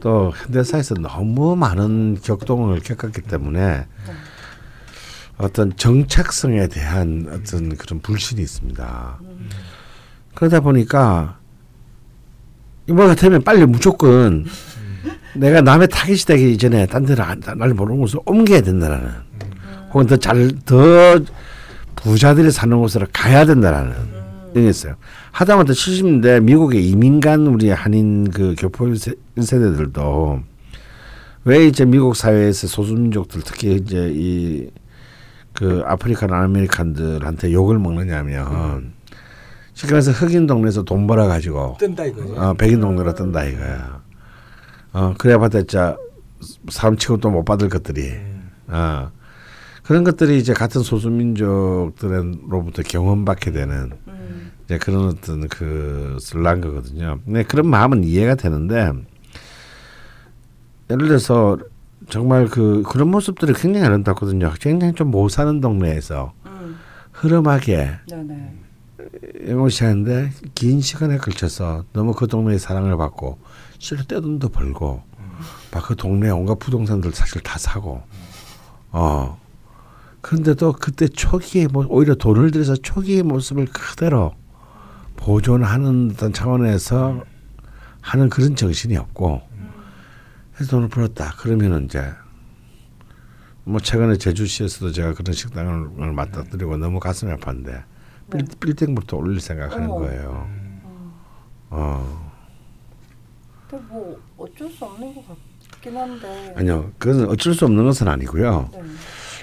또 0.00 0.32
현대사에서 0.34 0.94
너무 0.96 1.54
많은 1.56 2.18
격동을 2.22 2.80
겪었기 2.80 3.22
때문에 3.22 3.86
어떤 5.38 5.74
정착성에 5.76 6.68
대한 6.68 7.26
어떤 7.32 7.76
그런 7.76 8.00
불신이 8.00 8.40
있습니다. 8.40 9.18
그러다 10.34 10.60
보니까 10.60 11.38
이거 12.88 13.06
같으면 13.06 13.42
빨리 13.42 13.64
무조건 13.66 14.44
내가 15.34 15.60
남의 15.62 15.88
타깃이 15.88 16.18
되기 16.26 16.52
이전에 16.52 16.86
딴 16.86 17.04
데를 17.06 17.24
안- 17.24 17.40
날 17.40 17.70
모르는 17.74 18.00
곳으로 18.00 18.22
옮겨야 18.26 18.60
된다라는 18.60 19.10
혹은 19.92 20.06
더 20.06 20.16
잘 20.16 20.50
더 20.64 21.18
부자들이 21.96 22.50
사는 22.50 22.76
곳으로 22.78 23.06
가야 23.12 23.44
된다라는 23.46 23.94
있어요. 24.60 24.94
하다못해 25.32 25.72
70년대 25.72 26.42
미국에 26.42 26.80
이민 26.80 27.20
간 27.20 27.46
우리 27.46 27.70
한인 27.70 28.30
그 28.30 28.54
교포 28.58 28.94
세- 28.94 29.14
세대들도 29.40 30.40
왜 31.44 31.66
이제 31.66 31.84
미국 31.84 32.16
사회에서 32.16 32.66
소수민족들 32.66 33.42
특히 33.44 33.74
이제 33.76 34.10
이 34.14 34.70
그 35.54 35.82
African 35.84 36.32
American들한테 36.32 37.52
욕을 37.52 37.78
먹느냐면 37.78 38.94
쉽게 39.74 39.92
말해서 39.92 40.10
흑인 40.10 40.46
동네에서 40.46 40.82
돈 40.82 41.06
벌어 41.06 41.28
가지고 41.28 41.76
뜬다 41.78 42.06
이거죠. 42.06 42.34
어, 42.40 42.54
백인 42.54 42.80
동네로 42.80 43.14
뜬다 43.14 43.44
이거야. 43.44 44.00
어, 44.94 45.12
그래야 45.18 45.36
봤자 45.36 45.98
사람 46.70 46.96
치고 46.96 47.18
또못 47.18 47.44
받을 47.44 47.68
것들이. 47.68 48.12
어. 48.68 49.10
그런 49.82 50.04
것들이 50.04 50.38
이제 50.38 50.54
같은 50.54 50.80
소수민족들로부터 50.82 52.82
경험받게 52.82 53.52
되는 53.52 53.92
음, 54.08 54.21
이제 54.64 54.78
그런 54.78 55.08
어떤 55.08 55.48
그 55.48 56.16
슬란 56.20 56.60
거거든요. 56.60 57.18
네, 57.24 57.42
그런 57.42 57.66
마음은 57.68 58.04
이해가 58.04 58.34
되는데 58.36 58.92
예를 60.90 61.08
들어서 61.08 61.58
정말 62.08 62.48
그 62.48 62.82
그런 62.86 63.08
모습들이 63.10 63.52
굉장히 63.54 63.86
아름답거든요. 63.86 64.52
굉장히 64.60 64.92
좀 64.94 65.10
못 65.10 65.28
사는 65.28 65.60
동네에서 65.60 66.32
음, 66.46 66.78
흐름하게 67.12 67.90
네네. 68.08 68.58
영어시 69.48 69.84
하는데 69.84 70.30
긴 70.54 70.80
시간에 70.80 71.18
걸쳐서 71.18 71.84
너무 71.92 72.12
그 72.14 72.26
동네의 72.26 72.58
사랑을 72.58 72.96
받고 72.96 73.38
실로 73.78 74.02
떼돈도 74.04 74.48
벌고 74.50 75.02
막 75.72 75.82
그 75.86 75.96
동네 75.96 76.30
온갖 76.30 76.58
부동산들 76.58 77.12
사실 77.12 77.40
다 77.42 77.58
사고 77.58 78.02
어 78.92 79.38
그런데도 80.20 80.74
그때 80.74 81.08
초기에 81.08 81.66
뭐 81.66 81.84
오히려 81.88 82.14
돈을 82.14 82.52
들여서 82.52 82.76
초기의 82.76 83.22
모습을 83.24 83.66
그대로 83.66 84.34
보존하는 85.22 86.10
어떤 86.12 86.32
차원에서 86.32 87.24
하는 88.00 88.28
그런 88.28 88.56
정신이 88.56 88.96
없고 88.96 89.40
해서 90.58 90.70
돈을 90.72 90.88
벌었다 90.88 91.32
그러면은 91.38 91.84
이제 91.84 92.04
뭐 93.62 93.78
최근에 93.78 94.16
제주시에서도 94.16 94.90
제가 94.90 95.14
그런 95.14 95.32
식당을 95.32 96.12
맡아드리고 96.12 96.76
너무 96.76 96.98
가슴이 96.98 97.32
아팠는데 97.34 97.84
빌, 98.32 98.44
빌딩부터 98.58 99.16
올릴 99.18 99.40
생각하는 99.40 99.90
어머. 99.90 100.00
거예요. 100.00 100.48
어 101.70 102.32
근데 103.70 103.84
뭐 103.88 104.20
어쩔 104.36 104.68
수 104.70 104.84
없는 104.84 105.14
것 105.14 105.24
같긴 105.70 105.96
한데. 105.96 106.54
아니요 106.56 106.90
그건 106.98 107.28
어쩔 107.28 107.54
수 107.54 107.64
없는 107.66 107.84
것은 107.84 108.08
아니고요. 108.08 108.68
네. 108.72 108.82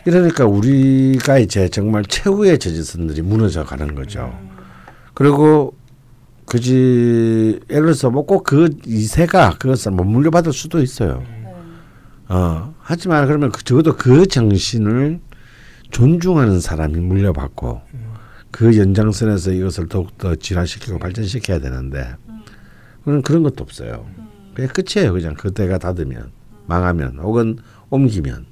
이러니까 0.06 0.45
우리가 0.45 1.39
이제 1.39 1.69
정말 1.69 2.03
최후의 2.03 2.60
저지선들이 2.60 3.22
무너져 3.22 3.64
가는 3.64 3.95
거죠. 3.95 4.38
그리고 5.19 5.75
그지 6.45 7.59
예를 7.69 7.81
들어서 7.87 8.09
뭐꼭그 8.09 8.77
이세가 8.85 9.57
그것을 9.59 9.91
못 9.91 10.05
물려받을 10.05 10.53
수도 10.53 10.81
있어요. 10.81 11.21
네. 11.27 11.53
어 12.29 12.73
하지만 12.79 13.27
그러면 13.27 13.51
그- 13.51 13.61
적어도 13.65 13.97
그 13.97 14.25
정신을 14.25 15.19
존중하는 15.91 16.61
사람이 16.61 16.99
물려받고 17.01 17.81
그 18.51 18.77
연장선에서 18.77 19.51
이것을 19.51 19.89
더욱더 19.89 20.35
진화시키고 20.35 20.99
발전시켜야 20.99 21.59
되는데 21.59 22.15
그런 23.03 23.21
그런 23.21 23.43
것도 23.43 23.61
없어요. 23.61 24.05
그냥 24.53 24.71
끝이에요. 24.71 25.11
그냥 25.11 25.33
그때가 25.33 25.79
닫으면 25.79 26.31
망하면 26.65 27.19
혹은 27.19 27.57
옮기면 27.89 28.45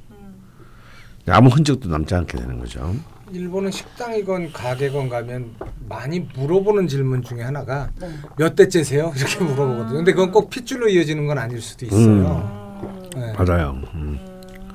아무 1.28 1.48
흔적도 1.50 1.88
남지 1.88 2.14
않게 2.14 2.38
되는 2.38 2.60
거죠. 2.60 2.94
일본은 3.32 3.72
식당이건 3.72 4.54
가게건 4.54 5.10
가면 5.10 5.56
많이 5.90 6.20
물어보는 6.20 6.88
질문 6.88 7.22
중에 7.22 7.42
하나가 7.42 7.90
네. 8.00 8.10
몇 8.38 8.56
대째세요? 8.56 9.14
이렇게 9.18 9.44
물어보거든요. 9.44 9.98
근데 9.98 10.14
그건 10.14 10.32
꼭 10.32 10.50
핏줄로 10.50 10.88
이어지는 10.88 11.28
건 11.28 11.38
아닐 11.38 11.62
수도 11.62 11.86
있어요. 11.86 12.80
음, 12.84 13.10
네. 13.16 13.34
맞아요. 13.34 13.82
음. 13.96 14.20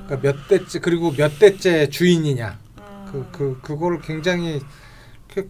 그러니까 0.05 0.19
몇 0.21 0.47
대째 0.47 0.79
그리고 0.79 1.11
몇 1.11 1.39
대째 1.39 1.89
주인이냐 1.89 2.59
음. 2.77 3.05
그그 3.11 3.59
그거를 3.61 4.01
굉장히 4.01 4.61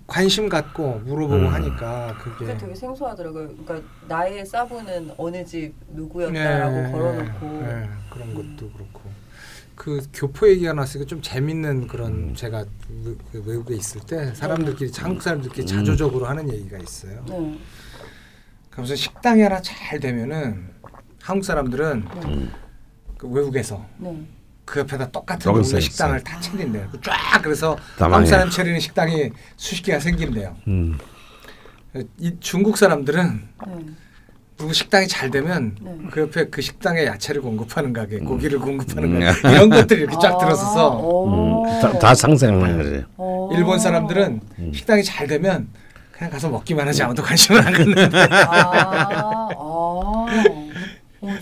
관심 0.07 0.47
갖고 0.47 1.01
물어보고 1.03 1.35
음. 1.41 1.47
하니까 1.47 2.17
그게 2.21 2.45
그게 2.45 2.57
되게 2.57 2.75
생소하더라고요. 2.75 3.49
그러니까 3.49 3.81
나의 4.07 4.45
사부는 4.45 5.11
어느 5.17 5.43
집 5.43 5.73
누구였다라고 5.89 6.75
네, 6.75 6.91
걸어놓고 6.91 7.47
네, 7.47 7.89
그런 8.09 8.33
것도 8.33 8.71
그렇고 8.71 9.01
그 9.83 10.01
교포 10.13 10.47
얘기가 10.47 10.71
나왔으니까 10.71 11.05
좀 11.09 11.21
재밌는 11.21 11.87
그런 11.87 12.29
음. 12.29 12.35
제가 12.35 12.59
외- 13.03 13.15
그 13.33 13.43
외국에 13.45 13.75
있을 13.75 13.99
때 13.99 14.33
사람들끼리 14.33 14.89
한국 14.97 15.21
사람들끼리 15.21 15.67
자조적으로 15.67 16.25
하는 16.25 16.49
얘기가 16.49 16.77
있어요. 16.77 17.21
네. 17.27 17.59
그래서 18.69 18.95
식당이 18.95 19.41
하나 19.41 19.61
잘 19.61 19.99
되면은 19.99 20.69
한국 21.21 21.43
사람들은 21.43 22.05
네. 22.21 22.49
그 23.17 23.27
외국에서 23.27 23.85
네. 23.97 24.25
그 24.63 24.79
옆에다 24.79 25.11
똑같은 25.11 25.51
동네 25.51 25.63
수 25.63 25.77
식당을 25.81 26.19
있어요. 26.19 26.23
다 26.33 26.39
차린대요. 26.39 26.89
쫙 27.03 27.41
그래서 27.43 27.75
다 27.97 28.09
한국. 28.09 28.27
사람 28.29 28.49
차리는 28.49 28.79
식당이 28.79 29.31
수십 29.57 29.83
개가 29.83 29.99
생긴대요. 29.99 30.55
음. 30.69 30.97
이 32.19 32.33
중국 32.39 32.77
사람들은 32.77 33.49
네. 33.67 33.85
누구 34.63 34.73
식당이 34.73 35.09
잘 35.09 35.29
되면 35.29 35.75
네. 35.81 35.91
그 36.09 36.21
옆에 36.21 36.45
그 36.45 36.61
식당에 36.61 37.05
야채를 37.05 37.41
공급하는 37.41 37.91
가게, 37.91 38.19
고기를 38.19 38.59
공급하는 38.59 39.15
음. 39.15 39.19
가게 39.19 39.49
이런 39.51 39.69
것들이 39.69 40.03
이렇게 40.03 40.15
쫙 40.21 40.35
아, 40.35 40.37
들어서서 40.37 40.99
오. 40.99 41.65
음. 41.65 41.81
다, 41.81 41.99
다 41.99 42.15
상생하는. 42.15 43.03
어. 43.17 43.49
일본 43.51 43.77
사람들은 43.77 44.39
음. 44.59 44.71
식당이 44.73 45.03
잘 45.03 45.27
되면 45.27 45.67
그냥 46.13 46.31
가서 46.31 46.47
먹기만 46.47 46.87
하지 46.87 47.03
아무도 47.03 47.21
관심을 47.23 47.59
안 47.59 47.73
갖는데 47.73 48.19
아, 48.29 48.47
아. 48.51 49.49
어. 49.57 50.27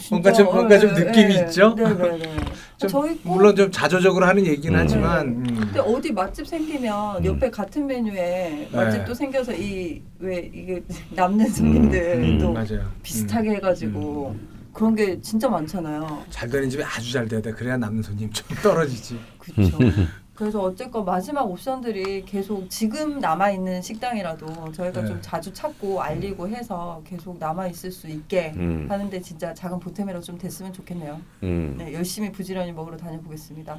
뭔가 0.10 0.32
좀- 0.32 0.46
뭔가 0.48 0.80
좀 0.80 0.96
네, 0.96 1.04
느낌이 1.04 1.36
네, 1.36 1.42
있죠? 1.42 1.76
네, 1.76 1.84
네, 1.84 2.18
네. 2.18 2.36
좀 2.82 2.90
저희 2.90 3.16
꼭 3.20 3.34
물론 3.36 3.56
좀 3.56 3.72
자조적으로 3.72 4.26
하는 4.26 4.46
얘기긴 4.46 4.74
음. 4.74 4.80
하지만 4.80 5.28
음. 5.28 5.44
근데 5.46 5.80
어디 5.80 6.12
맛집 6.12 6.48
생기면 6.48 7.18
음. 7.18 7.26
옆에 7.26 7.50
같은 7.52 7.86
메뉴에 7.86 8.14
네. 8.16 8.70
맛집도 8.72 9.14
생겨서 9.14 9.54
이 9.54 10.02
왜 10.24 10.52
이게 10.54 10.84
남는 11.16 11.50
손님들도 11.50 12.50
음, 12.50 12.54
맞아요. 12.54 12.92
비슷하게 13.02 13.56
해가지고 13.56 14.36
그런 14.72 14.94
게 14.96 15.20
진짜 15.20 15.50
많잖아요. 15.50 16.04
음. 16.04 16.26
잘 16.30 16.48
되는 16.48 16.70
집이 16.70 16.84
아주 16.84 17.12
잘 17.12 17.28
돼야 17.28 17.42
돼. 17.42 17.52
그래야 17.52 17.76
남는 17.76 18.04
손님 18.04 18.30
좀 18.32 18.46
떨어지지. 18.62 19.18
그렇죠. 19.40 19.78
그래서 20.42 20.60
어쨌건 20.60 21.06
마지막 21.06 21.44
옵션들이 21.44 22.26
계속 22.26 22.68
지금 22.68 23.20
남아 23.20 23.52
있는 23.52 23.80
식당이라도 23.80 24.72
저희가 24.72 25.02
네. 25.02 25.08
좀 25.08 25.20
자주 25.22 25.54
찾고 25.54 26.02
알리고 26.02 26.50
해서 26.50 27.00
계속 27.06 27.38
남아 27.38 27.68
있을 27.68 27.92
수 27.92 28.08
있게 28.08 28.52
음. 28.56 28.88
하는데 28.90 29.22
진짜 29.22 29.54
작은 29.54 29.80
보탬이라도 29.80 30.20
좀 30.22 30.40
됐으면 30.40 30.74
좋겠네요. 30.74 31.22
음. 31.44 31.76
네, 31.78 31.94
열심히 31.94 32.32
부지런히 32.32 32.72
먹으러 32.72 32.98
다녀보겠습니다. 32.98 33.78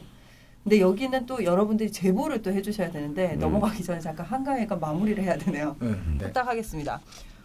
근데 0.63 0.81
여기는 0.81 1.27
또 1.27 1.43
여러분들이 1.43 1.91
제보를 1.91 2.43
또 2.43 2.53
해주셔야 2.53 2.93
되는데 2.93 3.35
음. 3.35 3.41
넘어가기 3.41 3.83
전에 3.83 3.99
잠깐 3.99 4.25
한강회관 4.27 4.79
마무리를 4.79 5.21
해야 5.21 5.37
되네요. 5.39 5.75
네. 5.81 5.97
네. 6.21 6.33
딱 6.33 6.47
하겠습니다. 6.47 7.01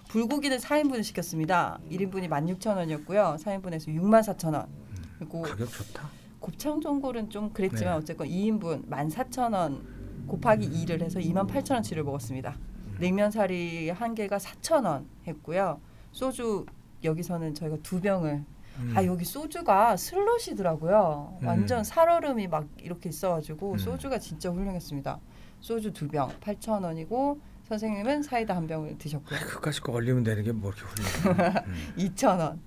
불고기는 0.09 0.57
4인분을 0.59 1.01
시켰습니다. 1.01 1.79
1인분이 1.89 2.29
16,000원이었고요. 2.29 3.43
4인분에서 3.43 3.87
64,000원. 3.87 4.67
그리고 5.17 5.41
가격 5.41 5.71
좋다. 5.71 6.16
곱창 6.39 6.79
전골은 6.81 7.29
좀 7.29 7.51
그랬지만 7.51 7.93
네. 7.93 7.97
어쨌건 7.97 8.27
2인분 8.27 8.87
14,000원 8.89 9.81
곱하기 10.27 10.69
2를 10.85 11.01
해서 11.01 11.19
28,000원치를 11.19 12.03
먹었습니다. 12.03 12.57
냉면 12.99 13.31
사리 13.31 13.89
한 13.89 14.13
개가 14.15 14.37
4,000원 14.37 15.05
했고요. 15.27 15.79
소주 16.11 16.65
여기서는 17.03 17.53
저희가 17.53 17.77
두 17.83 18.01
병을 18.01 18.43
음. 18.79 18.93
아 18.95 19.03
여기 19.05 19.25
소주가 19.25 19.95
슬롯이더라고요. 19.97 21.37
음. 21.41 21.47
완전 21.47 21.83
살얼음이 21.83 22.47
막 22.47 22.67
이렇게 22.77 23.09
있어가지고 23.09 23.73
음. 23.73 23.77
소주가 23.77 24.19
진짜 24.19 24.49
훌륭했습니다. 24.49 25.19
소주 25.59 25.91
두 25.93 26.07
병 26.07 26.29
8,000원이고 26.39 27.39
선생님은 27.67 28.23
사이다 28.23 28.55
한 28.55 28.67
병을 28.67 28.97
드셨고요. 28.97 29.39
그까짓 29.39 29.83
거 29.83 29.91
얼리면 29.93 30.23
되는 30.23 30.43
게 30.43 30.51
뭐 30.51 30.71
이렇게 30.71 30.83
훌륭해. 31.23 31.53
음. 31.67 31.93
2,000원. 31.97 32.57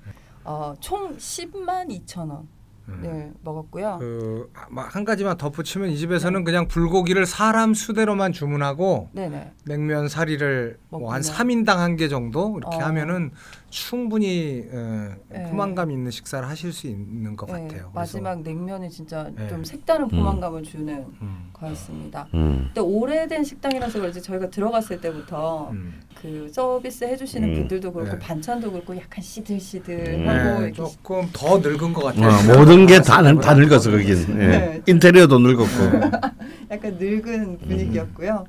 어, 0.45 0.75
총 0.81 1.17
10만 1.17 1.89
2,000원. 2.05 2.47
음. 2.93 3.01
네, 3.03 3.31
먹었고요. 3.43 3.97
그 3.99 4.49
한 4.75 5.05
가지만 5.05 5.37
덧붙이면 5.37 5.91
이 5.91 5.97
집에서는 5.99 6.43
그냥 6.45 6.67
불고기를 6.69 7.27
사람 7.27 7.75
수대로만 7.75 8.33
주문하고 8.33 9.09
네네. 9.13 9.53
냉면 9.67 10.09
사리를 10.09 10.79
뭐한 10.91 11.23
먹구나. 11.23 11.39
3인당 11.45 11.77
한 11.77 11.97
개 11.97 12.09
정도 12.09 12.57
이렇게 12.59 12.77
어. 12.77 12.87
하면은 12.87 13.31
충분히 13.69 14.65
어, 14.73 15.11
네. 15.29 15.45
포만감 15.45 15.91
있는 15.91 16.11
식사를 16.11 16.47
하실 16.49 16.73
수 16.73 16.87
있는 16.89 17.37
것 17.37 17.47
네, 17.47 17.53
같아요. 17.53 17.69
그래서, 17.69 17.91
마지막 17.93 18.41
냉면이 18.43 18.91
진짜 18.91 19.31
네. 19.37 19.49
좀 19.49 19.63
색다른 19.65 20.09
포만감을 20.09 20.63
주는 20.65 21.05
음, 21.21 21.51
거였습니다. 21.53 22.27
음. 22.35 22.65
근데 22.67 22.81
오래된 22.81 23.45
식당이라서 23.45 23.99
그런지 24.01 24.21
저희가 24.23 24.51
들어갔을 24.51 25.01
때부터 25.01 25.71
음. 25.71 26.01
그 26.21 26.49
서비스 26.53 27.05
해주시는 27.05 27.49
음. 27.49 27.55
분들도 27.55 27.93
그렇고 27.93 28.13
네. 28.13 28.19
반찬도 28.19 28.73
그렇고 28.73 28.97
약간 28.97 29.23
시들시들하고 29.23 30.61
네, 30.61 30.73
조금 30.73 31.29
더 31.33 31.59
늙은 31.59 31.93
것 31.93 32.05
같아요. 32.05 32.29
어, 32.29 32.43
모든 32.81 32.87
게다다 32.87 33.55
늙었어 33.55 33.91
거긴. 33.91 34.17
예. 34.41 34.47
네. 34.47 34.83
인테리어도 34.87 35.39
늙었고. 35.39 35.69
약간 36.71 36.97
늙은 36.99 37.59
분위기였고요. 37.59 38.45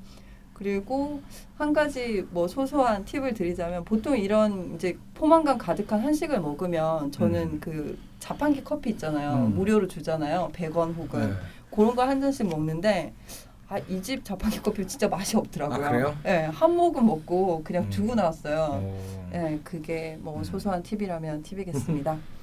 그리고 0.53 1.21
한 1.57 1.73
가지 1.73 2.23
뭐 2.29 2.47
소소한 2.47 3.03
팁을 3.03 3.33
드리자면 3.33 3.83
보통 3.83 4.15
이런 4.17 4.75
이제 4.75 4.95
포만감 5.15 5.57
가득한 5.57 5.99
한식을 6.01 6.39
먹으면 6.39 7.11
저는 7.11 7.59
그 7.59 7.97
자판기 8.19 8.63
커피 8.63 8.91
있잖아요. 8.91 9.47
음. 9.47 9.55
무료로 9.55 9.87
주잖아요. 9.87 10.51
100원 10.53 10.95
혹은 10.95 11.29
네. 11.31 11.33
그런 11.73 11.95
거 11.95 12.03
한 12.03 12.21
잔씩 12.21 12.47
먹는데 12.47 13.13
아, 13.69 13.79
이 13.89 14.01
집 14.01 14.23
자판기 14.25 14.59
커피 14.61 14.85
진짜 14.85 15.07
맛이 15.07 15.37
없더라고요. 15.37 16.07
아? 16.09 16.15
네, 16.23 16.45
한 16.45 16.75
모금 16.75 17.07
먹고 17.07 17.61
그냥 17.63 17.83
음. 17.85 17.89
두고 17.89 18.13
나왔어요. 18.15 18.67
어. 18.83 19.29
네, 19.31 19.59
그게 19.63 20.17
뭐 20.21 20.37
음. 20.39 20.43
소소한 20.43 20.83
팁이라면 20.83 21.41
팁이겠습니다. 21.43 22.17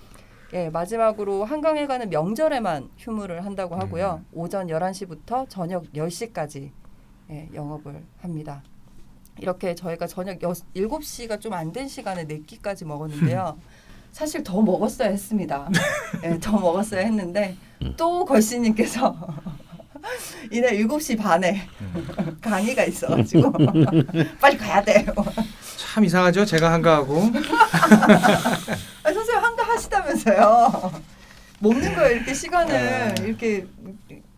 예, 0.54 0.70
마지막으로 0.70 1.44
한강에 1.44 1.86
가는 1.86 2.08
명절에만 2.08 2.88
휴무를 2.96 3.44
한다고 3.44 3.74
음. 3.74 3.80
하고요. 3.80 4.22
오전 4.32 4.68
11시부터 4.68 5.48
저녁 5.48 5.84
10시까지 5.92 6.70
예, 7.30 7.48
영업을 7.54 8.02
합니다. 8.22 8.62
이렇게 9.40 9.74
저희가 9.74 10.06
저녁 10.06 10.42
여, 10.42 10.52
7시가 10.74 11.40
좀 11.40 11.52
안 11.52 11.72
된 11.72 11.86
시간에 11.86 12.26
4끼까지 12.26 12.86
먹었는데요. 12.86 13.58
사실 14.10 14.42
더 14.42 14.62
먹었어야 14.62 15.10
했습니다. 15.10 15.68
예, 16.24 16.38
더 16.40 16.58
먹었어야 16.58 17.02
했는데 17.02 17.54
또 17.98 18.24
걸씨님께서 18.24 19.14
이날 20.50 20.72
7시 20.78 21.18
반에 21.18 21.60
강의가 22.40 22.84
있어가지고 22.84 23.52
빨리 24.40 24.56
가야 24.56 24.82
돼요. 24.82 25.12
참 25.76 26.04
이상하죠. 26.04 26.46
제가 26.46 26.72
한가하고 26.72 27.22
하시다면서요. 29.78 30.92
먹는 31.60 31.94
거에 31.94 32.14
이렇게 32.14 32.34
시간을 32.34 33.14
네. 33.14 33.14
이렇게 33.24 33.66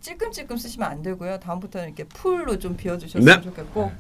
찔끔찔끔 0.01 0.57
쓰시면 0.57 0.91
안 0.91 1.03
되고요. 1.03 1.39
다음부터는 1.41 1.89
이렇게 1.89 2.05
풀로 2.05 2.59
좀 2.59 2.77
비워주셨으면 2.77 3.41
네. 3.41 3.43
좋겠고. 3.43 3.93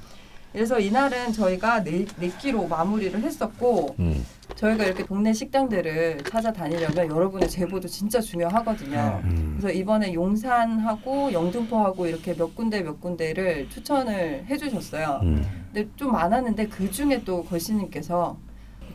그래서 0.53 0.81
이날은 0.81 1.33
저희가 1.33 1.85
네, 1.85 2.05
네 2.19 2.29
끼로 2.41 2.67
마무리를 2.67 3.21
했었고 3.21 3.95
음. 4.01 4.27
저희가 4.57 4.85
이렇게 4.85 5.05
동네 5.05 5.33
식당들을 5.33 6.25
찾아다니려면 6.25 7.09
여러분의 7.09 7.49
제보도 7.49 7.87
진짜 7.87 8.21
중요하거든요. 8.21 9.21
음. 9.23 9.59
그래서 9.61 9.79
이번에 9.79 10.13
용산하고 10.13 11.33
영등포하고 11.33 12.07
이렇게 12.07 12.35
몇 12.35 12.57
군데 12.57 12.83
몇 12.83 13.01
군데를 13.01 13.69
추천을 13.69 14.45
해주셨어요. 14.49 15.21
음. 15.23 15.47
근데 15.73 15.89
좀 15.95 16.11
많았는데 16.13 16.67
그 16.67 16.91
중에 16.91 17.23
또 17.25 17.45
걸씨님께서 17.45 18.37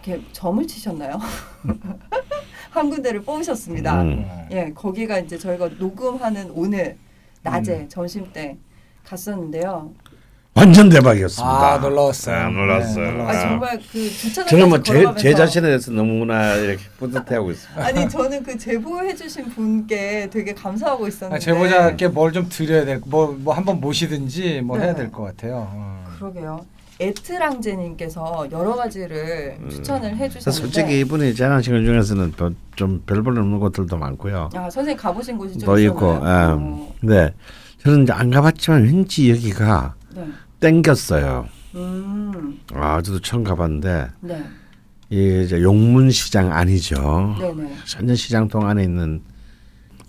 이렇게 0.06 0.22
점을 0.32 0.66
치셨나요? 0.66 1.20
한 2.70 2.90
군데를 2.90 3.22
뽑으셨습니다. 3.24 4.02
음. 4.02 4.26
예, 4.52 4.72
거기가 4.74 5.20
이제 5.20 5.38
저희가 5.38 5.70
녹음하는 5.80 6.52
오늘 6.54 6.98
낮에 7.42 7.80
음. 7.82 7.90
점심 7.90 8.32
때 8.34 8.58
갔었는데요. 9.06 9.92
완전 10.54 10.88
대박이었습니다. 10.90 11.74
아, 11.74 11.78
놀라웠어요. 11.80 12.36
아, 12.36 12.50
놀랐어요. 12.50 13.06
네, 13.06 13.10
아 13.10 13.18
놀랐어요. 13.18 13.50
정말 13.50 13.80
그 13.92 14.10
주차장 14.10 14.46
저는 14.48 14.70
뭐제 14.70 15.06
제 15.18 15.34
자신에 15.34 15.68
대해서 15.68 15.92
너무나 15.92 16.54
이렇게 16.56 16.82
뿌듯해하고 16.98 17.52
있습니다. 17.52 17.86
아니 17.86 18.08
저는 18.10 18.44
그 18.44 18.58
제보해주신 18.58 19.50
분께 19.50 20.30
되게 20.32 20.54
감사하고 20.54 21.08
있었는데 21.10 21.36
아, 21.36 21.40
제보자께 21.40 22.08
뭘 22.10 22.32
좀 22.32 22.48
드려야 22.50 22.86
될, 22.86 23.02
뭐뭐 23.06 23.54
한번 23.54 23.80
모시든지 23.82 24.62
뭐 24.62 24.78
네. 24.78 24.86
해야 24.86 24.96
될 24.96 25.12
것 25.12 25.24
같아요. 25.24 25.68
어. 25.70 26.06
그러게요. 26.20 26.66
에트랑제님께서 27.00 28.48
여러 28.52 28.76
가지를 28.76 29.58
추천을 29.70 30.16
해주셨는데 30.16 30.50
음. 30.50 30.52
솔직히 30.52 31.00
이분이 31.02 31.36
재난시간 31.36 31.84
중에서는 31.86 32.34
뭐좀 32.38 33.04
별볼 33.06 33.38
없는 33.38 33.60
곳들도 33.60 33.98
많고요. 33.98 34.50
아 34.54 34.70
선생님 34.70 34.98
가보신 34.98 35.38
곳이 35.38 35.58
좀또 35.60 35.80
있고? 35.80 36.14
음, 36.14 36.20
어, 36.24 36.94
네. 37.02 37.34
저는 37.80 38.04
이제 38.04 38.14
안 38.14 38.32
가봤지만 38.32 38.84
왠지 38.84 39.30
여기가 39.30 39.96
네. 40.16 40.28
땡겼어요. 40.60 41.48
음, 41.76 42.60
아, 42.74 43.02
저도 43.02 43.20
처음 43.20 43.44
가봤는데 43.44 44.08
네. 44.22 44.44
이 45.10 45.44
이제 45.44 45.62
용문시장 45.62 46.52
아니죠. 46.52 47.36
네네. 47.40 47.76
천년시장 47.86 48.48
동 48.48 48.68
안에 48.68 48.84
있는 48.84 49.22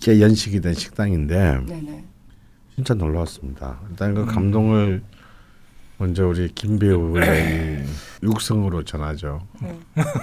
게 0.00 0.20
연식이 0.20 0.60
된 0.60 0.72
식당인데 0.72 1.60
네네. 1.66 2.04
진짜 2.76 2.94
놀라웠습니다. 2.94 3.80
일단 3.90 4.14
그 4.14 4.24
감동을 4.24 5.02
먼저 5.98 6.26
우리 6.26 6.48
김 6.54 6.78
배우의 6.78 7.84
이 8.22 8.26
육성으로 8.26 8.84
전하죠. 8.84 9.40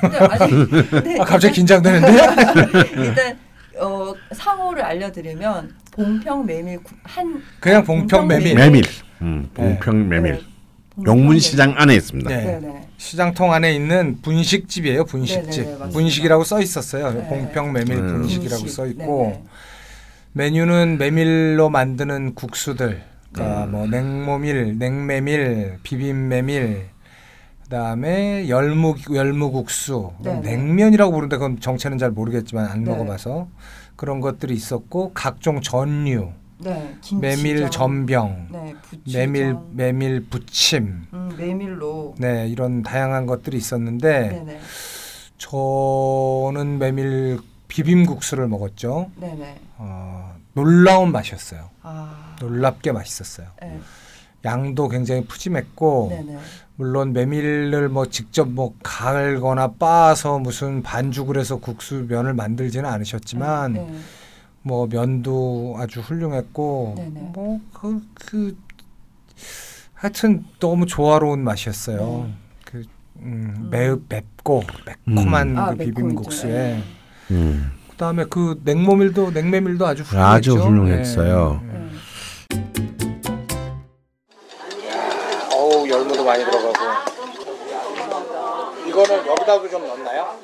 근데 0.02 0.18
아직 0.20 1.04
네, 1.04 1.20
아, 1.20 1.26
갑자기 1.26 1.56
긴장되는데? 1.56 2.08
일단 2.96 3.38
어, 3.80 4.14
상호를 4.34 4.84
알려드리면 4.84 5.74
봉평 5.92 6.46
메밀 6.46 6.78
구- 6.84 6.96
한 7.04 7.42
그냥 7.60 7.84
봉평 7.84 8.28
메밀. 8.28 8.54
메밀, 8.56 8.84
음, 9.22 9.50
봉평 9.54 10.08
메밀, 10.08 10.34
네. 10.34 10.42
봉평 10.96 11.18
용문시장 11.18 11.74
안에 11.78 11.96
있습니다. 11.96 12.30
네. 12.30 12.44
네네. 12.60 12.88
시장통 12.98 13.52
안에 13.52 13.74
있는 13.74 14.22
분식집이에요. 14.22 15.06
분식집. 15.06 15.64
맞습니다. 15.66 15.90
분식이라고 15.90 16.44
써 16.44 16.62
있었어요. 16.62 17.12
네. 17.14 17.28
봉평 17.28 17.74
메밀 17.74 17.98
음. 17.98 18.18
분식이라고 18.22 18.60
분식. 18.62 18.76
써 18.76 18.86
있고 18.86 19.24
네네. 19.34 19.44
메뉴는 20.34 20.98
메밀로 21.00 21.70
만드는 21.72 22.36
국수들. 22.36 23.02
음. 23.34 23.34
그러니까 23.34 23.66
뭐 23.68 23.88
냉모밀, 23.88 24.78
냉메밀, 24.78 25.80
비빔메밀, 25.84 26.86
그다음에 27.64 28.48
열무 28.50 28.96
열무국수, 29.12 30.14
네네. 30.24 30.42
냉면이라고 30.42 31.12
부르는데 31.12 31.38
그건 31.38 31.60
정체는 31.60 31.98
잘 31.98 32.12
모르겠지만 32.12 32.68
안 32.68 32.84
네. 32.84 32.92
먹어봐서 32.92 33.48
그런 33.96 34.22
것들이 34.22 34.54
있었고 34.54 35.12
각종 35.14 35.62
전류, 35.62 36.32
네. 36.60 36.96
메밀 37.20 37.70
전병, 37.72 38.50
네. 38.52 38.76
메밀 39.12 39.56
메밀 39.72 40.26
부침, 40.30 41.04
음, 41.14 41.32
메밀로. 41.38 42.16
네 42.20 42.48
이런 42.48 42.84
다양한 42.84 43.26
것들이 43.26 43.58
있었는데 43.58 44.30
네네. 44.30 44.60
저는 45.38 46.78
메밀 46.78 47.40
비빔국수를 47.68 48.48
먹었죠. 48.48 49.10
네네. 49.20 49.56
어, 49.78 50.33
놀라운 50.54 51.12
맛이었어요. 51.12 51.70
아. 51.82 52.36
놀랍게 52.40 52.92
맛있었어요. 52.92 53.48
네. 53.62 53.80
양도 54.46 54.90
굉장히 54.90 55.26
푸짐했고 55.26 56.08
네네. 56.10 56.40
물론 56.76 57.14
메밀을 57.14 57.88
뭐 57.90 58.08
직접 58.08 58.50
뭐 58.50 58.76
갈거나 58.84 59.74
빻아서 59.80 60.40
무슨 60.40 60.84
반죽을 60.84 61.38
해서 61.38 61.58
국수 61.58 62.06
면을 62.08 62.34
만들지는 62.34 62.90
않으셨지만 62.90 63.74
네. 63.74 64.00
뭐 64.62 64.88
면도 64.88 65.76
아주 65.78 66.02
훌륭했고 66.02 66.96
네네. 66.98 67.20
뭐그 67.34 68.02
그 68.16 68.58
하여튼 69.94 70.44
너무 70.60 70.86
조화로운 70.86 71.44
맛이었어요. 71.44 72.30
그 72.66 72.84
음, 73.18 73.70
매우 73.72 74.02
맵고 74.10 74.64
매콤한 74.86 75.50
음. 75.50 75.58
아, 75.58 75.70
그 75.72 75.78
비빔국수에 75.78 76.84
음, 77.32 77.72
그다음에 77.94 78.26
그 78.30 78.60
냉모밀도 78.64 79.32
냉메밀도 79.32 79.86
아주 79.86 80.02
훌륭했죠. 80.04 80.28
아주 80.28 80.58
훌륭했어요. 80.58 81.62
예, 81.64 81.68
예. 81.68 81.74
음. 81.74 82.02
어우 85.54 85.88
열무도 85.88 86.24
많이 86.26 86.44
들어가고 86.44 86.74
이거는 88.88 89.28
여기다도 89.28 89.70
좀 89.70 89.88
넣나요? 89.88 90.36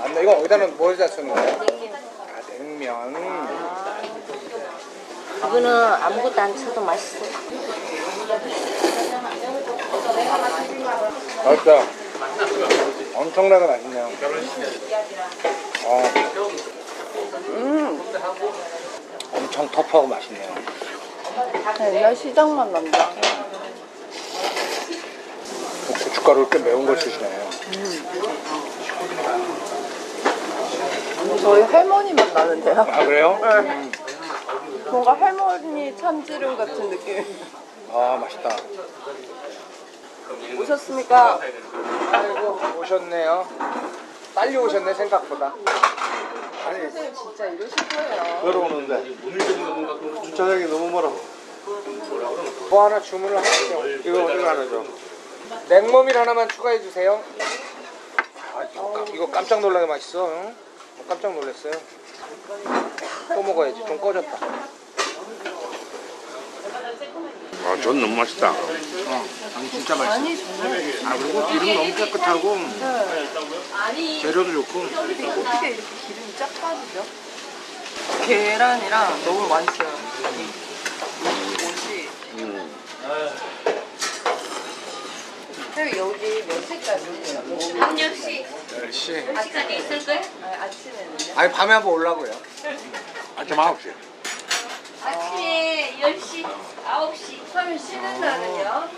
안 0.00 0.14
넣. 0.14 0.22
이거 0.22 0.32
어디다는 0.32 0.76
뭐에다 0.76 1.06
쓰는 1.08 1.34
거예요? 1.34 1.50
아 1.60 2.40
냉면. 2.58 3.14
이거는 5.38 5.70
아무것도 5.74 6.40
안 6.40 6.56
쳐도 6.56 6.80
맛있어. 6.82 7.24
맛있다. 11.44 11.82
엄청나게 13.14 13.66
맛있네요. 13.66 14.08
어. 15.84 16.02
음. 17.52 18.12
엄청 19.34 19.68
터프하고 19.70 20.06
맛있네요. 20.06 20.54
옛날 21.80 22.14
시장만 22.14 22.72
난다. 22.72 23.10
고춧가루를 25.88 26.50
꽤 26.50 26.58
매운 26.58 26.86
걸 26.86 26.96
쓰시네요. 26.98 27.50
저희 31.40 31.62
할머니만 31.62 32.32
나는데요. 32.34 32.80
아 32.80 33.04
그래요? 33.04 33.38
뭔가 34.90 35.12
할머니 35.14 35.96
참지름 35.96 36.56
같은 36.56 36.90
느낌. 36.90 37.24
아 37.92 38.18
맛있다. 38.20 38.56
오셨습니까? 40.60 41.40
아이고 42.12 42.60
오셨네요. 42.80 43.46
빨리 44.34 44.56
오셨네 44.56 44.94
생각보다. 44.94 45.54
아니 46.66 46.90
진짜 46.90 47.46
이러실 47.46 47.76
거예요. 47.88 48.40
걸어오는데 48.42 49.14
주차장이 50.24 50.64
너무 50.66 50.90
멀어. 50.90 51.12
뭐 52.70 52.84
하나 52.84 53.00
주문을 53.00 53.36
하시죠. 53.36 53.86
이거 54.04 54.24
어디 54.24 54.42
하나죠? 54.42 54.84
냉모밀 55.68 56.16
하나만 56.16 56.48
추가해 56.48 56.80
주세요. 56.80 57.22
아, 58.54 58.64
이거 58.72 58.92
깜- 58.92 59.08
이거 59.14 59.30
깜짝 59.30 59.60
놀라게 59.60 59.86
맛있어. 59.86 60.26
응? 60.28 60.54
어, 60.98 61.04
깜짝 61.08 61.32
놀랐어요. 61.34 61.72
또 63.34 63.42
먹어야지. 63.42 63.84
좀 63.86 64.00
꺼졌다. 64.00 64.38
아, 67.64 67.80
전 67.80 68.00
너무 68.00 68.16
맛있다. 68.16 68.50
어, 68.50 69.26
아니 69.56 69.70
진짜 69.70 69.94
맛있어. 69.96 70.42
아 71.06 71.16
그리고 71.16 71.46
기름 71.48 71.74
너무 71.74 71.94
깨끗하고 71.94 72.58
재료도 74.20 74.52
좋고. 74.52 74.80
어떻게 74.80 75.68
이렇게 75.68 75.82
기름이 76.06 76.34
쫙 76.38 76.48
빠지죠? 76.60 77.04
계란이랑 78.26 79.24
너무 79.24 79.48
맛있어요. 79.48 79.88
옷이. 81.62 82.08
형 85.74 85.88
여기 85.96 86.42
몇 86.46 86.66
시까지? 86.66 87.34
한 87.78 87.98
역시 87.98 88.44
10시. 88.70 89.36
아직까지 89.36 89.76
있을 89.76 90.04
거야? 90.04 90.20
아침에는요? 90.60 91.16
아니 91.40 91.52
밤에 91.52 91.72
한번 91.74 91.92
올라고요. 91.94 92.30
아침 93.36 93.56
9시. 93.56 94.11
아침에 95.04 95.96
10시, 96.00 96.44
9시. 96.44 97.52
그러면 97.52 97.78
쉬는 97.78 98.20
날은요? 98.20 98.88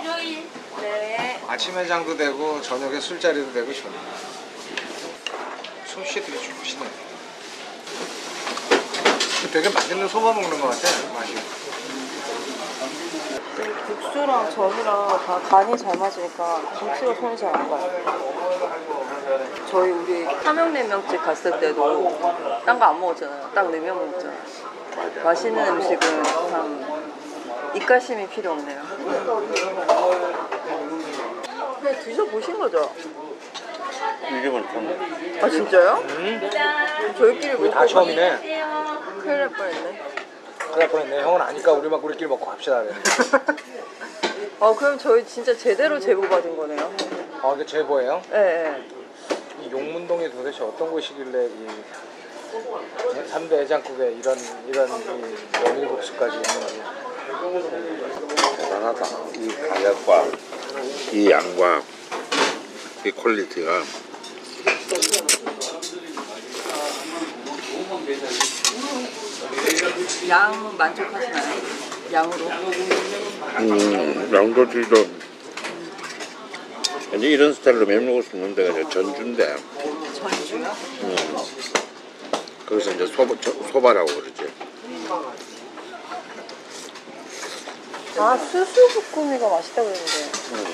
일요일. 0.00 0.48
네. 0.80 1.42
아침 1.48 1.76
해장도 1.76 2.16
되고 2.16 2.60
저녁에 2.62 3.00
술자리도 3.00 3.52
되고 3.52 3.72
좋네요. 3.72 4.00
솜씨 5.86 6.20
되게 6.22 6.38
좋으시네. 6.38 6.86
되게 9.52 9.68
맛있는 9.70 10.06
소바 10.08 10.32
먹는 10.32 10.60
것 10.60 10.68
같아 10.68 10.88
맛이. 11.14 11.34
국수랑 13.86 14.50
전이랑 14.50 15.08
다 15.26 15.38
간이 15.40 15.76
잘 15.76 15.96
맞으니까 15.96 16.60
김치가 16.78 17.14
손이 17.14 17.36
잘 17.36 17.54
안 17.54 17.68
가요. 17.70 18.18
저희 19.70 19.90
우리 19.90 20.24
삼양냉면집 20.42 21.22
갔을 21.22 21.58
때도 21.58 22.62
딴 22.64 22.78
거 22.78 22.84
안 22.86 23.00
먹었잖아요. 23.00 23.50
딱 23.54 23.70
냉면 23.70 23.94
먹었잖아요. 23.96 24.38
맛있는 25.22 25.66
음식은 25.68 26.24
참 26.24 26.86
입가심이 27.74 28.26
필요 28.28 28.52
없네요. 28.52 28.82
그냥 31.80 32.00
드셔보신 32.02 32.58
거죠? 32.58 32.92
이름은 34.30 34.68
좀. 34.72 35.38
아 35.42 35.48
진짜요? 35.48 36.02
저희끼리 37.16 37.52
먹고 37.54 37.70
다 37.70 37.86
처음이네. 37.86 38.38
큰일 39.22 39.38
날 39.38 39.48
뻔했네. 39.50 40.02
그래 40.72 40.88
뻔했네. 40.88 41.22
형은 41.22 41.40
아니까 41.40 41.72
우리만 41.72 42.00
우리끼리 42.00 42.28
먹고 42.28 42.46
갑시다. 42.46 42.82
그래. 42.82 42.94
아 44.60 44.74
그럼 44.76 44.98
저희 44.98 45.24
진짜 45.24 45.56
제대로 45.56 45.98
제보 46.00 46.22
받은 46.22 46.56
거네요. 46.56 46.92
아 47.42 47.52
이게 47.54 47.64
제보예요? 47.64 48.22
예, 48.32 48.36
예. 48.38 48.84
이 49.62 49.70
용문동이 49.70 50.30
도대체 50.30 50.64
어떤 50.64 50.90
곳이길래 50.90 51.46
이 51.46 51.68
3대 52.48 53.52
해장국에 53.60 54.12
이런 54.12 54.38
이런 54.68 54.88
이 54.88 55.62
메밀국수까지 55.62 56.36
있는 56.36 56.60
거지? 56.60 56.82
대단하다. 58.56 59.06
이 59.36 59.48
가격과 59.48 60.26
이 61.12 61.30
양과 61.30 61.82
이 63.04 63.10
quality가 63.10 63.82
양 70.28 70.76
만족하시나요? 70.76 71.60
양으로? 72.12 72.46
음, 73.58 74.30
양도질도 74.34 74.96
이제 77.16 77.26
이런 77.28 77.52
스타일로 77.54 77.86
면 77.86 78.06
먹을 78.06 78.22
수 78.22 78.36
있는 78.36 78.54
데가 78.54 78.88
전주인데 78.88 79.56
전주요? 80.14 80.76
음, 81.02 81.16
거기서 82.68 82.92
이제 82.92 83.06
소바, 83.06 83.34
저- 83.40 83.52
소바라고 83.72 84.06
그러지 84.06 84.52
아 88.20 88.36
수수부꾸미가 88.36 89.48
맛있다고 89.48 89.88
그랬는데 89.88 90.72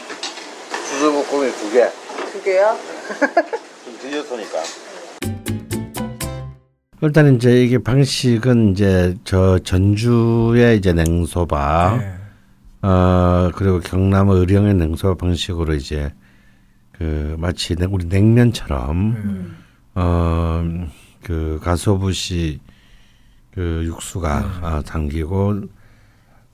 수수볶음이 0.88 1.52
두개 1.52 1.88
두 2.32 2.42
개요? 2.42 2.76
좀 3.84 3.98
디저트니까. 4.00 4.62
일단 7.02 7.34
이제 7.36 7.62
이게 7.62 7.78
방식은 7.78 8.72
이제 8.72 9.14
저 9.24 9.58
전주의 9.58 10.78
이제 10.78 10.92
냉소바 10.94 11.96
네. 11.98 12.14
어 12.80 13.50
그리고 13.54 13.80
경남 13.80 14.30
의령의 14.30 14.74
냉소 14.74 15.14
방식으로 15.16 15.74
이제 15.74 16.12
그 16.92 17.36
마치 17.38 17.76
냉- 17.76 17.92
우리 17.92 18.06
냉면처럼 18.06 19.54
어 19.96 20.62
그 21.24 21.58
가소부시 21.62 22.60
그 23.50 23.82
육수가 23.86 24.60
어, 24.62 24.82
담기고 24.82 25.62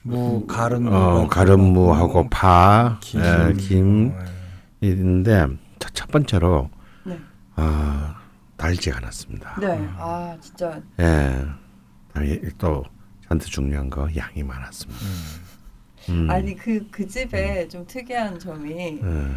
무 0.02 0.46
가른 0.46 0.88
어 0.88 1.28
가른무하고 1.28 2.30
파, 2.30 2.98
김, 3.02 3.20
예, 3.20 3.52
김 3.58 4.08
네. 4.80 4.88
있는데 4.88 5.46
첫, 5.78 5.90
첫 5.92 6.10
번째로 6.10 6.70
네. 7.04 7.18
아 7.56 8.16
달지가 8.56 8.98
않았습니다. 8.98 9.56
네. 9.60 9.88
아 9.98 10.36
진짜 10.40 10.80
예. 11.00 11.44
그다음에 12.08 12.40
또 12.56 12.84
저한테 13.24 13.44
중요한 13.46 13.90
거 13.90 14.08
양이 14.16 14.42
많았습니다. 14.42 15.00
음. 16.08 16.30
아니 16.30 16.56
그그 16.56 17.06
집에 17.06 17.68
좀 17.68 17.86
특이한 17.86 18.38
점이 18.38 19.00
예. 19.02 19.30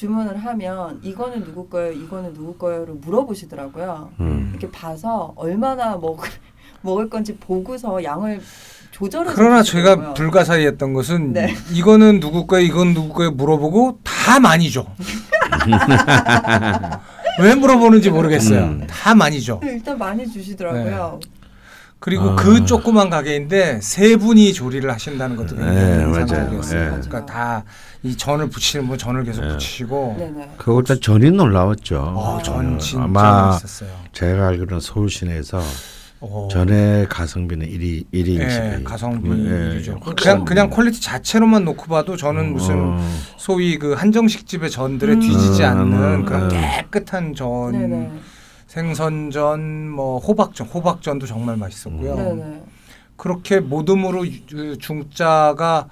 주문을 0.00 0.36
하면 0.36 1.00
이거는 1.02 1.42
누구 1.42 1.68
거예요, 1.70 1.92
이거는 1.92 2.34
누구 2.34 2.58
거예요를 2.58 2.96
물어보시더라고요. 2.96 4.10
음. 4.20 4.50
이렇게 4.50 4.70
봐서 4.70 5.32
얼마나 5.36 5.96
먹을 5.96 6.28
먹을 6.82 7.08
건지 7.08 7.34
보고서 7.36 8.04
양을 8.04 8.42
조절해서 8.90 9.34
그러나. 9.34 9.62
제가 9.62 10.12
불가사의했던 10.12 10.92
것은 10.92 11.32
네. 11.32 11.54
이거는 11.72 12.20
누구 12.20 12.46
거예요, 12.46 12.66
이건 12.66 12.92
누구 12.92 13.14
거예요 13.14 13.30
물어보고 13.30 14.00
다 14.02 14.38
많이 14.38 14.70
줘. 14.70 14.86
왜 17.40 17.54
물어보는지 17.54 18.10
모르겠어요. 18.10 18.64
음. 18.64 18.86
다 18.86 19.14
많이 19.14 19.40
줘. 19.40 19.58
네, 19.62 19.72
일단 19.72 19.96
많이 19.96 20.26
주시더라고요. 20.30 21.20
그리고 21.98 22.30
아. 22.30 22.36
그 22.36 22.64
조그만 22.64 23.10
가게인데 23.10 23.80
세 23.82 24.16
분이 24.16 24.52
조리를 24.52 24.88
하신다는 24.90 25.36
것도 25.36 25.56
굉장히 25.56 25.76
네, 25.76 26.02
인상적이었어요. 26.04 26.80
맞아요. 26.80 27.00
그러니까 27.02 27.26
다 27.26 27.64
이 28.06 28.16
전을 28.16 28.48
붙이는 28.48 28.86
분 28.86 28.96
전을 28.96 29.24
계속 29.24 29.42
네. 29.42 29.48
붙이시고 29.48 30.16
네네. 30.16 30.50
그걸 30.58 30.84
다 30.84 30.94
전이 30.94 31.32
놀라웠죠. 31.32 31.98
어, 31.98 32.40
전 32.42 32.78
진짜 32.78 33.02
아마 33.02 33.46
맛있었어요. 33.48 33.90
제가 34.12 34.46
알기로는 34.48 34.78
서울 34.80 35.10
시내에서 35.10 35.60
어. 36.20 36.48
전의 36.50 37.08
가성비는 37.08 37.66
1위 37.66 38.04
1위 38.14 38.38
예, 38.38 38.44
인식이 38.44 38.84
가성비죠. 38.84 39.98
그냥 40.16 40.44
그냥 40.44 40.70
quality 40.70 41.00
자체로만 41.00 41.64
놓고 41.64 41.86
봐도 41.86 42.16
저는 42.16 42.52
무슨 42.52 42.76
어. 42.78 43.10
소위 43.36 43.76
그 43.76 43.94
한정식 43.94 44.46
집의 44.46 44.70
전들에 44.70 45.14
음. 45.14 45.20
뒤지지 45.20 45.64
음, 45.64 45.68
않는 45.68 45.92
음, 45.92 46.24
그런 46.24 46.42
음. 46.44 46.48
깨끗한 46.48 47.34
전, 47.34 47.72
네네. 47.72 48.12
생선전, 48.76 49.88
뭐 49.88 50.18
호박전, 50.18 50.66
호박전도 50.66 51.24
정말 51.26 51.56
맛있었고요. 51.56 52.14
네네. 52.14 52.62
그렇게 53.16 53.58
모듬으로 53.60 54.26
유- 54.26 54.32
그 54.50 54.76
중짜가 54.78 55.88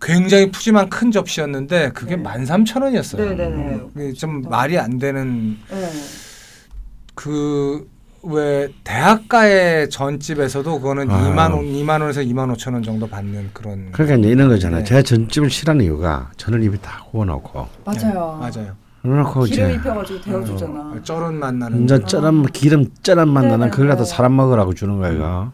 굉장히 0.00 0.50
푸짐한 0.50 0.88
큰 0.88 1.10
접시였는데 1.10 1.90
그게 1.90 2.16
네. 2.16 2.22
13,000원이었어요. 2.22 3.18
네네네. 3.18 4.12
좀 4.14 4.40
말이 4.42 4.78
안 4.78 4.98
되는 4.98 5.58
네. 5.70 5.90
그왜 7.14 8.72
대학가의 8.84 9.90
전집에서도 9.90 10.80
그거는 10.80 11.10
아. 11.10 11.28
2만 11.30 11.52
원, 11.52 11.64
2만 11.66 12.00
원에서 12.00 12.22
2만 12.22 12.54
5천 12.56 12.72
원 12.72 12.82
정도 12.82 13.06
받는 13.06 13.50
그런 13.52 13.92
그러니까 13.92 14.16
이제 14.16 14.28
이런 14.30 14.48
거잖아요. 14.48 14.80
네. 14.80 14.84
제가 14.84 15.02
전집을 15.02 15.50
싫어하는 15.50 15.84
이유가 15.84 16.30
전을 16.38 16.62
입에 16.62 16.78
다 16.78 17.04
구워놓고 17.10 17.68
맞아요. 17.84 18.40
네, 18.42 18.50
맞아요. 18.50 18.83
기름 19.44 19.70
입혀가지고 19.72 20.20
데워주잖아. 20.22 20.80
어, 20.80 21.02
쩔은 21.02 21.34
맛 21.34 21.54
나는 21.54 21.78
완전 21.78 22.06
쩌란 22.06 22.42
기름 22.46 22.86
쩌란 23.02 23.28
맛 23.28 23.42
나는 23.42 23.58
네네. 23.58 23.70
그걸 23.70 23.88
갖다 23.88 24.04
사람 24.04 24.34
먹으라고 24.36 24.72
주는 24.74 24.98
거야 24.98 25.12
이거. 25.12 25.52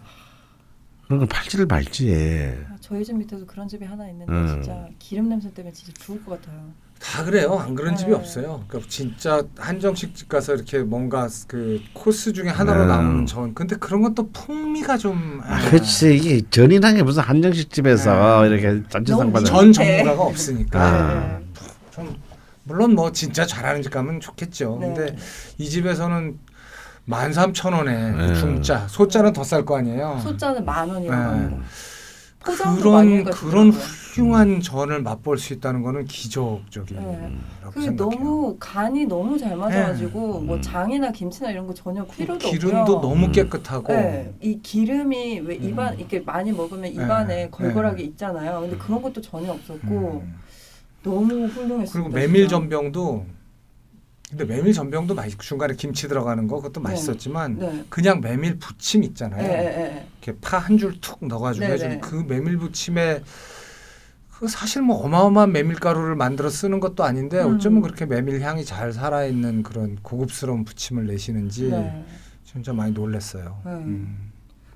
그런 1.07 1.19
걸 1.19 1.29
팔지를 1.29 1.67
말지. 1.67 2.55
아, 2.71 2.77
저희 2.81 3.05
집 3.05 3.17
밑에도 3.17 3.45
그런 3.45 3.67
집이 3.67 3.85
하나 3.85 4.09
있는데 4.09 4.33
음. 4.33 4.47
진짜 4.47 4.87
기름 5.01 5.29
냄새 5.29 5.53
때문에 5.53 5.73
진짜 5.73 5.93
죽을 5.99 6.25
것 6.25 6.41
같아요. 6.41 6.61
다 7.01 7.25
그래요. 7.25 7.59
안 7.59 7.75
그런 7.75 7.97
집이 7.97 8.11
네. 8.11 8.17
없어요. 8.17 8.63
그러니까 8.69 8.89
진짜 8.89 9.43
한정식 9.59 10.15
집 10.15 10.29
가서 10.29 10.55
이렇게 10.55 10.79
뭔가 10.81 11.27
그 11.49 11.81
코스 11.93 12.33
중에 12.33 12.51
하나로 12.51 12.83
음. 12.83 12.89
나오는 12.89 13.27
전. 13.27 13.55
근데 13.55 13.75
그런 13.75 14.03
것도 14.03 14.31
풍미가 14.31 14.97
좀 14.99 15.41
아, 15.43 15.59
그렇지 15.71 16.15
이게 16.15 16.41
게 16.95 17.03
무슨 17.03 17.23
한정식 17.25 17.73
집에서 17.73 18.47
이렇게 18.47 18.81
잔치상 18.89 19.33
받은 19.33 19.47
전 19.47 19.73
네. 19.73 20.03
전문가가 20.05 20.23
없으니까 20.23 20.81
아. 20.81 21.41
좀 21.91 22.15
물론 22.71 22.95
뭐 22.95 23.11
진짜 23.11 23.45
잘하는 23.45 23.83
집 23.83 23.91
가면 23.91 24.21
좋겠죠. 24.21 24.79
네. 24.81 24.87
근데 24.95 25.17
이 25.59 25.69
집에서는 25.69 26.39
13,000원에 27.09 28.17
네. 28.17 28.35
중짜, 28.35 28.87
소짜는 28.87 29.33
더 29.33 29.43
쌀 29.43 29.65
거 29.65 29.77
아니에요. 29.79 30.21
소자는 30.23 30.65
만 30.65 30.89
원이라고 30.89 31.23
네. 31.23 31.29
합니다. 31.29 31.57
포장도 32.45 32.93
많이 32.93 33.25
그런 33.25 33.71
그런. 33.71 33.71
훌륭한 33.71 34.61
전을 34.61 35.03
맛볼 35.03 35.37
수 35.39 35.53
있다는 35.53 35.83
거는 35.83 36.05
기적적이라고 36.07 37.11
네. 37.11 37.37
그 37.73 37.83
생각해요. 37.83 37.97
너무 38.21 38.57
간이 38.59 39.05
너무 39.07 39.37
잘 39.39 39.57
맞아가지고 39.57 40.41
네. 40.41 40.47
뭐 40.47 40.57
음. 40.57 40.63
장이나 40.63 41.11
김치나 41.13 41.51
이런 41.51 41.67
거 41.67 41.75
전혀 41.75 42.05
필요도 42.07 42.49
기름도 42.51 42.79
없고요. 42.97 43.01
너무 43.01 43.27
음. 43.27 43.33
깨끗하고 43.33 43.93
네, 43.93 44.33
이 44.41 44.59
기름이 44.63 45.41
왜 45.41 45.57
음. 45.59 45.63
입안 45.69 45.99
이렇게 45.99 46.21
많이 46.21 46.51
먹으면 46.53 46.83
네. 46.83 46.89
입안에 46.91 47.51
걸걸하게 47.51 47.97
네. 47.97 48.03
있잖아요. 48.11 48.61
근데 48.61 48.77
그런 48.79 49.03
것도 49.03 49.21
전혀 49.21 49.53
없었고 49.53 50.23
음. 50.25 50.35
너무 51.03 51.47
훌륭했습니다. 51.47 51.93
그리고 51.93 52.09
메밀. 52.09 52.49
전병도 52.49 53.27
근데 54.31 54.45
메밀 54.45 54.73
전병도 54.73 55.15
맛있 55.15 55.39
중간에 55.41 55.75
김치 55.75 56.07
들어가는 56.07 56.47
거 56.47 56.57
그것도 56.57 56.81
네. 56.83 56.91
맛있었지만 56.91 57.59
네. 57.59 57.85
그냥 57.89 58.21
메밀 58.21 58.59
부침 58.59 59.03
있잖아요. 59.03 59.43
예, 59.43 59.49
예, 59.49 59.81
예. 59.97 60.07
이렇게 60.23 60.39
파 60.41 60.59
한 60.59 60.79
줄 60.79 61.01
툭 61.01 61.25
넣어가지고 61.27 61.65
네네. 61.67 61.75
해주는 61.75 62.01
그 62.01 62.25
메밀 62.29 62.57
부침에 62.59 63.23
그 64.31 64.47
사실 64.47 64.83
뭐 64.83 64.97
어마어마한 65.05 65.51
메밀가루를 65.53 66.15
만들어 66.15 66.49
쓰는 66.49 66.79
것도 66.81 67.03
아닌데 67.05 67.43
음. 67.43 67.57
어쩌면 67.57 67.83
그렇게 67.83 68.07
메밀 68.07 68.41
향이 68.41 68.65
잘 68.65 68.93
살아 68.93 69.25
있는 69.25 69.63
그런 69.65 69.97
고급스러운 70.03 70.65
부침을 70.65 71.07
내시는지 71.07 71.69
네. 71.71 72.05
진짜 72.45 72.73
많이 72.73 72.93
놀랐어요. 72.93 73.61
네. 73.65 73.71
음, 73.73 74.31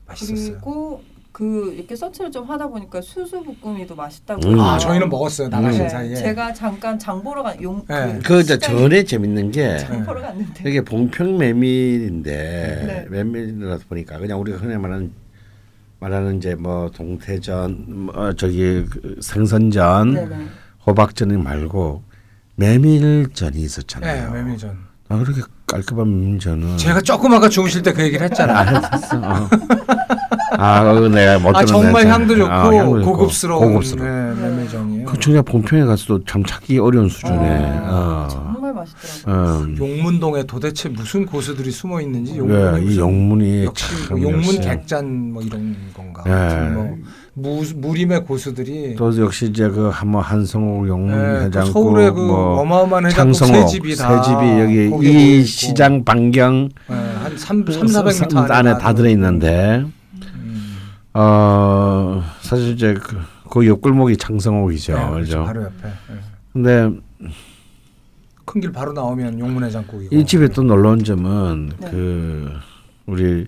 맛있었어요. 0.07 0.53
그리고 0.55 1.03
그 1.35 1.73
이렇게 1.77 1.97
서치를 1.97 2.31
좀 2.31 2.49
하다 2.49 2.69
보니까 2.69 3.01
수수부꾸미도 3.01 3.97
맛있다고. 3.97 4.49
음. 4.49 4.61
아. 4.61 4.79
저희는 4.79 5.09
먹었어요 5.09 5.49
나가신 5.49 5.83
네, 5.83 5.89
사이에. 5.89 6.15
제가 6.15 6.53
잠깐 6.53 6.97
장 6.97 7.21
보러 7.25 7.43
간 7.43 7.61
용 7.61 7.85
네. 7.89 8.21
그 8.25 8.41
시장에 8.43 8.61
전에 8.79 9.03
재밌는 9.03 9.51
게장 9.51 10.05
보러 10.05 10.21
갔는데. 10.21 10.71
이게 10.71 10.81
봉평 10.81 11.37
메밀인데 11.37 12.31
네. 12.87 13.07
메밀이라서 13.11 13.85
보니까 13.89 14.19
그냥 14.19 14.41
우리가 14.41 14.59
흔히 14.59 14.77
말하는 14.77 15.11
말하는 15.99 16.37
이제 16.37 16.55
뭐 16.55 16.89
동태전, 16.95 17.85
뭐 17.89 18.33
저기 18.35 18.85
그 18.89 19.17
생선전, 19.21 20.15
네네. 20.15 20.37
호박전이 20.87 21.37
말고 21.39 22.03
메밀전이 22.55 23.55
네, 23.57 23.61
있었잖아요. 23.61 24.31
메밀전. 24.31 24.79
아 25.09 25.19
그렇게 25.19 25.41
깔끔한 25.67 26.09
메밀전은 26.21 26.77
제가 26.79 27.01
조금 27.01 27.33
아까 27.35 27.49
주무실 27.49 27.83
때 27.83 27.93
그 27.93 28.03
얘기를 28.05 28.25
했잖아. 28.25 28.61
알았어. 28.61 29.17
어. 29.19 29.49
아, 30.59 30.83
어, 30.91 31.09
내가 31.09 31.39
못아 31.39 31.65
정말. 31.65 32.07
향도 32.07 32.37
좋고 32.37 32.51
아, 32.53 32.75
향도 32.75 33.03
고급스러운 33.03 33.69
고급스러워. 33.73 34.09
네, 34.09 34.35
메밀전이에요. 34.41 35.07
그 35.07 35.19
중에 35.19 35.41
봉평에 35.43 35.85
가서도 35.85 36.25
참 36.25 36.45
찾기 36.45 36.79
어려운 36.79 37.09
수준의. 37.09 37.39
아, 37.85 38.29
어. 38.29 38.29
정말 38.31 38.73
맛있더라고요. 38.75 39.59
음. 39.65 39.77
용문동에 39.79 40.45
도대체 40.45 40.89
무슨 40.89 41.27
고수들이 41.27 41.71
숨어 41.71 42.01
있는지 42.01 42.33
네, 42.33 42.39
용문이 42.39 42.81
이 42.81 42.85
무슨 42.85 42.99
영문이 43.01 43.65
역시 43.65 43.87
참뭐 44.09 44.23
용문 44.23 44.39
역시. 44.45 44.61
객잔 44.61 45.33
뭐 45.33 45.43
이런 45.43 45.77
건가 45.95 46.23
네. 46.25 46.71
뭐 46.71 46.97
무, 47.37 47.65
무림의 47.77 48.25
고수들이 48.25 48.95
또 48.97 49.17
역시 49.21 49.47
이제 49.47 49.69
그 49.69 49.89
한뭐 49.93 50.21
한성욱 50.21 50.89
영문 50.89 51.11
네, 51.11 51.39
또 51.41 51.45
회장국 51.47 51.73
서울의 51.73 52.13
그 52.15 52.21
뭐 52.25 52.61
어마어마한 52.61 53.07
회장국 53.07 53.35
새 53.35 53.45
창성옥 53.47 53.69
집이 53.69 53.97
다새 53.97 54.31
집이 54.31 54.91
여기 54.93 55.39
이. 55.41 55.45
시장 55.45 56.05
반경 56.05 56.69
네, 56.89 56.95
한 56.95 57.37
3, 57.37 57.65
3 57.69 57.87
400m 57.87 58.51
안에 58.51 58.79
다 58.79 58.93
들어 58.95 59.09
있는데 59.11 59.83
음. 59.85 59.93
어 61.15 62.23
사실 62.41 62.73
이제 62.75 62.95
그, 62.95 63.19
그 63.51 63.67
옆골목이 63.67 64.17
창성옥이죠. 64.17 64.95
네? 64.99 65.11
그렇죠. 65.11 65.45
바로 65.45 65.63
옆에 65.63 65.75
네. 66.09 66.15
근데 66.53 66.91
큰 68.45 68.61
길 68.61 68.73
바로 68.73 68.93
나오면 68.93 69.39
용문 69.39 69.65
회장국이고 69.65 70.15
이 70.15 70.27
집에 70.27 70.49
또 70.49 70.63
놀라운 70.63 71.03
점은 71.03 71.71
네. 71.81 71.91
그 71.91 72.53
우리 73.07 73.47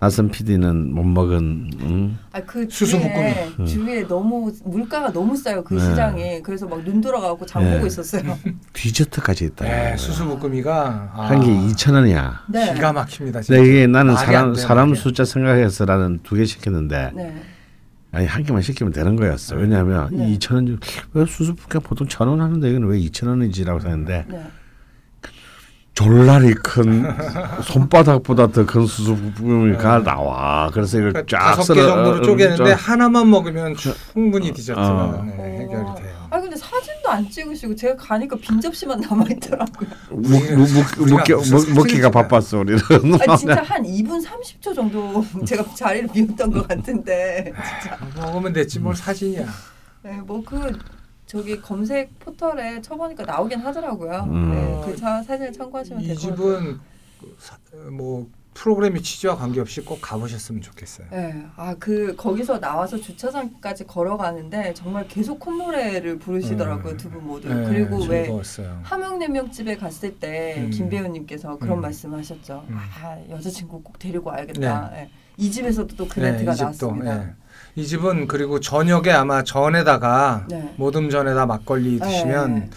나선 0.00 0.30
PD는 0.30 0.94
못 0.94 1.04
먹은 1.04 1.70
응? 1.82 2.18
아, 2.32 2.40
그 2.40 2.66
수수부꾸미. 2.70 3.34
주위에, 3.58 3.66
주위에 3.66 4.08
너무 4.08 4.50
물가가 4.64 5.12
너무 5.12 5.36
싸요 5.36 5.62
그 5.62 5.74
네. 5.74 5.80
시장에 5.80 6.40
그래서 6.40 6.66
막 6.66 6.80
눈 6.82 7.02
돌아가고 7.02 7.44
장 7.44 7.62
네. 7.62 7.74
보고 7.74 7.86
있었어요. 7.86 8.38
디저트까지 8.72 9.44
있다. 9.44 9.64
네, 9.66 9.94
수수부꾸미가 9.98 11.10
아, 11.14 11.26
한개 11.26 11.46
2천 11.48 11.92
원이야. 11.92 12.44
네. 12.48 12.72
기가 12.72 12.94
막힙니다. 12.94 13.42
진짜. 13.42 13.60
근데 13.60 13.68
이게 13.70 13.86
나는 13.86 14.16
사람 14.16 14.46
안 14.46 14.52
돼, 14.54 14.60
사람 14.62 14.88
말이. 14.88 14.98
숫자 15.00 15.24
생각해서 15.26 15.84
나는 15.84 16.20
두 16.22 16.34
개 16.36 16.46
시켰는데 16.46 17.10
네. 17.14 17.42
아니 18.12 18.26
한 18.26 18.42
개만 18.42 18.62
시키면 18.62 18.94
되는 18.94 19.14
거였어. 19.16 19.56
왜냐하면 19.56 20.08
네. 20.10 20.34
2천 20.38 20.54
원, 20.54 20.78
왜 21.12 21.26
수수부께 21.26 21.78
보통 21.80 22.08
천 22.08 22.26
원 22.28 22.40
하는데 22.40 22.70
이건 22.70 22.84
왜 22.88 22.98
2천 23.00 23.28
원이지라고 23.28 23.80
생각했는데 23.80 24.24
네. 24.28 24.44
졸라리 26.04 26.54
큰 26.54 27.04
손바닥보다 27.62 28.46
더 28.48 28.64
큰 28.64 28.86
수수부미가 28.86 30.02
나와. 30.02 30.70
그래서 30.72 30.98
이걸 30.98 31.12
그러니까 31.12 31.38
쫙 31.38 31.56
다섯 31.56 31.74
개 31.74 31.82
정도로 31.82 32.18
어, 32.18 32.22
쪼개는데 32.22 32.64
저- 32.64 32.74
하나만 32.74 33.28
먹으면 33.30 33.74
충분히 33.76 34.52
디저트가 34.52 34.86
어. 34.86 35.22
네, 35.26 35.32
해결이 35.60 35.84
돼요. 35.96 36.20
아 36.30 36.40
근데 36.40 36.56
사진도 36.56 37.10
안 37.10 37.28
찍으시고 37.28 37.74
제가 37.74 37.96
가니까 37.96 38.36
빈 38.40 38.60
접시만 38.60 39.00
남아 39.00 39.24
있더라고요. 39.32 39.88
먹기 40.10 41.32
먹기가 41.74 42.10
바빴어 42.10 42.58
우리는. 42.60 42.80
아 43.28 43.36
진짜 43.36 43.62
한 43.62 43.82
2분 43.82 44.24
30초 44.24 44.74
정도 44.74 45.24
제가 45.44 45.64
자리를 45.74 46.08
비웠던 46.12 46.50
것 46.52 46.68
같은데 46.68 47.52
진짜. 47.82 47.98
먹으면 48.16 48.52
됐지 48.52 48.78
뭘 48.78 48.94
사진이야. 48.94 49.44
네, 50.02 50.12
뭐 50.24 50.40
그 50.44 50.72
저기 51.30 51.60
검색 51.60 52.18
포털에 52.18 52.82
쳐보니까 52.82 53.24
나오긴 53.24 53.60
하더라고요. 53.60 54.26
음. 54.28 54.50
네, 54.52 54.82
그 54.84 54.96
사, 54.96 55.22
사진을 55.22 55.52
참고하시면 55.52 56.02
이될것 56.02 56.22
같아요. 56.30 56.36
집은 56.58 56.80
그 57.20 57.36
사- 57.38 57.56
뭐 57.88 58.26
프로그램의 58.54 59.00
취지와 59.00 59.36
관계없이 59.36 59.80
꼭 59.82 60.00
가보셨으면 60.02 60.60
좋겠어요. 60.60 61.06
네, 61.12 61.46
아그 61.54 62.16
거기서 62.16 62.58
나와서 62.58 62.96
주차장까지 62.96 63.86
걸어가는데 63.86 64.74
정말 64.74 65.06
계속 65.06 65.38
콧노래를 65.38 66.18
부르시더라고요 66.18 66.94
음. 66.94 66.96
두분 66.96 67.24
모두. 67.24 67.48
네, 67.48 67.64
그리고 67.64 67.98
왜 68.06 68.24
즐거웠어요. 68.24 68.80
함흥냉면 68.82 69.52
집에 69.52 69.76
갔을 69.76 70.18
때 70.18 70.56
음. 70.58 70.70
김배우님께서 70.70 71.58
그런 71.58 71.78
음. 71.78 71.82
말씀하셨죠. 71.82 72.64
음. 72.68 72.76
아 72.76 73.16
여자친구 73.30 73.82
꼭 73.84 74.00
데리고 74.00 74.30
와야겠다. 74.30 74.90
예. 74.96 75.10
이 75.40 75.50
집에서도 75.50 75.96
또 75.96 76.06
그 76.06 76.20
네, 76.20 76.32
멘트가 76.32 76.52
이 76.52 76.56
집도. 76.56 76.66
나왔습니다. 76.92 77.22
예. 77.24 77.32
이 77.76 77.86
집은 77.86 78.26
그리고 78.28 78.60
저녁에 78.60 79.10
아마 79.10 79.42
전에다가 79.42 80.46
네. 80.50 80.74
모듬 80.76 81.08
전에다 81.08 81.46
막걸리 81.46 81.98
드시면 81.98 82.54
네. 82.54 82.70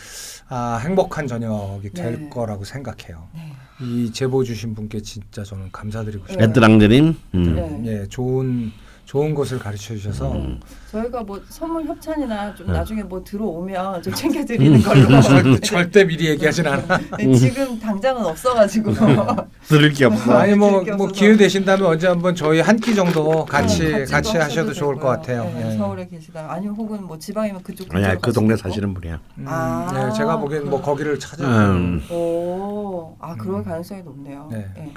아, 0.49 0.79
행복한 0.83 1.27
저녁이 1.27 1.89
될 1.93 2.19
네. 2.21 2.29
거라고 2.29 2.63
생각해요. 2.63 3.27
네. 3.33 3.53
이 3.81 4.11
제보 4.13 4.43
주신 4.43 4.75
분께 4.75 5.01
진짜 5.01 5.43
저는 5.43 5.71
감사드리고 5.71 6.25
네. 6.27 6.33
싶어요. 6.33 6.47
애들랑드림. 6.47 7.15
음. 7.35 7.55
네. 7.55 7.81
예, 8.01 8.07
좋은 8.07 8.71
좋은 9.13 9.35
곳을 9.35 9.59
가르쳐 9.59 9.93
주셔서 9.93 10.31
음. 10.31 10.59
저희가 10.91 11.21
뭐 11.21 11.39
선물 11.47 11.85
협찬이나 11.85 12.55
좀 12.55 12.65
네. 12.65 12.73
나중에 12.73 13.03
뭐 13.03 13.23
들어오면 13.23 14.01
좀 14.01 14.11
챙겨드리는 14.11 14.81
걸로. 14.81 15.21
절대, 15.21 15.59
절대 15.59 16.03
미리 16.03 16.29
얘기하진 16.29 16.65
않아. 16.65 16.99
네, 17.19 17.31
지금 17.35 17.79
당장은 17.79 18.25
없어가지고. 18.25 18.91
들을 19.67 19.91
게 19.93 20.05
없어. 20.05 20.33
아니 20.39 20.55
뭐, 20.55 20.79
즐겨서. 20.79 20.97
뭐 20.97 21.07
기회 21.09 21.37
되신다면 21.37 21.85
언제 21.85 22.07
한번 22.07 22.33
저희 22.33 22.59
한 22.59 22.73
끼 22.83 22.95
정도 22.95 23.45
같이 23.45 23.83
네, 23.87 24.03
같이 24.05 24.33
또 24.33 24.39
하셔도 24.41 24.73
좋을 24.73 24.95
것 24.95 25.21
되고요. 25.21 25.43
같아요. 25.43 25.59
네, 25.59 25.71
예. 25.73 25.77
서울에 25.77 26.07
계시다. 26.07 26.47
아니면 26.49 26.75
혹은 26.75 27.03
뭐 27.05 27.17
지방이면 27.19 27.61
그쪽 27.61 27.93
아니야 27.93 28.15
근처로 28.15 28.21
그 28.21 28.33
동네. 28.33 28.55
사시는 28.57 28.93
분이야. 28.95 29.19
음, 29.37 29.45
아. 29.47 29.91
네, 29.93 30.11
제가 30.17 30.37
보기엔 30.39 30.67
뭐 30.71 30.81
거기를 30.81 31.19
찾아. 31.19 31.45
음. 31.69 32.01
오, 32.09 33.15
아 33.19 33.35
그럴 33.35 33.59
음. 33.59 33.63
가능성이 33.63 34.01
높네요. 34.01 34.49
네. 34.51 34.65
예. 34.79 34.91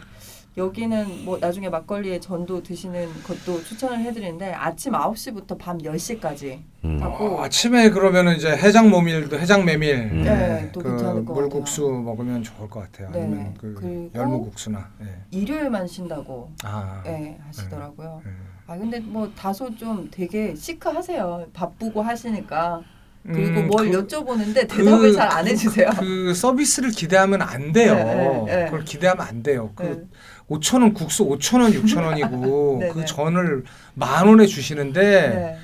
여기는 0.57 1.25
뭐 1.27 1.37
나중에 1.39 1.69
막걸리에 1.69 2.19
전도 2.19 2.63
드시는 2.63 3.09
것도 3.25 3.63
추천을 3.63 3.99
해드리는데 4.01 4.53
아침 4.55 4.95
9시부터 4.95 5.59
밤 5.59 5.77
10시까지 5.77 6.61
음. 6.85 6.99
하고 7.03 7.37
어, 7.37 7.43
아침에 7.45 7.91
그러면은 7.91 8.37
이제 8.37 8.49
해장 8.57 8.89
모밀도 8.89 9.39
해장 9.39 9.67
메밀, 9.67 9.97
음. 9.97 10.23
네, 10.25 10.71
또그 10.73 10.89
괜찮을 10.89 11.25
것 11.27 11.35
물국수 11.35 11.83
같아요. 11.83 12.01
먹으면 12.03 12.43
좋을 12.43 12.71
것 12.71 12.81
같아요. 12.91 13.11
네, 13.13 13.23
아니면 13.23 13.55
그 13.59 14.11
열무국수나. 14.15 14.89
예. 15.03 15.07
일요일만 15.31 15.87
쉰다고 15.87 16.51
아, 16.65 17.03
예, 17.07 17.37
하시더라고요. 17.49 18.23
예. 18.27 18.31
아 18.67 18.79
근데 18.79 18.99
뭐 19.01 19.31
다소 19.37 19.77
좀 19.77 20.09
되게 20.11 20.55
시크하세요. 20.55 21.49
바쁘고 21.53 22.01
하시니까 22.01 22.81
그리고 23.25 23.61
음, 23.61 23.67
뭘 23.67 23.91
그- 23.91 24.07
여쭤보는데 24.07 24.69
대답을 24.69 24.99
그- 25.01 25.13
잘안 25.13 25.47
해주세요. 25.49 25.91
그 25.99 26.33
서비스를 26.33 26.91
기대하면 26.93 27.43
안 27.43 27.73
돼요. 27.73 27.95
네, 27.95 28.05
네, 28.05 28.45
네. 28.57 28.65
그걸 28.67 28.85
기대하면 28.85 29.27
안 29.27 29.43
돼요. 29.43 29.71
그 29.75 30.09
네. 30.49 30.57
5천 30.57 30.81
원 30.83 30.93
국수 30.95 31.25
5천 31.27 31.61
원 31.61 31.73
6천 31.73 32.03
원이고 32.05 32.79
네, 32.81 32.89
그 32.89 33.01
네. 33.01 33.05
전을 33.05 33.65
만 33.95 34.27
원에 34.29 34.47
주시는데 34.47 35.01
네. 35.03 35.59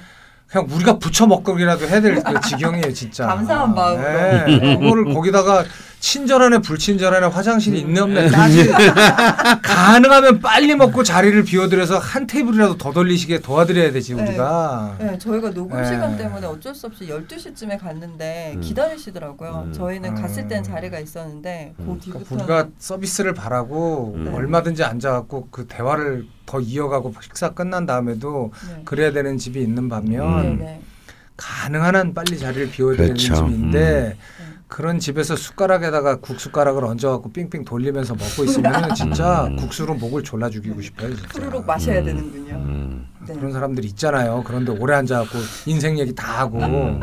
그냥 0.49 0.67
우리가 0.71 0.99
부쳐 0.99 1.27
먹기라도 1.27 1.87
해야 1.89 2.01
될 2.01 2.23
그 2.23 2.41
지경이에요, 2.49 2.93
진짜. 2.93 3.27
감사한 3.29 3.75
마음으로. 3.75 4.03
네. 4.03 4.59
네. 4.59 4.79
그거를 4.79 5.15
거기다가 5.15 5.65
친절하네 6.03 6.59
불친절하네 6.59 7.29
화장실이 7.29 7.79
있네 7.81 8.01
없네 8.01 8.29
따지 8.29 8.69
가능하면 9.62 10.41
빨리 10.41 10.74
먹고 10.74 11.05
자리를 11.05 11.45
비워드려서 11.45 11.99
한 11.99 12.27
테이블이라도 12.27 12.77
더 12.77 12.93
돌리시게 12.93 13.39
도와드려야 13.39 13.93
되지 13.93 14.16
네. 14.16 14.23
우리가. 14.23 14.97
네, 14.99 15.16
저희가 15.16 15.51
녹음 15.51 15.81
네. 15.81 15.87
시간 15.87 16.16
때문에 16.16 16.45
어쩔 16.49 16.74
수 16.74 16.89
없이 16.89 17.07
12시쯤에 17.07 17.79
갔는데 17.79 18.55
음. 18.57 18.61
기다리시더라고요. 18.61 19.66
음. 19.69 19.73
저희는 19.73 20.16
갔을 20.16 20.49
땐 20.49 20.59
음. 20.59 20.62
자리가 20.65 20.99
있었는데 20.99 21.74
그 21.77 21.83
음. 21.85 22.01
뒤부터 22.01 22.24
그러니까 22.29 22.55
우리가 22.55 22.69
서비스를 22.79 23.33
바라고 23.33 24.15
음. 24.16 24.35
얼마든지 24.35 24.83
앉아갖고 24.83 25.49
그 25.53 25.66
대화를 25.69 26.27
더 26.47 26.59
이어가고 26.61 27.15
식사 27.23 27.51
끝난 27.51 27.87
다음에도 27.87 28.53
네. 28.69 28.83
그래야 28.85 29.12
되는 29.12 29.39
집이 29.39 29.62
있는 29.62 29.89
반면 29.89 30.41
음. 30.41 30.59
네, 30.59 30.65
네. 30.65 30.81
가능한 31.37 31.95
한 31.95 32.12
빨리 32.15 32.39
자리를 32.39 32.70
비워드리는 32.70 33.15
그렇죠. 33.15 33.35
집인데 33.37 34.16
음. 34.41 34.41
그런 34.73 34.99
집에서 34.99 35.36
숟가락에다가 35.36 36.16
국숟가락을 36.16 36.86
얹어갖고 36.86 37.31
삥삥 37.31 37.66
돌리면서 37.66 38.15
먹고 38.15 38.44
있으면 38.44 38.73
진짜 38.97 39.44
음. 39.44 39.57
국수로 39.57 39.94
목을 39.94 40.23
졸라 40.23 40.49
죽이고 40.49 40.81
싶어요. 40.81 41.15
진짜. 41.15 41.28
후루룩 41.35 41.66
마셔야 41.66 41.99
음. 41.99 42.05
되는군요. 42.07 42.55
음. 42.55 43.07
네. 43.28 43.35
그런 43.35 43.53
사람들 43.53 43.85
있잖아요. 43.85 44.43
그런데 44.47 44.73
오래 44.73 44.94
앉아갖고 44.94 45.39
인생 45.66 45.99
얘기 45.99 46.15
다 46.15 46.40
하고 46.40 46.59
음. 46.61 47.01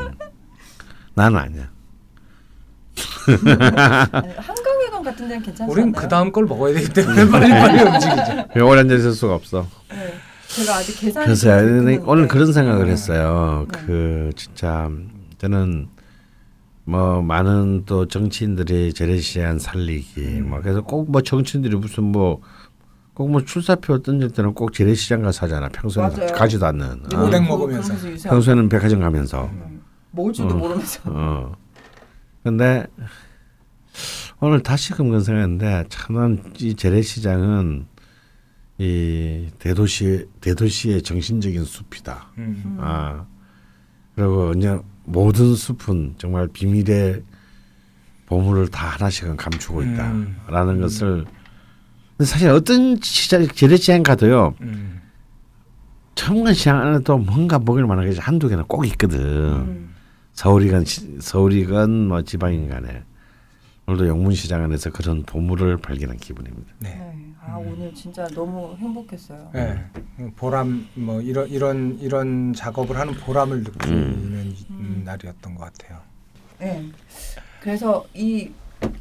나는 1.13 1.37
아니야. 1.37 1.69
네, 3.27 4.35
한강회관 4.37 5.03
같은 5.03 5.27
데는 5.27 5.43
괜찮지 5.43 5.71
우린? 5.71 5.91
그 5.91 6.07
다음 6.07 6.31
걸 6.31 6.45
먹어야 6.45 6.73
되기 6.73 6.89
때문에 6.89 7.29
빨리 7.29 7.49
빨리 7.49 7.83
움직이자. 7.83 8.47
왜 8.55 8.61
오래 8.63 8.79
앉아 8.79 8.95
있을 8.95 9.11
수가 9.11 9.35
없어. 9.35 9.67
네. 9.91 10.15
제가 10.47 10.77
아직 10.77 10.99
계산이 10.99 11.25
그래서 11.27 12.03
오늘 12.07 12.27
그런 12.27 12.51
생각을 12.51 12.87
했어요. 12.87 13.67
네. 13.71 13.79
그 13.85 14.31
진짜 14.35 14.89
저는 15.37 15.87
뭐 16.89 17.21
많은 17.21 17.83
또 17.85 18.07
정치인들이 18.07 18.93
재래시장 18.93 19.59
살리기 19.59 20.21
음. 20.21 20.49
뭐 20.49 20.59
그래서 20.61 20.81
꼭 20.81 21.07
뭐 21.09 21.21
정치인들이 21.21 21.75
무슨 21.75 22.05
뭐 22.05 22.41
꼭 23.13 23.29
뭐 23.29 23.43
출사표 23.43 24.01
던질 24.01 24.31
때는 24.31 24.53
꼭 24.53 24.71
재래시장 24.71 25.21
가서 25.21 25.45
하잖아. 25.45 25.67
평소에는 25.67 26.15
맞아요. 26.17 26.33
가지도 26.33 26.65
않는. 26.67 27.03
네, 27.09 27.17
어. 27.17 27.25
오뎅 27.25 27.45
먹으면서. 27.47 27.93
평소에는 28.29 28.69
백화점 28.69 29.01
가면서. 29.01 29.43
음. 29.51 29.81
먹을 30.11 30.31
줄도 30.31 30.55
어. 30.55 30.57
모르면서. 30.57 31.01
어. 31.05 31.51
근데 32.43 32.87
오늘 34.39 34.63
다시금 34.63 35.09
그런 35.09 35.21
생각했는데 35.21 35.83
참이 35.89 36.75
재래시장은 36.75 37.87
이 38.77 39.47
대도시 39.59 40.25
대도시의 40.39 41.01
정신적인 41.01 41.65
숲이다. 41.65 42.31
음. 42.37 42.61
음. 42.65 42.77
아 42.79 43.25
그리고 44.15 44.53
이제 44.55 44.79
모든 45.14 45.56
숲은 45.56 46.15
정말 46.18 46.48
비밀의 46.48 47.23
보물을 48.27 48.68
다 48.68 48.88
하나씩은 48.90 49.38
감추고 49.38 49.80
음. 49.80 49.94
있다라는 49.94 50.76
음. 50.76 50.81
것을 50.81 51.26
근데 52.18 52.26
사실 52.30 52.49
어떤 52.49 52.99
시장 53.02 53.48
재래시장 53.48 54.03
가도요 54.03 54.53
음. 54.61 55.02
청관 56.15 56.53
시장 56.53 56.80
안에도 56.80 57.18
뭔가 57.18 57.57
먹을 57.60 57.88
만한 57.88 58.10
게 58.11 58.19
한두 58.19 58.49
개는 58.49 58.65
꼭 58.68 58.86
있거든. 58.88 59.19
음. 59.19 59.90
서울이건 60.34 60.86
시- 60.86 61.18
서울이건 61.22 62.07
뭐 62.10 62.22
지방인 62.23 62.69
간에 62.69 63.03
오늘도 63.88 64.07
영문시장 64.07 64.64
안에서 64.64 64.90
그런 64.91 65.23
보물을 65.23 65.77
발견한 65.77 66.18
기분입니다. 66.18 66.73
네. 66.80 67.09
네. 67.64 67.69
아 67.69 67.73
오늘 67.73 67.94
진짜 67.94 68.27
너무 68.27 68.76
행복했어요. 68.77 69.49
네. 69.53 69.84
보람 70.36 70.88
뭐 70.95 71.22
이런 71.22 71.48
이런 71.49 71.98
이런 71.99 72.53
작업을 72.53 72.98
하는 72.98 73.14
보람을 73.14 73.64
느끼는 73.64 74.45
이- 74.52 74.65
음. 74.72 75.02
날이었던 75.06 75.56
것 75.56 75.65
같아요. 75.73 75.99
네. 76.60 76.86
그래서 77.61 78.06
이 78.14 78.52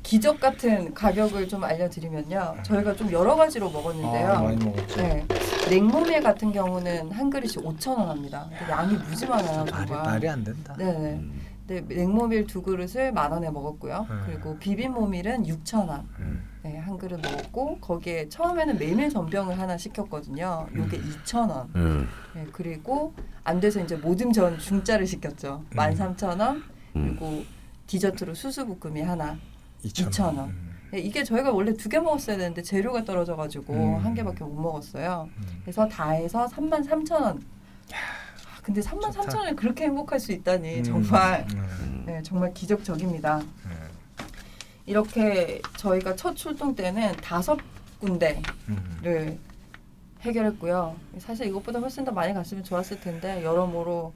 기적 0.02 0.40
같은 0.40 0.92
가격을 0.92 1.48
좀 1.48 1.62
알려드리면요. 1.62 2.56
저희가 2.62 2.96
좀 2.96 3.10
여러 3.12 3.36
가지로 3.36 3.70
먹었는데요. 3.70 4.28
아, 4.32 4.42
많이 4.42 4.64
먹었죠. 4.64 4.96
네. 5.02 5.24
냉모밀 5.70 6.20
같은 6.22 6.50
경우는 6.52 7.12
한 7.12 7.30
그릇이 7.30 7.52
5천 7.54 7.96
원 7.96 8.08
합니다. 8.08 8.48
양이 8.68 8.94
무지 8.94 9.26
많아요, 9.26 9.64
말이 9.70 9.86
정말. 9.86 10.02
말이 10.06 10.28
안 10.28 10.42
된다. 10.42 10.74
네네. 10.76 11.10
음. 11.14 11.40
네, 11.68 11.80
냉모밀 11.86 12.46
두 12.46 12.62
그릇을 12.62 13.12
만 13.12 13.30
원에 13.30 13.50
먹었고요. 13.50 14.06
음. 14.10 14.22
그리고 14.26 14.56
비빔모밀은 14.58 15.44
6천 15.44 15.88
원. 15.88 16.08
음. 16.18 16.42
네, 16.68 16.76
한 16.76 16.98
그릇 16.98 17.18
먹었고 17.22 17.78
거기에 17.80 18.28
처음에는 18.28 18.78
메밀 18.78 19.08
전병을 19.08 19.58
하나 19.58 19.78
시켰거든요. 19.78 20.68
요게 20.76 21.00
2천 21.00 21.48
원. 21.48 21.70
음. 21.76 22.06
네, 22.34 22.46
그리고 22.52 23.14
안 23.42 23.58
돼서 23.58 23.80
이제 23.80 23.96
모듬 23.96 24.32
전 24.32 24.58
중짜를 24.58 25.06
시켰죠. 25.06 25.64
음. 25.70 25.76
13,000원. 25.76 26.62
음. 26.96 27.16
그리고 27.16 27.44
디저트로 27.86 28.34
수수부꾸미 28.34 29.00
하나. 29.00 29.38
2천 29.82 30.08
2,000 30.08 30.36
원. 30.36 30.48
음. 30.50 30.74
네, 30.92 30.98
이게 31.00 31.24
저희가 31.24 31.52
원래 31.52 31.72
두 31.72 31.88
개 31.88 31.98
먹었어야 31.98 32.36
되는데 32.36 32.60
재료가 32.60 33.04
떨어져 33.04 33.34
가지고 33.34 33.72
음. 33.72 33.96
한 34.04 34.12
개밖에 34.12 34.44
못 34.44 34.52
먹었어요. 34.60 35.26
음. 35.38 35.42
그래서 35.62 35.88
다 35.88 36.10
해서 36.10 36.46
33,000원. 36.52 37.40
아, 37.94 38.60
근데 38.62 38.82
33,000원에 38.82 39.56
그렇게 39.56 39.84
행복할 39.84 40.20
수 40.20 40.32
있다니 40.32 40.80
음. 40.80 40.84
정말 40.84 41.46
음. 41.54 42.02
네, 42.04 42.22
정말 42.22 42.52
기적적입니다. 42.52 43.40
음. 44.88 44.90
이렇게 44.90 45.60
저희가 45.76 46.16
첫 46.16 46.34
출동 46.34 46.74
때는 46.74 47.12
다섯 47.16 47.58
군데를 48.00 48.42
음. 48.68 49.38
해결했고요. 50.22 50.96
사실 51.18 51.46
이것보다 51.46 51.78
훨씬 51.78 52.04
더 52.04 52.10
많이 52.10 52.34
갔으면 52.34 52.64
좋았을 52.64 53.00
텐데 53.00 53.44
여러모로 53.44 54.12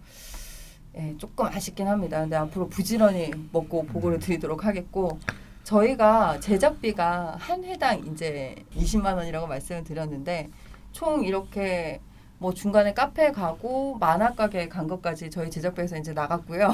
예, 0.96 1.14
조금 1.16 1.46
아쉽긴 1.46 1.88
합니다. 1.88 2.20
근데 2.20 2.36
앞으로 2.36 2.68
부지런히 2.68 3.30
먹고 3.52 3.86
보고를 3.86 4.18
드리도록 4.18 4.64
하겠고 4.64 5.18
저희가 5.64 6.40
제작비가 6.40 7.36
한 7.38 7.64
회당 7.64 8.04
이제 8.06 8.56
20만 8.76 9.14
원이라고 9.16 9.46
말씀을 9.46 9.84
드렸는데 9.84 10.50
총 10.90 11.24
이렇게 11.24 12.00
뭐 12.38 12.52
중간에 12.52 12.92
카페 12.92 13.30
가고 13.30 13.96
만화 13.98 14.34
가게 14.34 14.68
간 14.68 14.88
것까지 14.88 15.30
저희 15.30 15.50
제작비에서 15.50 15.96
이제 15.96 16.12
나갔고요. 16.12 16.72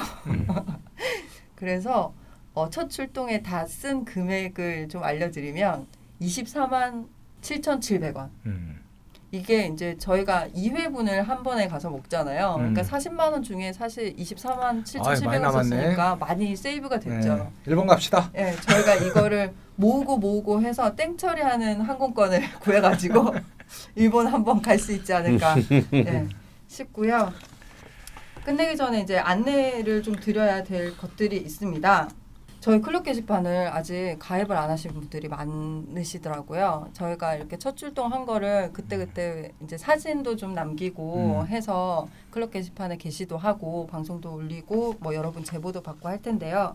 그래서 1.55 2.15
어, 2.59 2.69
첫 2.71 2.91
출동에 2.91 3.41
다 3.43 3.65
쓴 3.67 4.05
금액을 4.05 4.89
좀 4.89 5.05
알려드리면 5.05 5.87
24만 6.21 7.07
7,700원. 7.41 8.31
음. 8.47 8.83
이게 9.31 9.67
이제 9.67 9.97
저희가 9.99 10.49
2회분을 10.57 11.23
한 11.23 11.43
번에 11.45 11.69
가서 11.69 11.89
먹잖아요. 11.91 12.57
음. 12.59 12.75
그러니까 12.75 12.83
40만 12.83 13.31
원 13.31 13.43
중에 13.45 13.73
사실 13.73 14.17
24만 14.17 14.59
아이, 14.59 14.67
많이 14.67 14.83
7,700원 14.85 15.41
남았네. 15.41 15.77
썼으니까 15.77 16.17
많이 16.17 16.57
세이브가 16.57 16.99
됐죠. 16.99 17.35
네. 17.37 17.49
일본 17.67 17.87
갑시다. 17.87 18.33
예, 18.37 18.53
저희가 18.69 18.95
이거를 18.97 19.53
모으고 19.77 20.17
모으고 20.19 20.61
해서 20.63 20.97
땡처리하는 20.97 21.81
항공권을 21.83 22.41
구해가지고 22.59 23.35
일본 23.95 24.27
한번 24.27 24.61
갈 24.63 24.79
수 24.79 24.93
있지 24.93 25.13
않을까 25.13 25.55
예, 25.93 26.27
싶고요. 26.67 27.33
끝내기 28.45 28.77
전에 28.79 29.03
이제 29.03 29.19
안내를 29.19 30.03
좀 30.03 30.17
드려야 30.17 30.65
될 30.65 30.97
것들이 30.97 31.37
있습니다. 31.37 32.09
저희 32.61 32.81
클럽 32.81 33.05
게시판을 33.05 33.69
아직 33.69 34.17
가입을 34.19 34.57
안 34.57 34.69
하신 34.69 34.93
분들이 34.93 35.29
많으시더라고요. 35.29 36.89
저희가 36.93 37.37
이렇게 37.37 37.57
첫 37.57 37.77
출동한 37.77 38.27
거를 38.27 38.73
그때그때 38.73 39.53
이제 39.63 39.79
사진도 39.79 40.35
좀 40.35 40.55
남기고 40.55 41.43
음. 41.43 41.47
해서 41.47 42.09
클럽 42.33 42.51
게시판에 42.51 42.97
게시도 42.97 43.39
하고 43.39 43.87
방송도 43.87 44.35
올리고 44.35 44.97
뭐 44.99 45.15
여러분 45.15 45.45
제보도 45.45 45.83
받고 45.83 46.09
할 46.09 46.21
텐데요. 46.21 46.75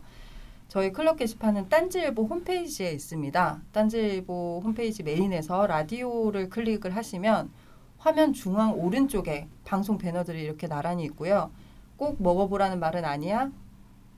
저희 0.69 0.93
클럽 0.93 1.17
게시판은 1.17 1.67
딴지일보 1.67 2.23
홈페이지에 2.27 2.91
있습니다. 2.91 3.61
딴지일보 3.73 4.61
홈페이지 4.63 5.03
메인에서 5.03 5.67
라디오를 5.67 6.49
클릭을 6.49 6.95
하시면 6.95 7.51
화면 7.97 8.31
중앙 8.31 8.73
오른쪽에 8.79 9.47
방송 9.65 9.97
배너들이 9.97 10.43
이렇게 10.43 10.67
나란히 10.67 11.03
있고요. 11.03 11.51
꼭 11.97 12.23
먹어보라는 12.23 12.79
말은 12.79 13.03
아니야. 13.03 13.51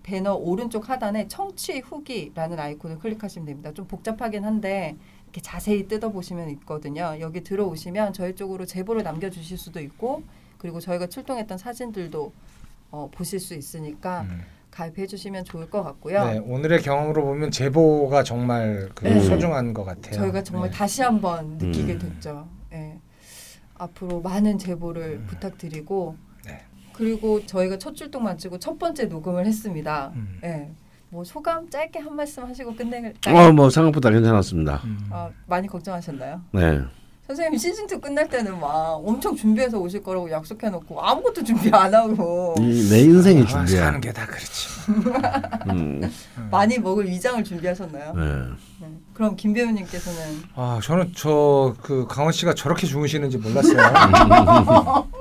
배너 0.05 0.35
오른쪽 0.35 0.87
하단에 0.87 1.27
청취 1.27 1.79
후기라는 1.79 2.59
아이콘을 2.59 2.99
클릭하시면 2.99 3.47
됩니다. 3.47 3.73
좀 3.73 3.87
복잡하긴 3.87 4.45
한데 4.45 4.95
이렇게 5.23 5.41
자세히 5.41 5.87
뜯어보시면 5.87 6.49
있거든요. 6.51 7.15
여기 7.19 7.43
들어오시면 7.43 8.13
저희 8.13 8.35
쪽으로 8.35 8.67
제보를 8.67 9.01
남겨주실 9.01 9.57
수도 9.57 9.79
있고 9.79 10.21
그리고 10.59 10.79
저희가 10.79 11.07
출동했던 11.07 11.57
사진들도 11.57 12.31
어, 12.91 13.09
보실 13.11 13.39
수 13.39 13.55
있으니까 13.55 14.21
음. 14.29 14.41
가입해 14.69 15.07
주시면 15.07 15.43
좋을 15.43 15.71
것 15.71 15.81
같고요. 15.81 16.23
네, 16.25 16.37
오늘의 16.37 16.83
경험으로 16.83 17.23
보면 17.25 17.49
제보가 17.49 18.21
정말 18.21 18.89
그 18.93 19.05
네. 19.05 19.19
소중한 19.21 19.73
것 19.73 19.85
같아요. 19.85 20.13
저희가 20.13 20.43
정말 20.43 20.69
네. 20.69 20.77
다시 20.77 21.01
한번 21.01 21.57
느끼게 21.57 21.93
음. 21.93 21.99
됐죠. 21.99 22.47
예. 22.73 22.99
앞으로 23.73 24.21
많은 24.21 24.59
제보를 24.59 25.21
음. 25.21 25.25
부탁드리고 25.27 26.15
네. 26.19 26.34
그리고 26.95 27.45
저희가 27.45 27.77
첫 27.77 27.95
출동 27.95 28.23
마치고 28.23 28.59
첫 28.59 28.77
번째 28.79 29.05
녹음을 29.05 29.45
했습니다. 29.45 30.11
음. 30.15 30.39
예. 30.43 30.69
뭐 31.09 31.23
소감 31.23 31.69
짧게 31.69 31.99
한 31.99 32.15
말씀 32.15 32.43
하시고 32.43 32.75
끝낼까요? 32.75 33.35
어, 33.35 33.51
뭐 33.51 33.69
생각보다 33.69 34.09
괜찮았습니다. 34.09 34.81
음. 34.85 35.07
아, 35.11 35.29
많이 35.47 35.67
걱정하셨나요? 35.67 36.41
네. 36.51 36.79
선생님 37.27 37.57
시즌 37.57 37.85
2 37.85 37.99
끝날 37.99 38.27
때는 38.29 38.59
막 38.59 39.01
엄청 39.03 39.35
준비해서 39.35 39.79
오실 39.79 40.03
거라고 40.03 40.29
약속해 40.29 40.69
놓고 40.69 41.01
아무것도 41.01 41.43
준비 41.43 41.71
안 41.73 41.91
하고 41.93 42.53
이, 42.59 42.87
내 42.89 42.99
인생이 42.99 43.41
아, 43.41 43.45
준비야. 43.47 43.85
사는 43.85 43.99
게 44.01 44.11
다 44.11 44.27
그렇지. 44.27 44.67
음, 45.71 46.01
많이 46.51 46.77
먹을 46.77 47.07
위장을 47.07 47.43
준비하셨나요? 47.43 48.13
네. 48.13 48.21
네. 48.81 48.87
그럼 49.15 49.35
김 49.35 49.53
배우님께서는 49.53 50.43
아 50.55 50.79
저는 50.83 51.13
저 51.15 51.75
그 51.81 52.05
강원 52.07 52.31
씨가 52.31 52.53
저렇게 52.53 52.85
주무시는지 52.85 53.39
몰랐어요. 53.39 53.75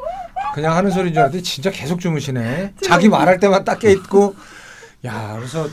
그냥 0.54 0.76
하는 0.76 0.92
소리인 0.92 1.12
줄 1.14 1.20
알았더니 1.20 1.42
진짜 1.42 1.68
계속 1.72 1.98
주무시네. 2.00 2.74
자기 2.86 3.08
말할 3.08 3.40
때만 3.40 3.64
딱 3.64 3.80
깨 3.80 3.90
있고. 3.90 4.36
야 5.04 5.34
그래서 5.36 5.68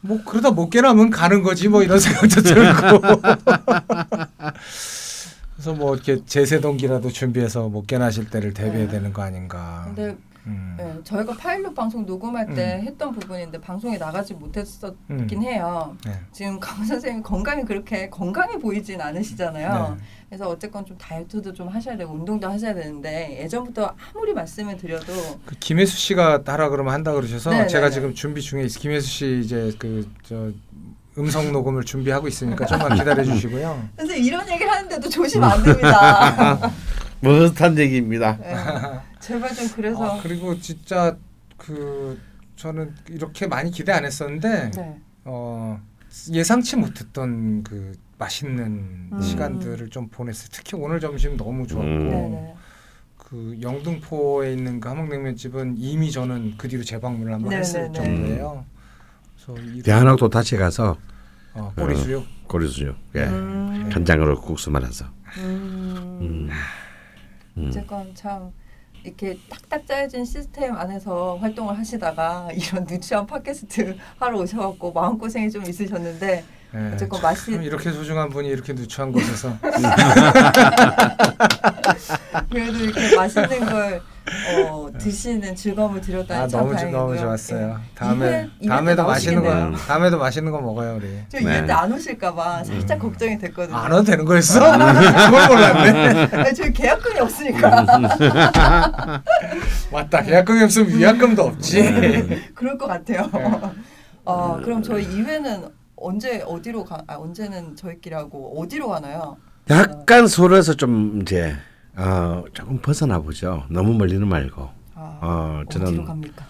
뭐 0.00 0.22
그러다 0.24 0.52
못 0.52 0.70
깨나면 0.70 1.10
가는 1.10 1.42
거지 1.42 1.66
뭐 1.68 1.82
이런 1.82 1.98
생각도 2.00 2.40
들고. 2.40 3.00
그래서 5.56 5.72
뭐 5.74 5.94
이렇게 5.96 6.24
제세동기라도 6.24 7.10
준비해서 7.10 7.68
못 7.68 7.88
깨나실 7.88 8.30
때를 8.30 8.54
대비해야 8.54 8.86
네. 8.86 8.92
되는 8.92 9.12
거 9.12 9.22
아닌가. 9.22 9.82
근데 9.86 10.16
음. 10.46 10.74
네, 10.78 10.94
저희가 11.02 11.34
파일럿 11.36 11.74
방송 11.74 12.06
녹음할 12.06 12.54
때 12.54 12.78
음. 12.80 12.86
했던 12.86 13.12
부분인데 13.12 13.60
방송에 13.60 13.98
나가지 13.98 14.34
못했었긴 14.34 14.98
음. 15.10 15.42
해요. 15.42 15.96
네. 16.04 16.12
지금 16.32 16.60
강 16.60 16.84
선생님 16.84 17.22
건강이 17.22 17.64
그렇게 17.64 18.08
건강해 18.08 18.58
보이진 18.58 19.00
않으시잖아요. 19.00 19.96
네. 19.98 20.04
그래서 20.28 20.48
어쨌건 20.48 20.84
좀 20.84 20.96
다이어트도 20.98 21.52
좀 21.52 21.68
하셔야 21.68 21.96
되고 21.96 22.12
운동도 22.12 22.48
하셔야 22.48 22.74
되는데 22.74 23.38
예전부터 23.42 23.94
아무리 24.14 24.32
말씀을 24.34 24.76
드려도 24.76 25.12
그 25.44 25.54
김혜수 25.58 25.96
씨가 25.96 26.42
하라 26.46 26.68
그러면 26.68 26.94
한다 26.94 27.12
그러셔서 27.12 27.50
네, 27.50 27.66
제가 27.66 27.88
네, 27.88 27.94
지금 27.94 28.14
준비 28.14 28.40
중에 28.40 28.62
있어. 28.64 28.78
김혜수 28.80 29.08
씨 29.08 29.40
이제 29.42 29.72
그저 29.78 30.52
음성 31.18 31.50
녹음을 31.52 31.84
준비하고 31.84 32.28
있으니까 32.28 32.66
좀만 32.66 32.94
기다려 32.96 33.24
주시고요. 33.24 33.88
선생님 33.96 34.24
이런 34.24 34.48
얘기를 34.50 34.70
하는데도 34.70 35.08
조심하면 35.08 35.58
안 35.58 35.64
됩니다. 35.64 36.72
못한 37.20 37.78
얘기입니다. 37.78 38.36
네, 38.38 38.54
제발 39.26 39.52
좀 39.54 39.68
그래서 39.74 40.04
아, 40.04 40.22
그리고 40.22 40.58
진짜 40.60 41.16
그 41.56 42.20
저는 42.54 42.94
이렇게 43.08 43.48
많이 43.48 43.72
기대 43.72 43.90
안 43.90 44.04
했었는데 44.04 44.70
네. 44.70 45.00
어 45.24 45.80
예상치 46.32 46.76
못했던 46.76 47.64
그 47.64 47.92
맛있는 48.18 49.10
음. 49.12 49.20
시간들을 49.20 49.90
좀 49.90 50.08
보냈어요. 50.08 50.48
특히 50.52 50.76
오늘 50.76 51.00
점심 51.00 51.36
너무 51.36 51.66
좋았고 51.66 51.88
음. 51.88 52.08
네네. 52.08 52.54
그 53.16 53.58
영등포에 53.60 54.52
있는 54.52 54.78
그 54.78 54.88
함흥냉면 54.88 55.34
집은 55.34 55.74
이미 55.76 56.12
저는 56.12 56.54
그 56.56 56.68
뒤로 56.68 56.84
재방문을 56.84 57.32
한번 57.32 57.50
네네네. 57.50 57.60
했을 57.60 57.92
정도예요. 57.92 58.64
그래서 59.44 59.60
이 59.72 59.82
대한항도 59.82 60.28
다시 60.28 60.56
가서 60.56 60.96
어, 61.52 61.72
꼬리수육 61.76 62.24
고리수육, 62.46 62.96
예. 63.16 63.24
음. 63.24 63.90
간장으로 63.92 64.40
국수 64.40 64.70
말아서. 64.70 65.06
음. 65.38 66.18
음. 66.20 66.50
음. 67.56 67.66
어쨌건 67.66 68.14
참 68.14 68.52
이렇게 69.06 69.38
딱딱 69.48 69.86
짜여진 69.86 70.24
시스템 70.24 70.74
안에서 70.76 71.36
활동을 71.40 71.78
하시다가 71.78 72.48
이런 72.54 72.84
누추한 72.84 73.24
팟캐스트 73.26 73.96
하러 74.18 74.38
오셔갖고 74.40 74.92
마음 74.92 75.16
고생이 75.16 75.48
좀 75.50 75.62
있으셨는데 75.64 76.44
예, 76.74 76.90
어쨌건 76.92 77.20
참 77.20 77.32
맛이- 77.32 77.62
이렇게 77.62 77.92
소중한 77.92 78.28
분이 78.28 78.48
이렇게 78.48 78.72
누추한 78.72 79.12
곳에서. 79.12 79.56
그래도 82.50 82.78
이렇게 82.78 83.16
맛있는 83.16 83.66
걸 83.66 84.02
어, 84.68 84.88
드시는 84.98 85.54
즐거움을 85.54 86.00
드렸다니 86.00 86.40
아참 86.42 86.60
너무 86.60 86.72
다행이고요. 86.74 87.00
너무 87.00 87.16
좋았어요. 87.18 87.78
예. 87.80 87.94
다음에 87.94 88.48
다음에도 88.66 89.02
때 89.02 89.08
맛있는 89.08 89.42
거. 89.44 89.76
다음에도 89.78 90.18
맛있는 90.18 90.50
거 90.52 90.60
먹어요 90.60 90.96
우리. 90.96 91.20
저 91.28 91.38
네. 91.38 91.44
이회 91.44 91.66
때안 91.66 91.92
오실까봐 91.92 92.64
살짝 92.64 92.98
걱정이 92.98 93.38
됐거든요. 93.38 93.76
안 93.76 93.92
와도 93.92 94.04
되는 94.04 94.24
거였어? 94.24 94.60
그걸 94.60 95.48
몰랐네. 95.48 96.28
아니, 96.32 96.54
저희 96.54 96.72
계약금이 96.72 97.20
없으니까 97.20 97.86
맞다. 99.92 100.22
계약금이 100.22 100.62
없으면 100.64 100.88
위약금도 100.90 101.42
없지. 101.42 102.52
그럴 102.54 102.76
것 102.76 102.86
같아요. 102.86 103.30
네. 103.32 103.70
어, 104.24 104.58
그럼 104.62 104.82
저희 104.82 105.06
2회는 105.06 105.70
언제 105.96 106.42
어디로 106.46 106.84
가? 106.84 107.02
아, 107.06 107.14
언제는 107.16 107.76
저희끼리 107.76 108.14
하고 108.14 108.60
어디로 108.60 108.88
가나요? 108.88 109.36
약간 109.70 110.26
서로에서 110.26 110.74
좀 110.74 111.20
이제 111.22 111.56
어, 111.96 112.44
조금 112.52 112.78
벗어나 112.80 113.18
보죠. 113.20 113.64
너무 113.70 113.94
멀리는 113.94 114.26
말고. 114.26 114.68
아, 114.94 115.18
어, 115.22 115.62
어디로 115.66 115.84
저는 115.86 116.04
갑니까? 116.04 116.44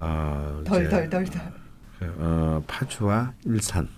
어, 0.00 0.62
덜덜덜덜 0.64 1.26
어, 2.18 2.62
파주와 2.66 3.34
일산 3.44 3.88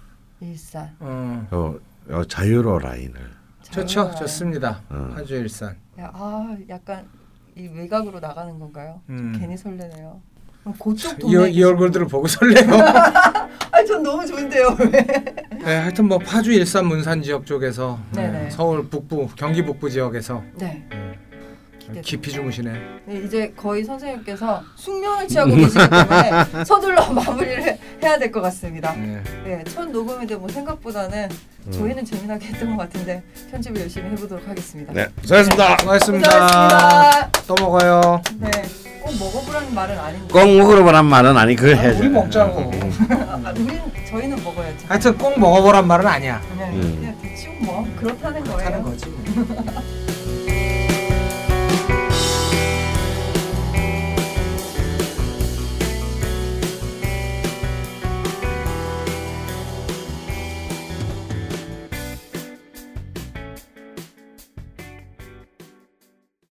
일산. 0.40 0.96
어, 1.00 1.46
어, 1.50 1.78
어, 2.10 2.24
자유로 2.24 2.78
라인을 2.78 3.14
좋죠, 3.62 3.86
자유로워요. 3.86 4.14
좋습니다. 4.16 4.82
어. 4.88 5.10
파주 5.14 5.34
일산. 5.34 5.76
야, 5.98 6.10
아, 6.14 6.56
약간 6.68 7.06
이 7.56 7.68
외곽으로 7.68 8.20
나가는 8.20 8.58
건가요? 8.58 9.02
좀 9.06 9.16
음. 9.18 9.38
괜히 9.38 9.56
설레네요. 9.56 10.22
이, 11.24 11.52
이 11.52 11.62
얼굴들을 11.62 12.06
보고 12.06 12.26
설레요. 12.26 12.66
아, 13.72 13.84
전 13.86 14.02
너무 14.02 14.26
좋은데요. 14.26 14.76
왜? 14.78 14.90
네, 14.90 15.76
하여튼 15.76 16.06
뭐 16.08 16.18
파주 16.18 16.52
일산 16.52 16.86
문산 16.86 17.22
지역 17.22 17.46
쪽에서. 17.46 17.98
네, 18.12 18.48
서울 18.50 18.88
북부 18.88 19.28
경기 19.36 19.64
북부 19.64 19.88
지역에서 19.88 20.42
네. 20.56 20.86
맛있게 21.90 22.00
깊이 22.02 22.30
주무시네. 22.30 22.72
네, 23.06 23.22
이제 23.26 23.52
거의 23.56 23.84
선생님께서 23.84 24.62
숙면을 24.76 25.28
취하고 25.28 25.54
계시기 25.54 25.78
때문에 25.90 26.30
서둘러 26.64 27.12
마무리를 27.12 27.78
해야 28.02 28.18
될 28.18 28.30
것 28.30 28.40
같습니다. 28.42 28.92
네. 28.94 29.20
네, 29.44 29.64
첫 29.64 29.90
녹음인데 29.90 30.36
뭐 30.36 30.48
생각보다는 30.48 31.28
저희는 31.72 32.04
재미나게 32.04 32.46
했던 32.46 32.76
것 32.76 32.84
같은데 32.84 33.22
편집을 33.50 33.80
열심히 33.82 34.10
해보도록 34.10 34.46
하겠습니다. 34.48 34.92
네, 34.92 35.08
수고하셨습니다. 35.22 35.76
수고하셨습니다. 35.78 36.28
고생하셨습니다. 36.28 37.30
또 37.46 37.54
먹어요. 37.60 38.22
네, 38.38 38.50
꼭 39.02 39.14
먹어보라는 39.18 39.74
말은 39.74 39.98
아닌데 39.98 40.26
꼭 40.32 40.46
먹으러보란 40.56 41.04
말은 41.06 41.36
아니 41.36 41.56
아, 41.58 41.62
해야죠. 41.64 41.98
우리 42.00 42.08
먹자고. 42.08 42.70
아, 43.10 43.52
우린 43.56 43.80
저희는 44.08 44.42
먹어야죠. 44.44 44.86
하여튼 44.88 45.18
꼭 45.18 45.38
먹어보란 45.38 45.86
말은 45.86 46.06
아니야. 46.06 46.40
그냥, 46.52 46.72
음. 46.74 46.96
그냥 47.00 47.18
대충 47.20 47.56
뭐 47.62 47.86
그렇다는 47.98 48.44
거예요. 48.44 48.66
하는 48.66 48.82
거지. 48.82 49.04